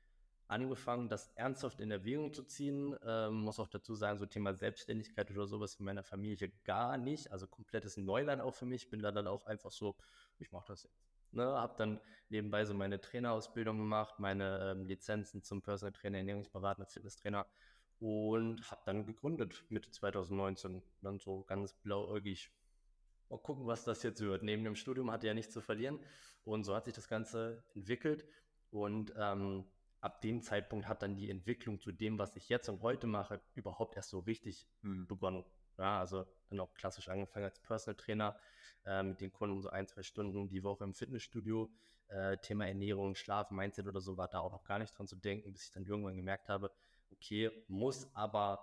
angefangen, 0.48 1.08
das 1.08 1.30
ernsthaft 1.36 1.80
in 1.80 1.92
Erwägung 1.92 2.34
zu 2.34 2.44
ziehen. 2.44 2.96
Ähm, 3.06 3.36
muss 3.42 3.60
auch 3.60 3.68
dazu 3.70 3.96
sagen, 3.96 4.18
so 4.18 4.26
Thema 4.26 4.54
Selbstständigkeit 4.54 5.32
oder 5.32 5.48
sowas 5.48 5.76
in 5.76 5.86
meiner 5.86 6.04
Familie 6.04 6.52
gar 6.64 6.98
nicht. 6.98 7.32
Also 7.32 7.48
komplettes 7.48 7.98
Neuland 7.98 8.42
auch 8.42 8.54
für 8.54 8.66
mich. 8.66 8.90
Bin 8.90 9.02
da 9.02 9.12
dann 9.12 9.28
auch 9.28 9.46
einfach 9.46 9.72
so, 9.72 9.96
ich 10.40 10.52
mache 10.52 10.68
das 10.68 10.84
jetzt. 10.84 11.12
Ne, 11.34 11.46
habe 11.46 11.76
dann 11.78 12.02
nebenbei 12.28 12.66
so 12.66 12.74
meine 12.74 13.00
Trainerausbildung 13.00 13.78
gemacht, 13.78 14.20
meine 14.20 14.72
ähm, 14.72 14.86
Lizenzen 14.86 15.42
zum 15.44 15.62
Personal 15.62 15.94
Trainer, 15.94 16.18
Ernährungsberater, 16.18 16.86
Fitnesstrainer 16.86 17.46
und 18.02 18.70
habe 18.70 18.82
dann 18.86 19.06
gegründet 19.06 19.64
Mitte 19.70 19.92
2019. 19.92 20.82
Dann 21.02 21.20
so 21.20 21.44
ganz 21.44 21.74
blauäugig. 21.74 22.52
Mal 23.32 23.40
gucken, 23.40 23.66
was 23.66 23.86
das 23.86 24.04
jetzt 24.04 24.20
wird. 24.20 24.44
Neben 24.44 24.66
dem 24.66 24.76
Studium 24.76 25.10
hatte 25.10 25.26
ja 25.26 25.34
nichts 25.34 25.54
zu 25.54 25.62
verlieren. 25.62 26.00
Und 26.44 26.66
so 26.66 26.76
hat 26.76 26.84
sich 26.84 26.94
das 26.94 27.08
Ganze 27.08 27.64
entwickelt. 27.76 28.26
Und 28.72 29.14
ähm, 29.18 29.64
ab 30.02 30.22
dem 30.22 30.42
Zeitpunkt 30.42 30.86
hat 30.86 31.02
dann 31.02 31.16
die 31.16 31.30
Entwicklung 31.30 31.80
zu 31.80 31.94
dem, 31.94 32.20
was 32.20 32.36
ich 32.36 32.50
jetzt 32.50 32.68
und 32.68 32.82
heute 32.82 33.08
mache, 33.08 33.40
überhaupt 33.56 33.96
erst 33.96 34.10
so 34.10 34.20
richtig 34.20 34.68
mhm. 34.82 35.08
begonnen. 35.08 35.46
Ja, 35.78 36.02
also 36.02 36.26
dann 36.50 36.60
auch 36.60 36.74
klassisch 36.74 37.08
angefangen 37.08 37.46
als 37.46 37.60
Personal 37.60 37.96
Trainer 37.96 38.38
äh, 38.86 39.02
mit 39.02 39.22
den 39.22 39.32
Kunden 39.32 39.62
so 39.62 39.70
ein, 39.70 39.88
zwei 39.88 40.04
Stunden 40.04 40.50
die 40.50 40.64
Woche 40.64 40.84
im 40.84 40.94
Fitnessstudio. 40.94 41.72
Äh, 42.10 42.36
Thema 42.40 42.68
Ernährung, 42.68 43.16
Schlaf, 43.16 43.50
Mindset 43.50 43.88
oder 43.88 44.02
so 44.02 44.18
war 44.18 44.28
da 44.28 44.40
auch 44.40 44.52
noch 44.52 44.66
gar 44.66 44.80
nicht 44.80 44.98
dran 44.98 45.08
zu 45.08 45.16
denken, 45.16 45.54
bis 45.54 45.68
ich 45.68 45.72
dann 45.72 45.86
irgendwann 45.86 46.18
gemerkt 46.18 46.50
habe, 46.50 46.70
okay, 47.14 47.50
muss 47.70 48.14
aber 48.14 48.60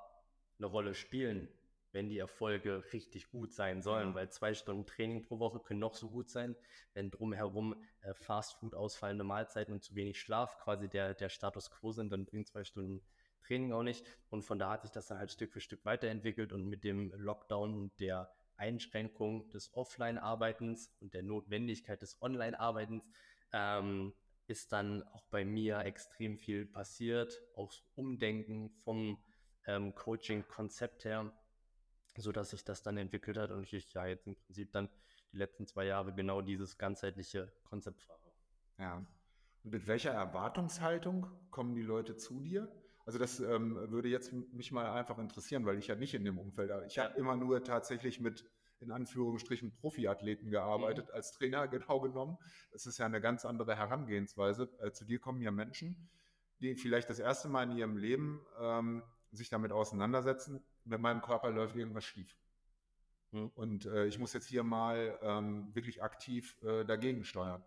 eine 0.58 0.66
Rolle 0.66 0.94
spielen, 0.94 1.48
wenn 1.92 2.08
die 2.08 2.18
Erfolge 2.18 2.84
richtig 2.92 3.30
gut 3.30 3.52
sein 3.52 3.82
sollen, 3.82 4.14
weil 4.14 4.30
zwei 4.30 4.54
Stunden 4.54 4.86
Training 4.86 5.22
pro 5.22 5.38
Woche 5.38 5.60
können 5.60 5.80
noch 5.80 5.94
so 5.94 6.10
gut 6.10 6.28
sein, 6.28 6.54
wenn 6.94 7.10
drumherum 7.10 7.82
äh, 8.02 8.14
Fastfood, 8.14 8.74
ausfallende 8.74 9.24
Mahlzeiten 9.24 9.72
und 9.72 9.82
zu 9.82 9.94
wenig 9.94 10.20
Schlaf 10.20 10.58
quasi 10.58 10.88
der, 10.88 11.14
der 11.14 11.28
Status 11.28 11.70
quo 11.70 11.92
sind, 11.92 12.12
dann 12.12 12.26
bringt 12.26 12.48
zwei 12.48 12.64
Stunden 12.64 13.02
Training 13.46 13.72
auch 13.72 13.82
nicht. 13.82 14.04
Und 14.28 14.42
von 14.42 14.58
da 14.58 14.70
hat 14.70 14.82
sich 14.82 14.90
das 14.90 15.06
dann 15.06 15.18
halt 15.18 15.32
Stück 15.32 15.52
für 15.52 15.60
Stück 15.60 15.84
weiterentwickelt 15.84 16.52
und 16.52 16.66
mit 16.66 16.84
dem 16.84 17.12
Lockdown 17.16 17.74
und 17.74 17.98
der 18.00 18.30
Einschränkung 18.56 19.48
des 19.50 19.72
Offline-Arbeitens 19.74 20.92
und 21.00 21.14
der 21.14 21.22
Notwendigkeit 21.22 22.02
des 22.02 22.20
Online-Arbeitens 22.20 23.08
ähm, 23.52 24.12
ist 24.46 24.72
dann 24.72 25.02
auch 25.02 25.24
bei 25.30 25.44
mir 25.44 25.80
extrem 25.80 26.38
viel 26.38 26.66
passiert, 26.66 27.40
auch 27.54 27.72
Umdenken 27.94 28.70
vom 28.82 29.22
ähm, 29.66 29.94
Coaching-Konzept 29.94 31.04
her, 31.04 31.32
sodass 32.16 32.50
sich 32.50 32.64
das 32.64 32.82
dann 32.82 32.96
entwickelt 32.96 33.36
hat 33.36 33.50
und 33.50 33.72
ich 33.72 33.92
ja 33.92 34.06
jetzt 34.06 34.26
im 34.26 34.36
Prinzip 34.36 34.72
dann 34.72 34.88
die 35.32 35.36
letzten 35.36 35.66
zwei 35.66 35.84
Jahre 35.84 36.12
genau 36.14 36.40
dieses 36.40 36.78
ganzheitliche 36.78 37.52
Konzept 37.64 38.02
fahre. 38.02 38.32
Ja. 38.78 39.06
Und 39.64 39.72
mit 39.72 39.86
welcher 39.86 40.12
Erwartungshaltung 40.12 41.26
kommen 41.50 41.74
die 41.74 41.82
Leute 41.82 42.16
zu 42.16 42.40
dir? 42.40 42.72
Also 43.04 43.18
das 43.18 43.40
ähm, 43.40 43.74
würde 43.90 44.08
jetzt 44.08 44.32
mich 44.32 44.70
mal 44.70 44.90
einfach 44.92 45.18
interessieren, 45.18 45.64
weil 45.64 45.78
ich 45.78 45.86
ja 45.86 45.94
nicht 45.94 46.14
in 46.14 46.24
dem 46.24 46.38
Umfeld, 46.38 46.70
ich 46.86 46.96
ja. 46.96 47.04
habe 47.04 47.18
immer 47.18 47.36
nur 47.36 47.64
tatsächlich 47.64 48.20
mit 48.20 48.44
in 48.80 48.92
Anführungsstrichen 48.92 49.74
Profiathleten 49.74 50.50
gearbeitet, 50.50 51.06
mhm. 51.08 51.14
als 51.14 51.32
Trainer 51.32 51.66
genau 51.68 52.00
genommen. 52.00 52.38
Das 52.70 52.86
ist 52.86 52.98
ja 52.98 53.06
eine 53.06 53.20
ganz 53.20 53.44
andere 53.44 53.76
Herangehensweise. 53.76 54.68
Äh, 54.80 54.92
zu 54.92 55.04
dir 55.04 55.18
kommen 55.18 55.40
ja 55.40 55.50
Menschen, 55.50 56.08
die 56.60 56.74
vielleicht 56.74 57.10
das 57.10 57.18
erste 57.18 57.48
Mal 57.48 57.70
in 57.70 57.76
ihrem 57.76 57.96
Leben 57.96 58.44
ähm, 58.60 59.02
sich 59.32 59.48
damit 59.48 59.72
auseinandersetzen, 59.72 60.64
mit 60.88 61.00
meinem 61.00 61.20
Körper 61.20 61.50
läuft 61.50 61.76
irgendwas 61.76 62.04
schief. 62.04 62.36
Mhm. 63.32 63.50
Und 63.54 63.86
äh, 63.86 64.06
ich 64.06 64.18
muss 64.18 64.32
jetzt 64.32 64.46
hier 64.46 64.62
mal 64.62 65.18
ähm, 65.22 65.74
wirklich 65.74 66.02
aktiv 66.02 66.56
äh, 66.62 66.84
dagegen 66.84 67.24
steuern. 67.24 67.62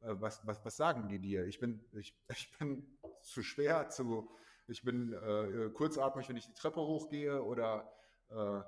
Äh, 0.00 0.14
was, 0.20 0.46
was, 0.46 0.64
was 0.64 0.76
sagen 0.76 1.08
die 1.08 1.18
dir? 1.18 1.46
Ich 1.46 1.58
bin, 1.58 1.84
ich, 1.92 2.14
ich 2.28 2.50
bin 2.58 2.98
zu 3.22 3.42
schwer, 3.42 3.88
zu, 3.88 4.28
ich 4.68 4.82
bin 4.82 5.12
äh, 5.12 5.70
kurzatmig, 5.70 6.28
wenn 6.28 6.36
ich 6.36 6.46
die 6.46 6.54
Treppe 6.54 6.80
hochgehe 6.80 7.42
oder 7.42 7.92
äh, 8.30 8.60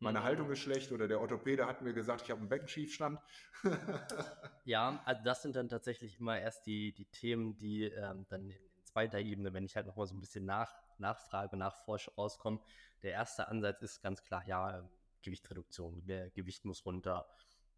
meine 0.00 0.20
mhm. 0.20 0.24
Haltung 0.24 0.50
ist 0.50 0.60
schlecht 0.60 0.92
oder 0.92 1.08
der 1.08 1.20
Orthopäde 1.20 1.66
hat 1.66 1.82
mir 1.82 1.92
gesagt, 1.92 2.22
ich 2.22 2.30
habe 2.30 2.40
einen 2.40 2.48
Beckenschiefstand. 2.48 3.18
ja, 4.64 5.02
also 5.04 5.22
das 5.24 5.42
sind 5.42 5.56
dann 5.56 5.68
tatsächlich 5.68 6.20
immer 6.20 6.38
erst 6.38 6.66
die, 6.66 6.92
die 6.92 7.06
Themen, 7.06 7.56
die 7.58 7.84
ähm, 7.84 8.24
dann 8.28 8.54
zweiter 8.98 9.20
Ebene, 9.20 9.52
wenn 9.54 9.64
ich 9.64 9.76
halt 9.76 9.86
nochmal 9.86 10.06
so 10.08 10.16
ein 10.16 10.20
bisschen 10.20 10.44
nach, 10.44 10.74
nachfrage, 10.98 11.56
nachforsche, 11.56 12.12
rauskomme. 12.16 12.58
Der 13.04 13.12
erste 13.12 13.46
Ansatz 13.46 13.80
ist 13.82 14.02
ganz 14.02 14.24
klar, 14.24 14.44
ja, 14.44 14.88
Gewichtsreduktion, 15.22 16.04
der 16.04 16.30
Gewicht 16.30 16.64
muss 16.64 16.84
runter. 16.84 17.28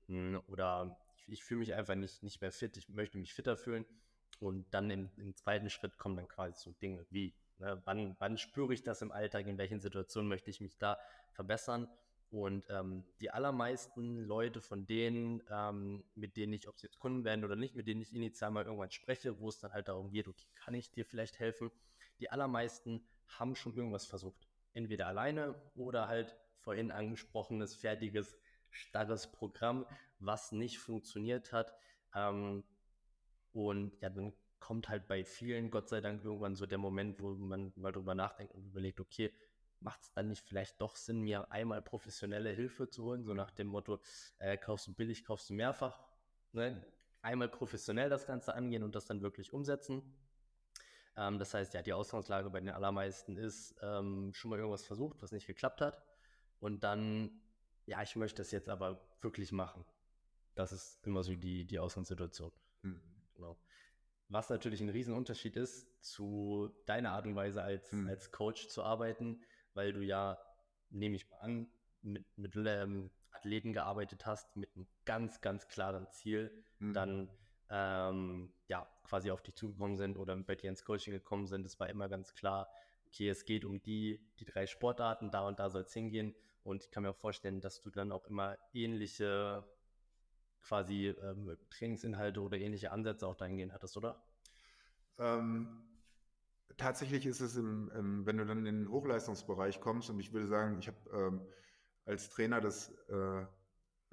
Hm, 0.06 0.40
oder 0.46 0.96
ich, 1.16 1.28
ich 1.28 1.44
fühle 1.44 1.60
mich 1.60 1.74
einfach 1.74 1.94
nicht, 1.94 2.22
nicht 2.22 2.40
mehr 2.40 2.52
fit, 2.52 2.78
ich 2.78 2.88
möchte 2.88 3.18
mich 3.18 3.34
fitter 3.34 3.58
fühlen. 3.58 3.84
Und 4.38 4.72
dann 4.72 4.88
im, 4.88 5.10
im 5.18 5.36
zweiten 5.36 5.68
Schritt 5.68 5.98
kommen 5.98 6.16
dann 6.16 6.26
quasi 6.26 6.58
so 6.58 6.72
Dinge 6.80 7.04
wie, 7.10 7.34
ne, 7.58 7.82
wann, 7.84 8.16
wann 8.18 8.38
spüre 8.38 8.72
ich 8.72 8.82
das 8.82 9.02
im 9.02 9.12
Alltag, 9.12 9.46
in 9.46 9.58
welchen 9.58 9.80
Situationen 9.80 10.26
möchte 10.26 10.48
ich 10.48 10.62
mich 10.62 10.78
da 10.78 10.98
verbessern 11.32 11.86
und 12.30 12.64
ähm, 12.70 13.04
die 13.20 13.30
allermeisten 13.30 14.24
Leute 14.24 14.60
von 14.60 14.86
denen, 14.86 15.42
ähm, 15.50 16.04
mit 16.14 16.36
denen 16.36 16.52
ich, 16.52 16.68
ob 16.68 16.78
sie 16.78 16.86
jetzt 16.86 17.00
Kunden 17.00 17.24
werden 17.24 17.44
oder 17.44 17.56
nicht, 17.56 17.74
mit 17.74 17.88
denen 17.88 18.00
ich 18.00 18.14
initial 18.14 18.52
mal 18.52 18.64
irgendwann 18.64 18.92
spreche, 18.92 19.40
wo 19.40 19.48
es 19.48 19.58
dann 19.58 19.72
halt 19.72 19.88
darum 19.88 20.10
geht, 20.10 20.28
okay, 20.28 20.46
kann 20.54 20.74
ich 20.74 20.92
dir 20.92 21.04
vielleicht 21.04 21.40
helfen? 21.40 21.70
Die 22.20 22.30
allermeisten 22.30 23.04
haben 23.26 23.56
schon 23.56 23.74
irgendwas 23.74 24.06
versucht. 24.06 24.48
Entweder 24.72 25.08
alleine 25.08 25.60
oder 25.74 26.06
halt 26.06 26.36
vorhin 26.60 26.92
angesprochenes, 26.92 27.74
fertiges, 27.74 28.36
starres 28.70 29.32
Programm, 29.32 29.86
was 30.20 30.52
nicht 30.52 30.78
funktioniert 30.78 31.52
hat. 31.52 31.74
Ähm, 32.14 32.62
und 33.52 34.00
ja, 34.00 34.10
dann 34.10 34.32
kommt 34.60 34.88
halt 34.88 35.08
bei 35.08 35.24
vielen, 35.24 35.70
Gott 35.70 35.88
sei 35.88 36.00
Dank, 36.00 36.24
irgendwann 36.24 36.54
so 36.54 36.66
der 36.66 36.78
Moment, 36.78 37.20
wo 37.20 37.30
man 37.30 37.72
mal 37.74 37.90
drüber 37.90 38.14
nachdenkt 38.14 38.54
und 38.54 38.66
überlegt, 38.66 39.00
okay, 39.00 39.32
macht 39.80 40.02
es 40.02 40.12
dann 40.12 40.28
nicht 40.28 40.44
vielleicht 40.46 40.80
doch 40.80 40.96
Sinn, 40.96 41.20
mir 41.20 41.50
einmal 41.50 41.82
professionelle 41.82 42.50
Hilfe 42.50 42.88
zu 42.88 43.04
holen, 43.04 43.24
so 43.24 43.34
nach 43.34 43.50
dem 43.50 43.66
Motto, 43.68 44.00
äh, 44.38 44.56
kaufst 44.56 44.86
du 44.86 44.94
billig, 44.94 45.24
kaufst 45.24 45.50
du 45.50 45.54
mehrfach. 45.54 45.98
Ne? 46.52 46.82
Einmal 47.22 47.48
professionell 47.48 48.08
das 48.08 48.26
Ganze 48.26 48.54
angehen 48.54 48.82
und 48.82 48.94
das 48.94 49.06
dann 49.06 49.22
wirklich 49.22 49.52
umsetzen. 49.52 50.02
Ähm, 51.16 51.38
das 51.38 51.54
heißt, 51.54 51.74
ja, 51.74 51.82
die 51.82 51.92
Ausgangslage 51.92 52.50
bei 52.50 52.60
den 52.60 52.70
allermeisten 52.70 53.36
ist, 53.36 53.74
ähm, 53.82 54.32
schon 54.34 54.50
mal 54.50 54.58
irgendwas 54.58 54.84
versucht, 54.84 55.22
was 55.22 55.32
nicht 55.32 55.46
geklappt 55.46 55.80
hat. 55.80 56.02
Und 56.60 56.84
dann, 56.84 57.40
ja, 57.86 58.02
ich 58.02 58.16
möchte 58.16 58.42
das 58.42 58.50
jetzt 58.50 58.68
aber 58.68 59.00
wirklich 59.20 59.52
machen. 59.52 59.84
Das 60.54 60.72
ist 60.72 61.06
immer 61.06 61.22
so 61.22 61.34
die, 61.34 61.64
die 61.64 61.78
Ausgangssituation. 61.78 62.52
Mhm. 62.82 63.00
Genau. 63.34 63.58
Was 64.28 64.48
natürlich 64.50 64.80
ein 64.80 64.90
Riesenunterschied 64.90 65.56
ist 65.56 65.88
zu 66.04 66.70
deiner 66.86 67.12
Art 67.12 67.26
und 67.26 67.34
Weise 67.34 67.62
als, 67.62 67.92
mhm. 67.92 68.08
als 68.08 68.30
Coach 68.30 68.68
zu 68.68 68.82
arbeiten, 68.82 69.40
weil 69.80 69.94
du 69.94 70.02
ja, 70.02 70.38
nehme 70.90 71.16
ich 71.16 71.30
mal 71.30 71.38
an, 71.38 71.66
mit, 72.02 72.26
mit 72.36 72.54
ähm, 72.54 73.10
Athleten 73.30 73.72
gearbeitet 73.72 74.26
hast, 74.26 74.54
mit 74.54 74.68
einem 74.76 74.86
ganz, 75.06 75.40
ganz 75.40 75.68
klaren 75.68 76.06
Ziel, 76.10 76.52
mhm. 76.80 76.92
dann 76.92 77.30
ähm, 77.70 78.52
ja, 78.68 78.86
quasi 79.04 79.30
auf 79.30 79.40
dich 79.40 79.54
zugekommen 79.54 79.96
sind 79.96 80.18
oder 80.18 80.36
bei 80.36 80.54
dir 80.54 80.68
ins 80.68 80.84
Coaching 80.84 81.14
gekommen 81.14 81.46
sind. 81.46 81.64
Es 81.64 81.80
war 81.80 81.88
immer 81.88 82.10
ganz 82.10 82.34
klar, 82.34 82.68
okay, 83.06 83.30
es 83.30 83.46
geht 83.46 83.64
um 83.64 83.80
die, 83.80 84.20
die 84.38 84.44
drei 84.44 84.66
Sportarten, 84.66 85.30
da 85.30 85.48
und 85.48 85.58
da 85.58 85.70
soll 85.70 85.82
es 85.82 85.94
hingehen. 85.94 86.34
Und 86.62 86.84
ich 86.84 86.90
kann 86.90 87.02
mir 87.04 87.10
auch 87.10 87.16
vorstellen, 87.16 87.62
dass 87.62 87.80
du 87.80 87.88
dann 87.88 88.12
auch 88.12 88.26
immer 88.26 88.58
ähnliche 88.74 89.64
quasi 90.60 91.08
ähm, 91.08 91.56
Trainingsinhalte 91.70 92.42
oder 92.42 92.58
ähnliche 92.58 92.92
Ansätze 92.92 93.26
auch 93.26 93.34
dahingehend 93.34 93.72
hattest, 93.72 93.96
oder? 93.96 94.22
Ähm, 95.18 95.89
tatsächlich 96.76 97.26
ist 97.26 97.40
es, 97.40 97.56
im, 97.56 97.90
im, 97.94 98.26
wenn 98.26 98.36
du 98.36 98.46
dann 98.46 98.58
in 98.58 98.64
den 98.64 98.90
Hochleistungsbereich 98.90 99.80
kommst, 99.80 100.10
und 100.10 100.20
ich 100.20 100.32
würde 100.32 100.46
sagen, 100.46 100.78
ich 100.78 100.88
habe 100.88 100.98
ähm, 101.12 101.46
als 102.04 102.30
Trainer 102.30 102.60
das, 102.60 102.90
äh, 103.08 103.46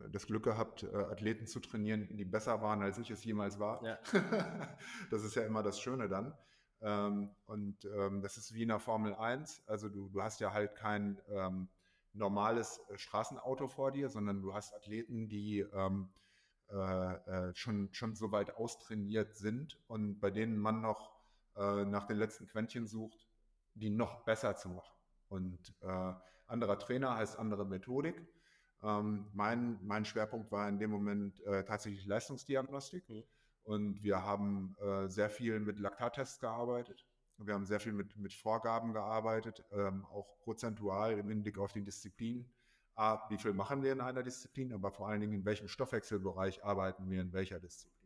das 0.09 0.27
Glück 0.27 0.43
gehabt, 0.43 0.83
äh, 0.83 0.95
Athleten 0.95 1.47
zu 1.47 1.59
trainieren, 1.59 2.07
die 2.15 2.25
besser 2.25 2.61
waren, 2.61 2.81
als 2.81 2.97
ich 2.97 3.09
es 3.09 3.23
jemals 3.23 3.59
war. 3.59 3.83
Ja. 3.83 3.99
das 5.11 5.23
ist 5.23 5.35
ja 5.35 5.43
immer 5.43 5.63
das 5.63 5.79
Schöne 5.79 6.07
dann. 6.07 6.37
Ähm, 6.81 7.31
und 7.45 7.85
ähm, 7.85 8.21
das 8.21 8.37
ist 8.37 8.53
wie 8.53 8.63
in 8.63 8.69
der 8.69 8.79
Formel 8.79 9.15
1. 9.15 9.63
Also 9.67 9.89
du, 9.89 10.09
du 10.09 10.21
hast 10.21 10.39
ja 10.39 10.53
halt 10.53 10.75
kein 10.75 11.19
ähm, 11.29 11.69
normales 12.13 12.79
äh, 12.89 12.97
Straßenauto 12.97 13.67
vor 13.67 13.91
dir, 13.91 14.09
sondern 14.09 14.41
du 14.41 14.53
hast 14.53 14.73
Athleten, 14.75 15.27
die 15.27 15.59
ähm, 15.73 16.09
äh, 16.69 17.13
äh, 17.13 17.55
schon, 17.55 17.93
schon 17.93 18.15
so 18.15 18.31
weit 18.31 18.57
austrainiert 18.57 19.35
sind 19.35 19.79
und 19.87 20.19
bei 20.19 20.29
denen 20.31 20.57
man 20.57 20.81
noch 20.81 21.16
äh, 21.57 21.85
nach 21.85 22.05
den 22.05 22.17
letzten 22.17 22.47
Quäntchen 22.47 22.87
sucht, 22.87 23.27
die 23.73 23.89
noch 23.89 24.23
besser 24.25 24.55
zu 24.55 24.69
machen. 24.69 24.95
Und 25.29 25.75
äh, 25.81 26.13
anderer 26.47 26.79
Trainer 26.79 27.15
heißt 27.15 27.37
andere 27.37 27.65
Methodik. 27.65 28.25
Ähm, 28.83 29.27
mein, 29.33 29.79
mein 29.83 30.05
Schwerpunkt 30.05 30.51
war 30.51 30.69
in 30.69 30.79
dem 30.79 30.91
Moment 30.91 31.41
äh, 31.45 31.63
tatsächlich 31.63 32.05
Leistungsdiagnostik. 32.05 33.07
Mhm. 33.09 33.23
Und 33.63 34.03
wir 34.03 34.23
haben 34.23 34.75
äh, 34.79 35.07
sehr 35.09 35.29
viel 35.29 35.59
mit 35.59 35.79
Laktattests 35.79 36.39
gearbeitet. 36.39 37.05
Wir 37.39 37.53
haben 37.53 37.65
sehr 37.65 37.79
viel 37.79 37.93
mit, 37.93 38.17
mit 38.17 38.33
Vorgaben 38.33 38.93
gearbeitet, 38.93 39.63
ähm, 39.71 40.05
auch 40.05 40.39
prozentual 40.39 41.19
im 41.19 41.27
Hinblick 41.27 41.57
auf 41.59 41.73
die 41.73 41.83
Disziplin. 41.83 42.49
A, 42.95 43.29
wie 43.29 43.37
viel 43.37 43.53
machen 43.53 43.83
wir 43.83 43.91
in 43.91 44.01
einer 44.01 44.23
Disziplin, 44.23 44.73
aber 44.73 44.91
vor 44.91 45.07
allen 45.07 45.21
Dingen 45.21 45.33
in 45.33 45.45
welchem 45.45 45.67
Stoffwechselbereich 45.67 46.63
arbeiten 46.63 47.09
wir 47.11 47.21
in 47.21 47.31
welcher 47.33 47.59
Disziplin. 47.59 47.96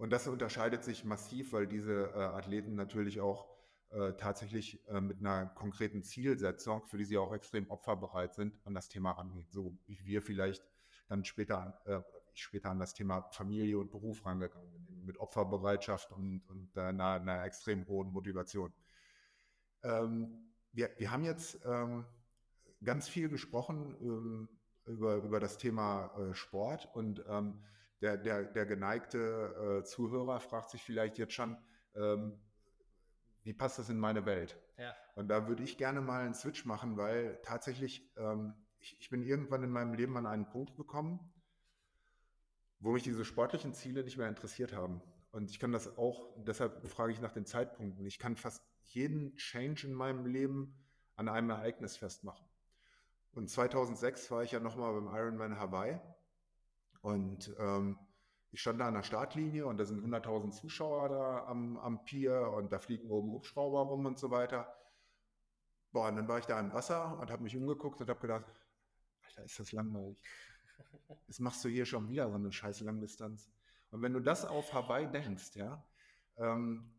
Und 0.00 0.08
das 0.14 0.26
unterscheidet 0.26 0.82
sich 0.82 1.04
massiv, 1.04 1.52
weil 1.52 1.66
diese 1.66 2.06
äh, 2.14 2.18
Athleten 2.18 2.74
natürlich 2.74 3.20
auch 3.20 3.46
äh, 3.90 4.14
tatsächlich 4.14 4.82
äh, 4.88 4.98
mit 4.98 5.18
einer 5.18 5.44
konkreten 5.44 6.02
Zielsetzung, 6.02 6.86
für 6.86 6.96
die 6.96 7.04
sie 7.04 7.18
auch 7.18 7.34
extrem 7.34 7.70
opferbereit 7.70 8.32
sind, 8.34 8.58
an 8.64 8.72
das 8.72 8.88
Thema 8.88 9.10
rangehen. 9.10 9.46
So 9.50 9.76
wie 9.84 10.02
wir 10.06 10.22
vielleicht 10.22 10.64
dann 11.08 11.22
später, 11.26 11.82
äh, 11.84 12.00
später 12.32 12.70
an 12.70 12.78
das 12.78 12.94
Thema 12.94 13.28
Familie 13.32 13.78
und 13.78 13.90
Beruf 13.90 14.24
rangegangen 14.24 14.72
bin, 14.72 15.04
mit 15.04 15.18
Opferbereitschaft 15.20 16.12
und, 16.12 16.48
und 16.48 16.78
einer, 16.78 17.20
einer, 17.20 17.44
extrem 17.44 17.86
hohen 17.86 18.10
Motivation. 18.10 18.72
Ähm, 19.82 20.50
wir, 20.72 20.92
wir 20.96 21.10
haben 21.10 21.24
jetzt 21.24 21.60
ähm, 21.66 22.06
ganz 22.82 23.06
viel 23.06 23.28
gesprochen 23.28 23.94
ähm, 24.00 24.48
über, 24.86 25.16
über 25.16 25.40
das 25.40 25.58
Thema 25.58 26.10
äh, 26.16 26.32
Sport 26.32 26.88
und 26.94 27.22
ähm, 27.28 27.60
der, 28.00 28.16
der, 28.16 28.44
der 28.44 28.66
geneigte 28.66 29.80
äh, 29.80 29.84
Zuhörer 29.84 30.40
fragt 30.40 30.70
sich 30.70 30.82
vielleicht 30.82 31.18
jetzt 31.18 31.34
schon, 31.34 31.56
ähm, 31.94 32.38
wie 33.42 33.52
passt 33.52 33.78
das 33.78 33.88
in 33.88 33.98
meine 33.98 34.26
Welt? 34.26 34.58
Ja. 34.78 34.94
Und 35.14 35.28
da 35.28 35.48
würde 35.48 35.62
ich 35.62 35.76
gerne 35.76 36.00
mal 36.00 36.22
einen 36.22 36.34
Switch 36.34 36.64
machen, 36.64 36.96
weil 36.96 37.38
tatsächlich, 37.42 38.10
ähm, 38.16 38.54
ich, 38.78 38.98
ich 39.00 39.10
bin 39.10 39.22
irgendwann 39.22 39.62
in 39.62 39.70
meinem 39.70 39.94
Leben 39.94 40.16
an 40.16 40.26
einen 40.26 40.48
Punkt 40.48 40.76
gekommen, 40.76 41.20
wo 42.78 42.92
mich 42.92 43.02
diese 43.02 43.24
sportlichen 43.24 43.74
Ziele 43.74 44.02
nicht 44.02 44.16
mehr 44.16 44.28
interessiert 44.28 44.72
haben. 44.72 45.02
Und 45.32 45.50
ich 45.50 45.60
kann 45.60 45.72
das 45.72 45.98
auch, 45.98 46.34
deshalb 46.38 46.86
frage 46.88 47.12
ich 47.12 47.20
nach 47.20 47.32
den 47.32 47.46
Zeitpunkten. 47.46 48.04
Ich 48.06 48.18
kann 48.18 48.36
fast 48.36 48.64
jeden 48.84 49.36
Change 49.36 49.86
in 49.86 49.92
meinem 49.92 50.26
Leben 50.26 50.74
an 51.16 51.28
einem 51.28 51.50
Ereignis 51.50 51.96
festmachen. 51.96 52.46
Und 53.32 53.48
2006 53.48 54.30
war 54.30 54.42
ich 54.42 54.52
ja 54.52 54.60
nochmal 54.60 54.92
beim 54.94 55.14
Ironman 55.14 55.58
Hawaii 55.58 56.00
und 57.00 57.54
ähm, 57.58 57.98
ich 58.52 58.60
stand 58.60 58.80
da 58.80 58.88
an 58.88 58.94
der 58.94 59.02
Startlinie 59.02 59.66
und 59.66 59.78
da 59.78 59.84
sind 59.84 60.04
100.000 60.04 60.50
Zuschauer 60.50 61.08
da 61.08 61.46
am, 61.46 61.76
am 61.78 62.04
Pier 62.04 62.52
und 62.56 62.72
da 62.72 62.78
fliegen 62.80 63.08
oben 63.08 63.30
Hubschrauber 63.30 63.82
rum 63.82 64.06
und 64.06 64.18
so 64.18 64.30
weiter. 64.30 64.74
Boah, 65.92 66.08
und 66.08 66.16
dann 66.16 66.28
war 66.28 66.38
ich 66.38 66.46
da 66.46 66.58
im 66.58 66.72
Wasser 66.72 67.18
und 67.20 67.30
habe 67.30 67.42
mich 67.42 67.56
umgeguckt 67.56 68.00
und 68.00 68.08
habe 68.08 68.20
gedacht, 68.20 68.44
Alter, 69.24 69.44
ist 69.44 69.58
das 69.58 69.72
langweilig. 69.72 70.18
Jetzt 71.26 71.40
machst 71.40 71.64
du 71.64 71.68
hier 71.68 71.86
schon 71.86 72.08
wieder 72.08 72.28
so 72.28 72.34
eine 72.34 72.52
scheiß 72.52 72.80
Langdistanz. 72.80 73.50
Und 73.90 74.02
wenn 74.02 74.12
du 74.12 74.20
das 74.20 74.44
auf 74.44 74.72
Hawaii 74.72 75.06
denkst, 75.10 75.54
ja, 75.54 75.84
ähm, 76.36 76.92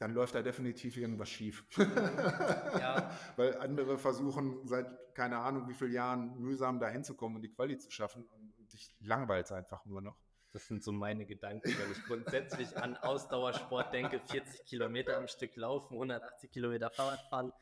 dann 0.00 0.14
läuft 0.14 0.34
da 0.34 0.40
definitiv 0.40 0.96
irgendwas 0.96 1.28
schief. 1.28 1.64
ja. 1.76 3.10
Weil 3.36 3.58
andere 3.58 3.98
versuchen 3.98 4.66
seit 4.66 5.14
keine 5.14 5.38
Ahnung 5.38 5.68
wie 5.68 5.74
vielen 5.74 5.92
Jahren 5.92 6.40
mühsam 6.40 6.80
da 6.80 6.88
hinzukommen 6.88 7.36
und 7.36 7.42
die 7.42 7.50
Quali 7.50 7.78
zu 7.78 7.90
schaffen 7.90 8.24
und, 8.24 8.58
und 8.58 8.72
dich 8.72 8.90
langweilt 9.00 9.44
es 9.44 9.52
einfach 9.52 9.84
nur 9.84 10.00
noch. 10.00 10.16
Das 10.52 10.66
sind 10.66 10.82
so 10.82 10.90
meine 10.90 11.26
Gedanken, 11.26 11.68
wenn 11.68 11.92
ich 11.92 12.02
grundsätzlich 12.04 12.76
an 12.78 12.96
Ausdauersport 12.96 13.92
denke, 13.92 14.20
40 14.20 14.64
Kilometer 14.64 15.18
am 15.18 15.28
Stück 15.28 15.54
laufen, 15.54 15.92
180 15.94 16.50
Kilometer 16.50 16.90
Fahrrad 16.90 17.20
fahren. 17.28 17.52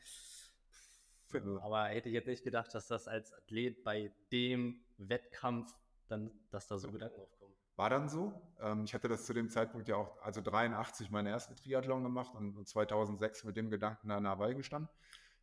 Aber 1.61 1.87
hätte 1.89 2.07
ich 2.07 2.15
jetzt 2.15 2.27
nicht 2.27 2.43
gedacht, 2.45 2.73
dass 2.73 2.87
das 2.87 3.09
als 3.09 3.33
Athlet 3.33 3.83
bei 3.83 4.13
dem 4.31 4.79
Wettkampf 4.97 5.71
dann, 6.07 6.31
dass 6.51 6.67
da 6.67 6.77
so 6.77 6.89
Gedanken 6.89 7.19
aufkommen. 7.19 7.38
War 7.79 7.89
dann 7.89 8.09
so. 8.09 8.33
Ähm, 8.59 8.83
ich 8.83 8.93
hatte 8.93 9.07
das 9.07 9.25
zu 9.25 9.33
dem 9.33 9.49
Zeitpunkt 9.49 9.87
ja 9.87 9.95
auch, 9.95 10.21
also 10.21 10.41
83 10.41 11.11
meinen 11.11 11.27
ersten 11.27 11.55
Triathlon 11.55 12.03
gemacht 12.03 12.35
und 12.35 12.67
2006 12.67 13.45
mit 13.45 13.55
dem 13.55 13.69
Gedanken 13.69 14.11
an 14.11 14.27
Hawaii 14.27 14.53
gestanden. 14.53 14.89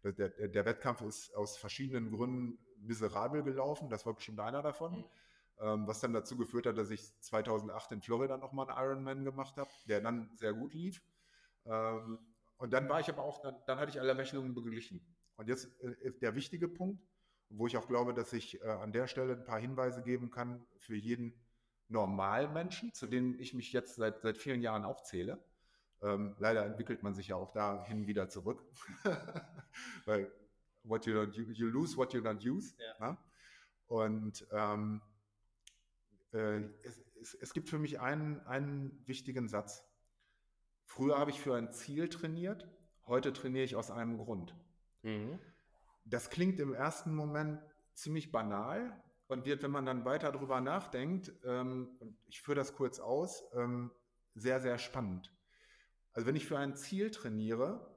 Der, 0.05 0.13
der, 0.13 0.49
der, 0.49 0.65
Wettkampf 0.67 1.01
ist 1.01 1.35
aus 1.35 1.57
verschiedenen 1.57 2.11
Gründen 2.11 2.59
miserabel 2.77 3.43
gelaufen. 3.43 3.89
Das 3.89 4.05
war 4.05 4.13
bestimmt 4.13 4.41
einer 4.41 4.61
davon. 4.61 4.99
Mhm. 4.99 5.05
Ähm, 5.61 5.87
was 5.87 6.01
dann 6.01 6.13
dazu 6.13 6.37
geführt 6.37 6.67
hat, 6.67 6.77
dass 6.77 6.91
ich 6.91 7.19
2008 7.23 7.93
in 7.93 8.03
Florida 8.03 8.37
nochmal 8.37 8.69
einen 8.69 8.87
Ironman 8.87 9.25
gemacht 9.25 9.57
habe, 9.57 9.71
der 9.89 10.03
dann 10.03 10.29
sehr 10.35 10.53
gut 10.53 10.75
lief. 10.75 11.01
Ähm, 11.65 12.19
und 12.59 12.71
dann 12.75 12.87
war 12.91 13.01
ich 13.01 13.09
aber 13.09 13.23
auch, 13.23 13.41
dann, 13.41 13.57
dann 13.67 13.79
hatte 13.79 13.93
ich 13.93 13.99
alle 13.99 14.15
Rechnungen 14.15 14.53
beglichen. 14.53 15.01
Und 15.37 15.49
jetzt 15.49 15.71
äh, 15.81 16.13
der 16.21 16.35
wichtige 16.35 16.69
Punkt, 16.69 17.03
wo 17.49 17.67
ich 17.67 17.79
auch 17.79 17.89
glaube, 17.89 18.13
dass 18.13 18.35
ich 18.35 18.61
äh, 18.61 18.69
an 18.69 18.93
der 18.93 19.07
Stelle 19.07 19.33
ein 19.33 19.45
paar 19.47 19.59
Hinweise 19.59 20.03
geben 20.03 20.31
kann 20.31 20.67
für 20.77 20.97
jeden 20.97 21.33
Normalmenschen, 21.89 22.93
zu 22.93 23.07
denen 23.07 23.39
ich 23.39 23.55
mich 23.55 23.73
jetzt 23.73 23.97
seit, 23.97 24.21
seit 24.21 24.39
vielen 24.39 24.63
Jahren 24.63 24.85
auch 24.85 25.03
zähle. 25.03 25.43
Ähm, 26.03 26.37
leider 26.39 26.65
entwickelt 26.65 27.03
man 27.03 27.15
sich 27.15 27.29
ja 27.29 27.37
auch 27.37 27.53
dahin 27.53 28.07
wieder 28.07 28.29
zurück. 28.29 28.63
Weil 30.05 30.31
what 30.83 31.07
you, 31.07 31.15
don't, 31.15 31.33
you, 31.33 31.67
lose 31.69 31.97
what 31.97 32.13
you 32.13 32.21
don't 32.21 32.47
use. 32.49 32.75
Ja. 32.79 33.11
Ne? 33.11 33.19
Und 33.87 34.47
ähm, 34.51 35.01
äh, 36.33 36.61
es, 36.83 36.99
es, 37.21 37.35
es, 37.35 37.53
gibt 37.53 37.69
für 37.69 37.79
mich 37.79 38.01
einen, 38.01 38.41
einen 38.47 39.03
wichtigen 39.07 39.49
Satz. 39.49 39.85
Früher 40.85 41.19
habe 41.19 41.31
ich 41.31 41.41
für 41.41 41.57
ein 41.57 41.73
Ziel 41.73 42.09
trainiert, 42.09 42.69
heute 43.07 43.33
trainiere 43.33 43.65
ich 43.65 43.77
aus 43.77 43.91
einem 43.91 44.19
Grund. 44.19 44.55
Mhm. 45.03 45.39
Das 46.05 46.31
klingt 46.31 46.61
im 46.61 46.75
ersten 46.75 47.15
Moment 47.15 47.61
ziemlich 47.95 48.31
banal 48.31 49.03
und 49.29 49.45
wird, 49.45 49.63
wenn 49.63 49.71
man 49.71 49.87
dann 49.87 50.05
weiter 50.05 50.33
darüber 50.33 50.61
nachdenkt, 50.61 51.33
ähm, 51.45 51.99
ich 52.27 52.41
führe 52.41 52.57
das 52.57 52.75
kurz 52.75 53.01
aus, 53.01 53.45
ähm, 53.55 53.91
sehr, 54.35 54.61
sehr 54.61 54.79
spannend. 54.79 55.33
Also 56.13 56.27
wenn 56.27 56.37
ich 56.37 56.47
für 56.47 56.59
ein 56.59 56.77
Ziel 56.77 57.11
trainiere, 57.11 57.95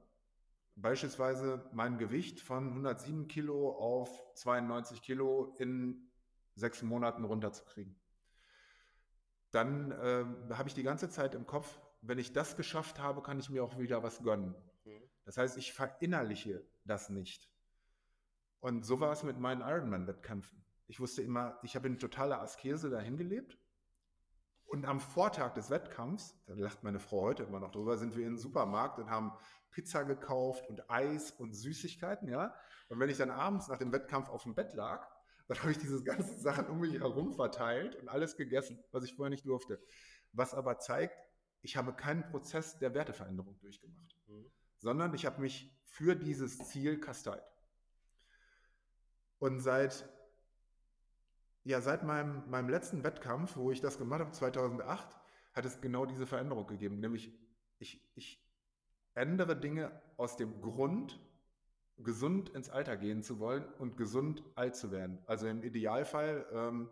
beispielsweise 0.76 1.68
mein 1.72 1.98
Gewicht 1.98 2.40
von 2.40 2.68
107 2.68 3.28
Kilo 3.28 3.70
auf 3.70 4.10
92 4.34 5.02
Kilo 5.02 5.54
in 5.58 6.10
sechs 6.54 6.82
Monaten 6.82 7.24
runterzukriegen, 7.24 7.98
dann 9.50 9.90
äh, 9.92 10.54
habe 10.54 10.68
ich 10.68 10.74
die 10.74 10.82
ganze 10.82 11.08
Zeit 11.08 11.34
im 11.34 11.46
Kopf, 11.46 11.80
wenn 12.02 12.18
ich 12.18 12.32
das 12.32 12.56
geschafft 12.56 12.98
habe, 12.98 13.22
kann 13.22 13.38
ich 13.38 13.50
mir 13.50 13.62
auch 13.64 13.78
wieder 13.78 14.02
was 14.02 14.22
gönnen. 14.22 14.54
Mhm. 14.84 15.02
Das 15.24 15.36
heißt, 15.36 15.56
ich 15.58 15.72
verinnerliche 15.72 16.64
das 16.84 17.10
nicht. 17.10 17.50
Und 18.60 18.84
so 18.84 19.00
war 19.00 19.12
es 19.12 19.22
mit 19.22 19.38
meinen 19.38 19.62
Ironman-Wettkämpfen. 19.62 20.59
Ich 20.90 20.98
wusste 20.98 21.22
immer, 21.22 21.56
ich 21.62 21.76
habe 21.76 21.86
in 21.86 22.00
totaler 22.00 22.40
Askese 22.40 22.90
dahin 22.90 23.16
gelebt. 23.16 23.56
Und 24.66 24.84
am 24.84 24.98
Vortag 24.98 25.54
des 25.54 25.70
Wettkampfs, 25.70 26.36
da 26.46 26.54
lacht 26.54 26.82
meine 26.82 26.98
Frau 26.98 27.22
heute 27.22 27.44
immer 27.44 27.60
noch 27.60 27.70
drüber, 27.70 27.96
sind 27.96 28.16
wir 28.16 28.26
in 28.26 28.32
den 28.32 28.38
Supermarkt 28.38 28.98
und 28.98 29.08
haben 29.08 29.32
Pizza 29.70 30.02
gekauft 30.02 30.68
und 30.68 30.90
Eis 30.90 31.30
und 31.30 31.54
Süßigkeiten, 31.54 32.28
ja. 32.28 32.52
Und 32.88 32.98
wenn 32.98 33.08
ich 33.08 33.18
dann 33.18 33.30
abends 33.30 33.68
nach 33.68 33.78
dem 33.78 33.92
Wettkampf 33.92 34.28
auf 34.30 34.42
dem 34.42 34.56
Bett 34.56 34.74
lag, 34.74 35.08
dann 35.46 35.60
habe 35.60 35.70
ich 35.70 35.78
diese 35.78 36.02
ganzen 36.02 36.38
Sachen 36.40 36.66
um 36.66 36.80
mich 36.80 36.94
herum 36.94 37.34
verteilt 37.34 37.94
und 37.94 38.08
alles 38.08 38.36
gegessen, 38.36 38.82
was 38.90 39.04
ich 39.04 39.14
vorher 39.14 39.30
nicht 39.30 39.46
durfte. 39.46 39.80
Was 40.32 40.54
aber 40.54 40.80
zeigt, 40.80 41.16
ich 41.62 41.76
habe 41.76 41.92
keinen 41.92 42.24
Prozess 42.30 42.80
der 42.80 42.94
Werteveränderung 42.94 43.60
durchgemacht, 43.60 44.16
mhm. 44.26 44.50
sondern 44.78 45.14
ich 45.14 45.24
habe 45.24 45.40
mich 45.40 45.72
für 45.84 46.16
dieses 46.16 46.58
Ziel 46.68 46.98
kasteit. 46.98 47.44
Und 49.38 49.60
seit, 49.60 50.08
ja, 51.64 51.80
seit 51.80 52.04
meinem, 52.04 52.48
meinem 52.48 52.68
letzten 52.68 53.04
Wettkampf, 53.04 53.56
wo 53.56 53.70
ich 53.70 53.80
das 53.80 53.98
gemacht 53.98 54.20
habe, 54.20 54.32
2008, 54.32 55.20
hat 55.52 55.64
es 55.64 55.80
genau 55.80 56.06
diese 56.06 56.26
Veränderung 56.26 56.66
gegeben. 56.66 57.00
Nämlich, 57.00 57.32
ich, 57.78 58.02
ich 58.14 58.42
ändere 59.14 59.58
Dinge 59.58 60.00
aus 60.16 60.36
dem 60.36 60.60
Grund, 60.60 61.20
gesund 61.98 62.48
ins 62.50 62.70
Alter 62.70 62.96
gehen 62.96 63.22
zu 63.22 63.38
wollen 63.38 63.64
und 63.78 63.96
gesund 63.96 64.42
alt 64.54 64.76
zu 64.76 64.90
werden. 64.90 65.18
Also 65.26 65.46
im 65.46 65.62
Idealfall 65.62 66.46
ähm, 66.52 66.90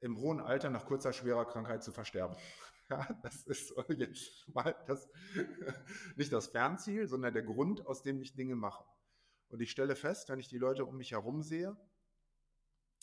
im 0.00 0.18
hohen 0.18 0.40
Alter 0.40 0.68
nach 0.68 0.84
kurzer 0.84 1.12
schwerer 1.12 1.44
Krankheit 1.44 1.82
zu 1.82 1.92
versterben. 1.92 2.36
Ja, 2.90 3.08
das 3.22 3.44
ist 3.44 3.72
jetzt 3.88 4.46
mal 4.52 4.76
das, 4.86 5.08
nicht 6.16 6.30
das 6.30 6.48
Fernziel, 6.48 7.06
sondern 7.08 7.32
der 7.32 7.44
Grund, 7.44 7.86
aus 7.86 8.02
dem 8.02 8.20
ich 8.20 8.34
Dinge 8.34 8.54
mache. 8.54 8.84
Und 9.48 9.62
ich 9.62 9.70
stelle 9.70 9.96
fest, 9.96 10.28
wenn 10.28 10.38
ich 10.38 10.48
die 10.48 10.58
Leute 10.58 10.84
um 10.84 10.98
mich 10.98 11.12
herum 11.12 11.42
sehe, 11.42 11.74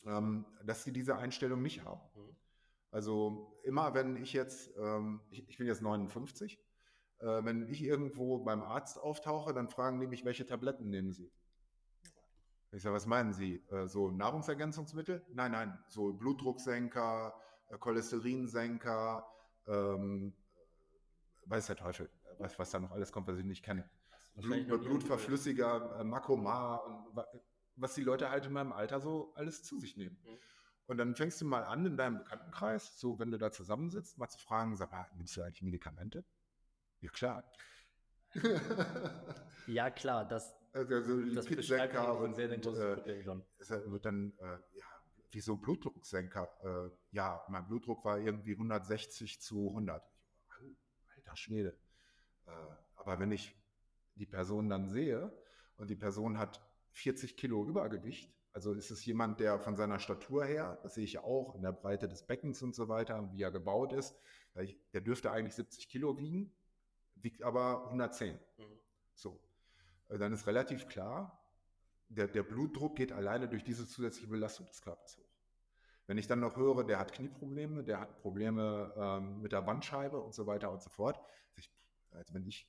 dass 0.03 0.83
sie 0.83 0.91
diese 0.91 1.17
Einstellung 1.17 1.61
nicht 1.61 1.83
haben. 1.83 2.01
Mhm. 2.15 2.35
Also 2.91 3.59
immer, 3.63 3.93
wenn 3.93 4.15
ich 4.15 4.33
jetzt, 4.33 4.71
ähm, 4.77 5.21
ich, 5.29 5.47
ich 5.47 5.57
bin 5.57 5.67
jetzt 5.67 5.81
59, 5.81 6.59
äh, 7.19 7.43
wenn 7.43 7.67
ich 7.67 7.83
irgendwo 7.83 8.39
beim 8.39 8.63
Arzt 8.63 8.97
auftauche, 8.97 9.53
dann 9.53 9.69
fragen 9.69 9.99
die 9.99 10.07
mich, 10.07 10.25
welche 10.25 10.45
Tabletten 10.45 10.89
nehmen 10.89 11.11
Sie? 11.11 11.31
Ich 12.71 12.81
sage, 12.83 12.95
was 12.95 13.05
meinen 13.05 13.33
Sie? 13.33 13.63
Äh, 13.69 13.87
so 13.87 14.09
Nahrungsergänzungsmittel? 14.09 15.25
Nein, 15.29 15.51
nein, 15.51 15.77
so 15.87 16.13
Blutdrucksenker, 16.13 17.33
äh, 17.69 17.77
Cholesterinsenker, 17.77 19.27
ähm, 19.67 20.33
weiß 21.45 21.67
der 21.67 21.75
Teufel, 21.75 22.09
was, 22.39 22.57
was 22.57 22.71
da 22.71 22.79
noch 22.79 22.91
alles 22.91 23.11
kommt, 23.11 23.27
was 23.27 23.37
ich 23.37 23.45
nicht 23.45 23.63
kenne. 23.63 23.89
Blut, 24.35 24.83
Blutverflüssiger, 24.83 26.03
Makomar 26.05 26.85
und 26.85 27.13
was 27.81 27.93
die 27.95 28.03
Leute 28.03 28.29
halt 28.29 28.45
in 28.45 28.53
meinem 28.53 28.71
Alter 28.71 28.99
so 28.99 29.33
alles 29.35 29.63
zu 29.63 29.79
sich 29.79 29.97
nehmen. 29.97 30.17
Mhm. 30.23 30.37
Und 30.87 30.97
dann 30.97 31.15
fängst 31.15 31.39
du 31.39 31.45
mal 31.45 31.63
an 31.63 31.85
in 31.85 31.97
deinem 31.97 32.17
Bekanntenkreis, 32.17 32.99
so 32.99 33.19
wenn 33.19 33.29
du 33.29 33.37
da 33.37 33.51
zusammensitzt, 33.51 34.17
mal 34.17 34.27
zu 34.27 34.39
fragen, 34.39 34.75
sag 34.75 34.91
mal, 34.91 35.07
nimmst 35.15 35.37
du 35.37 35.43
eigentlich 35.43 35.61
Medikamente? 35.61 36.25
Ja, 37.01 37.11
klar. 37.11 37.51
ja, 39.67 39.89
klar, 39.91 40.27
das, 40.27 40.55
also, 40.73 40.95
also 40.95 41.35
das 41.35 41.49
Lipidsenker 41.49 42.19
und, 42.19 42.35
sehr, 42.35 42.49
sehr 42.49 42.57
großes 42.57 42.83
äh, 42.83 42.95
Problem 42.95 43.23
schon. 43.23 43.45
Es 43.59 43.69
wird 43.69 44.05
dann, 44.05 44.33
äh, 44.39 44.57
ja, 44.77 44.85
wie 45.31 45.41
so 45.41 45.57
Blutdrucksenker. 45.57 46.49
Äh, 46.63 47.15
ja, 47.15 47.43
mein 47.49 47.67
Blutdruck 47.67 48.03
war 48.03 48.19
irgendwie 48.19 48.53
160 48.53 49.41
zu 49.41 49.69
100. 49.69 50.03
Alter 51.15 51.35
Schwede. 51.35 51.77
Äh, 52.47 52.51
aber 52.95 53.19
wenn 53.19 53.31
ich 53.31 53.55
die 54.15 54.25
Person 54.25 54.69
dann 54.69 54.89
sehe 54.89 55.31
und 55.77 55.89
die 55.89 55.95
Person 55.95 56.37
hat 56.37 56.61
40 56.91 57.37
Kilo 57.37 57.65
Übergewicht, 57.65 58.33
also 58.51 58.73
ist 58.73 58.91
es 58.91 59.05
jemand, 59.05 59.39
der 59.39 59.59
von 59.59 59.75
seiner 59.75 59.99
Statur 59.99 60.45
her, 60.45 60.79
das 60.83 60.95
sehe 60.95 61.03
ich 61.03 61.13
ja 61.13 61.23
auch 61.23 61.55
in 61.55 61.61
der 61.61 61.71
Breite 61.71 62.07
des 62.07 62.23
Beckens 62.23 62.61
und 62.61 62.75
so 62.75 62.87
weiter, 62.89 63.31
wie 63.31 63.41
er 63.41 63.51
gebaut 63.51 63.93
ist, 63.93 64.15
der 64.93 65.01
dürfte 65.01 65.31
eigentlich 65.31 65.55
70 65.55 65.87
Kilo 65.87 66.17
wiegen, 66.17 66.51
wiegt 67.15 67.43
aber 67.43 67.85
110. 67.85 68.35
Mhm. 68.57 68.63
So. 69.13 69.39
Äh, 70.09 70.17
dann 70.17 70.33
ist 70.33 70.47
relativ 70.47 70.87
klar, 70.87 71.39
der, 72.09 72.27
der 72.27 72.43
Blutdruck 72.43 72.95
geht 72.95 73.11
alleine 73.11 73.47
durch 73.47 73.63
diese 73.63 73.87
zusätzliche 73.87 74.27
Belastung 74.27 74.65
des 74.65 74.81
Körpers 74.81 75.17
hoch. 75.17 75.29
Wenn 76.07 76.17
ich 76.17 76.25
dann 76.25 76.39
noch 76.39 76.57
höre, 76.57 76.83
der 76.83 76.97
hat 76.97 77.13
Knieprobleme, 77.13 77.83
der 77.83 77.99
hat 77.99 78.19
Probleme 78.21 78.91
ähm, 78.97 79.41
mit 79.41 79.51
der 79.51 79.61
Bandscheibe 79.61 80.19
und 80.19 80.33
so 80.33 80.47
weiter 80.47 80.71
und 80.71 80.81
so 80.81 80.89
fort, 80.89 81.19
ich, 81.55 81.71
als 82.09 82.33
wenn 82.33 82.45
ich 82.47 82.67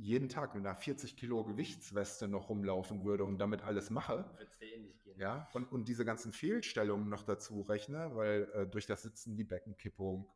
jeden 0.00 0.28
Tag 0.30 0.54
mit 0.54 0.64
einer 0.64 0.74
40 0.74 1.16
Kilo 1.16 1.44
Gewichtsweste 1.44 2.26
noch 2.26 2.48
rumlaufen 2.48 3.04
würde 3.04 3.24
und 3.24 3.38
damit 3.38 3.62
alles 3.62 3.90
mache, 3.90 4.24
wird 4.38 4.50
es 4.50 4.58
dir 4.58 4.74
ähnlich 4.74 5.02
gehen. 5.02 5.20
Ja, 5.20 5.48
und, 5.52 5.70
und 5.70 5.88
diese 5.88 6.04
ganzen 6.04 6.32
Fehlstellungen 6.32 7.08
noch 7.08 7.22
dazu 7.22 7.60
rechne, 7.60 8.14
weil 8.14 8.50
äh, 8.54 8.66
durch 8.66 8.86
das 8.86 9.02
Sitzen 9.02 9.36
die 9.36 9.44
Beckenkippung, 9.44 10.26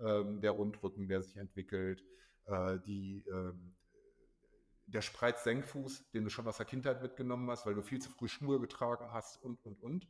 ähm, 0.00 0.40
der 0.40 0.50
Rundrücken, 0.50 1.08
der 1.08 1.22
sich 1.22 1.36
entwickelt, 1.36 2.04
äh, 2.46 2.80
die, 2.80 3.24
äh, 3.28 3.52
der 4.86 5.02
Spreiz-Senkfuß, 5.02 6.10
den 6.10 6.24
du 6.24 6.30
schon 6.30 6.48
aus 6.48 6.56
der 6.56 6.66
Kindheit 6.66 7.00
mitgenommen 7.00 7.48
hast, 7.48 7.64
weil 7.64 7.74
du 7.74 7.82
viel 7.82 8.02
zu 8.02 8.10
früh 8.10 8.26
Schnur 8.26 8.60
getragen 8.60 9.12
hast 9.12 9.40
und, 9.42 9.64
und, 9.64 9.80
und. 9.82 10.08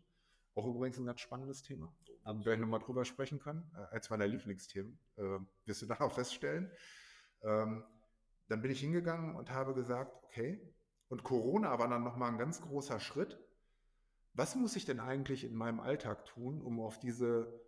Auch 0.54 0.66
übrigens 0.66 0.98
ein 0.98 1.06
ganz 1.06 1.20
spannendes 1.20 1.62
Thema. 1.62 1.94
Absolut. 2.24 2.46
Wir 2.46 2.56
nochmal 2.56 2.80
drüber 2.80 3.04
sprechen 3.04 3.38
können. 3.38 3.70
Äh, 3.74 3.94
eins 3.94 4.08
meiner 4.08 4.26
Lieblingsthemen. 4.26 4.98
Äh, 5.16 5.38
wirst 5.66 5.82
du 5.82 5.86
dann 5.86 5.98
auch 5.98 6.12
feststellen. 6.12 6.70
Ähm, 7.42 7.84
dann 8.48 8.62
bin 8.62 8.70
ich 8.70 8.80
hingegangen 8.80 9.36
und 9.36 9.50
habe 9.50 9.74
gesagt, 9.74 10.16
okay, 10.24 10.60
und 11.08 11.24
Corona 11.24 11.78
war 11.78 11.88
dann 11.88 12.04
nochmal 12.04 12.30
ein 12.30 12.38
ganz 12.38 12.60
großer 12.60 12.98
Schritt. 12.98 13.38
Was 14.34 14.56
muss 14.56 14.76
ich 14.76 14.84
denn 14.84 15.00
eigentlich 15.00 15.44
in 15.44 15.54
meinem 15.54 15.80
Alltag 15.80 16.24
tun, 16.24 16.62
um 16.62 16.80
auf 16.80 16.98
diese 16.98 17.60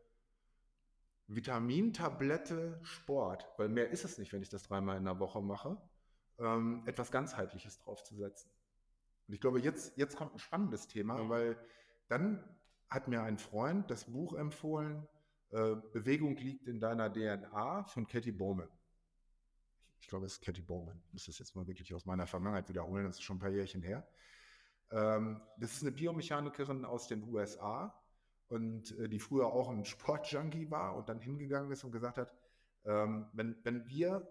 Vitamintablette 1.26 2.80
Sport, 2.82 3.48
weil 3.56 3.68
mehr 3.68 3.90
ist 3.90 4.04
es 4.04 4.18
nicht, 4.18 4.32
wenn 4.32 4.42
ich 4.42 4.48
das 4.48 4.62
dreimal 4.62 4.96
in 4.96 5.04
der 5.04 5.18
Woche 5.18 5.42
mache, 5.42 5.76
ähm, 6.38 6.82
etwas 6.86 7.10
ganzheitliches 7.10 7.78
draufzusetzen. 7.78 8.50
Und 9.26 9.34
ich 9.34 9.40
glaube, 9.40 9.60
jetzt, 9.60 9.96
jetzt 9.96 10.16
kommt 10.16 10.34
ein 10.34 10.38
spannendes 10.38 10.86
Thema, 10.86 11.22
mhm. 11.22 11.28
weil 11.28 11.58
dann 12.08 12.44
hat 12.90 13.08
mir 13.08 13.22
ein 13.22 13.38
Freund 13.38 13.90
das 13.90 14.04
Buch 14.04 14.34
empfohlen, 14.34 15.06
äh, 15.50 15.76
Bewegung 15.92 16.36
liegt 16.36 16.66
in 16.66 16.80
deiner 16.80 17.12
DNA 17.12 17.84
von 17.84 18.06
Katie 18.06 18.32
Bowman. 18.32 18.68
Ich 20.04 20.08
glaube, 20.08 20.26
es 20.26 20.34
ist 20.34 20.44
Katie 20.44 20.60
Bowman. 20.60 21.00
Ich 21.06 21.12
muss 21.14 21.24
das 21.24 21.38
jetzt 21.38 21.56
mal 21.56 21.66
wirklich 21.66 21.94
aus 21.94 22.04
meiner 22.04 22.26
Vergangenheit 22.26 22.68
wiederholen, 22.68 23.06
das 23.06 23.16
ist 23.16 23.22
schon 23.22 23.36
ein 23.36 23.40
paar 23.40 23.48
Jährchen 23.48 23.82
her. 23.82 24.06
Ähm, 24.90 25.40
das 25.56 25.72
ist 25.72 25.82
eine 25.82 25.92
Biomechanikerin 25.92 26.84
aus 26.84 27.08
den 27.08 27.26
USA 27.26 27.98
und 28.48 28.96
äh, 28.98 29.08
die 29.08 29.18
früher 29.18 29.46
auch 29.46 29.70
ein 29.70 29.82
Sportjunkie 29.86 30.70
war 30.70 30.94
und 30.94 31.08
dann 31.08 31.20
hingegangen 31.20 31.72
ist 31.72 31.84
und 31.84 31.92
gesagt 31.92 32.18
hat, 32.18 32.34
ähm, 32.84 33.30
wenn, 33.32 33.56
wenn 33.64 33.88
wir 33.88 34.30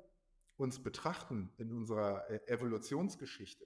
uns 0.58 0.78
betrachten 0.84 1.52
in 1.58 1.72
unserer 1.72 2.30
äh, 2.30 2.46
Evolutionsgeschichte, 2.46 3.66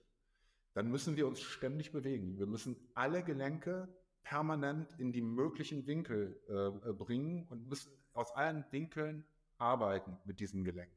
dann 0.76 0.90
müssen 0.90 1.18
wir 1.18 1.28
uns 1.28 1.42
ständig 1.42 1.92
bewegen. 1.92 2.40
Wir 2.40 2.48
müssen 2.48 2.78
alle 2.94 3.22
Gelenke 3.22 3.94
permanent 4.24 4.98
in 4.98 5.12
die 5.12 5.22
möglichen 5.22 5.86
Winkel 5.86 6.42
äh, 6.48 6.90
äh, 6.90 6.94
bringen 6.94 7.46
und 7.50 7.68
müssen 7.68 7.92
aus 8.14 8.32
allen 8.32 8.64
Winkeln 8.72 9.26
arbeiten 9.58 10.18
mit 10.24 10.40
diesen 10.40 10.64
Gelenken. 10.64 10.96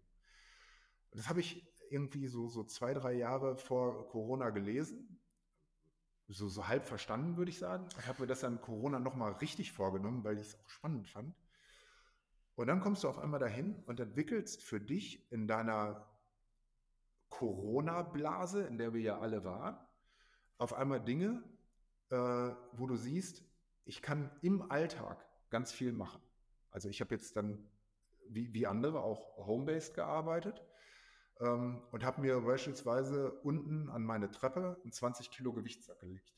Das 1.12 1.28
habe 1.28 1.40
ich 1.40 1.66
irgendwie 1.90 2.28
so, 2.28 2.48
so 2.48 2.64
zwei, 2.64 2.94
drei 2.94 3.14
Jahre 3.14 3.56
vor 3.56 4.08
Corona 4.08 4.50
gelesen. 4.50 5.20
So, 6.28 6.48
so 6.48 6.68
halb 6.68 6.86
verstanden, 6.86 7.36
würde 7.36 7.50
ich 7.50 7.58
sagen. 7.58 7.88
Ich 7.98 8.06
habe 8.06 8.22
mir 8.22 8.28
das 8.28 8.40
dann 8.40 8.61
Corona 8.61 9.00
nochmal 9.00 9.32
richtig 9.32 9.72
vorgenommen, 9.72 10.22
weil 10.22 10.38
ich 10.38 10.46
es 10.46 10.54
auch 10.54 10.68
spannend 10.68 11.08
fand. 11.08 11.34
Und 12.54 12.68
dann 12.68 12.80
kommst 12.80 13.02
du 13.02 13.08
auf 13.08 13.18
einmal 13.18 13.40
dahin 13.40 13.82
und 13.86 13.98
entwickelst 13.98 14.62
für 14.62 14.80
dich 14.80 15.30
in 15.32 15.48
deiner 15.48 16.06
Corona-Blase, 17.30 18.62
in 18.62 18.78
der 18.78 18.92
wir 18.92 19.00
ja 19.00 19.18
alle 19.18 19.44
waren, 19.44 19.76
auf 20.58 20.74
einmal 20.74 21.02
Dinge, 21.02 21.42
äh, 22.11 22.16
wo 22.72 22.86
du 22.86 22.96
siehst, 22.96 23.42
ich 23.84 24.02
kann 24.02 24.30
im 24.42 24.70
Alltag 24.70 25.26
ganz 25.48 25.72
viel 25.72 25.92
machen. 25.92 26.20
Also 26.70 26.88
ich 26.88 27.00
habe 27.00 27.14
jetzt 27.14 27.36
dann 27.36 27.68
wie, 28.28 28.52
wie 28.54 28.66
andere 28.66 29.02
auch 29.02 29.36
home-based 29.36 29.94
gearbeitet 29.94 30.62
ähm, 31.41 31.82
und 31.91 32.05
habe 32.05 32.20
mir 32.20 32.41
beispielsweise 32.41 33.32
unten 33.43 33.88
an 33.88 34.03
meine 34.03 34.30
Treppe 34.30 34.78
einen 34.82 34.93
20 34.93 35.30
Kilo 35.30 35.53
Gewichtssack 35.53 36.01
gelegt. 36.01 36.34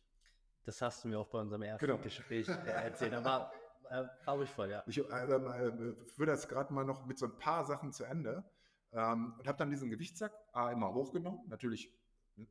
Das 0.64 0.80
hast 0.80 1.02
du 1.02 1.08
mir 1.08 1.18
auch 1.18 1.28
bei 1.28 1.40
unserem 1.40 1.62
ersten 1.62 1.84
genau. 1.84 1.98
Gespräch 1.98 2.48
äh, 2.48 2.70
erzählt. 2.70 3.14
Aber 3.14 3.52
äh, 3.90 4.04
war 4.24 4.40
ich 4.42 4.50
voll, 4.50 4.70
ja. 4.70 4.82
Ich 4.86 4.98
äh, 4.98 5.02
äh, 5.02 5.94
führe 6.06 6.30
das 6.30 6.48
gerade 6.48 6.72
mal 6.72 6.84
noch 6.84 7.04
mit 7.04 7.18
so 7.18 7.26
ein 7.26 7.36
paar 7.36 7.64
Sachen 7.64 7.92
zu 7.92 8.04
Ende 8.04 8.44
ähm, 8.92 9.34
und 9.38 9.48
habe 9.48 9.58
dann 9.58 9.70
diesen 9.70 9.90
Gewichtssack 9.90 10.32
A, 10.52 10.70
immer 10.70 10.94
hochgenommen, 10.94 11.40
natürlich 11.48 11.92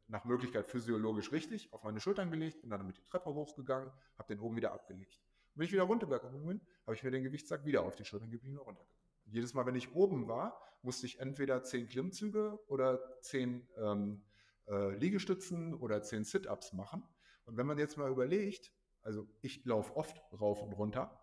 nach 0.08 0.26
Möglichkeit 0.26 0.68
physiologisch 0.68 1.32
richtig, 1.32 1.74
auf 1.74 1.84
meine 1.84 2.00
Schultern 2.00 2.30
gelegt, 2.30 2.62
bin 2.62 2.70
dann 2.70 2.86
mit 2.86 2.98
die 2.98 3.04
Treppe 3.10 3.34
hochgegangen, 3.34 3.92
habe 4.18 4.28
den 4.28 4.40
oben 4.40 4.56
wieder 4.56 4.74
abgelegt. 4.74 5.20
Und 5.54 5.60
wenn 5.60 5.66
ich 5.66 5.72
wieder 5.72 5.84
runtergegangen 5.84 6.46
bin, 6.46 6.62
habe 6.86 6.96
ich 6.96 7.04
mir 7.04 7.12
den 7.12 7.24
Gewichtssack 7.24 7.66
wieder 7.66 7.82
auf 7.84 7.96
die 7.96 8.06
Schultern 8.06 8.30
geblieben 8.30 8.58
und 8.60 8.66
runtergegangen. 8.66 8.91
Jedes 9.32 9.54
Mal, 9.54 9.66
wenn 9.66 9.76
ich 9.76 9.96
oben 9.96 10.28
war, 10.28 10.62
musste 10.82 11.06
ich 11.06 11.20
entweder 11.20 11.64
zehn 11.64 11.88
Klimmzüge 11.88 12.60
oder 12.68 13.00
zehn 13.22 13.68
ähm, 13.78 14.24
äh, 14.68 14.96
Liegestützen 14.96 15.74
oder 15.74 16.02
zehn 16.02 16.24
Sit-Ups 16.24 16.74
machen. 16.74 17.04
Und 17.46 17.58
wenn 17.58 17.66
man 17.66 17.78
jetzt 17.78 17.98
mal 17.98 18.10
überlegt, 18.10 18.72
also 19.02 19.28
ich 19.42 19.64
laufe 19.66 19.96
oft 19.96 20.22
rauf 20.40 20.62
und 20.62 20.74
runter, 20.74 21.18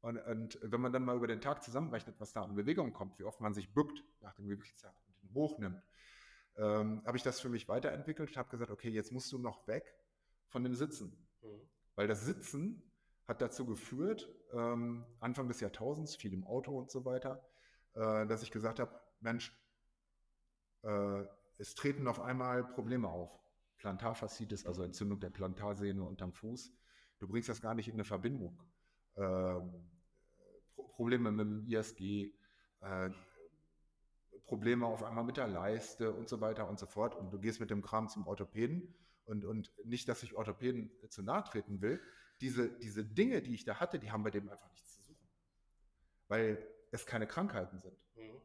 und, 0.00 0.16
und, 0.18 0.58
wenn 0.62 0.80
man 0.80 0.92
dann 0.92 1.04
mal 1.04 1.16
über 1.16 1.26
den 1.26 1.40
Tag 1.40 1.62
zusammenrechnet, 1.64 2.20
was 2.20 2.32
da 2.32 2.42
an 2.42 2.54
Bewegung 2.54 2.92
kommt, 2.92 3.18
wie 3.18 3.24
oft 3.24 3.40
man 3.40 3.52
sich 3.52 3.74
bückt 3.74 4.04
nach 4.20 4.32
dem 4.34 4.46
Gewichtssack 4.46 4.94
und 5.08 5.20
den 5.22 5.34
hochnimmt, 5.34 5.82
ähm, 6.56 7.02
habe 7.04 7.16
ich 7.16 7.24
das 7.24 7.40
für 7.40 7.48
mich 7.48 7.68
weiterentwickelt. 7.68 8.30
Ich 8.30 8.36
habe 8.36 8.48
gesagt, 8.48 8.70
okay, 8.70 8.90
jetzt 8.90 9.10
musst 9.10 9.32
du 9.32 9.38
noch 9.38 9.66
weg 9.66 9.96
von 10.46 10.62
dem 10.62 10.74
Sitzen. 10.74 11.28
Mhm. 11.42 11.68
Weil 11.96 12.06
das 12.06 12.24
Sitzen 12.24 12.87
hat 13.28 13.42
dazu 13.42 13.66
geführt, 13.66 14.28
ähm, 14.52 15.04
Anfang 15.20 15.46
des 15.48 15.60
Jahrtausends, 15.60 16.16
viel 16.16 16.32
im 16.32 16.44
Auto 16.44 16.76
und 16.76 16.90
so 16.90 17.04
weiter, 17.04 17.46
äh, 17.94 18.26
dass 18.26 18.42
ich 18.42 18.50
gesagt 18.50 18.80
habe, 18.80 18.98
Mensch, 19.20 19.54
äh, 20.82 21.24
es 21.58 21.74
treten 21.74 22.08
auf 22.08 22.20
einmal 22.20 22.64
Probleme 22.64 23.08
auf. 23.08 23.38
Plantarfaszitis, 23.76 24.66
also 24.66 24.82
Entzündung 24.82 25.20
der 25.20 25.30
Plantarsehne 25.30 26.02
unterm 26.02 26.32
Fuß. 26.32 26.72
Du 27.18 27.28
bringst 27.28 27.48
das 27.48 27.60
gar 27.60 27.74
nicht 27.74 27.88
in 27.88 27.94
eine 27.94 28.04
Verbindung. 28.04 28.60
Ähm, 29.16 29.72
Probleme 30.74 31.30
mit 31.30 31.46
dem 31.46 31.66
ISG, 31.66 32.32
äh, 32.80 33.10
Probleme 34.46 34.86
auf 34.86 35.04
einmal 35.04 35.24
mit 35.24 35.36
der 35.36 35.46
Leiste 35.46 36.12
und 36.12 36.28
so 36.28 36.40
weiter 36.40 36.68
und 36.68 36.78
so 36.78 36.86
fort. 36.86 37.14
Und 37.14 37.32
du 37.32 37.38
gehst 37.38 37.60
mit 37.60 37.70
dem 37.70 37.82
Kram 37.82 38.08
zum 38.08 38.26
Orthopäden 38.26 38.94
und, 39.26 39.44
und 39.44 39.70
nicht, 39.84 40.08
dass 40.08 40.22
ich 40.22 40.34
Orthopäden 40.34 40.90
zu 41.10 41.22
nahe 41.22 41.44
treten 41.44 41.80
will. 41.80 42.00
Diese, 42.40 42.68
diese 42.68 43.04
Dinge, 43.04 43.42
die 43.42 43.54
ich 43.54 43.64
da 43.64 43.80
hatte, 43.80 43.98
die 43.98 44.10
haben 44.10 44.22
bei 44.22 44.30
dem 44.30 44.48
einfach 44.48 44.70
nichts 44.70 44.94
zu 44.94 45.02
suchen. 45.02 45.28
Weil 46.28 46.66
es 46.90 47.06
keine 47.06 47.26
Krankheiten 47.26 47.80
sind. 47.80 47.96
Mhm. 48.16 48.40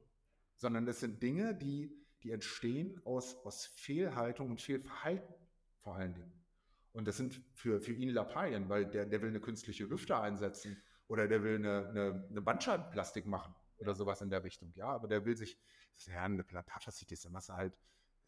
Sondern 0.56 0.88
es 0.88 1.00
sind 1.00 1.22
Dinge, 1.22 1.56
die, 1.56 1.92
die 2.24 2.32
entstehen 2.32 3.02
aus, 3.06 3.36
aus 3.46 3.66
Fehlhaltung 3.66 4.50
und 4.50 4.62
Fehlverhalten 4.62 5.36
vor 5.80 5.96
allen 5.96 6.14
Dingen. 6.14 6.32
Und 6.94 7.08
das 7.08 7.18
sind 7.18 7.42
für, 7.54 7.82
für 7.82 7.92
ihn 7.92 8.10
Lappalien, 8.10 8.70
weil 8.70 8.86
der, 8.86 9.06
der 9.06 9.22
will 9.22 9.30
eine 9.30 9.40
künstliche 9.40 9.90
Hüfte 9.90 10.18
einsetzen 10.18 10.82
oder 11.08 11.28
der 11.28 11.44
will 11.44 11.56
eine, 11.56 11.90
eine, 11.90 12.28
eine 12.30 12.42
Bandscheibenplastik 12.42 13.26
machen 13.26 13.54
oder 13.78 13.96
sowas 13.96 14.22
in 14.22 14.30
der 14.30 14.44
Richtung. 14.44 14.72
Ja, 14.76 14.88
aber 14.88 15.08
der 15.08 15.26
will 15.26 15.36
sich, 15.36 15.58
ja, 16.06 16.24
eine 16.24 16.44
Plantarfaszitis, 16.44 17.22
dann 17.22 17.34
machst 17.34 17.50
du 17.50 17.54
halt, 17.54 17.74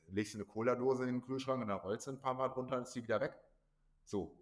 legst 0.08 0.34
du 0.34 0.40
eine 0.40 0.46
Cola-Dose 0.46 1.04
in 1.04 1.14
den 1.14 1.22
Kühlschrank 1.22 1.62
und 1.62 1.68
dann 1.70 1.80
rollst 1.80 2.08
du 2.08 2.12
ein 2.12 2.20
paar 2.20 2.34
Mal 2.34 2.50
drunter 2.50 2.78
und 2.78 2.84
ist 2.84 2.96
die 2.96 3.04
wieder 3.04 3.22
weg. 3.22 3.38
So. 4.04 4.36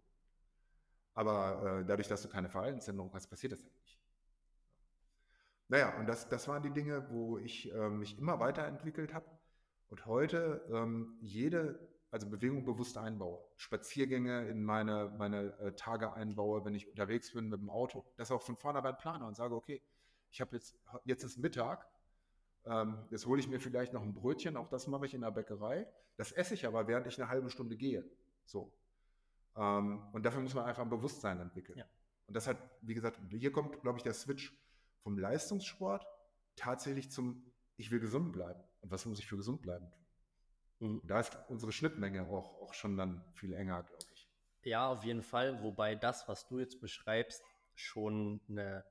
Aber 1.13 1.79
äh, 1.81 1.85
dadurch, 1.85 2.07
dass 2.07 2.21
du 2.21 2.29
keine 2.29 2.49
Verhaltensänderung 2.49 3.11
hast, 3.13 3.27
passiert 3.27 3.53
das 3.53 3.61
ja 3.61 3.69
nicht. 3.81 3.99
Naja, 5.67 5.97
und 5.97 6.07
das, 6.07 6.27
das 6.29 6.47
waren 6.47 6.61
die 6.61 6.71
Dinge, 6.71 7.09
wo 7.09 7.37
ich 7.37 7.71
äh, 7.71 7.89
mich 7.89 8.17
immer 8.17 8.39
weiterentwickelt 8.39 9.13
habe 9.13 9.25
und 9.89 10.05
heute 10.05 10.65
ähm, 10.71 11.17
jede, 11.21 11.79
also 12.11 12.29
Bewegung 12.29 12.65
bewusst 12.65 12.97
einbaue. 12.97 13.39
Spaziergänge 13.57 14.47
in 14.47 14.63
meine, 14.63 15.13
meine 15.17 15.57
äh, 15.59 15.73
Tage 15.73 16.13
einbaue, 16.13 16.65
wenn 16.65 16.75
ich 16.75 16.89
unterwegs 16.89 17.33
bin 17.33 17.49
mit 17.49 17.59
dem 17.59 17.69
Auto. 17.69 18.05
Das 18.17 18.31
auch 18.31 18.41
von 18.41 18.57
vornherein 18.57 18.97
plane 18.97 19.25
und 19.25 19.35
sage, 19.35 19.55
okay, 19.55 19.81
ich 20.31 20.41
habe 20.41 20.55
jetzt, 20.55 20.75
jetzt 21.05 21.23
ist 21.23 21.37
Mittag, 21.37 21.87
ähm, 22.65 22.97
jetzt 23.09 23.25
hole 23.25 23.39
ich 23.39 23.47
mir 23.47 23.59
vielleicht 23.59 23.93
noch 23.93 24.01
ein 24.01 24.13
Brötchen, 24.13 24.57
auch 24.57 24.67
das 24.67 24.87
mache 24.87 25.05
ich 25.05 25.13
in 25.13 25.21
der 25.21 25.31
Bäckerei. 25.31 25.87
Das 26.17 26.31
esse 26.31 26.53
ich 26.53 26.65
aber, 26.65 26.87
während 26.87 27.07
ich 27.07 27.21
eine 27.21 27.29
halbe 27.29 27.49
Stunde 27.49 27.75
gehe. 27.75 28.03
So. 28.45 28.71
Ähm, 29.55 30.03
und 30.11 30.25
dafür 30.25 30.41
muss 30.41 30.53
man 30.53 30.65
einfach 30.65 30.83
ein 30.83 30.89
Bewusstsein 30.89 31.39
entwickeln. 31.39 31.77
Ja. 31.77 31.85
Und 32.27 32.35
das 32.35 32.47
hat, 32.47 32.57
wie 32.81 32.93
gesagt, 32.93 33.19
hier 33.29 33.51
kommt, 33.51 33.81
glaube 33.81 33.97
ich, 33.97 34.03
der 34.03 34.13
Switch 34.13 34.53
vom 35.01 35.17
Leistungssport 35.17 36.05
tatsächlich 36.55 37.11
zum, 37.11 37.51
ich 37.77 37.91
will 37.91 37.99
gesund 37.99 38.31
bleiben. 38.31 38.63
Und 38.81 38.91
was 38.91 39.05
muss 39.05 39.19
ich 39.19 39.27
für 39.27 39.37
gesund 39.37 39.61
bleiben 39.61 39.89
tun? 39.91 40.93
Mhm. 40.95 41.01
Da 41.05 41.19
ist 41.19 41.37
unsere 41.49 41.71
Schnittmenge 41.71 42.27
auch, 42.27 42.61
auch 42.61 42.73
schon 42.73 42.97
dann 42.97 43.23
viel 43.33 43.53
enger, 43.53 43.83
glaube 43.83 44.05
ich. 44.13 44.29
Ja, 44.63 44.87
auf 44.87 45.03
jeden 45.03 45.23
Fall. 45.23 45.61
Wobei 45.61 45.95
das, 45.95 46.27
was 46.27 46.47
du 46.47 46.59
jetzt 46.59 46.79
beschreibst, 46.79 47.43
schon 47.75 48.39
eine 48.47 48.85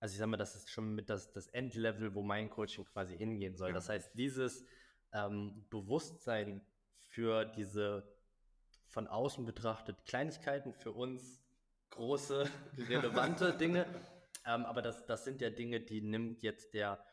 also 0.00 0.12
ich 0.12 0.18
sag 0.18 0.28
mal, 0.28 0.36
das 0.36 0.54
ist 0.54 0.70
schon 0.70 0.94
mit 0.94 1.10
das, 1.10 1.32
das 1.32 1.48
Endlevel, 1.48 2.14
wo 2.14 2.22
mein 2.22 2.50
Coaching 2.50 2.84
quasi 2.84 3.16
hingehen 3.16 3.56
soll. 3.56 3.70
Ja. 3.70 3.74
Das 3.74 3.88
heißt, 3.88 4.12
dieses 4.14 4.64
ähm, 5.12 5.66
Bewusstsein 5.70 6.64
für 7.00 7.44
diese 7.44 8.06
von 8.88 9.06
außen 9.06 9.44
betrachtet 9.44 10.04
Kleinigkeiten, 10.04 10.72
für 10.72 10.92
uns 10.92 11.40
große, 11.90 12.48
relevante 12.88 13.54
Dinge. 13.54 13.86
Ähm, 14.46 14.64
aber 14.64 14.82
das, 14.82 15.06
das 15.06 15.24
sind 15.24 15.40
ja 15.40 15.50
Dinge, 15.50 15.80
die 15.80 16.00
nimmt 16.00 16.42
jetzt 16.42 16.74
der 16.74 17.04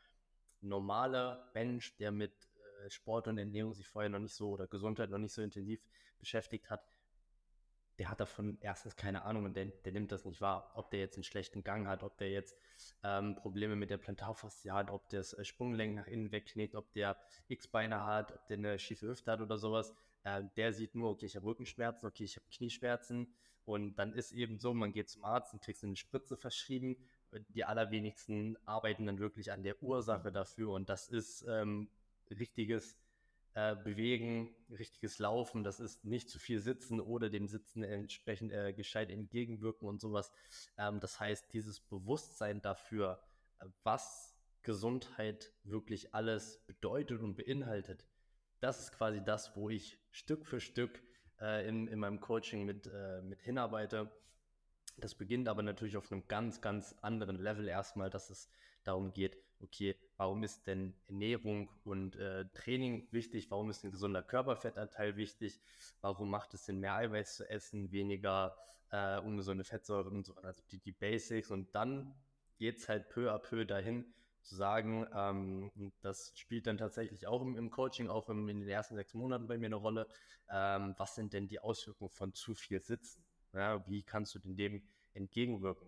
normale 0.62 1.50
Mensch, 1.54 1.96
der 1.98 2.12
mit 2.12 2.34
äh, 2.84 2.90
Sport 2.90 3.28
und 3.28 3.38
Ernährung 3.38 3.74
sich 3.74 3.88
vorher 3.88 4.10
noch 4.10 4.20
nicht 4.20 4.34
so 4.34 4.52
oder 4.52 4.68
Gesundheit 4.68 5.10
noch 5.10 5.18
nicht 5.18 5.34
so 5.34 5.42
intensiv 5.42 5.82
beschäftigt 6.18 6.70
hat, 6.70 6.84
der 7.98 8.10
hat 8.10 8.20
davon 8.20 8.58
erstens 8.62 8.96
keine 8.96 9.24
Ahnung 9.24 9.46
und 9.46 9.56
der, 9.56 9.66
der 9.66 9.94
nimmt 9.94 10.12
das 10.12 10.26
nicht 10.26 10.42
wahr. 10.42 10.72
Ob 10.76 10.92
der 10.92 11.00
jetzt 11.00 11.16
einen 11.16 11.24
schlechten 11.24 11.64
Gang 11.64 11.88
hat, 11.88 12.04
ob 12.04 12.18
der 12.18 12.30
jetzt 12.30 12.58
ähm, 13.04 13.36
Probleme 13.36 13.76
mit 13.76 13.90
der 13.90 13.98
Plantarfaszie 13.98 14.72
hat, 14.72 14.90
ob 14.92 15.08
der 15.10 15.22
das 15.22 15.34
äh, 15.34 15.46
Sprunggelenk 15.46 15.96
nach 15.96 16.08
innen 16.08 16.32
wegknickt, 16.32 16.76
ob 16.76 16.92
der 16.94 17.18
X-Beine 17.48 18.06
hat, 18.06 18.34
ob 18.34 18.48
der 18.48 18.58
eine 18.58 18.80
schiefe 18.80 19.08
Hüfte 19.08 19.32
hat 19.32 19.42
oder 19.42 19.58
sowas. 19.58 19.94
Äh, 20.26 20.44
der 20.58 20.74
sieht 20.74 20.96
nur, 20.96 21.12
okay, 21.12 21.28
ich 21.28 21.36
habe 21.38 21.46
Rückenschmerzen, 21.46 22.06
okay, 22.06 22.26
ich 22.26 22.36
habe 22.36 22.46
Knieschmerzen. 22.52 23.34
Und 23.64 23.96
dann 23.96 24.14
ist 24.14 24.32
eben 24.32 24.60
so, 24.60 24.74
man 24.74 24.92
geht 24.92 25.10
zum 25.10 25.24
Arzt 25.24 25.54
und 25.54 25.64
kriegt 25.64 25.84
eine 25.84 25.96
Spritze 25.96 26.36
verschrieben. 26.36 26.98
Die 27.50 27.64
allerwenigsten 27.64 28.58
arbeiten 28.66 29.06
dann 29.06 29.20
wirklich 29.20 29.52
an 29.52 29.64
der 29.64 29.82
Ursache 29.82 30.32
dafür. 30.32 30.72
Und 30.72 30.90
das 30.90 31.08
ist 31.08 31.46
ähm, 31.48 31.90
richtiges 32.30 32.98
äh, 33.56 33.76
bewegen, 33.76 34.54
richtiges 34.70 35.18
Laufen, 35.18 35.64
das 35.64 35.80
ist 35.80 36.04
nicht 36.04 36.30
zu 36.30 36.40
viel 36.40 36.60
Sitzen 36.60 37.00
oder 37.00 37.30
dem 37.30 37.48
Sitzen 37.48 37.84
entsprechend 37.84 38.52
äh, 38.52 38.74
gescheit 38.74 39.10
entgegenwirken 39.10 39.88
und 39.88 40.02
sowas. 40.02 40.32
Ähm, 40.78 41.00
das 41.00 41.20
heißt, 41.20 41.54
dieses 41.54 41.80
Bewusstsein 41.80 42.62
dafür, 42.62 43.24
was 43.84 44.36
Gesundheit 44.62 45.54
wirklich 45.64 46.14
alles 46.14 46.60
bedeutet 46.68 47.22
und 47.22 47.36
beinhaltet, 47.38 48.06
das 48.66 48.80
ist 48.80 48.94
quasi 48.94 49.24
das, 49.24 49.56
wo 49.56 49.70
ich 49.70 50.00
Stück 50.10 50.44
für 50.48 50.60
Stück 50.60 51.00
äh, 51.40 51.70
in, 51.70 51.88
in 51.88 52.00
meinem 52.00 52.20
Coaching 52.20 52.66
mit, 52.66 52.88
äh, 52.88 53.22
mit 53.22 53.40
hinarbeite. 53.44 54.12
Das 54.98 55.14
beginnt 55.14 55.48
aber 55.48 55.62
natürlich 55.62 55.98
auf 55.98 56.12
einem 56.12 56.28
ganz, 56.28 56.62
ganz 56.62 56.96
anderen 57.02 57.36
Level 57.36 57.68
erstmal, 57.68 58.10
dass 58.10 58.32
es 58.32 58.50
darum 58.84 59.14
geht, 59.14 59.38
okay, 59.60 59.96
warum 60.18 60.44
ist 60.44 60.66
denn 60.66 60.96
Ernährung 61.06 61.70
und 61.84 62.16
äh, 62.16 62.46
Training 62.56 63.08
wichtig? 63.12 63.52
Warum 63.52 63.70
ist 63.70 63.84
ein 63.84 63.92
gesunder 63.92 64.24
Körperfettanteil 64.24 65.16
wichtig? 65.16 65.62
Warum 66.02 66.32
macht 66.32 66.56
es 66.56 66.66
Sinn, 66.66 66.80
mehr 66.80 66.96
Eiweiß 66.96 67.36
zu 67.36 67.48
essen, 67.48 67.92
weniger 67.92 68.58
äh, 68.90 69.20
ungesunde 69.20 69.64
Fettsäuren 69.64 70.16
und 70.16 70.26
so 70.26 70.36
weiter? 70.36 70.48
Also 70.48 70.64
die, 70.72 70.80
die 70.80 70.92
Basics. 70.92 71.52
Und 71.52 71.76
dann 71.76 72.16
geht 72.58 72.78
es 72.80 72.90
halt 72.90 73.10
peu 73.10 73.32
à 73.32 73.38
peu 73.38 73.64
dahin, 73.64 74.12
zu 74.46 74.56
sagen, 74.56 75.08
ähm, 75.14 75.92
das 76.02 76.32
spielt 76.36 76.68
dann 76.68 76.78
tatsächlich 76.78 77.28
auch 77.28 77.42
im, 77.42 77.58
im 77.58 77.70
Coaching, 77.70 78.10
auch 78.10 78.30
im, 78.30 78.48
in 78.48 78.60
den 78.60 78.70
ersten 78.70 78.96
sechs 78.96 79.14
Monaten 79.14 79.48
bei 79.48 79.58
mir 79.58 79.68
eine 79.68 79.76
Rolle. 79.76 80.08
Ähm, 80.50 80.96
was 80.98 81.16
sind 81.16 81.34
denn 81.34 81.48
die 81.48 81.60
Auswirkungen 81.60 82.12
von 82.12 82.34
zu 82.34 82.56
viel 82.56 82.82
Sitzen? 82.82 83.26
Ja, 83.54 83.86
wie 83.88 84.04
kannst 84.04 84.36
du 84.36 84.40
denn 84.40 84.56
dem 84.56 84.84
entgegenwirken? 85.14 85.88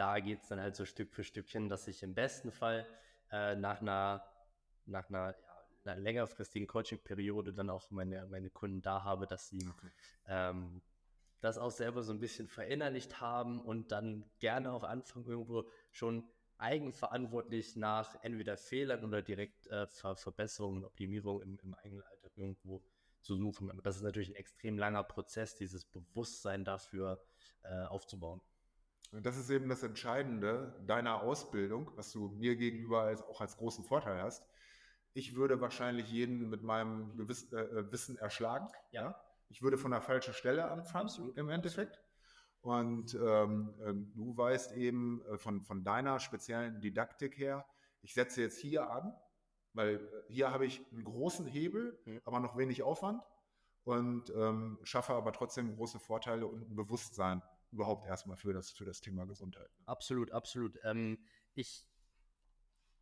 da 0.00 0.18
geht 0.18 0.40
es 0.42 0.48
dann 0.48 0.60
halt 0.60 0.76
so 0.76 0.86
Stück 0.86 1.12
für 1.12 1.22
Stückchen, 1.22 1.68
dass 1.68 1.86
ich 1.86 2.02
im 2.02 2.14
besten 2.14 2.50
Fall 2.50 2.86
äh, 3.30 3.54
nach 3.54 3.82
einer, 3.82 4.24
nach 4.86 5.10
einer, 5.10 5.34
ja, 5.38 5.92
einer 5.92 6.00
längerfristigen 6.00 6.66
Coaching-Periode 6.66 7.52
dann 7.52 7.68
auch 7.68 7.90
meine, 7.90 8.26
meine 8.26 8.48
Kunden 8.48 8.80
da 8.80 9.04
habe, 9.04 9.26
dass 9.26 9.50
sie 9.50 9.68
okay. 9.68 9.90
ähm, 10.26 10.80
das 11.42 11.58
auch 11.58 11.70
selber 11.70 12.02
so 12.02 12.14
ein 12.14 12.18
bisschen 12.18 12.48
verinnerlicht 12.48 13.20
haben 13.20 13.60
und 13.60 13.92
dann 13.92 14.24
gerne 14.38 14.72
auch 14.72 14.84
anfangen, 14.84 15.26
irgendwo 15.26 15.68
schon 15.90 16.26
eigenverantwortlich 16.60 17.76
nach 17.76 18.16
entweder 18.22 18.56
Fehlern 18.56 19.04
oder 19.04 19.22
direkt 19.22 19.66
äh, 19.68 19.86
Ver 19.86 20.16
Verbesserungen, 20.16 20.84
Optimierungen 20.84 21.42
im, 21.42 21.58
im 21.62 21.74
eigenen 21.74 22.02
Alltag 22.02 22.32
irgendwo 22.36 22.82
zu 23.22 23.36
suchen. 23.36 23.70
Aber 23.70 23.82
das 23.82 23.96
ist 23.96 24.02
natürlich 24.02 24.30
ein 24.30 24.36
extrem 24.36 24.78
langer 24.78 25.04
Prozess, 25.04 25.56
dieses 25.56 25.84
Bewusstsein 25.84 26.64
dafür 26.64 27.22
äh, 27.62 27.84
aufzubauen. 27.84 28.40
Und 29.12 29.26
das 29.26 29.36
ist 29.36 29.50
eben 29.50 29.68
das 29.68 29.82
Entscheidende 29.82 30.74
deiner 30.86 31.22
Ausbildung, 31.22 31.90
was 31.96 32.12
du 32.12 32.28
mir 32.28 32.56
gegenüber 32.56 33.02
als, 33.02 33.22
auch 33.22 33.40
als 33.40 33.56
großen 33.56 33.84
Vorteil 33.84 34.22
hast. 34.22 34.46
Ich 35.12 35.34
würde 35.34 35.60
wahrscheinlich 35.60 36.08
jeden 36.10 36.48
mit 36.48 36.62
meinem 36.62 37.16
Gewiss, 37.16 37.52
äh, 37.52 37.60
äh 37.60 37.92
Wissen 37.92 38.16
erschlagen. 38.16 38.68
Ja. 38.92 39.20
Ich 39.48 39.62
würde 39.62 39.78
von 39.78 39.90
der 39.90 40.00
falschen 40.00 40.32
Stelle 40.32 40.70
anfangen 40.70 41.06
Absolut. 41.06 41.36
im 41.36 41.48
Endeffekt. 41.48 42.00
Und 42.62 43.14
ähm, 43.14 43.74
äh, 43.80 43.94
du 43.94 44.36
weißt 44.36 44.72
eben 44.72 45.22
äh, 45.22 45.38
von, 45.38 45.62
von 45.62 45.82
deiner 45.82 46.20
speziellen 46.20 46.80
Didaktik 46.80 47.38
her, 47.38 47.64
ich 48.02 48.14
setze 48.14 48.42
jetzt 48.42 48.58
hier 48.58 48.90
an, 48.90 49.14
weil 49.72 49.96
äh, 49.96 50.32
hier 50.32 50.50
habe 50.50 50.66
ich 50.66 50.82
einen 50.92 51.04
großen 51.04 51.46
Hebel, 51.46 51.98
mhm. 52.04 52.20
aber 52.24 52.40
noch 52.40 52.56
wenig 52.56 52.82
Aufwand 52.82 53.22
und 53.84 54.30
ähm, 54.36 54.78
schaffe 54.82 55.14
aber 55.14 55.32
trotzdem 55.32 55.74
große 55.74 55.98
Vorteile 55.98 56.46
und 56.46 56.70
ein 56.70 56.76
Bewusstsein 56.76 57.42
überhaupt 57.70 58.06
erstmal 58.06 58.36
für 58.36 58.52
das, 58.52 58.70
für 58.70 58.84
das 58.84 59.00
Thema 59.00 59.24
Gesundheit. 59.26 59.70
Absolut, 59.86 60.32
absolut. 60.32 60.78
Ähm, 60.84 61.18
ich 61.54 61.86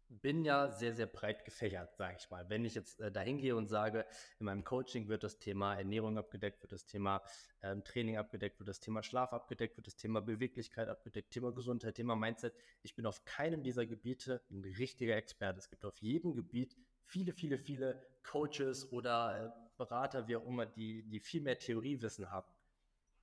bin 0.08 0.44
ja 0.44 0.70
sehr, 0.70 0.94
sehr 0.94 1.06
breit 1.06 1.44
gefächert, 1.44 1.96
sage 1.96 2.16
ich 2.18 2.30
mal. 2.30 2.48
Wenn 2.48 2.64
ich 2.64 2.74
jetzt 2.74 3.00
äh, 3.00 3.12
dahin 3.12 3.38
gehe 3.38 3.54
und 3.56 3.66
sage, 3.66 4.06
in 4.38 4.46
meinem 4.46 4.64
Coaching 4.64 5.08
wird 5.08 5.22
das 5.22 5.38
Thema 5.38 5.74
Ernährung 5.74 6.18
abgedeckt, 6.18 6.62
wird 6.62 6.72
das 6.72 6.86
Thema 6.86 7.22
ähm, 7.62 7.84
Training 7.84 8.16
abgedeckt, 8.16 8.58
wird 8.58 8.68
das 8.68 8.80
Thema 8.80 9.02
Schlaf 9.02 9.32
abgedeckt, 9.32 9.76
wird 9.76 9.86
das 9.86 9.96
Thema 9.96 10.20
Beweglichkeit 10.20 10.88
abgedeckt, 10.88 11.30
Thema 11.30 11.52
Gesundheit, 11.52 11.94
Thema 11.96 12.16
Mindset. 12.16 12.54
Ich 12.82 12.94
bin 12.94 13.06
auf 13.06 13.24
keinem 13.24 13.62
dieser 13.62 13.86
Gebiete 13.86 14.42
ein 14.50 14.64
richtiger 14.64 15.16
Experte. 15.16 15.58
Es 15.58 15.70
gibt 15.70 15.84
auf 15.84 15.98
jedem 15.98 16.34
Gebiet 16.34 16.76
viele, 17.04 17.32
viele, 17.32 17.58
viele 17.58 18.02
Coaches 18.22 18.92
oder 18.92 19.54
äh, 19.54 19.68
Berater, 19.76 20.26
wie 20.26 20.36
auch 20.36 20.46
immer, 20.46 20.66
die, 20.66 21.02
die 21.04 21.20
viel 21.20 21.40
mehr 21.40 21.58
Theoriewissen 21.58 22.30
haben. 22.30 22.48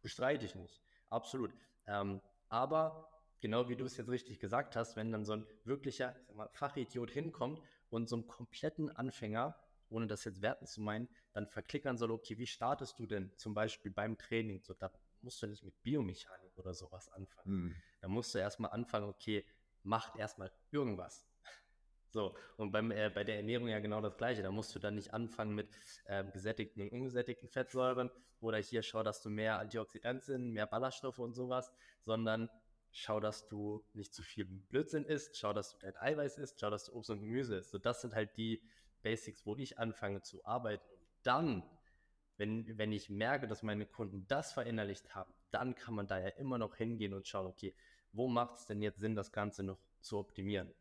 Bestreite 0.02 0.46
ich 0.46 0.56
nicht. 0.56 0.82
Absolut. 1.10 1.54
Ähm, 1.88 2.22
aber 2.50 3.15
genau 3.42 3.70
wie 3.70 3.76
du 3.76 3.86
es 3.86 3.98
jetzt 3.98 4.10
richtig 4.10 4.40
gesagt 4.40 4.76
hast, 4.76 4.96
wenn 4.96 5.12
dann 5.12 5.26
so 5.26 5.34
ein 5.34 5.48
wirklicher 5.64 6.16
mal, 6.34 6.50
Fachidiot 6.54 7.12
hinkommt 7.12 7.62
und 7.90 8.10
so 8.10 8.16
einen 8.16 8.28
kompletten 8.28 8.90
Anfänger, 8.90 9.56
ohne 9.90 10.08
das 10.08 10.24
jetzt 10.26 10.42
werten 10.42 10.66
zu 10.66 10.82
meinen, 10.82 11.08
dann 11.34 11.48
verklickern 11.48 11.98
soll, 11.98 12.12
okay, 12.12 12.38
wie 12.38 12.48
startest 12.48 13.00
du 13.00 13.06
denn 13.06 13.32
zum 13.38 13.54
Beispiel 13.54 13.92
beim 13.92 14.18
Training? 14.18 14.62
So, 14.62 14.74
da 14.74 14.92
musst 15.22 15.42
du 15.42 15.48
nicht 15.48 15.64
mit 15.64 15.82
Biomechanik 15.84 16.58
oder 16.58 16.74
sowas 16.74 17.10
anfangen. 17.10 17.46
Hm. 17.46 17.76
Da 18.02 18.08
musst 18.08 18.34
du 18.34 18.40
erstmal 18.40 18.72
anfangen, 18.72 19.08
okay, 19.08 19.46
macht 19.84 20.16
erstmal 20.16 20.52
irgendwas. 20.72 21.28
So, 22.10 22.34
und 22.56 22.72
beim, 22.72 22.92
äh, 22.92 23.12
bei 23.14 23.26
der 23.26 23.36
Ernährung 23.36 23.68
ja 23.68 23.80
genau 23.80 24.00
das 24.00 24.16
Gleiche. 24.16 24.42
Da 24.42 24.50
musst 24.50 24.74
du 24.74 24.80
dann 24.80 24.96
nicht 24.96 25.14
anfangen 25.14 25.54
mit 25.54 25.68
äh, 26.06 26.24
gesättigten 26.32 26.82
und 26.82 26.92
ungesättigten 26.92 27.50
Fettsäuren 27.50 28.10
oder 28.40 28.58
hier 28.58 28.84
schau, 28.84 29.04
dass 29.04 29.22
du 29.22 29.30
mehr 29.30 29.60
Antioxidantien, 29.60 30.52
mehr 30.52 30.66
Ballaststoffe 30.66 31.20
und 31.20 31.34
sowas, 31.34 31.74
sondern 32.00 32.50
schau, 32.96 33.20
dass 33.20 33.48
du 33.48 33.84
nicht 33.94 34.14
zu 34.14 34.24
viel 34.24 34.46
Blödsinn 34.46 35.04
isst, 35.06 35.38
schau, 35.38 35.54
dass 35.54 35.72
du 35.72 35.78
dein 35.80 35.98
Eiweiß 35.98 36.38
isst, 36.38 36.60
schau, 36.60 36.70
dass 36.70 36.86
du 36.86 36.94
Obst 36.94 37.10
und 37.10 37.20
Gemüse 37.20 37.58
isst. 37.58 37.72
So, 37.72 37.78
das 37.78 38.02
sind 38.02 38.16
halt 38.16 38.38
die 38.38 38.62
Basics, 39.04 39.46
wo 39.46 39.56
ich 39.58 39.78
anfange 39.78 40.22
zu 40.22 40.44
arbeiten. 40.46 40.90
Und 40.90 41.08
dann, 41.24 41.64
wenn, 42.38 42.78
wenn 42.78 42.92
ich 42.92 43.10
merke, 43.10 43.48
dass 43.48 43.64
meine 43.64 43.86
Kunden 43.86 44.26
das 44.28 44.54
verinnerlicht 44.54 45.14
haben, 45.14 45.34
dann 45.52 45.76
kann 45.76 45.94
man 45.94 46.08
da 46.08 46.20
ja 46.20 46.30
immer 46.30 46.58
noch 46.58 46.76
hingehen 46.76 47.14
und 47.14 47.28
schauen, 47.28 47.48
okay, 47.48 47.76
wo 48.14 48.30
macht 48.30 48.60
es 48.60 48.66
denn 48.66 48.82
jetzt 48.82 49.00
Sinn, 49.00 49.16
das 49.16 49.32
Ganze 49.32 49.64
noch 49.64 49.80
zu 50.00 50.18
optimieren? 50.18 50.74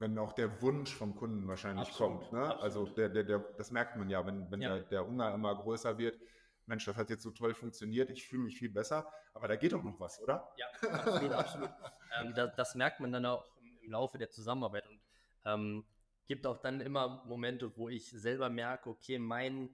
wenn 0.00 0.18
auch 0.18 0.32
der 0.32 0.60
Wunsch 0.60 0.92
vom 0.92 1.14
Kunden 1.14 1.46
wahrscheinlich 1.46 1.88
absolut, 1.88 2.20
kommt. 2.20 2.32
Ne? 2.32 2.60
Also 2.60 2.84
der, 2.86 3.08
der, 3.08 3.24
der, 3.24 3.38
das 3.38 3.70
merkt 3.70 3.96
man 3.96 4.10
ja, 4.10 4.26
wenn, 4.26 4.50
wenn 4.50 4.60
ja. 4.60 4.74
Der, 4.74 4.82
der 4.82 5.06
Hunger 5.06 5.32
immer 5.32 5.54
größer 5.54 5.96
wird. 5.98 6.18
Mensch, 6.66 6.84
das 6.84 6.96
hat 6.96 7.10
jetzt 7.10 7.22
so 7.22 7.30
toll 7.30 7.54
funktioniert, 7.54 8.10
ich 8.10 8.26
fühle 8.26 8.44
mich 8.44 8.58
viel 8.58 8.70
besser, 8.70 9.10
aber 9.34 9.48
da 9.48 9.56
geht 9.56 9.72
doch 9.72 9.82
noch 9.82 9.98
was, 10.00 10.20
oder? 10.20 10.52
Ja, 10.56 10.90
absolut, 10.90 11.32
absolut. 11.32 11.70
Ähm, 12.16 12.32
das, 12.32 12.54
das, 12.54 12.74
merkt 12.76 13.00
man 13.00 13.10
dann 13.10 13.26
auch 13.26 13.44
im 13.82 13.90
Laufe 13.90 14.18
der 14.18 14.30
Zusammenarbeit 14.30 14.86
und 14.86 15.00
ähm, 15.46 15.84
gibt 16.26 16.46
auch 16.46 16.58
dann 16.58 16.80
immer 16.80 17.24
Momente, 17.26 17.76
wo 17.76 17.88
ich 17.88 18.08
selber 18.08 18.48
merke, 18.48 18.88
okay, 18.88 19.18
mein, 19.18 19.68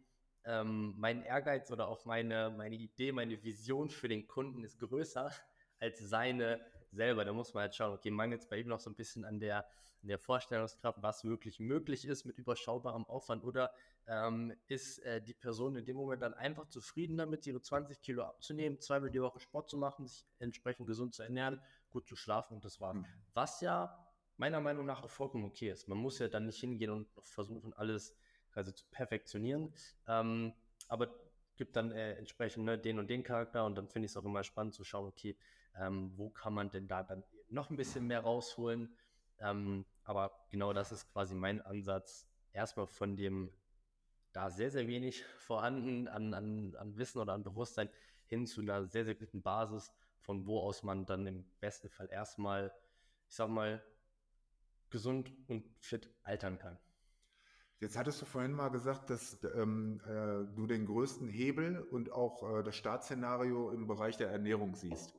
ähm, 0.45 0.95
mein 0.97 1.23
Ehrgeiz 1.23 1.71
oder 1.71 1.89
auch 1.89 2.07
meine, 2.07 2.49
meine 2.49 2.77
Idee, 2.77 3.13
meine 3.13 3.43
Vision 3.45 3.91
für 3.91 4.09
den 4.09 4.27
Kunden 4.27 4.65
ist 4.65 4.79
größer 4.79 5.31
als 5.81 5.99
seine 5.99 6.61
selber. 6.93 7.25
Da 7.25 7.33
muss 7.33 7.55
man 7.55 7.63
halt 7.63 7.75
schauen, 7.75 7.93
okay, 7.93 8.11
mangelt 8.11 8.41
es 8.41 8.49
bei 8.49 8.59
ihm 8.59 8.69
noch 8.69 8.81
so 8.81 8.91
ein 8.91 8.95
bisschen 8.95 9.25
an 9.25 9.41
der, 9.41 9.65
an 10.03 10.09
der 10.09 10.19
Vorstellungskraft, 10.19 11.03
was 11.03 11.25
wirklich 11.25 11.61
möglich 11.61 12.05
ist 12.05 12.25
mit 12.25 12.39
überschaubarem 12.39 13.05
Aufwand 13.07 13.45
oder 13.45 13.73
ähm, 14.07 14.55
ist 14.67 14.99
äh, 15.01 15.21
die 15.23 15.35
Person 15.35 15.77
in 15.77 15.85
dem 15.85 15.97
Moment 15.97 16.23
dann 16.23 16.35
einfach 16.35 16.67
zufrieden 16.69 17.17
damit, 17.17 17.47
ihre 17.47 17.61
20 17.61 18.01
Kilo 18.01 18.25
abzunehmen, 18.25 18.81
zweimal 18.81 19.11
die 19.11 19.23
Woche 19.23 19.41
Sport 19.41 19.71
zu 19.71 19.77
machen, 19.77 20.07
sich 20.07 20.27
entsprechend 20.39 20.87
gesund 20.87 21.15
zu 21.15 21.23
ernähren, 21.23 21.61
gut 21.91 22.09
zu 22.09 22.17
schlafen 22.17 22.55
und 22.55 22.65
das 22.65 22.81
war's. 22.81 22.97
Mhm. 22.97 23.07
Was 23.35 23.61
ja 23.61 24.07
meiner 24.37 24.61
Meinung 24.61 24.87
nach 24.87 25.03
auch 25.03 25.11
vollkommen 25.11 25.45
okay 25.45 25.71
ist. 25.71 25.87
Man 25.87 25.99
muss 25.99 26.19
ja 26.19 26.27
dann 26.27 26.47
nicht 26.47 26.59
hingehen 26.59 26.91
und 26.91 27.09
versuchen, 27.23 27.75
alles 27.75 28.17
also 28.55 28.73
zu 28.73 28.87
perfektionieren. 28.91 29.73
Ähm, 30.09 30.55
aber 30.89 31.15
gibt 31.57 31.77
dann 31.77 31.93
äh, 31.93 32.15
entsprechend 32.15 32.65
ne, 32.65 32.79
den 32.79 32.99
und 32.99 33.09
den 33.11 33.23
Charakter 33.23 33.67
und 33.67 33.77
dann 33.77 33.87
finde 33.89 34.07
ich 34.07 34.13
es 34.13 34.17
auch 34.17 34.25
immer 34.25 34.43
spannend 34.43 34.75
zu 34.75 34.83
schauen, 34.83 35.07
okay, 35.07 35.37
ähm, 35.77 36.13
wo 36.17 36.31
kann 36.31 36.55
man 36.55 36.71
denn 36.71 36.89
da 36.89 37.03
dann 37.03 37.25
noch 37.49 37.71
ein 37.71 37.77
bisschen 37.77 38.07
mehr 38.07 38.21
rausholen? 38.21 38.95
Ähm, 39.39 39.85
aber 40.05 40.47
genau 40.51 40.73
das 40.73 40.93
ist 40.93 41.13
quasi 41.13 41.35
mein 41.35 41.61
Ansatz. 41.61 42.27
Erstmal 42.53 42.87
von 42.87 43.17
dem 43.17 43.53
da 44.33 44.51
sehr, 44.51 44.71
sehr 44.71 44.87
wenig 44.87 45.25
vorhanden 45.39 46.09
an, 46.09 46.35
an, 46.35 46.75
an 46.77 46.97
Wissen 46.97 47.19
oder 47.19 47.33
an 47.33 47.43
Bewusstsein 47.43 47.89
hin 48.27 48.47
zu 48.47 48.61
einer 48.61 48.87
sehr, 48.87 49.05
sehr 49.05 49.15
guten 49.15 49.43
Basis, 49.43 49.93
von 50.21 50.47
wo 50.47 50.61
aus 50.61 50.83
man 50.83 51.07
dann 51.07 51.27
im 51.27 51.45
besten 51.59 51.89
Fall 51.89 52.09
erstmal, 52.11 52.73
ich 53.29 53.35
sag 53.35 53.49
mal, 53.49 53.83
gesund 54.91 55.33
und 55.49 55.69
fit 55.79 56.09
altern 56.23 56.59
kann. 56.59 56.79
Jetzt 57.81 57.97
hattest 57.97 58.21
du 58.21 58.27
vorhin 58.27 58.53
mal 58.53 58.69
gesagt, 58.69 59.09
dass 59.09 59.43
ähm, 59.55 60.03
äh, 60.05 60.55
du 60.55 60.67
den 60.67 60.85
größten 60.85 61.29
Hebel 61.29 61.81
und 61.81 62.13
auch 62.13 62.59
äh, 62.59 62.63
das 62.63 62.77
Startszenario 62.77 63.71
im 63.71 63.87
Bereich 63.87 64.19
der 64.19 64.31
Ernährung 64.31 64.75
siehst. 64.75 65.15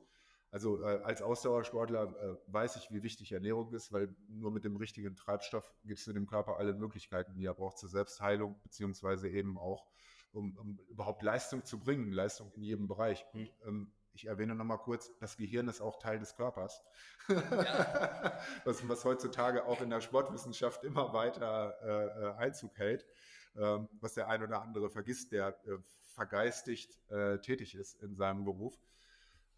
Also 0.52 0.82
äh, 0.82 1.00
als 1.02 1.22
Ausdauersportler 1.22 2.14
äh, 2.20 2.36
weiß 2.52 2.76
ich, 2.76 2.90
wie 2.90 3.02
wichtig 3.02 3.32
Ernährung 3.32 3.72
ist, 3.72 3.90
weil 3.90 4.14
nur 4.28 4.50
mit 4.50 4.64
dem 4.64 4.76
richtigen 4.76 5.16
Treibstoff 5.16 5.72
gibst 5.82 6.06
du 6.06 6.12
dem 6.12 6.26
Körper 6.26 6.58
alle 6.58 6.74
Möglichkeiten, 6.74 7.34
die 7.34 7.46
er 7.46 7.54
braucht 7.54 7.78
zur 7.78 7.88
Selbstheilung, 7.88 8.60
beziehungsweise 8.62 9.30
eben 9.30 9.56
auch, 9.56 9.86
um, 10.32 10.54
um 10.58 10.78
überhaupt 10.90 11.22
Leistung 11.22 11.64
zu 11.64 11.80
bringen, 11.80 12.12
Leistung 12.12 12.52
in 12.52 12.62
jedem 12.62 12.86
Bereich. 12.86 13.24
Mhm. 13.32 13.48
Ähm, 13.66 13.92
ich 14.12 14.26
erwähne 14.26 14.54
nochmal 14.54 14.76
kurz, 14.76 15.10
das 15.20 15.38
Gehirn 15.38 15.68
ist 15.68 15.80
auch 15.80 15.98
Teil 15.98 16.18
des 16.18 16.36
Körpers, 16.36 16.82
ja. 17.28 18.38
was, 18.66 18.86
was, 18.86 19.06
heutzutage 19.06 19.64
auch 19.64 19.80
in 19.80 19.88
der 19.88 20.02
Sportwissenschaft 20.02 20.84
immer 20.84 21.14
weiter 21.14 21.74
äh, 21.82 22.26
äh, 22.26 22.32
Einzug 22.34 22.76
hält, 22.76 23.06
ähm, 23.56 23.88
was 24.00 24.12
der 24.12 24.28
ein 24.28 24.42
oder 24.42 24.60
andere 24.60 24.90
vergisst, 24.90 25.32
der 25.32 25.58
äh, 25.66 25.78
vergeistigt 26.14 26.98
äh, 27.10 27.38
tätig 27.38 27.74
ist 27.74 28.02
in 28.02 28.14
seinem 28.14 28.44
Beruf. 28.44 28.78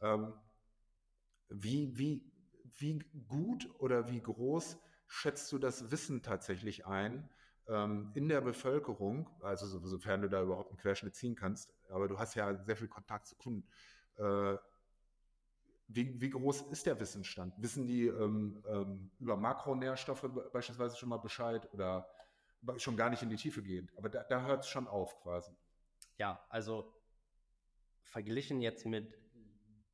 Ähm, 0.01 0.33
wie, 1.49 1.97
wie, 1.99 2.33
wie 2.79 2.99
gut 3.29 3.69
oder 3.79 4.09
wie 4.09 4.21
groß 4.21 4.79
schätzt 5.07 5.53
du 5.53 5.59
das 5.59 5.91
Wissen 5.91 6.23
tatsächlich 6.23 6.87
ein 6.87 7.29
ähm, 7.69 8.11
in 8.15 8.29
der 8.29 8.41
Bevölkerung, 8.41 9.31
also 9.41 9.67
so, 9.67 9.79
sofern 9.87 10.23
du 10.23 10.29
da 10.29 10.43
überhaupt 10.43 10.71
einen 10.71 10.79
Querschnitt 10.79 11.15
ziehen 11.15 11.35
kannst, 11.35 11.73
aber 11.89 12.09
du 12.09 12.19
hast 12.19 12.35
ja 12.35 12.55
sehr 12.65 12.77
viel 12.77 12.89
Kontakt 12.89 13.27
zu 13.27 13.37
Kunden. 13.37 13.67
Äh, 14.17 14.57
wie, 15.89 16.21
wie, 16.21 16.31
groß 16.31 16.63
ist 16.73 16.87
der 16.87 16.99
Wissensstand? 16.99 17.55
Wissen 17.59 17.87
die 17.87 18.07
ähm, 18.07 18.63
ähm, 18.67 19.11
über 19.19 19.37
Makronährstoffe 19.37 20.29
beispielsweise 20.53 20.97
schon 20.97 21.11
mal 21.11 21.19
Bescheid 21.19 21.71
oder 21.73 22.09
schon 22.79 22.97
gar 22.97 23.11
nicht 23.11 23.23
in 23.23 23.29
die 23.29 23.37
Tiefe 23.37 23.63
gehend? 23.63 23.93
Aber 23.97 24.09
da, 24.09 24.25
da 24.25 24.47
hört 24.47 24.65
es 24.65 24.71
schon 24.71 24.89
auf 24.89 25.21
quasi. 25.21 25.53
Ja, 26.17 26.45
also 26.49 26.93
verglichen 28.03 28.61
jetzt 28.61 28.87
mit 28.87 29.13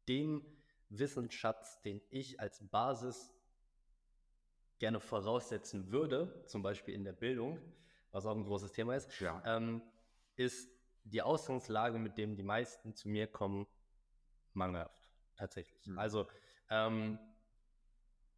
dem 0.08 0.44
Wissensschatz, 0.90 1.80
den 1.82 2.00
ich 2.10 2.38
als 2.40 2.60
Basis 2.68 3.32
gerne 4.78 5.00
voraussetzen 5.00 5.90
würde, 5.90 6.44
zum 6.46 6.62
Beispiel 6.62 6.94
in 6.94 7.04
der 7.04 7.12
Bildung, 7.12 7.60
was 8.10 8.26
auch 8.26 8.34
ein 8.34 8.44
großes 8.44 8.72
Thema 8.72 8.96
ist, 8.96 9.20
ja. 9.20 9.42
ähm, 9.46 9.82
ist 10.36 10.68
die 11.04 11.22
Ausgangslage, 11.22 11.98
mit 11.98 12.18
dem 12.18 12.36
die 12.36 12.42
meisten 12.42 12.94
zu 12.94 13.08
mir 13.08 13.26
kommen, 13.26 13.66
mangelhaft. 14.52 15.10
Tatsächlich. 15.36 15.86
Mhm. 15.86 15.98
Also, 15.98 16.26
ähm, 16.70 17.18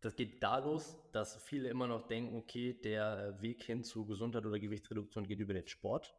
das 0.00 0.16
geht 0.16 0.42
da 0.42 0.59
los, 0.59 0.98
dass 1.12 1.42
viele 1.42 1.68
immer 1.68 1.86
noch 1.86 2.07
denken, 2.07 2.36
okay, 2.36 2.74
der 2.74 3.40
Weg 3.40 3.62
hin 3.62 3.84
zu 3.84 4.05
Gesundheit 4.05 4.44
oder 4.44 4.59
Gewichtsreduktion 4.59 5.26
geht 5.26 5.38
über 5.38 5.55
den 5.55 5.66
Sport. 5.66 6.14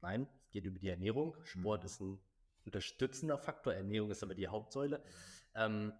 Nein, 0.00 0.28
es 0.44 0.50
geht 0.50 0.64
über 0.64 0.78
die 0.78 0.88
Ernährung. 0.88 1.36
Sport 1.44 1.82
mhm. 1.82 1.86
ist 1.86 2.00
ein 2.00 2.20
unterstützender 2.64 3.38
Faktor, 3.38 3.74
Ernährung 3.74 4.10
ist 4.10 4.22
aber 4.22 4.34
die 4.34 4.46
Hauptsäule. 4.46 5.02
Ähm, 5.54 5.92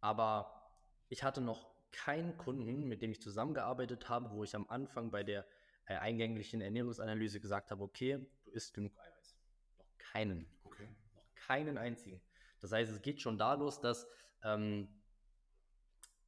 aber 0.00 0.72
ich 1.08 1.22
hatte 1.22 1.40
noch 1.40 1.70
keinen 1.92 2.36
Kunden, 2.36 2.86
mit 2.88 3.02
dem 3.02 3.10
ich 3.10 3.20
zusammengearbeitet 3.20 4.08
habe, 4.08 4.30
wo 4.30 4.44
ich 4.44 4.54
am 4.54 4.68
Anfang 4.68 5.10
bei 5.10 5.22
der 5.22 5.44
äh, 5.86 5.96
eingänglichen 5.96 6.60
Ernährungsanalyse 6.60 7.40
gesagt 7.40 7.70
habe, 7.70 7.82
okay, 7.82 8.24
du 8.44 8.50
isst 8.52 8.74
genug 8.74 8.92
Eiweiß. 8.98 9.36
Noch 9.78 9.98
keinen. 9.98 10.46
Okay. 10.64 10.88
Noch 11.14 11.34
keinen 11.34 11.78
einzigen. 11.78 12.20
Das 12.60 12.72
heißt, 12.72 12.92
es 12.92 13.02
geht 13.02 13.20
schon 13.20 13.38
da 13.38 13.54
los, 13.54 13.80
dass 13.80 14.06
ähm, 14.42 14.88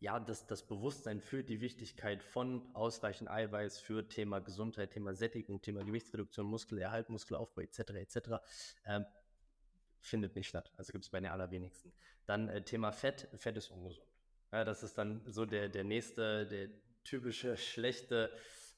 ja, 0.01 0.19
das, 0.19 0.47
das 0.47 0.67
Bewusstsein 0.67 1.21
für 1.21 1.45
die 1.45 1.61
Wichtigkeit 1.61 2.25
von 2.25 2.75
ausreichend 2.75 3.31
Eiweiß 3.31 3.79
für 3.79 4.09
Thema 4.09 4.41
Gesundheit, 4.41 4.91
Thema 4.91 5.15
Sättigung, 5.15 5.63
Thema 5.63 5.85
Gewichtsreduktion, 5.85 6.45
Muskelerhalt, 6.47 7.09
Muskelaufbau 7.09 7.61
etc. 7.61 7.79
etc. 7.91 8.19
Ähm, 8.85 9.07
findet 10.03 10.37
nicht 10.37 10.49
statt. 10.49 10.73
Also 10.77 10.93
gibt 10.93 11.05
es 11.05 11.11
bei 11.11 11.21
den 11.21 11.31
allerwenigsten. 11.31 11.93
Dann 12.27 12.49
äh, 12.49 12.63
Thema 12.63 12.93
Fett. 12.93 13.29
Fett 13.37 13.57
ist 13.57 13.71
ungesund. 13.71 14.07
Ja, 14.53 14.65
das 14.65 14.83
ist 14.83 14.99
dann 14.99 15.23
so 15.27 15.47
der, 15.47 15.69
der 15.69 15.85
nächste, 15.85 16.47
der 16.47 16.69
typische 17.05 17.57
schlechte, 17.57 18.31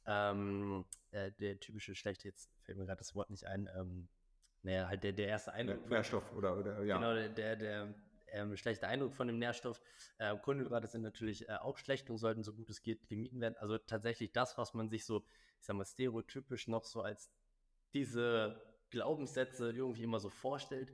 ähm, 0.06 0.84
äh, 1.10 1.32
der 1.32 1.58
typische 1.58 1.94
schlechte, 1.94 2.28
jetzt 2.28 2.50
fällt 2.62 2.78
mir 2.78 2.86
gerade 2.86 2.98
das 2.98 3.14
Wort 3.14 3.30
nicht 3.30 3.46
ein, 3.46 3.68
ähm, 3.76 4.08
naja, 4.62 4.86
halt 4.86 5.02
der, 5.02 5.12
der 5.12 5.28
erste 5.28 5.52
Eindruck. 5.52 5.88
Nährstoff 5.88 6.32
oder, 6.32 6.56
oder 6.56 6.82
ja. 6.84 6.96
Genau, 6.96 7.14
der, 7.14 7.28
der, 7.28 7.56
der 7.56 7.94
ähm, 8.28 8.56
schlechte 8.56 8.86
Eindruck 8.86 9.14
von 9.14 9.26
dem 9.26 9.38
Nährstoff. 9.38 9.80
Äh, 10.18 10.36
Kohlenhydrate 10.36 10.86
sind 10.86 11.02
natürlich 11.02 11.48
äh, 11.48 11.56
auch 11.56 11.78
schlecht 11.78 12.08
und 12.10 12.18
sollten 12.18 12.42
so 12.42 12.52
gut 12.52 12.70
es 12.70 12.82
geht 12.82 13.08
gemieden 13.08 13.40
werden. 13.40 13.56
Also 13.58 13.78
tatsächlich 13.78 14.32
das, 14.32 14.56
was 14.58 14.74
man 14.74 14.88
sich 14.88 15.04
so, 15.04 15.24
ich 15.60 15.66
sag 15.66 15.76
mal, 15.76 15.84
stereotypisch 15.84 16.68
noch 16.68 16.84
so 16.84 17.02
als 17.02 17.30
diese 17.94 18.60
Glaubenssätze 18.90 19.70
irgendwie 19.70 20.02
immer 20.02 20.20
so 20.20 20.30
vorstellt, 20.30 20.92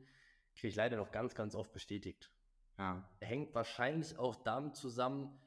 kriege 0.55 0.69
ich 0.69 0.77
leider 0.77 0.97
noch 0.97 1.11
ganz, 1.11 1.35
ganz 1.35 1.55
oft 1.55 1.73
bestätigt. 1.73 2.31
Ja. 2.79 3.09
Hängt 3.21 3.55
wahrscheinlich 3.55 4.19
auch 4.19 4.37
damit 4.37 4.77
zusammen, 4.77 5.39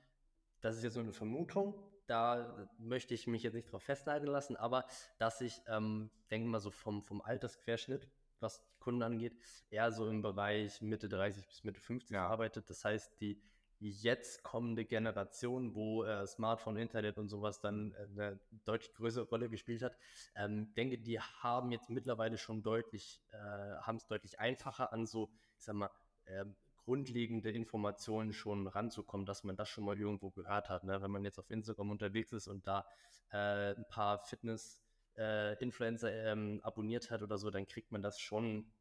das 0.61 0.77
ist 0.77 0.83
jetzt 0.83 0.95
nur 0.95 1.03
eine 1.03 1.13
Vermutung, 1.13 1.73
da 2.05 2.69
möchte 2.77 3.13
ich 3.13 3.27
mich 3.27 3.43
jetzt 3.43 3.53
nicht 3.53 3.71
drauf 3.71 3.83
festnageln 3.83 4.31
lassen, 4.31 4.55
aber 4.55 4.85
dass 5.17 5.41
ich, 5.41 5.61
ähm, 5.67 6.09
denke 6.29 6.47
mal 6.47 6.59
so 6.59 6.71
vom, 6.71 7.01
vom 7.01 7.21
Altersquerschnitt, 7.21 8.07
was 8.39 8.61
Kunden 8.79 9.01
angeht, 9.01 9.37
eher 9.69 9.91
so 9.91 10.07
im 10.07 10.21
Bereich 10.21 10.81
Mitte 10.81 11.07
30 11.07 11.47
bis 11.47 11.63
Mitte 11.63 11.79
50 11.79 12.11
ja. 12.11 12.27
arbeitet. 12.27 12.69
Das 12.69 12.83
heißt, 12.83 13.19
die 13.21 13.41
jetzt 13.89 14.43
kommende 14.43 14.85
Generation, 14.85 15.75
wo 15.75 16.03
äh, 16.03 16.25
Smartphone, 16.27 16.77
Internet 16.77 17.17
und 17.17 17.29
sowas 17.29 17.59
dann 17.59 17.93
äh, 17.93 18.03
eine 18.03 18.39
deutlich 18.65 18.93
größere 18.93 19.25
Rolle 19.25 19.49
gespielt 19.49 19.81
hat, 19.81 19.97
ähm, 20.35 20.73
denke, 20.75 20.97
die 20.97 21.19
haben 21.19 21.71
jetzt 21.71 21.89
mittlerweile 21.89 22.37
schon 22.37 22.63
deutlich, 22.63 23.21
äh, 23.31 23.37
haben 23.81 23.97
es 23.97 24.07
deutlich 24.07 24.39
einfacher 24.39 24.93
an 24.93 25.05
so, 25.05 25.29
ich 25.57 25.65
sag 25.65 25.75
mal, 25.75 25.89
ähm, 26.25 26.55
grundlegende 26.85 27.51
Informationen 27.51 28.33
schon 28.33 28.67
ranzukommen, 28.67 29.25
dass 29.25 29.43
man 29.43 29.55
das 29.55 29.69
schon 29.69 29.85
mal 29.85 29.97
irgendwo 29.97 30.31
gehört 30.31 30.69
hat. 30.69 30.83
Ne? 30.83 31.01
Wenn 31.01 31.11
man 31.11 31.23
jetzt 31.23 31.39
auf 31.39 31.49
Instagram 31.49 31.91
unterwegs 31.91 32.33
ist 32.33 32.47
und 32.47 32.67
da 32.67 32.85
äh, 33.31 33.73
ein 33.73 33.87
paar 33.87 34.19
Fitness-Influencer 34.19 36.11
äh, 36.11 36.31
ähm, 36.31 36.59
abonniert 36.63 37.09
hat 37.09 37.21
oder 37.21 37.37
so, 37.37 37.49
dann 37.51 37.67
kriegt 37.67 37.91
man 37.91 38.01
das 38.01 38.19
schon 38.19 38.71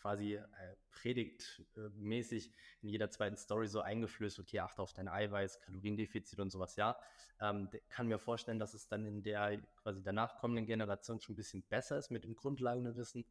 quasi 0.00 0.34
äh, 0.34 0.46
predigtmäßig 0.90 2.52
in 2.82 2.88
jeder 2.88 3.10
zweiten 3.10 3.36
Story 3.36 3.68
so 3.68 3.80
eingeflößt, 3.80 4.38
okay, 4.38 4.60
achte 4.60 4.82
auf 4.82 4.92
dein 4.92 5.08
Eiweiß, 5.08 5.60
Kaloriendefizit 5.60 6.38
und 6.40 6.50
sowas, 6.50 6.76
ja. 6.76 6.96
Ähm, 7.40 7.68
kann 7.88 8.08
mir 8.08 8.18
vorstellen, 8.18 8.58
dass 8.58 8.74
es 8.74 8.88
dann 8.88 9.04
in 9.04 9.22
der 9.22 9.60
quasi 9.82 10.02
danach 10.02 10.38
kommenden 10.38 10.66
Generation 10.66 11.20
schon 11.20 11.34
ein 11.34 11.36
bisschen 11.36 11.62
besser 11.62 11.98
ist 11.98 12.10
mit 12.10 12.24
dem 12.24 12.34
Grundlagenwissen. 12.34 13.24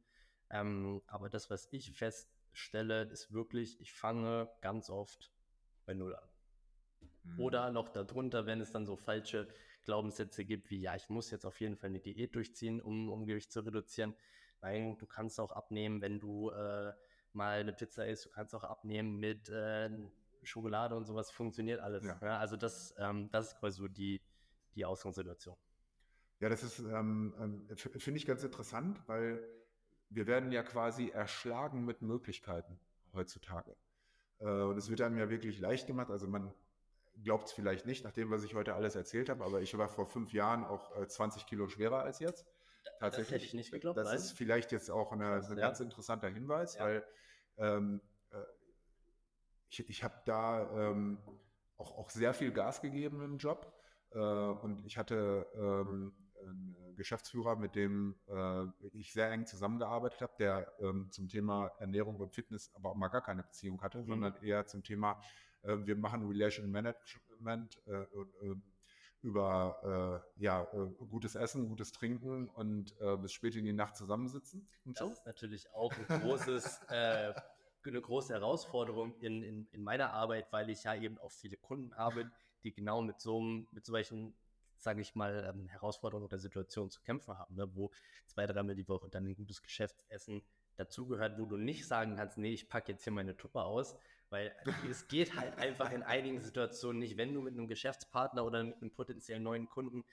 Ähm, 0.49 1.01
aber 1.07 1.29
das, 1.29 1.49
was 1.49 1.67
ich 1.71 1.91
fest 1.91 2.29
stelle, 2.53 3.03
ist 3.03 3.33
wirklich, 3.33 3.79
ich 3.81 3.93
fange 3.93 4.49
ganz 4.61 4.89
oft 4.89 5.31
bei 5.85 5.93
Null 5.93 6.15
an. 6.15 6.29
Mhm. 7.23 7.39
Oder 7.39 7.71
noch 7.71 7.89
darunter, 7.89 8.45
wenn 8.45 8.61
es 8.61 8.71
dann 8.71 8.85
so 8.85 8.95
falsche 8.95 9.47
Glaubenssätze 9.83 10.45
gibt, 10.45 10.69
wie 10.69 10.79
ja, 10.81 10.95
ich 10.95 11.09
muss 11.09 11.31
jetzt 11.31 11.45
auf 11.45 11.59
jeden 11.61 11.77
Fall 11.77 11.89
eine 11.89 11.99
Diät 11.99 12.35
durchziehen, 12.35 12.81
um, 12.81 13.09
um 13.09 13.25
Gewicht 13.25 13.51
zu 13.51 13.61
reduzieren. 13.61 14.15
Nein, 14.61 14.97
du 14.97 15.05
kannst 15.05 15.39
auch 15.39 15.51
abnehmen, 15.51 16.01
wenn 16.01 16.19
du 16.19 16.49
äh, 16.49 16.93
mal 17.33 17.59
eine 17.59 17.73
Pizza 17.73 18.05
isst, 18.07 18.25
du 18.25 18.29
kannst 18.29 18.55
auch 18.55 18.63
abnehmen 18.63 19.17
mit 19.17 19.49
äh, 19.49 19.89
Schokolade 20.43 20.95
und 20.95 21.05
sowas, 21.05 21.31
funktioniert 21.31 21.79
alles. 21.79 22.05
Ja. 22.05 22.17
Ja, 22.21 22.37
also 22.39 22.55
das, 22.55 22.93
ähm, 22.97 23.29
das 23.31 23.53
ist 23.53 23.59
quasi 23.59 23.77
so 23.77 23.87
die, 23.87 24.21
die 24.75 24.85
Ausgangssituation. 24.85 25.55
Ja, 26.39 26.49
das 26.49 26.63
ist, 26.63 26.79
ähm, 26.79 27.33
ähm 27.39 27.77
finde 27.77 28.17
ich 28.17 28.25
ganz 28.25 28.43
interessant, 28.43 29.01
weil 29.07 29.43
wir 30.09 30.27
werden 30.27 30.51
ja 30.51 30.63
quasi 30.63 31.09
erschlagen 31.09 31.85
mit 31.85 32.01
Möglichkeiten 32.01 32.79
heutzutage. 33.13 33.75
Äh, 34.39 34.45
und 34.45 34.77
es 34.77 34.89
wird 34.89 35.01
einem 35.01 35.17
ja 35.17 35.29
wirklich 35.29 35.59
leicht 35.59 35.87
gemacht. 35.87 36.09
Also 36.11 36.27
man 36.27 36.53
glaubt 37.23 37.47
es 37.47 37.53
vielleicht 37.53 37.85
nicht, 37.85 38.03
nach 38.03 38.11
dem, 38.11 38.29
was 38.29 38.43
ich 38.43 38.53
heute 38.53 38.75
alles 38.75 38.95
erzählt 38.95 39.29
habe, 39.29 39.43
aber 39.43 39.61
ich 39.61 39.75
war 39.77 39.89
vor 39.89 40.05
fünf 40.05 40.33
Jahren 40.33 40.63
auch 40.63 41.05
20 41.05 41.41
äh, 41.41 41.45
Kilo 41.45 41.67
schwerer 41.67 42.03
als 42.03 42.19
jetzt. 42.19 42.45
Tatsächlich. 42.99 43.27
Das 43.27 43.31
hätte 43.33 43.45
ich 43.45 43.53
nicht 43.53 43.71
geglaubt. 43.71 43.97
Das 43.97 44.07
nein. 44.07 44.17
ist 44.17 44.31
vielleicht 44.31 44.71
jetzt 44.71 44.89
auch 44.89 45.11
eine, 45.11 45.35
ein 45.35 45.49
ja. 45.49 45.55
ganz 45.55 45.79
interessanter 45.79 46.29
Hinweis, 46.29 46.75
ja. 46.75 46.85
weil 46.85 47.03
ähm, 47.57 48.01
äh, 48.31 48.37
ich, 49.69 49.89
ich 49.89 50.03
habe 50.03 50.15
da 50.25 50.91
ähm, 50.91 51.19
auch, 51.77 51.97
auch 51.97 52.09
sehr 52.09 52.33
viel 52.33 52.51
Gas 52.51 52.81
gegeben 52.81 53.21
im 53.21 53.37
Job 53.37 53.73
äh, 54.11 54.19
und 54.19 54.85
ich 54.85 54.97
hatte 54.97 55.47
ähm, 55.55 56.13
einen 56.41 56.95
Geschäftsführer, 56.95 57.55
mit 57.55 57.75
dem 57.75 58.15
äh, 58.27 58.65
ich 58.93 59.13
sehr 59.13 59.31
eng 59.31 59.45
zusammengearbeitet 59.45 60.21
habe, 60.21 60.33
der 60.39 60.73
ähm, 60.79 61.09
zum 61.11 61.27
Thema 61.27 61.71
Ernährung 61.79 62.17
und 62.17 62.33
Fitness 62.33 62.71
aber 62.75 62.91
auch 62.91 62.95
mal 62.95 63.07
gar 63.09 63.23
keine 63.23 63.43
Beziehung 63.43 63.81
hatte, 63.81 63.99
mhm. 63.99 64.05
sondern 64.05 64.35
eher 64.43 64.65
zum 64.65 64.83
Thema, 64.83 65.21
äh, 65.63 65.77
wir 65.79 65.95
machen 65.95 66.27
Relation 66.27 66.69
Management 66.71 67.81
äh, 67.87 68.05
über 69.21 70.23
äh, 70.37 70.43
ja, 70.43 70.63
äh, 70.73 71.05
gutes 71.05 71.35
Essen, 71.35 71.67
gutes 71.67 71.91
Trinken 71.91 72.49
und 72.49 72.95
äh, 72.99 73.17
bis 73.17 73.33
spät 73.33 73.55
in 73.55 73.65
die 73.65 73.73
Nacht 73.73 73.95
zusammensitzen. 73.95 74.67
das 74.85 74.99
so. 74.99 75.09
ist 75.09 75.25
natürlich 75.25 75.69
auch 75.73 75.91
ein 75.91 76.21
großes, 76.21 76.81
eine 76.87 78.01
große 78.01 78.33
Herausforderung 78.33 79.15
in, 79.19 79.41
in, 79.43 79.67
in 79.71 79.83
meiner 79.83 80.11
Arbeit, 80.11 80.51
weil 80.51 80.69
ich 80.69 80.83
ja 80.83 80.95
eben 80.95 81.17
auch 81.19 81.31
viele 81.31 81.57
Kunden 81.57 81.95
habe, 81.95 82.29
die 82.63 82.73
genau 82.73 83.01
mit 83.01 83.19
so, 83.19 83.39
mit 83.39 83.85
solchen 83.85 84.35
sage 84.79 85.01
ich 85.01 85.15
mal, 85.15 85.43
ähm, 85.49 85.67
Herausforderungen 85.67 86.25
oder 86.25 86.37
Situationen 86.37 86.91
zu 86.91 87.01
kämpfen 87.01 87.37
haben, 87.37 87.55
ne? 87.55 87.67
wo 87.75 87.91
zwei, 88.25 88.45
dreimal 88.45 88.75
die 88.75 88.87
Woche 88.87 89.09
dann 89.09 89.25
ein 89.25 89.35
gutes 89.35 89.61
Geschäftsessen 89.61 90.43
dazugehört, 90.75 91.39
wo 91.39 91.45
du 91.45 91.57
nicht 91.57 91.87
sagen 91.87 92.15
kannst, 92.15 92.37
nee, 92.37 92.53
ich 92.53 92.69
packe 92.69 92.91
jetzt 92.91 93.03
hier 93.03 93.13
meine 93.13 93.35
Tuppe 93.35 93.63
aus, 93.63 93.97
weil 94.29 94.53
es 94.89 95.07
geht 95.07 95.35
halt 95.35 95.57
einfach 95.57 95.91
in 95.91 96.03
einigen 96.03 96.41
Situationen 96.41 96.99
nicht, 96.99 97.17
wenn 97.17 97.33
du 97.33 97.41
mit 97.41 97.53
einem 97.53 97.67
Geschäftspartner 97.67 98.45
oder 98.45 98.63
mit 98.63 98.81
einem 98.81 98.91
potenziellen 98.91 99.43
neuen 99.43 99.69
Kunden 99.69 100.03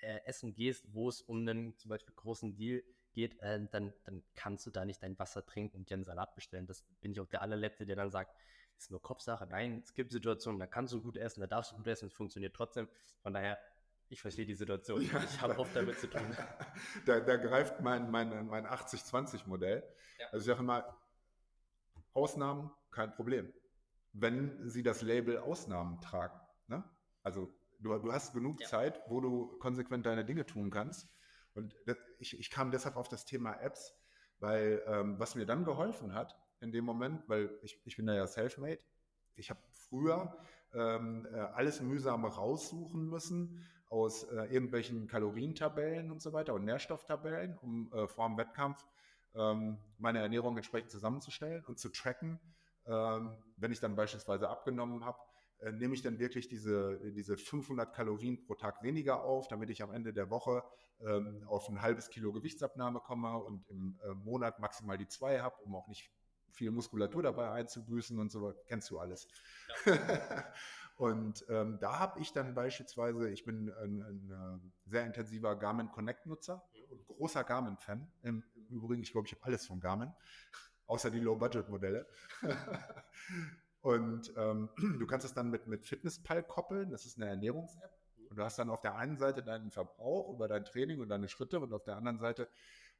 äh, 0.00 0.20
essen 0.24 0.54
gehst, 0.54 0.86
wo 0.92 1.08
es 1.08 1.22
um 1.22 1.40
einen 1.40 1.76
zum 1.78 1.88
Beispiel 1.88 2.14
großen 2.14 2.54
Deal 2.54 2.82
geht, 3.12 3.40
äh, 3.40 3.60
dann, 3.70 3.92
dann 4.04 4.22
kannst 4.34 4.66
du 4.66 4.70
da 4.70 4.84
nicht 4.84 5.02
dein 5.02 5.18
Wasser 5.18 5.44
trinken 5.44 5.76
und 5.76 5.90
dir 5.90 5.94
einen 5.94 6.04
Salat 6.04 6.34
bestellen. 6.34 6.66
Das 6.66 6.84
bin 7.00 7.12
ich 7.12 7.20
auch 7.20 7.28
der 7.28 7.42
allerletzte, 7.42 7.86
der 7.86 7.96
dann 7.96 8.10
sagt, 8.10 8.34
ist 8.76 8.90
nur 8.90 9.00
Kopfsache. 9.00 9.46
Nein, 9.46 9.80
es 9.84 9.94
gibt 9.94 10.12
Situationen, 10.12 10.58
da 10.58 10.66
kannst 10.66 10.92
du 10.92 11.00
gut 11.00 11.16
essen, 11.16 11.40
da 11.40 11.46
darfst 11.46 11.72
du 11.72 11.76
gut 11.76 11.86
essen, 11.86 12.06
es 12.06 12.12
funktioniert 12.12 12.54
trotzdem. 12.54 12.88
Von 13.22 13.32
daher, 13.32 13.58
ich 14.08 14.20
verstehe 14.20 14.46
die 14.46 14.54
Situation. 14.54 15.00
Ja, 15.02 15.22
ich 15.22 15.40
habe 15.40 15.58
oft 15.58 15.74
damit 15.74 15.98
zu 15.98 16.08
tun. 16.08 16.22
Da, 17.06 17.20
da 17.20 17.36
greift 17.36 17.80
mein, 17.80 18.10
mein, 18.10 18.46
mein 18.46 18.66
80-20-Modell. 18.66 19.82
Ja. 20.18 20.26
Also 20.26 20.38
ich 20.38 20.46
sage 20.46 20.60
immer, 20.60 20.96
Ausnahmen, 22.12 22.70
kein 22.90 23.12
Problem. 23.12 23.52
Wenn 24.14 24.68
sie 24.68 24.82
das 24.82 25.02
Label 25.02 25.38
Ausnahmen 25.38 26.00
tragen. 26.00 26.40
Ne? 26.68 26.82
Also 27.22 27.52
du, 27.80 27.98
du 27.98 28.12
hast 28.12 28.32
genug 28.32 28.60
ja. 28.60 28.66
Zeit, 28.66 29.02
wo 29.08 29.20
du 29.20 29.58
konsequent 29.58 30.06
deine 30.06 30.24
Dinge 30.24 30.46
tun 30.46 30.70
kannst. 30.70 31.08
Und 31.54 31.74
das, 31.86 31.96
ich, 32.18 32.38
ich 32.38 32.50
kam 32.50 32.70
deshalb 32.70 32.96
auf 32.96 33.08
das 33.08 33.26
Thema 33.26 33.52
Apps, 33.60 33.94
weil 34.38 34.82
ähm, 34.86 35.18
was 35.18 35.34
mir 35.34 35.46
dann 35.46 35.64
geholfen 35.64 36.14
hat, 36.14 36.36
in 36.60 36.72
dem 36.72 36.84
Moment, 36.84 37.28
weil 37.28 37.50
ich, 37.62 37.80
ich 37.84 37.96
bin 37.96 38.06
da 38.06 38.14
ja 38.14 38.26
self-made. 38.26 38.80
Ich 39.36 39.50
habe 39.50 39.60
früher 39.70 40.36
ähm, 40.72 41.26
äh, 41.32 41.38
alles 41.38 41.80
mühsam 41.80 42.24
raussuchen 42.24 43.08
müssen 43.08 43.64
aus 43.88 44.24
äh, 44.24 44.46
irgendwelchen 44.46 45.06
Kalorientabellen 45.06 46.10
und 46.10 46.22
so 46.22 46.32
weiter 46.32 46.54
und 46.54 46.64
Nährstofftabellen, 46.64 47.56
um 47.58 47.92
äh, 47.92 48.08
vor 48.08 48.26
dem 48.28 48.36
Wettkampf 48.36 48.84
ähm, 49.34 49.78
meine 49.98 50.20
Ernährung 50.20 50.56
entsprechend 50.56 50.90
zusammenzustellen 50.90 51.64
und 51.66 51.78
zu 51.78 51.90
tracken. 51.90 52.40
Ähm, 52.86 53.36
wenn 53.56 53.72
ich 53.72 53.80
dann 53.80 53.96
beispielsweise 53.96 54.48
abgenommen 54.48 55.04
habe, 55.04 55.18
äh, 55.60 55.72
nehme 55.72 55.94
ich 55.94 56.02
dann 56.02 56.18
wirklich 56.18 56.48
diese, 56.48 57.00
diese 57.12 57.36
500 57.36 57.94
Kalorien 57.94 58.44
pro 58.44 58.54
Tag 58.54 58.82
weniger 58.82 59.22
auf, 59.22 59.48
damit 59.48 59.70
ich 59.70 59.82
am 59.82 59.92
Ende 59.92 60.12
der 60.12 60.30
Woche 60.30 60.62
ähm, 61.00 61.44
auf 61.46 61.68
ein 61.68 61.80
halbes 61.80 62.10
Kilo 62.10 62.32
Gewichtsabnahme 62.32 63.00
komme 63.00 63.36
und 63.38 63.66
im 63.68 63.98
äh, 64.04 64.14
Monat 64.14 64.58
maximal 64.58 64.98
die 64.98 65.08
zwei 65.08 65.40
habe, 65.40 65.56
um 65.62 65.74
auch 65.74 65.88
nicht 65.88 66.10
viel 66.50 66.70
Muskulatur 66.70 67.22
dabei 67.22 67.50
einzubüßen 67.50 68.18
und 68.18 68.30
so, 68.30 68.54
kennst 68.66 68.90
du 68.90 68.98
alles. 68.98 69.28
Ja. 69.86 70.44
und 70.96 71.44
ähm, 71.48 71.78
da 71.80 71.98
habe 71.98 72.20
ich 72.20 72.32
dann 72.32 72.54
beispielsweise, 72.54 73.28
ich 73.30 73.44
bin 73.44 73.70
ein, 73.70 74.02
ein, 74.02 74.30
äh, 74.30 74.90
sehr 74.90 75.04
intensiver 75.04 75.56
Garmin 75.56 75.90
Connect-Nutzer 75.90 76.62
und 76.90 77.06
großer 77.06 77.42
Garmin-Fan. 77.44 78.06
Im, 78.22 78.44
Im, 78.54 78.66
Übrigen, 78.68 79.02
ich 79.02 79.12
glaube, 79.12 79.26
ich 79.26 79.34
habe 79.34 79.44
alles 79.44 79.66
von 79.66 79.80
Garmin, 79.80 80.12
außer 80.86 81.10
die 81.10 81.20
Low-Budget-Modelle. 81.20 82.06
und 83.82 84.32
ähm, 84.36 84.68
du 84.98 85.06
kannst 85.06 85.26
es 85.26 85.34
dann 85.34 85.50
mit, 85.50 85.66
mit 85.66 85.84
Fitnesspal 85.84 86.42
koppeln, 86.42 86.90
das 86.90 87.06
ist 87.06 87.16
eine 87.16 87.30
Ernährungs-App. 87.30 87.90
Und 88.30 88.38
du 88.38 88.42
hast 88.42 88.58
dann 88.58 88.70
auf 88.70 88.80
der 88.80 88.96
einen 88.96 89.16
Seite 89.16 89.42
deinen 89.42 89.70
Verbrauch 89.70 90.34
über 90.34 90.48
dein 90.48 90.64
Training 90.64 91.00
und 91.00 91.08
deine 91.08 91.28
Schritte 91.28 91.60
und 91.60 91.72
auf 91.72 91.84
der 91.84 91.96
anderen 91.96 92.18
Seite 92.18 92.48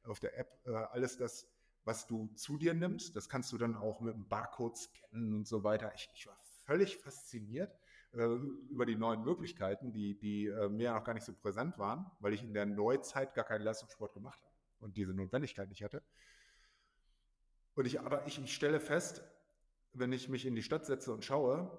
auf 0.03 0.19
der 0.19 0.37
App 0.37 0.59
äh, 0.65 0.71
alles 0.71 1.17
das, 1.17 1.47
was 1.83 2.07
du 2.07 2.27
zu 2.35 2.57
dir 2.57 2.73
nimmst. 2.73 3.15
Das 3.15 3.29
kannst 3.29 3.51
du 3.51 3.57
dann 3.57 3.75
auch 3.75 4.01
mit 4.01 4.13
einem 4.13 4.27
Barcode 4.27 4.77
scannen 4.77 5.33
und 5.33 5.47
so 5.47 5.63
weiter. 5.63 5.91
Ich, 5.95 6.09
ich 6.13 6.27
war 6.27 6.37
völlig 6.65 6.97
fasziniert 6.97 7.77
äh, 8.13 8.23
über 8.69 8.85
die 8.85 8.95
neuen 8.95 9.23
Möglichkeiten, 9.23 9.91
die, 9.91 10.17
die 10.17 10.47
äh, 10.47 10.69
mir 10.69 10.93
noch 10.93 11.03
gar 11.03 11.13
nicht 11.13 11.25
so 11.25 11.33
präsent 11.33 11.77
waren, 11.77 12.09
weil 12.19 12.33
ich 12.33 12.43
in 12.43 12.53
der 12.53 12.65
Neuzeit 12.65 13.33
gar 13.33 13.45
keinen 13.45 13.63
Leistungssport 13.63 14.13
gemacht 14.13 14.41
habe 14.41 14.53
und 14.79 14.97
diese 14.97 15.13
Notwendigkeit 15.13 15.69
nicht 15.69 15.83
hatte. 15.83 16.01
Und 17.75 17.85
ich, 17.85 17.99
aber 17.99 18.25
ich, 18.25 18.41
ich 18.41 18.53
stelle 18.53 18.79
fest, 18.79 19.23
wenn 19.93 20.11
ich 20.11 20.29
mich 20.29 20.45
in 20.45 20.55
die 20.55 20.63
Stadt 20.63 20.85
setze 20.85 21.13
und 21.13 21.23
schaue, 21.23 21.71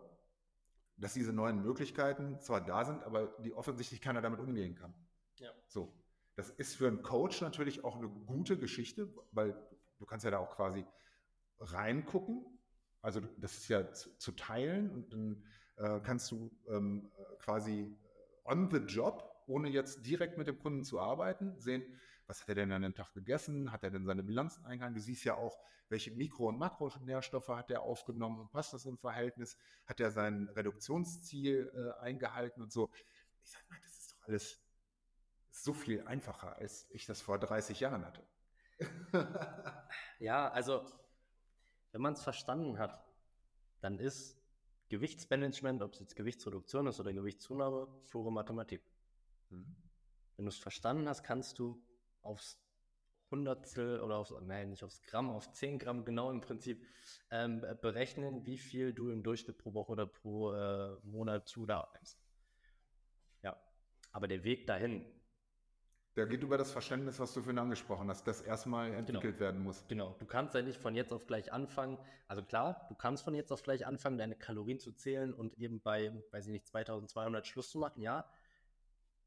dass 0.97 1.14
diese 1.14 1.32
neuen 1.32 1.62
Möglichkeiten 1.62 2.40
zwar 2.40 2.64
da 2.64 2.84
sind, 2.84 3.03
aber 3.03 3.34
die 3.42 3.53
offensichtlich 3.53 4.01
keiner 4.01 4.22
damit 4.22 4.40
umgehen 4.40 4.74
kann. 4.74 4.94
Ja. 5.36 5.51
So. 5.66 5.92
Das 6.36 6.51
ist 6.51 6.76
für 6.76 6.86
einen 6.86 7.03
Coach 7.03 7.40
natürlich 7.40 7.82
auch 7.82 7.97
eine 7.97 8.09
gute 8.09 8.59
Geschichte, 8.59 9.09
weil 9.32 9.57
du 9.99 10.05
kannst 10.05 10.24
ja 10.24 10.30
da 10.30 10.38
auch 10.38 10.55
quasi 10.55 10.86
reingucken. 11.59 12.44
Also 13.01 13.20
das 13.38 13.57
ist 13.57 13.68
ja 13.68 13.90
zu, 13.92 14.11
zu 14.18 14.32
teilen 14.32 14.90
und 14.90 15.12
dann 15.12 15.44
äh, 15.76 16.01
kannst 16.01 16.30
du 16.30 16.51
ähm, 16.68 17.11
quasi 17.38 17.97
on 18.44 18.70
the 18.70 18.78
job, 18.78 19.24
ohne 19.47 19.70
jetzt 19.70 20.05
direkt 20.07 20.36
mit 20.36 20.47
dem 20.47 20.59
Kunden 20.59 20.84
zu 20.84 21.01
arbeiten, 21.01 21.59
sehen, 21.59 21.82
was 22.27 22.41
hat 22.41 22.49
er 22.49 22.55
denn 22.57 22.72
an 22.72 22.83
dem 22.83 22.95
Tag 22.95 23.12
gegessen, 23.14 23.70
hat 23.72 23.85
er 23.85 23.91
denn 23.91 24.05
seine 24.05 24.22
Bilanzen 24.22 24.64
eingehalten, 24.64 24.95
du 24.95 25.01
siehst 25.01 25.24
ja 25.24 25.35
auch, 25.35 25.59
welche 25.89 26.11
Mikro- 26.11 26.49
und 26.49 26.59
Makronährstoffe 26.59 27.49
hat 27.49 27.70
er 27.70 27.83
aufgenommen 27.83 28.41
und 28.41 28.51
passt 28.51 28.72
das 28.72 28.87
im 28.87 28.99
Verhältnis, 28.99 29.57
hat 29.87 30.01
er 30.01 30.11
sein 30.11 30.49
Reduktionsziel 30.49 31.70
äh, 31.74 32.01
eingehalten 32.03 32.62
und 32.62 32.72
so. 32.72 32.91
Ich 33.43 33.51
sage 33.51 33.64
mal, 33.68 33.79
das 33.83 33.93
ist 33.93 34.12
doch 34.12 34.27
alles 34.27 34.61
so 35.51 35.72
viel 35.72 36.03
einfacher, 36.07 36.57
als 36.57 36.89
ich 36.91 37.07
das 37.07 37.20
vor 37.20 37.39
30 37.39 37.79
Jahren 37.81 38.05
hatte. 38.05 38.27
ja, 40.18 40.49
also 40.51 40.85
wenn 41.93 42.03
man 42.03 42.14
es 42.14 42.22
verstanden 42.22 42.79
hat, 42.79 43.03
dann 43.81 43.99
ist 43.99 44.37
Gewichtsmanagement, 44.89 45.83
ob 45.83 45.95
es 45.95 46.01
jetzt 46.01 46.16
Gewichtsreduktion 46.16 46.87
ist 46.87 47.01
oder 47.01 47.12
Gewichtszunahme, 47.12 47.89
pure 48.11 48.33
Mathematik. 48.33 48.83
Mhm. 49.51 49.77
Wenn 50.37 50.45
du 50.45 50.51
es 50.51 50.59
verstanden 50.59 51.09
hast, 51.09 51.22
kannst 51.22 51.59
du 51.59 51.83
aufs 52.27 52.61
Hundertstel 53.31 54.01
oder 54.01 54.16
aufs, 54.16 54.33
nein, 54.43 54.70
nicht 54.70 54.85
aufs 54.85 55.03
Gramm, 55.03 55.31
auf 55.31 55.51
10 55.53 55.79
Gramm 55.79 56.05
genau 56.05 56.31
im 56.31 56.41
Prinzip 56.41 56.87
ähm, 57.31 57.61
berechnen, 57.81 58.47
wie 58.47 58.59
viel 58.59 58.93
du 58.93 59.11
im 59.11 59.22
Durchschnitt 59.22 59.59
pro 59.59 59.74
Woche 59.74 59.93
oder 59.93 60.07
pro 60.07 60.53
äh, 60.53 60.97
Monat 61.03 61.49
zu 61.49 61.66
da 61.66 61.91
nimmst. 61.95 62.18
Ja, 63.43 63.57
aber 64.12 64.29
der 64.29 64.45
Weg 64.45 64.66
dahin, 64.66 65.05
der 66.16 66.27
geht 66.27 66.43
über 66.43 66.57
das 66.57 66.72
Verständnis, 66.72 67.20
was 67.20 67.35
du 67.35 67.43
vorhin 67.43 67.59
angesprochen 67.59 68.09
hast, 68.09 68.27
das 68.27 68.41
erstmal 68.41 68.95
entwickelt 68.95 69.37
genau. 69.37 69.41
werden 69.41 69.62
muss. 69.62 69.85
Genau, 69.87 70.16
du 70.18 70.24
kannst 70.24 70.55
ja 70.55 70.62
nicht 70.62 70.81
von 70.81 70.95
jetzt 70.95 71.12
auf 71.12 71.27
gleich 71.27 71.53
anfangen. 71.53 71.99
Also 72.27 72.43
klar, 72.43 72.87
du 72.89 72.95
kannst 72.95 73.22
von 73.22 73.35
jetzt 73.35 73.53
auf 73.53 73.62
gleich 73.62 73.87
anfangen, 73.87 74.16
deine 74.16 74.35
Kalorien 74.35 74.79
zu 74.79 74.93
zählen 74.93 75.35
und 75.35 75.59
eben 75.59 75.83
bei, 75.83 76.14
weiß 76.31 76.47
ich 76.47 76.53
nicht, 76.53 76.66
2200 76.66 77.47
Schluss 77.47 77.70
zu 77.70 77.79
machen, 77.79 78.01
ja. 78.01 78.24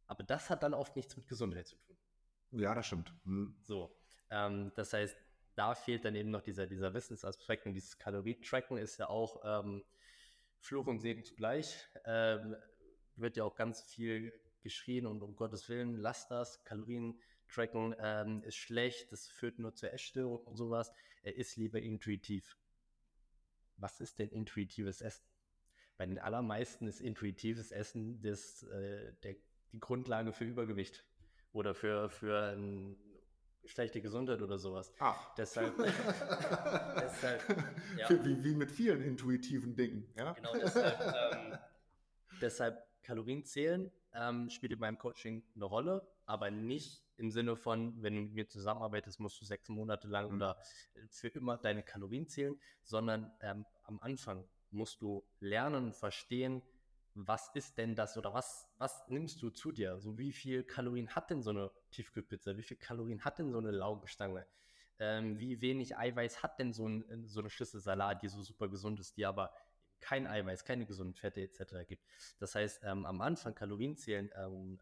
Aber 0.08 0.24
das 0.24 0.50
hat 0.50 0.64
dann 0.64 0.74
oft 0.74 0.96
nichts 0.96 1.16
mit 1.16 1.28
Gesundheit 1.28 1.68
zu 1.68 1.76
tun. 1.76 1.99
Ja, 2.52 2.74
das 2.74 2.88
stimmt. 2.88 3.14
Hm. 3.26 3.56
So, 3.62 3.96
ähm, 4.30 4.72
das 4.76 4.94
heißt, 4.94 5.16
da 5.56 5.76
fehlt 5.76 6.06
dann 6.06 6.16
eben 6.16 6.32
noch 6.32 6.42
dieser, 6.42 6.68
dieser 6.68 6.94
Wissensaspekt 6.94 7.66
und 7.66 7.74
dieses 7.74 7.98
Kalorietracken 7.98 8.78
ist 8.78 8.98
ja 8.98 9.10
auch 9.10 9.42
ähm, 9.44 9.84
Fluch 10.60 10.88
und 10.88 11.00
Segen 11.00 11.24
zugleich. 11.24 11.88
Ähm, 12.06 12.56
wird 13.16 13.38
ja 13.38 13.44
auch 13.44 13.56
ganz 13.56 13.82
viel 13.82 14.34
geschrien 14.62 15.06
und 15.06 15.22
um 15.22 15.36
Gottes 15.36 15.68
Willen, 15.70 15.98
lass 15.98 16.28
das, 16.28 16.64
Kalorien 16.64 17.20
tracken 17.50 17.96
ähm, 18.00 18.44
ist 18.44 18.56
schlecht, 18.56 19.12
das 19.12 19.28
führt 19.28 19.60
nur 19.60 19.74
zur 19.74 19.92
Essstörung 19.92 20.40
und 20.46 20.56
sowas. 20.56 20.92
Er 21.24 21.36
ist 21.36 21.58
lieber 21.58 21.82
intuitiv. 21.82 22.58
Was 23.78 24.00
ist 24.00 24.20
denn 24.20 24.30
intuitives 24.30 25.02
Essen? 25.02 25.26
Bei 25.98 26.06
den 26.06 26.20
allermeisten 26.20 26.88
ist 26.88 27.02
intuitives 27.02 27.72
Essen 27.72 28.22
das, 28.22 28.64
äh, 28.64 29.14
der, 29.24 29.36
die 29.74 29.80
Grundlage 29.80 30.32
für 30.32 30.46
Übergewicht 30.46 31.06
oder 31.54 31.74
für, 31.74 32.10
für 32.10 32.58
schlechte 33.66 34.02
Gesundheit 34.02 34.42
oder 34.42 34.58
sowas. 34.58 34.94
Ach. 35.00 35.34
Deshalb, 35.36 35.76
deshalb 37.02 37.44
ja. 37.98 38.10
wie, 38.10 38.44
wie 38.44 38.56
mit 38.56 38.72
vielen 38.72 39.02
intuitiven 39.02 39.76
Dingen. 39.76 40.12
Ja? 40.18 40.34
Genau, 40.34 40.54
deshalb, 40.54 41.00
ähm, 41.34 41.58
deshalb 42.42 42.88
Kalorien 43.04 43.44
zählen 43.44 43.92
ähm, 44.14 44.50
spielt 44.50 44.74
in 44.74 44.80
meinem 44.80 44.98
Coaching 44.98 45.44
eine 45.56 45.66
Rolle, 45.66 46.08
aber 46.26 46.52
nicht 46.52 47.04
im 47.18 47.32
Sinne 47.32 47.56
von, 47.56 48.02
wenn 48.02 48.16
du 48.16 48.22
mit 48.22 48.34
mir 48.34 48.48
zusammenarbeitest, 48.48 49.20
musst 49.20 49.40
du 49.42 49.46
sechs 49.46 49.70
Monate 49.70 50.08
lang 50.08 50.30
mhm. 50.30 50.36
oder 50.36 50.58
für 51.10 51.28
immer 51.30 51.58
deine 51.58 51.84
Kalorien 51.84 52.28
zählen, 52.28 52.60
sondern 52.84 53.32
ähm, 53.42 53.66
am 53.84 54.00
Anfang 54.00 54.48
musst 54.72 55.02
du 55.02 55.24
lernen, 55.40 55.94
verstehen, 55.94 56.62
was 57.28 57.50
ist 57.54 57.78
denn 57.78 57.96
das 57.96 58.18
oder 58.18 58.34
was, 58.34 58.68
was 58.78 59.08
nimmst 59.08 59.42
du 59.42 59.50
zu 59.50 59.72
dir? 59.72 60.00
So 60.00 60.18
wie 60.18 60.32
viel 60.32 60.64
Kalorien 60.64 61.10
hat 61.16 61.30
denn 61.30 61.42
so 61.42 61.50
eine 61.50 61.72
Tiefkühlpizza? 61.92 62.58
Wie 62.58 62.64
viel 62.64 62.78
Kalorien 62.78 63.24
hat 63.26 63.40
denn 63.40 63.52
so 63.52 63.58
eine 63.58 63.72
Laugenstange? 63.72 64.46
Ähm, 65.00 65.40
wie 65.40 65.62
wenig 65.62 65.98
Eiweiß 65.98 66.44
hat 66.44 66.60
denn 66.60 66.74
so, 66.74 66.88
ein, 66.88 67.26
so 67.26 67.40
eine 67.40 67.50
Schüssel 67.50 67.80
Salat, 67.80 68.22
die 68.22 68.28
so 68.28 68.42
super 68.42 68.68
gesund 68.68 69.00
ist, 69.00 69.18
die 69.18 69.26
aber 69.26 69.54
kein 70.02 70.28
Eiweiß, 70.28 70.66
keine 70.66 70.86
gesunden 70.86 71.16
Fette 71.16 71.42
etc. 71.42 71.88
gibt. 71.88 72.04
Das 72.40 72.56
heißt, 72.56 72.82
ähm, 72.84 73.06
am 73.06 73.22
Anfang 73.22 73.56
Kalorien 73.56 73.96
zählen, 73.96 74.30
ähm, 74.36 74.80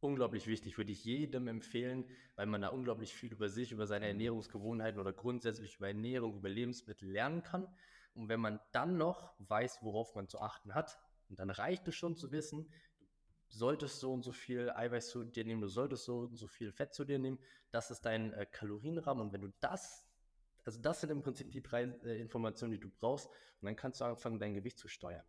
unglaublich 0.00 0.46
wichtig, 0.46 0.76
würde 0.78 0.92
ich 0.92 1.04
jedem 1.04 1.48
empfehlen, 1.48 2.04
weil 2.36 2.46
man 2.46 2.60
da 2.60 2.68
unglaublich 2.68 3.14
viel 3.14 3.32
über 3.32 3.48
sich, 3.48 3.72
über 3.72 3.86
seine 3.86 4.06
Ernährungsgewohnheiten 4.08 5.00
oder 5.00 5.12
grundsätzlich 5.12 5.76
über 5.76 5.88
Ernährung, 5.88 6.36
über 6.36 6.48
Lebensmittel 6.48 7.10
lernen 7.10 7.42
kann. 7.42 7.66
Und 8.14 8.28
wenn 8.28 8.40
man 8.40 8.60
dann 8.72 8.96
noch 8.96 9.34
weiß, 9.38 9.82
worauf 9.82 10.14
man 10.14 10.28
zu 10.28 10.40
achten 10.40 10.74
hat, 10.74 10.98
und 11.28 11.38
dann 11.38 11.50
reicht 11.50 11.88
es 11.88 11.94
schon 11.94 12.16
zu 12.16 12.32
wissen, 12.32 12.68
du 13.50 13.56
solltest 13.56 14.00
so 14.00 14.12
und 14.12 14.22
so 14.22 14.32
viel 14.32 14.70
Eiweiß 14.70 15.08
zu 15.08 15.24
dir 15.24 15.44
nehmen, 15.44 15.60
du 15.60 15.68
solltest 15.68 16.04
so 16.04 16.20
und 16.20 16.36
so 16.36 16.46
viel 16.46 16.72
Fett 16.72 16.94
zu 16.94 17.04
dir 17.04 17.18
nehmen. 17.18 17.38
Das 17.70 17.90
ist 17.90 18.02
dein 18.02 18.32
äh, 18.32 18.46
Kalorienrahmen. 18.46 19.26
Und 19.26 19.32
wenn 19.32 19.42
du 19.42 19.52
das, 19.60 20.06
also 20.64 20.80
das 20.80 21.00
sind 21.00 21.10
im 21.10 21.22
Prinzip 21.22 21.50
die 21.50 21.62
drei 21.62 21.84
äh, 22.04 22.20
Informationen, 22.20 22.72
die 22.72 22.80
du 22.80 22.90
brauchst. 22.90 23.26
Und 23.26 23.66
dann 23.66 23.76
kannst 23.76 24.00
du 24.00 24.04
anfangen, 24.04 24.38
dein 24.38 24.54
Gewicht 24.54 24.78
zu 24.78 24.88
steuern. 24.88 25.24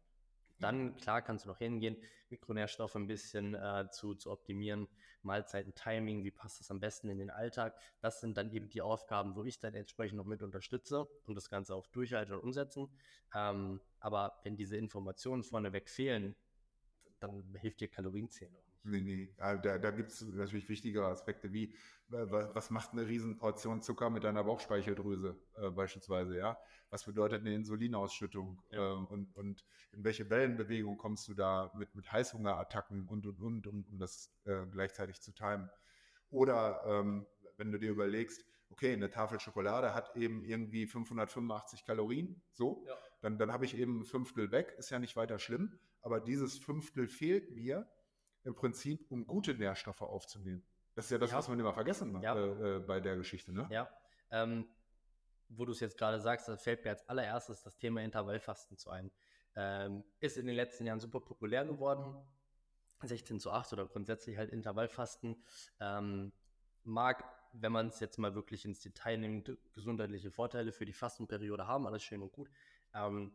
Dann, 0.60 0.96
klar, 0.96 1.22
kannst 1.22 1.46
du 1.46 1.50
noch 1.50 1.58
hingehen, 1.58 1.98
Mikronährstoffe 2.30 2.96
ein 2.96 3.08
bisschen 3.08 3.56
äh, 3.56 3.88
zu, 3.92 4.16
zu 4.16 4.32
optimieren, 4.32 4.88
Mahlzeiten, 5.22 5.74
Timing, 5.76 6.24
wie 6.24 6.32
passt 6.32 6.60
das 6.60 6.72
am 6.72 6.80
besten 6.80 7.10
in 7.10 7.18
den 7.18 7.30
Alltag. 7.30 7.78
Das 8.00 8.22
sind 8.22 8.38
dann 8.38 8.52
eben 8.52 8.70
die 8.70 8.82
Aufgaben, 8.82 9.36
wo 9.36 9.44
ich 9.44 9.60
dann 9.60 9.74
entsprechend 9.74 10.18
noch 10.18 10.26
mit 10.26 10.42
unterstütze 10.42 11.08
und 11.26 11.36
das 11.36 11.50
Ganze 11.50 11.76
auch 11.76 11.88
durchhalten 11.88 12.36
und 12.36 12.42
umsetzen. 12.42 12.90
Ähm, 13.34 13.82
aber 14.00 14.40
wenn 14.44 14.56
diese 14.56 14.78
Informationen 14.78 15.44
vorneweg 15.44 15.90
fehlen, 15.90 16.36
dann 17.20 17.56
hilft 17.56 17.82
dir 17.82 17.90
Kalorienzählen. 17.90 18.65
Nee, 18.88 19.02
nee. 19.02 19.34
Da, 19.38 19.58
da 19.58 19.90
gibt 19.90 20.12
es 20.12 20.22
natürlich 20.22 20.70
wichtigere 20.70 21.08
Aspekte 21.08 21.52
wie, 21.52 21.74
was 22.08 22.70
macht 22.70 22.92
eine 22.92 23.08
Riesenportion 23.08 23.82
Zucker 23.82 24.12
mit 24.12 24.24
deiner 24.24 24.44
Bauchspeicheldrüse 24.44 25.36
äh, 25.56 25.72
beispielsweise, 25.72 26.38
ja? 26.38 26.58
Was 26.92 27.04
bedeutet 27.04 27.42
eine 27.42 27.56
Insulinausschüttung 27.56 28.62
ja. 28.70 28.94
ähm, 28.94 29.08
und, 29.08 29.36
und 29.36 29.66
in 29.92 30.04
welche 30.04 30.30
Wellenbewegung 30.30 30.98
kommst 30.98 31.28
du 31.28 31.34
da 31.34 31.72
mit, 31.76 31.96
mit 31.96 32.12
Heißhungerattacken 32.12 33.08
und, 33.08 33.26
und, 33.26 33.42
und, 33.42 33.66
um, 33.66 33.86
um 33.90 33.98
das 33.98 34.32
äh, 34.46 34.68
gleichzeitig 34.72 35.20
zu 35.20 35.32
timen. 35.32 35.68
Oder 36.30 36.84
ähm, 36.86 37.26
wenn 37.58 37.72
du 37.72 37.80
dir 37.80 37.90
überlegst, 37.90 38.46
okay, 38.70 38.94
eine 38.94 39.10
Tafel 39.10 39.40
Schokolade 39.40 39.96
hat 39.96 40.16
eben 40.16 40.44
irgendwie 40.44 40.86
585 40.86 41.86
Kalorien, 41.86 42.40
so, 42.52 42.84
ja. 42.88 42.94
dann, 43.22 43.40
dann 43.40 43.52
habe 43.52 43.66
ich 43.66 43.76
eben 43.76 44.02
ein 44.02 44.06
Fünftel 44.06 44.52
weg, 44.52 44.76
ist 44.78 44.92
ja 44.92 45.00
nicht 45.00 45.16
weiter 45.16 45.40
schlimm, 45.40 45.80
aber 46.02 46.20
dieses 46.20 46.60
Fünftel 46.60 47.08
fehlt 47.08 47.56
mir 47.56 47.88
im 48.46 48.56
Prinzip, 48.56 49.06
um 49.12 49.28
gute 49.28 49.54
Nährstoffe 49.54 50.02
aufzunehmen. 50.02 50.64
Das 50.94 51.06
ist 51.06 51.12
ja 51.12 51.18
das, 51.18 51.32
ja. 51.32 51.38
was 51.38 51.50
man 51.50 51.60
immer 51.60 51.74
vergessen 51.74 52.22
ja. 52.22 52.36
äh, 52.36 52.78
äh, 52.78 52.80
bei 52.80 53.02
der 53.02 53.18
Geschichte. 53.18 53.52
Ne? 53.52 53.68
Ja. 53.70 53.90
Ähm, 54.32 54.68
wo 55.50 55.66
du 55.66 55.72
es 55.72 55.80
jetzt 55.80 55.98
gerade 55.98 56.20
sagst, 56.20 56.48
da 56.48 56.56
fällt 56.58 56.84
mir 56.84 56.92
als 56.92 57.08
allererstes 57.10 57.62
das 57.64 57.78
Thema 57.78 58.02
Intervallfasten 58.02 58.78
zu 58.78 58.90
ein. 58.90 59.12
Ähm, 59.56 60.04
ist 60.20 60.38
in 60.38 60.48
den 60.48 60.56
letzten 60.56 60.86
Jahren 60.86 61.00
super 61.00 61.20
populär 61.20 61.66
geworden. 61.66 62.16
16 63.02 63.40
zu 63.40 63.52
8 63.52 63.74
oder 63.74 63.86
grundsätzlich 63.86 64.38
halt 64.38 64.52
Intervallfasten. 64.52 65.44
Ähm, 65.80 66.32
mag, 66.84 67.24
wenn 67.54 67.72
man 67.72 67.88
es 67.88 68.00
jetzt 68.00 68.18
mal 68.18 68.34
wirklich 68.36 68.66
ins 68.66 68.80
Detail 68.80 69.18
nimmt, 69.18 69.52
gesundheitliche 69.74 70.32
Vorteile 70.32 70.72
für 70.72 70.86
die 70.86 70.94
Fastenperiode 70.94 71.68
haben, 71.68 71.86
alles 71.88 72.04
schön 72.04 72.22
und 72.22 72.32
gut. 72.32 72.50
Ähm, 72.94 73.34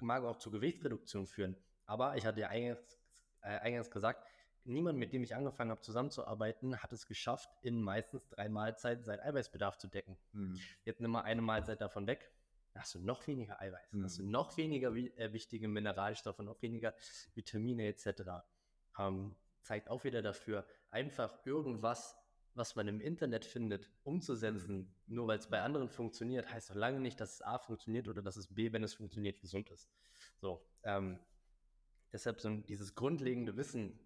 mag 0.00 0.24
auch 0.24 0.36
zu 0.36 0.50
Gewichtsreduktion 0.50 1.26
führen. 1.26 1.56
Aber 1.86 2.16
ich 2.16 2.26
hatte 2.26 2.40
ja 2.40 2.48
eingangs, 2.48 2.98
äh, 3.42 3.58
eingangs 3.58 3.90
gesagt, 3.90 4.26
niemand, 4.64 4.98
mit 4.98 5.12
dem 5.12 5.22
ich 5.22 5.34
angefangen 5.34 5.70
habe 5.70 5.80
zusammenzuarbeiten, 5.80 6.82
hat 6.82 6.92
es 6.92 7.06
geschafft, 7.06 7.50
in 7.62 7.82
meistens 7.82 8.28
drei 8.28 8.48
Mahlzeiten 8.48 9.04
seinen 9.04 9.20
Eiweißbedarf 9.20 9.78
zu 9.78 9.88
decken. 9.88 10.16
Mhm. 10.32 10.58
Jetzt 10.84 11.00
nimm 11.00 11.10
mal 11.10 11.22
eine 11.22 11.42
Mahlzeit 11.42 11.80
davon 11.80 12.06
weg, 12.06 12.32
dann 12.72 12.82
hast 12.82 12.94
du 12.94 13.00
noch 13.00 13.26
weniger 13.26 13.60
Eiweiß, 13.60 13.92
mhm. 13.92 14.04
hast 14.04 14.18
du 14.18 14.24
noch 14.24 14.56
weniger 14.56 14.94
äh, 14.94 15.32
wichtige 15.32 15.68
Mineralstoffe, 15.68 16.38
noch 16.38 16.60
weniger 16.62 16.94
Vitamine 17.34 17.86
etc. 17.86 18.22
Ähm, 18.98 19.36
zeigt 19.62 19.88
auch 19.88 20.04
wieder 20.04 20.22
dafür, 20.22 20.66
einfach 20.90 21.44
irgendwas, 21.44 22.16
was 22.54 22.76
man 22.76 22.88
im 22.88 23.00
Internet 23.00 23.44
findet, 23.44 23.90
umzusetzen, 24.02 24.94
nur 25.06 25.26
weil 25.26 25.38
es 25.38 25.48
bei 25.48 25.62
anderen 25.62 25.88
funktioniert, 25.88 26.52
heißt 26.52 26.70
noch 26.70 26.76
lange 26.76 27.00
nicht, 27.00 27.20
dass 27.20 27.34
es 27.34 27.42
A 27.42 27.58
funktioniert 27.58 28.08
oder 28.08 28.22
dass 28.22 28.36
es 28.36 28.54
B, 28.54 28.72
wenn 28.72 28.84
es 28.84 28.94
funktioniert, 28.94 29.40
gesund 29.40 29.70
ist. 29.70 29.88
So, 30.36 30.62
ähm, 30.82 31.18
deshalb 32.12 32.40
so 32.40 32.54
dieses 32.56 32.94
grundlegende 32.94 33.56
Wissen, 33.56 33.98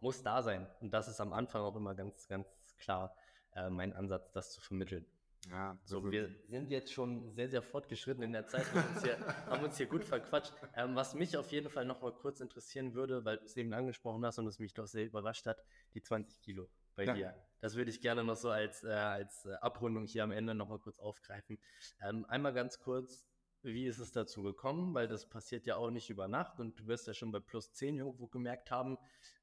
muss 0.00 0.22
da 0.22 0.42
sein. 0.42 0.66
Und 0.80 0.92
das 0.92 1.08
ist 1.08 1.20
am 1.20 1.32
Anfang 1.32 1.62
auch 1.62 1.76
immer 1.76 1.94
ganz, 1.94 2.28
ganz 2.28 2.46
klar 2.78 3.16
äh, 3.54 3.70
mein 3.70 3.92
Ansatz, 3.92 4.30
das 4.32 4.52
zu 4.52 4.60
vermitteln. 4.60 5.06
Ja, 5.50 5.78
so, 5.84 6.10
wir 6.10 6.30
sind 6.48 6.70
jetzt 6.70 6.92
schon 6.92 7.30
sehr, 7.34 7.48
sehr 7.48 7.62
fortgeschritten 7.62 8.22
in 8.22 8.32
der 8.32 8.46
Zeit, 8.46 8.64
haben 8.74 8.94
uns 8.94 9.04
hier, 9.04 9.18
haben 9.46 9.64
uns 9.64 9.76
hier 9.76 9.86
gut 9.86 10.04
verquatscht. 10.04 10.52
Ähm, 10.74 10.96
was 10.96 11.14
mich 11.14 11.36
auf 11.36 11.50
jeden 11.52 11.68
Fall 11.68 11.84
noch 11.84 12.00
mal 12.00 12.12
kurz 12.12 12.40
interessieren 12.40 12.94
würde, 12.94 13.24
weil 13.24 13.36
du 13.36 13.44
es 13.44 13.56
eben 13.56 13.72
angesprochen 13.74 14.24
hast 14.24 14.38
und 14.38 14.46
es 14.46 14.58
mich 14.58 14.72
doch 14.72 14.86
sehr 14.86 15.04
überrascht 15.04 15.46
hat, 15.46 15.62
die 15.92 16.02
20 16.02 16.40
Kilo 16.40 16.68
bei 16.94 17.04
ja. 17.04 17.14
dir. 17.14 17.34
Das 17.60 17.76
würde 17.76 17.90
ich 17.90 18.00
gerne 18.00 18.24
noch 18.24 18.36
so 18.36 18.50
als, 18.50 18.84
äh, 18.84 18.88
als 18.88 19.44
äh, 19.46 19.54
Abrundung 19.60 20.06
hier 20.06 20.24
am 20.24 20.32
Ende 20.32 20.54
noch 20.54 20.68
mal 20.68 20.78
kurz 20.78 20.98
aufgreifen. 20.98 21.58
Ähm, 22.02 22.24
einmal 22.26 22.54
ganz 22.54 22.78
kurz, 22.78 23.24
wie 23.64 23.86
ist 23.86 23.98
es 23.98 24.12
dazu 24.12 24.42
gekommen? 24.42 24.94
Weil 24.94 25.08
das 25.08 25.28
passiert 25.28 25.66
ja 25.66 25.76
auch 25.76 25.90
nicht 25.90 26.10
über 26.10 26.28
Nacht 26.28 26.60
und 26.60 26.78
du 26.78 26.86
wirst 26.86 27.06
ja 27.06 27.14
schon 27.14 27.32
bei 27.32 27.40
plus 27.40 27.72
10 27.72 27.98
irgendwo 27.98 28.26
gemerkt 28.26 28.70
haben, 28.70 28.98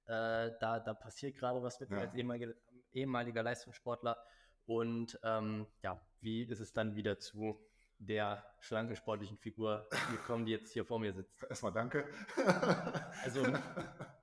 äh, 0.06 0.52
da, 0.60 0.80
da 0.80 0.93
passiert 0.93 1.35
gerade 1.35 1.61
was 1.61 1.80
mit 1.80 1.89
ja. 1.89 1.99
als 1.99 2.14
ehemaliger, 2.14 2.53
ehemaliger 2.93 3.43
Leistungssportler. 3.43 4.18
Und 4.65 5.19
ähm, 5.23 5.68
ja, 5.81 5.99
wie 6.22 6.43
ist 6.43 6.60
es 6.60 6.72
dann 6.73 6.95
wieder 6.95 7.19
zu 7.19 7.60
der 7.98 8.43
schlanken 8.60 8.95
sportlichen 8.95 9.38
Figur 9.38 9.88
gekommen, 10.11 10.45
die 10.45 10.53
jetzt 10.53 10.72
hier 10.72 10.85
vor 10.85 10.99
mir 10.99 11.14
sitzt? 11.14 11.43
Erstmal 11.49 11.73
danke. 11.73 12.06
also, 13.23 13.43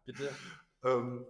bitte. 0.05 0.31
Ähm, 0.85 1.27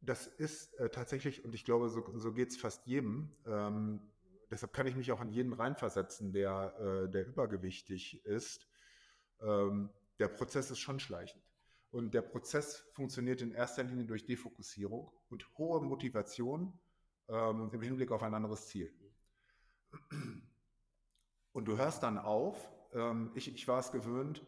das 0.00 0.28
ist 0.28 0.72
äh, 0.74 0.88
tatsächlich, 0.88 1.44
und 1.44 1.52
ich 1.52 1.64
glaube, 1.64 1.88
so, 1.88 2.04
so 2.16 2.32
geht 2.32 2.50
es 2.50 2.56
fast 2.56 2.86
jedem, 2.86 3.32
ähm, 3.44 4.00
deshalb 4.52 4.74
kann 4.74 4.86
ich 4.86 4.94
mich 4.94 5.10
auch 5.10 5.20
an 5.20 5.30
jeden 5.30 5.54
reinversetzen, 5.54 6.32
der, 6.32 6.74
äh, 6.78 7.10
der 7.10 7.26
übergewichtig 7.26 8.24
ist. 8.26 8.68
Ähm, 9.40 9.88
der 10.18 10.28
Prozess 10.28 10.70
ist 10.70 10.78
schon 10.78 11.00
schleichend. 11.00 11.42
Und 11.90 12.12
der 12.12 12.20
Prozess 12.20 12.86
funktioniert 12.92 13.40
in 13.40 13.52
erster 13.52 13.82
Linie 13.82 14.04
durch 14.04 14.26
Defokussierung 14.26 15.10
und 15.30 15.46
hohe 15.56 15.80
Motivation 15.80 16.78
ähm, 17.28 17.70
im 17.72 17.80
Hinblick 17.80 18.12
auf 18.12 18.22
ein 18.22 18.34
anderes 18.34 18.68
Ziel. 18.68 18.94
Und 21.52 21.64
du 21.64 21.78
hörst 21.78 22.02
dann 22.02 22.18
auf, 22.18 22.70
ähm, 22.92 23.30
ich, 23.34 23.52
ich 23.54 23.66
war 23.66 23.80
es 23.80 23.90
gewöhnt, 23.90 24.46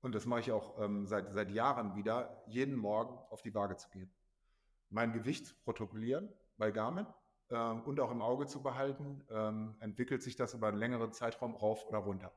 und 0.00 0.14
das 0.14 0.26
mache 0.26 0.40
ich 0.40 0.52
auch 0.52 0.78
seit, 1.06 1.32
seit 1.32 1.50
Jahren 1.50 1.96
wieder, 1.96 2.44
jeden 2.46 2.76
Morgen 2.76 3.18
auf 3.30 3.42
die 3.42 3.52
Waage 3.54 3.76
zu 3.76 3.88
gehen. 3.88 4.08
Mein 4.88 5.12
Gewicht 5.12 5.46
zu 5.46 5.54
protokollieren 5.64 6.28
bei 6.58 6.70
Garmin 6.70 7.06
und 7.48 8.00
auch 8.00 8.10
im 8.10 8.22
Auge 8.22 8.46
zu 8.46 8.62
behalten, 8.62 9.24
ähm, 9.30 9.76
entwickelt 9.80 10.22
sich 10.22 10.36
das 10.36 10.54
über 10.54 10.68
einen 10.68 10.78
längeren 10.78 11.12
Zeitraum 11.12 11.54
rauf 11.54 11.86
oder 11.86 11.98
runter? 11.98 12.32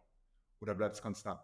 Oder 0.59 0.75
bleibt 0.75 0.95
es 0.95 1.01
konstant? 1.01 1.41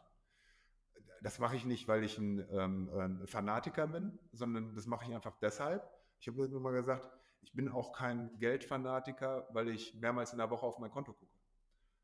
Das 1.22 1.40
mache 1.40 1.56
ich 1.56 1.66
nicht, 1.66 1.88
weil 1.88 2.04
ich 2.04 2.18
ein, 2.18 2.46
ähm, 2.52 2.90
ein 2.94 3.28
Fanatiker 3.28 3.88
bin, 3.88 4.20
sondern 4.34 4.76
das 4.76 4.86
mache 4.86 5.06
ich 5.06 5.16
einfach 5.16 5.36
deshalb. 5.42 5.90
Ich 6.20 6.28
habe 6.28 6.46
immer 6.46 6.72
gesagt, 6.72 7.10
ich 7.42 7.54
bin 7.54 7.70
auch 7.70 7.92
kein 7.92 8.38
Geldfanatiker, 8.38 9.48
weil 9.52 9.70
ich 9.70 9.96
mehrmals 9.96 10.32
in 10.32 10.38
der 10.38 10.50
Woche 10.50 10.66
auf 10.66 10.78
mein 10.78 10.92
Konto 10.92 11.14
gucke. 11.14 11.32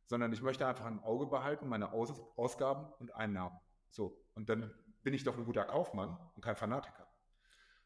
Sondern 0.07 0.33
ich 0.33 0.41
möchte 0.41 0.65
einfach 0.65 0.85
ein 0.85 0.99
Auge 1.03 1.27
behalten, 1.27 1.67
meine 1.67 1.93
Aus 1.93 2.11
Ausgaben 2.35 2.91
und 2.99 3.13
Einnahmen. 3.13 3.59
So. 3.89 4.19
Und 4.33 4.49
dann 4.49 4.73
bin 5.03 5.13
ich 5.13 5.23
doch 5.23 5.38
ein 5.38 5.45
guter 5.45 5.65
Kaufmann 5.65 6.17
und 6.35 6.43
kein 6.43 6.55
Fanatiker. 6.55 7.07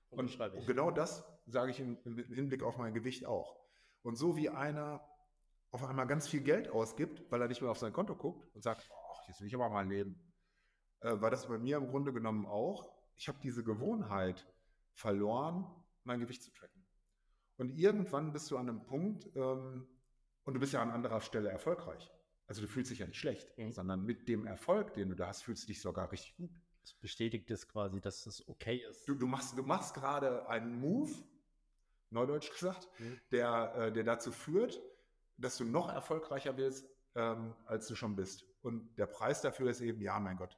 Und, 0.09 0.39
und 0.39 0.67
genau 0.67 0.91
das 0.91 1.25
sage 1.45 1.71
ich 1.71 1.79
im, 1.79 1.97
im 2.05 2.17
Hinblick 2.33 2.63
auf 2.63 2.77
mein 2.77 2.93
Gewicht 2.93 3.25
auch. 3.25 3.64
Und 4.05 4.17
so 4.17 4.37
wie 4.37 4.49
einer 4.49 5.03
auf 5.71 5.83
einmal 5.83 6.05
ganz 6.05 6.27
viel 6.27 6.41
Geld 6.41 6.69
ausgibt, 6.69 7.23
weil 7.31 7.41
er 7.41 7.47
nicht 7.47 7.61
mehr 7.61 7.71
auf 7.71 7.79
sein 7.79 7.91
Konto 7.91 8.15
guckt 8.15 8.47
und 8.53 8.61
sagt, 8.61 8.87
oh, 8.91 9.17
jetzt 9.27 9.41
will 9.41 9.47
ich 9.47 9.55
aber 9.55 9.67
mal 9.67 9.87
leben, 9.87 10.15
äh, 10.99 11.19
war 11.19 11.31
das 11.31 11.47
bei 11.47 11.57
mir 11.57 11.77
im 11.77 11.87
Grunde 11.87 12.13
genommen 12.13 12.45
auch. 12.45 12.87
Ich 13.15 13.27
habe 13.27 13.39
diese 13.41 13.63
Gewohnheit 13.63 14.45
verloren, 14.93 15.65
mein 16.03 16.19
Gewicht 16.19 16.43
zu 16.43 16.51
tracken. 16.53 16.85
Und 17.57 17.71
irgendwann 17.71 18.31
bist 18.31 18.51
du 18.51 18.57
an 18.57 18.69
einem 18.69 18.85
Punkt, 18.85 19.27
ähm, 19.35 19.87
und 20.43 20.53
du 20.53 20.59
bist 20.59 20.73
ja 20.73 20.83
an 20.83 20.91
anderer 20.91 21.19
Stelle 21.19 21.49
erfolgreich. 21.49 22.11
Also 22.45 22.61
du 22.61 22.67
fühlst 22.67 22.91
dich 22.91 22.99
ja 22.99 23.07
nicht 23.07 23.17
schlecht, 23.17 23.57
mhm. 23.57 23.71
sondern 23.71 24.05
mit 24.05 24.27
dem 24.27 24.45
Erfolg, 24.45 24.93
den 24.93 25.09
du 25.09 25.15
da 25.15 25.29
hast, 25.29 25.41
fühlst 25.41 25.63
du 25.63 25.67
dich 25.67 25.81
sogar 25.81 26.11
richtig 26.11 26.37
gut. 26.37 26.51
Das 26.83 26.93
bestätigt 26.93 27.49
es 27.49 27.67
quasi, 27.67 27.99
dass 27.99 28.27
es 28.27 28.47
okay 28.47 28.85
ist. 28.87 29.07
Du, 29.07 29.15
du 29.15 29.25
machst, 29.25 29.57
du 29.57 29.63
machst 29.63 29.95
gerade 29.95 30.47
einen 30.47 30.79
Move, 30.79 31.11
neudeutsch 32.09 32.51
gesagt, 32.51 32.87
mhm. 32.99 33.19
der, 33.31 33.75
äh, 33.75 33.91
der 33.91 34.03
dazu 34.03 34.31
führt, 34.31 34.81
dass 35.37 35.57
du 35.57 35.65
noch 35.65 35.89
erfolgreicher 35.89 36.55
wirst, 36.57 36.87
ähm, 37.15 37.53
als 37.65 37.87
du 37.87 37.95
schon 37.95 38.15
bist. 38.15 38.45
Und 38.61 38.95
der 38.97 39.05
Preis 39.05 39.41
dafür 39.41 39.69
ist 39.69 39.81
eben, 39.81 40.01
ja, 40.01 40.19
mein 40.19 40.37
Gott, 40.37 40.57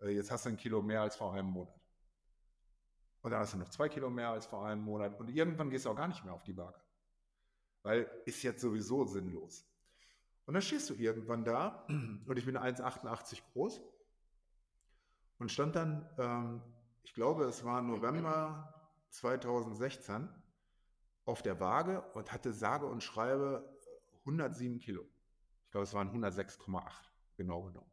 äh, 0.00 0.10
jetzt 0.10 0.30
hast 0.30 0.46
du 0.46 0.50
ein 0.50 0.56
Kilo 0.56 0.82
mehr 0.82 1.02
als 1.02 1.16
vor 1.16 1.32
einem 1.32 1.48
Monat. 1.48 1.74
Und 3.22 3.30
dann 3.30 3.40
hast 3.40 3.54
du 3.54 3.58
noch 3.58 3.68
zwei 3.68 3.88
Kilo 3.88 4.08
mehr 4.08 4.30
als 4.30 4.46
vor 4.46 4.64
einem 4.64 4.82
Monat. 4.82 5.18
Und 5.18 5.28
irgendwann 5.28 5.70
gehst 5.70 5.84
du 5.84 5.90
auch 5.90 5.96
gar 5.96 6.08
nicht 6.08 6.24
mehr 6.24 6.34
auf 6.34 6.44
die 6.44 6.56
Waage. 6.56 6.80
Weil 7.82 8.10
ist 8.24 8.42
jetzt 8.42 8.60
sowieso 8.60 9.04
sinnlos. 9.04 9.66
Und 10.44 10.54
dann 10.54 10.62
stehst 10.62 10.90
du 10.90 10.94
irgendwann 10.94 11.44
da 11.44 11.84
und 11.88 12.36
ich 12.36 12.46
bin 12.46 12.56
1,88 12.56 13.42
groß 13.52 13.82
und 15.38 15.50
stand 15.50 15.74
dann, 15.74 16.08
ähm, 16.18 16.62
ich 17.02 17.14
glaube, 17.14 17.44
es 17.44 17.64
war 17.64 17.82
November 17.82 18.72
2016 19.10 20.28
auf 21.26 21.42
der 21.42 21.60
Waage 21.60 22.00
und 22.14 22.32
hatte 22.32 22.52
sage 22.52 22.86
und 22.86 23.02
schreibe 23.02 23.68
107 24.20 24.78
Kilo. 24.78 25.02
Ich 25.64 25.70
glaube, 25.72 25.84
es 25.84 25.92
waren 25.92 26.08
106,8 26.10 26.82
genau 27.36 27.62
genommen. 27.62 27.90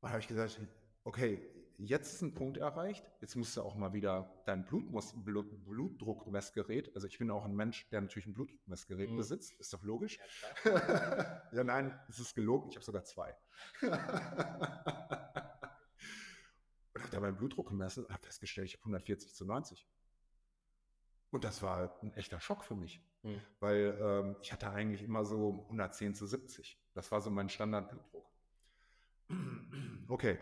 Und 0.00 0.08
da 0.08 0.10
habe 0.10 0.20
ich 0.20 0.28
gesagt, 0.28 0.60
okay, 1.02 1.42
jetzt 1.78 2.12
ist 2.14 2.22
ein 2.22 2.34
Punkt 2.34 2.58
erreicht, 2.58 3.04
jetzt 3.20 3.36
musst 3.36 3.56
du 3.56 3.62
auch 3.62 3.74
mal 3.74 3.92
wieder 3.92 4.42
dein 4.44 4.64
Blutmus 4.64 5.12
Blut 5.24 5.64
Blutdruckmessgerät, 5.64 6.94
also 6.94 7.06
ich 7.06 7.18
bin 7.18 7.30
auch 7.30 7.44
ein 7.44 7.56
Mensch, 7.56 7.88
der 7.90 8.02
natürlich 8.02 8.26
ein 8.26 8.34
Blutdruckmessgerät 8.34 9.10
mhm. 9.10 9.16
besitzt, 9.16 9.58
ist 9.58 9.72
doch 9.72 9.82
logisch. 9.82 10.18
Ja, 10.64 11.48
ja 11.52 11.64
nein, 11.64 11.98
es 12.08 12.18
ist 12.18 12.34
gelogen, 12.34 12.68
ich 12.68 12.76
habe 12.76 12.84
sogar 12.84 13.04
zwei. 13.04 13.34
und 13.82 13.90
habe 17.02 17.10
da 17.10 17.20
meinen 17.20 17.36
Blutdruck 17.36 17.70
gemessen 17.70 18.04
und 18.04 18.12
habe 18.12 18.22
festgestellt, 18.22 18.66
ich 18.66 18.74
habe 18.74 18.82
140 18.82 19.34
zu 19.34 19.44
90. 19.44 19.88
Und 21.34 21.42
das 21.42 21.62
war 21.62 21.90
ein 22.00 22.14
echter 22.14 22.38
Schock 22.38 22.62
für 22.62 22.76
mich, 22.76 23.04
mhm. 23.24 23.40
weil 23.58 23.98
ähm, 24.00 24.36
ich 24.40 24.52
hatte 24.52 24.70
eigentlich 24.70 25.02
immer 25.02 25.24
so 25.24 25.64
110 25.64 26.14
zu 26.14 26.28
70. 26.28 26.80
Das 26.94 27.10
war 27.10 27.20
so 27.20 27.28
mein 27.28 27.48
Standardblutdruck. 27.48 28.24
Okay, 30.06 30.38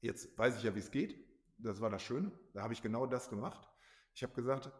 jetzt 0.00 0.36
weiß 0.36 0.56
ich 0.56 0.64
ja, 0.64 0.74
wie 0.74 0.80
es 0.80 0.90
geht. 0.90 1.24
Das 1.58 1.80
war 1.80 1.90
das 1.90 2.02
Schöne. 2.02 2.32
Da 2.54 2.62
habe 2.62 2.72
ich 2.72 2.82
genau 2.82 3.06
das 3.06 3.30
gemacht. 3.30 3.68
Ich 4.14 4.24
habe 4.24 4.32
gesagt, 4.32 4.72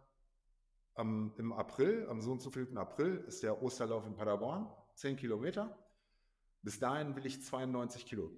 am, 0.94 1.32
im 1.38 1.52
April, 1.52 2.08
am 2.10 2.20
so 2.20 2.32
und 2.32 2.42
so 2.42 2.50
vielten 2.50 2.76
April, 2.76 3.22
ist 3.28 3.44
der 3.44 3.62
Osterlauf 3.62 4.04
in 4.04 4.16
Paderborn, 4.16 4.66
10 4.94 5.14
Kilometer. 5.14 5.78
Bis 6.62 6.80
dahin 6.80 7.14
will 7.14 7.24
ich 7.24 7.40
92 7.40 8.04
Kilo. 8.04 8.32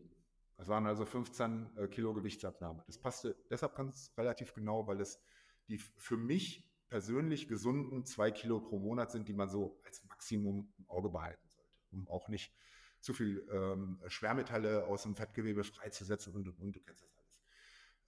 Das 0.59 0.69
waren 0.69 0.87
also 0.87 1.07
15 1.07 1.71
äh, 1.79 1.89
Kilo 1.89 2.13
Gewichtsabnahme. 2.13 2.83
Das 2.87 2.99
passte 2.99 3.35
deshalb 3.49 3.77
ganz 3.77 4.13
relativ 4.19 4.53
genau, 4.53 4.87
weil 4.87 5.01
es 5.01 5.23
die 5.71 5.79
für 5.79 6.17
mich 6.17 6.69
persönlich 6.89 7.49
gesunden 7.49 8.05
zwei 8.05 8.31
Kilo 8.31 8.61
pro 8.61 8.79
Monat 8.79 9.13
sind, 9.13 9.29
die 9.29 9.33
man 9.33 9.49
so 9.49 9.81
als 9.85 10.05
Maximum 10.05 10.73
im 10.79 10.91
Auge 10.91 11.09
behalten 11.09 11.49
sollte, 11.49 11.71
um 11.93 12.09
auch 12.09 12.29
nicht 12.29 12.53
zu 13.01 13.15
viel 13.15 13.49
ähm, 13.51 13.99
Schwermetalle 14.09 14.87
aus 14.87 15.05
dem 15.05 15.15
Fettgewebe 15.15 15.65
freizusetzen 15.65 16.35
und, 16.35 16.49
und, 16.49 16.61
und 16.61 16.73
du 16.77 16.81
kennst 16.81 17.03
das 17.05 17.15
alles. 17.15 17.41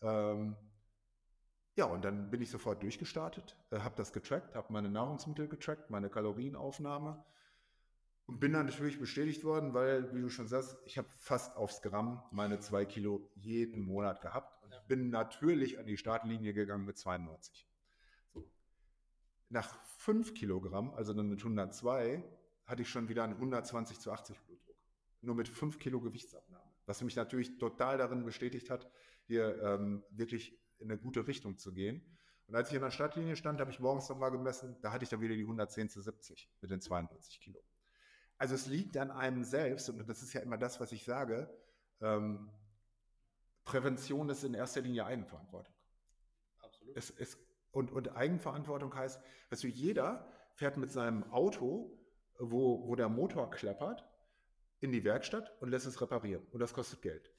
Ähm, 0.03 0.57
ja, 1.75 1.87
und 1.87 2.05
dann 2.05 2.31
bin 2.31 2.43
ich 2.43 2.51
sofort 2.51 2.83
durchgestartet, 2.83 3.57
äh, 3.71 3.79
habe 3.79 3.95
das 3.97 4.13
getrackt, 4.13 4.55
habe 4.55 4.73
meine 4.73 4.91
Nahrungsmittel 4.91 5.49
getrackt, 5.49 5.89
meine 5.89 6.11
Kalorienaufnahme 6.11 7.25
und 8.33 8.41
bin 8.41 8.55
dann 8.55 8.65
natürlich 8.65 8.99
bestätigt 8.99 9.45
worden, 9.45 9.75
weil, 9.75 10.15
wie 10.15 10.23
du 10.23 10.31
schon 10.31 10.49
sagst, 10.49 10.79
ich 10.87 10.97
habe 10.97 11.07
fast 11.19 11.55
aufs 11.55 11.83
Gramm 11.83 12.23
meine 12.31 12.61
zwei 12.61 12.87
Kilo 12.87 13.31
jeden 13.35 13.83
Monat 13.83 14.23
gehabt 14.23 14.65
und 14.65 14.73
bin 14.89 15.11
natürlich 15.11 15.79
an 15.79 15.85
die 15.85 15.99
Startlinie 15.99 16.55
gegangen 16.55 16.87
mit 16.87 16.97
92. 16.97 17.69
So. 18.33 18.51
Nach 19.51 19.79
5 19.99 20.33
Kilogramm, 20.33 20.95
also 20.95 21.13
dann 21.13 21.29
mit 21.29 21.41
102, 21.41 22.25
hatte 22.65 22.81
ich 22.81 22.89
schon 22.89 23.11
wieder 23.11 23.23
einen 23.23 23.35
120 23.35 24.01
zu 24.01 24.11
80 24.11 24.41
Blutdruck. 24.41 24.77
Nur 25.21 25.35
mit 25.35 25.47
5 25.47 25.79
Kilo 25.79 26.01
Gewichtsabnahme. 26.01 26.73
Was 26.87 27.03
mich 27.03 27.17
natürlich 27.17 27.59
total 27.59 27.99
darin 27.99 28.25
bestätigt 28.25 28.71
hat, 28.71 28.91
hier 29.27 29.61
ähm, 29.63 30.05
wirklich 30.09 30.59
in 30.79 30.91
eine 30.91 30.99
gute 30.99 31.27
Richtung 31.27 31.59
zu 31.59 31.71
gehen. 31.75 32.01
Und 32.47 32.55
als 32.55 32.71
ich 32.71 32.77
in 32.77 32.83
der 32.83 32.91
Startlinie 32.91 33.37
stand, 33.37 33.61
habe 33.61 33.71
ich 33.71 33.79
morgens 33.79 34.09
nochmal 34.09 34.31
gemessen, 34.31 34.79
da 34.81 34.91
hatte 34.91 35.05
ich 35.05 35.11
dann 35.11 35.21
wieder 35.21 35.35
die 35.35 35.43
110 35.43 35.91
zu 35.91 36.01
70 36.01 36.51
mit 36.63 36.71
den 36.71 36.81
92 36.81 37.39
Kilo. 37.39 37.63
Also 38.43 38.57
es 38.57 38.67
liegt 38.67 38.97
an 38.97 39.13
einem 39.13 39.45
selbst, 39.45 39.89
und 39.89 40.05
das 40.09 40.21
ist 40.21 40.33
ja 40.33 40.41
immer 40.41 40.59
das, 40.59 40.81
was 40.81 40.91
ich 40.91 41.05
sage, 41.05 41.49
ähm, 42.01 42.51
Prävention 43.63 44.29
ist 44.31 44.43
in 44.43 44.55
erster 44.55 44.81
Linie 44.81 45.07
Eigenverantwortung. 45.07 45.73
Absolut. 46.61 46.97
Es, 46.97 47.11
es, 47.11 47.39
und, 47.71 47.93
und 47.93 48.17
Eigenverantwortung 48.17 48.97
heißt, 48.97 49.23
dass 49.49 49.63
jeder 49.63 50.29
fährt 50.55 50.77
mit 50.77 50.91
seinem 50.91 51.23
Auto, 51.31 51.97
wo, 52.37 52.89
wo 52.89 52.97
der 52.97 53.09
Motor 53.09 53.49
klappert, 53.53 54.05
in 54.81 54.91
die 54.91 55.05
Werkstatt 55.05 55.53
und 55.61 55.69
lässt 55.69 55.87
es 55.87 56.01
reparieren. 56.01 56.45
Und 56.51 56.59
das 56.59 56.75
kostet 56.75 57.01
Geld. 57.01 57.31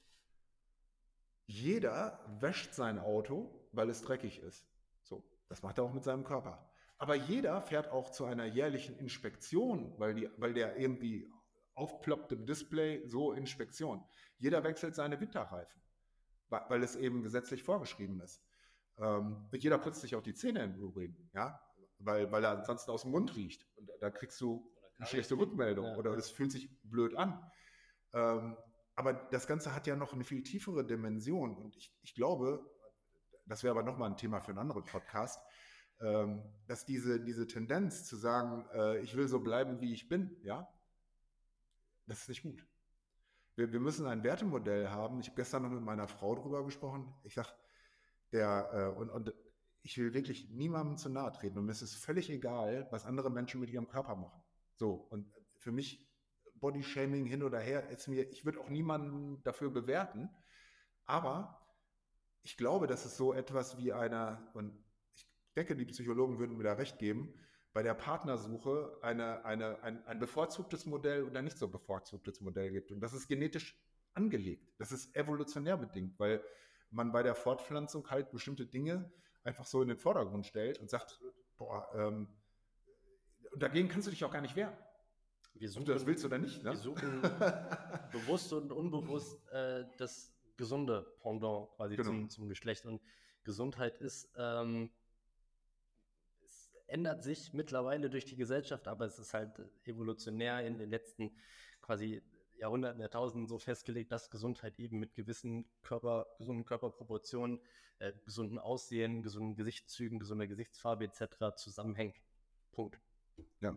Jeder 1.44 2.18
wäscht 2.40 2.72
sein 2.72 2.98
Auto, 2.98 3.68
weil 3.72 3.90
es 3.90 4.00
dreckig 4.00 4.38
ist. 4.38 4.66
So, 5.02 5.22
das 5.50 5.62
macht 5.62 5.76
er 5.76 5.84
auch 5.84 5.92
mit 5.92 6.04
seinem 6.04 6.24
Körper. 6.24 6.66
Aber 7.04 7.16
jeder 7.16 7.60
fährt 7.60 7.90
auch 7.90 8.08
zu 8.08 8.24
einer 8.24 8.46
jährlichen 8.46 8.96
Inspektion, 8.96 9.92
weil, 9.98 10.14
die, 10.14 10.30
weil 10.38 10.54
der 10.54 10.78
irgendwie 10.78 11.30
aufploppt 11.74 12.32
im 12.32 12.46
Display, 12.46 13.06
so 13.06 13.32
Inspektion. 13.32 14.02
Jeder 14.38 14.64
wechselt 14.64 14.94
seine 14.94 15.20
Winterreifen 15.20 15.84
weil 16.48 16.82
es 16.82 16.96
eben 16.96 17.22
gesetzlich 17.22 17.62
vorgeschrieben 17.62 18.20
ist. 18.20 18.42
Ähm, 18.98 19.48
jeder 19.52 19.78
putzt 19.78 20.00
sich 20.00 20.14
auch 20.14 20.22
die 20.22 20.34
Zähne 20.34 20.62
im 20.62 20.74
Übrigen, 20.76 21.30
ja, 21.34 21.60
weil, 21.98 22.30
weil 22.32 22.44
er 22.44 22.52
ansonsten 22.52 22.90
aus 22.90 23.02
dem 23.02 23.10
Mund 23.10 23.34
riecht. 23.36 23.66
Und 23.76 23.90
da 24.00 24.10
kriegst 24.10 24.40
du 24.40 24.70
eine 24.98 25.06
schlechte 25.06 25.36
Rückmeldung 25.36 25.86
ja. 25.86 25.96
oder 25.96 26.12
es 26.12 26.30
fühlt 26.30 26.52
sich 26.52 26.70
blöd 26.84 27.16
an. 27.16 27.40
Ähm, 28.12 28.56
aber 28.94 29.12
das 29.12 29.46
Ganze 29.46 29.74
hat 29.74 29.86
ja 29.86 29.96
noch 29.96 30.14
eine 30.14 30.24
viel 30.24 30.42
tiefere 30.42 30.86
Dimension 30.86 31.56
und 31.56 31.76
ich, 31.76 31.92
ich 32.02 32.14
glaube, 32.14 32.64
das 33.46 33.62
wäre 33.64 33.72
aber 33.72 33.82
nochmal 33.82 34.10
ein 34.10 34.16
Thema 34.16 34.40
für 34.40 34.52
einen 34.52 34.60
anderen 34.60 34.84
Podcast, 34.84 35.40
dass 35.98 36.84
diese, 36.84 37.20
diese 37.20 37.46
Tendenz 37.46 38.04
zu 38.04 38.16
sagen, 38.16 38.66
äh, 38.74 38.98
ich 39.00 39.16
will 39.16 39.28
so 39.28 39.40
bleiben, 39.40 39.80
wie 39.80 39.92
ich 39.92 40.08
bin, 40.08 40.36
ja, 40.42 40.68
das 42.06 42.22
ist 42.22 42.28
nicht 42.28 42.42
gut 42.42 42.66
wir, 43.56 43.72
wir 43.72 43.80
müssen 43.80 44.06
ein 44.06 44.22
Wertemodell 44.22 44.88
haben. 44.88 45.20
Ich 45.20 45.28
habe 45.28 45.36
gestern 45.36 45.62
noch 45.62 45.70
mit 45.70 45.82
meiner 45.82 46.08
Frau 46.08 46.34
darüber 46.34 46.64
gesprochen. 46.64 47.12
Ich 47.22 47.34
sage, 47.34 47.50
der, 48.32 48.70
äh, 48.72 48.98
und, 48.98 49.10
und 49.10 49.34
ich 49.82 49.96
will 49.98 50.14
wirklich 50.14 50.50
niemandem 50.50 50.96
zu 50.96 51.08
nahe 51.08 51.32
treten. 51.32 51.58
Und 51.58 51.66
mir 51.66 51.72
ist 51.72 51.82
es 51.82 51.94
völlig 51.94 52.30
egal, 52.30 52.88
was 52.90 53.04
andere 53.04 53.30
Menschen 53.30 53.60
mit 53.60 53.70
ihrem 53.70 53.88
Körper 53.88 54.16
machen. 54.16 54.42
So, 54.74 55.06
und 55.10 55.30
für 55.58 55.72
mich 55.72 56.10
Bodyshaming 56.54 57.26
hin 57.26 57.42
oder 57.42 57.60
her, 57.60 57.88
ist 57.90 58.08
mir, 58.08 58.28
ich 58.30 58.44
würde 58.44 58.60
auch 58.60 58.70
niemanden 58.70 59.42
dafür 59.44 59.70
bewerten. 59.70 60.30
Aber 61.04 61.60
ich 62.42 62.56
glaube, 62.56 62.86
dass 62.86 63.04
es 63.04 63.16
so 63.16 63.32
etwas 63.32 63.78
wie 63.78 63.92
einer, 63.92 64.50
und 64.54 64.72
denke, 65.54 65.76
die 65.76 65.84
Psychologen 65.84 66.38
würden 66.38 66.56
mir 66.56 66.64
da 66.64 66.74
recht 66.74 66.98
geben, 66.98 67.32
bei 67.72 67.82
der 67.82 67.94
Partnersuche 67.94 68.96
eine, 69.02 69.44
eine, 69.44 69.82
ein, 69.82 70.06
ein 70.06 70.18
bevorzugtes 70.20 70.86
Modell 70.86 71.24
oder 71.24 71.42
nicht 71.42 71.58
so 71.58 71.68
bevorzugtes 71.68 72.40
Modell 72.40 72.70
gibt. 72.70 72.92
Und 72.92 73.00
das 73.00 73.12
ist 73.12 73.26
genetisch 73.26 73.76
angelegt. 74.14 74.72
Das 74.78 74.92
ist 74.92 75.14
evolutionär 75.16 75.76
bedingt, 75.76 76.18
weil 76.18 76.42
man 76.90 77.10
bei 77.10 77.22
der 77.24 77.34
Fortpflanzung 77.34 78.08
halt 78.10 78.30
bestimmte 78.30 78.64
Dinge 78.64 79.10
einfach 79.42 79.66
so 79.66 79.82
in 79.82 79.88
den 79.88 79.98
Vordergrund 79.98 80.46
stellt 80.46 80.78
und 80.78 80.88
sagt, 80.88 81.20
boah, 81.56 81.88
ähm, 81.94 82.28
dagegen 83.56 83.88
kannst 83.88 84.06
du 84.06 84.10
dich 84.10 84.24
auch 84.24 84.30
gar 84.30 84.40
nicht 84.40 84.54
wehren. 84.54 84.76
Wir 85.54 85.68
suchen, 85.68 85.86
das 85.86 86.06
willst 86.06 86.22
du 86.24 86.28
oder 86.28 86.38
nicht. 86.38 86.62
Ne? 86.62 86.70
Wir 86.70 86.76
suchen 86.76 87.22
bewusst 88.12 88.52
und 88.52 88.72
unbewusst 88.72 89.46
äh, 89.50 89.84
das 89.98 90.32
gesunde 90.56 91.06
Pendant 91.20 91.70
quasi 91.76 91.96
genau. 91.96 92.08
zum, 92.08 92.30
zum 92.30 92.48
Geschlecht. 92.48 92.86
Und 92.86 93.00
Gesundheit 93.44 93.98
ist 93.98 94.32
ähm, 94.36 94.90
ändert 96.86 97.22
sich 97.22 97.52
mittlerweile 97.52 98.10
durch 98.10 98.24
die 98.24 98.36
Gesellschaft, 98.36 98.88
aber 98.88 99.06
es 99.06 99.18
ist 99.18 99.34
halt 99.34 99.50
evolutionär 99.84 100.66
in 100.66 100.78
den 100.78 100.90
letzten 100.90 101.34
quasi 101.80 102.22
Jahrhunderten, 102.56 103.00
Jahrtausenden 103.00 103.46
so 103.46 103.58
festgelegt, 103.58 104.12
dass 104.12 104.30
Gesundheit 104.30 104.78
eben 104.78 104.98
mit 104.98 105.14
gewissen 105.14 105.66
Körper, 105.82 106.26
gesunden 106.38 106.64
Körperproportionen, 106.64 107.60
äh, 107.98 108.12
gesunden 108.24 108.58
Aussehen, 108.58 109.22
gesunden 109.22 109.56
Gesichtszügen, 109.56 110.18
gesunder 110.18 110.46
Gesichtsfarbe 110.46 111.04
etc. 111.04 111.56
zusammenhängt. 111.56 112.16
Punkt. 112.72 113.00
Ja. 113.60 113.76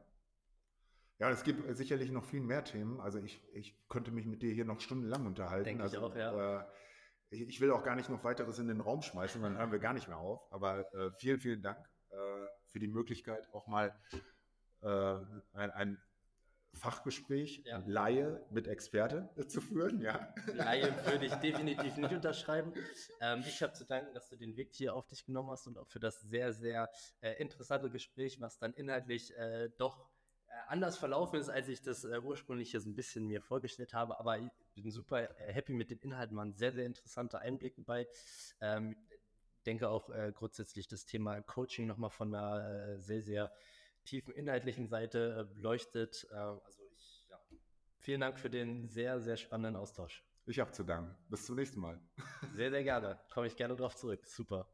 Ja, 1.20 1.32
es 1.32 1.44
gibt 1.44 1.76
sicherlich 1.76 2.12
noch 2.12 2.24
viel 2.24 2.42
mehr 2.42 2.64
Themen. 2.64 3.02
Also 3.02 3.20
ich, 3.20 3.42
ich 3.52 3.76
könnte 3.90 4.12
mich 4.12 4.26
mit 4.26 4.44
dir 4.44 4.54
hier 4.54 4.66
noch 4.66 4.80
stundenlang 4.80 5.26
unterhalten. 5.26 5.66
Denke 5.66 5.84
also, 5.84 5.98
ich 5.98 6.04
auch, 6.04 6.16
ja. 6.16 6.62
Äh, 6.62 6.66
ich, 7.30 7.60
will 7.60 7.72
auch 7.72 7.84
gar 7.84 7.96
nicht 7.96 8.10
noch 8.10 8.24
weiteres 8.24 8.60
in 8.60 8.68
den 8.68 8.80
Raum 8.80 9.02
schmeißen, 9.02 9.42
dann 9.42 9.58
hören 9.58 9.72
wir 9.72 9.80
gar 9.80 9.94
nicht 9.94 10.08
mehr 10.08 10.18
auf. 10.18 10.52
Aber 10.52 10.94
äh, 10.94 11.12
vielen, 11.18 11.40
vielen 11.40 11.62
Dank. 11.62 11.78
Für 12.72 12.80
die 12.80 12.88
Möglichkeit, 12.88 13.48
auch 13.54 13.68
mal 13.68 13.96
äh, 14.82 15.16
ein, 15.54 15.72
ein 15.72 16.02
Fachgespräch, 16.78 17.64
ja. 17.66 17.84
Laie 17.86 18.46
mit 18.52 18.68
Experte 18.68 19.30
zu 19.48 19.62
führen. 19.62 20.02
Ja. 20.02 20.34
Laie 20.54 20.94
würde 21.06 21.26
ich 21.26 21.34
definitiv 21.42 21.98
nicht 21.98 22.14
unterschreiben. 22.14 22.74
Ähm, 23.20 23.44
ich 23.46 23.62
habe 23.62 23.74
zu 23.74 23.86
danken, 23.86 24.14
dass 24.14 24.30
du 24.30 24.36
den 24.36 24.56
Weg 24.56 24.70
hier 24.74 24.96
auf 24.96 25.08
dich 25.08 25.26
genommen 25.26 25.50
hast 25.50 25.68
und 25.68 25.78
auch 25.78 25.88
für 25.88 26.00
das 26.00 26.22
sehr, 26.22 26.54
sehr 26.54 26.90
äh, 27.22 27.34
interessante 27.42 27.90
Gespräch, 27.90 28.40
was 28.40 28.60
dann 28.60 28.74
inhaltlich 28.74 29.36
äh, 29.36 29.70
doch 29.78 30.08
äh, 30.48 30.54
anders 30.68 30.98
verlaufen 30.98 31.40
ist, 31.40 31.50
als 31.50 31.68
ich 31.68 31.82
das 31.82 32.04
äh, 32.04 32.20
ursprünglich 32.20 32.72
hier 32.72 32.80
so 32.80 32.90
ein 32.90 32.96
bisschen 32.96 33.26
mir 33.26 33.42
vorgestellt 33.42 33.94
habe. 33.94 34.20
Aber 34.20 34.38
ich 34.38 34.84
bin 34.84 34.92
super 34.92 35.30
happy 35.38 35.74
mit 35.74 35.90
den 35.90 36.00
Inhalten, 36.00 36.38
waren 36.38 36.54
sehr, 36.54 36.72
sehr 36.72 36.86
interessante 36.86 37.40
Einblicke 37.40 37.82
bei. 37.82 38.08
Ähm, 38.62 38.96
denke 39.68 39.90
auch 39.90 40.10
äh, 40.10 40.32
grundsätzlich 40.34 40.88
das 40.88 41.06
Thema 41.06 41.42
Coaching 41.42 41.86
nochmal 41.86 42.10
von 42.10 42.34
einer 42.34 42.96
äh, 42.96 43.00
sehr, 43.00 43.22
sehr 43.22 43.52
tiefen 44.06 44.34
inhaltlichen 44.34 44.88
Seite 44.88 45.48
äh, 45.52 45.54
beleuchtet. 45.54 46.26
Äh, 46.32 46.36
also 46.36 46.84
ich, 46.96 47.28
ja, 47.30 47.38
vielen 48.00 48.22
Dank 48.22 48.40
für 48.40 48.50
den 48.50 48.88
sehr, 48.88 49.20
sehr 49.20 49.38
spannenden 49.38 49.76
Austausch. 49.76 50.24
Ich 50.46 50.60
habe 50.60 50.72
zu 50.72 50.84
danken. 50.84 51.14
Bis 51.30 51.46
zum 51.46 51.58
nächsten 51.58 51.82
Mal. 51.82 52.00
Sehr, 52.56 52.72
sehr 52.72 52.84
gerne. 52.84 53.20
Komme 53.34 53.48
ich 53.48 53.56
gerne 53.58 53.76
darauf 53.76 53.96
zurück. 53.96 54.26
Super. 54.26 54.68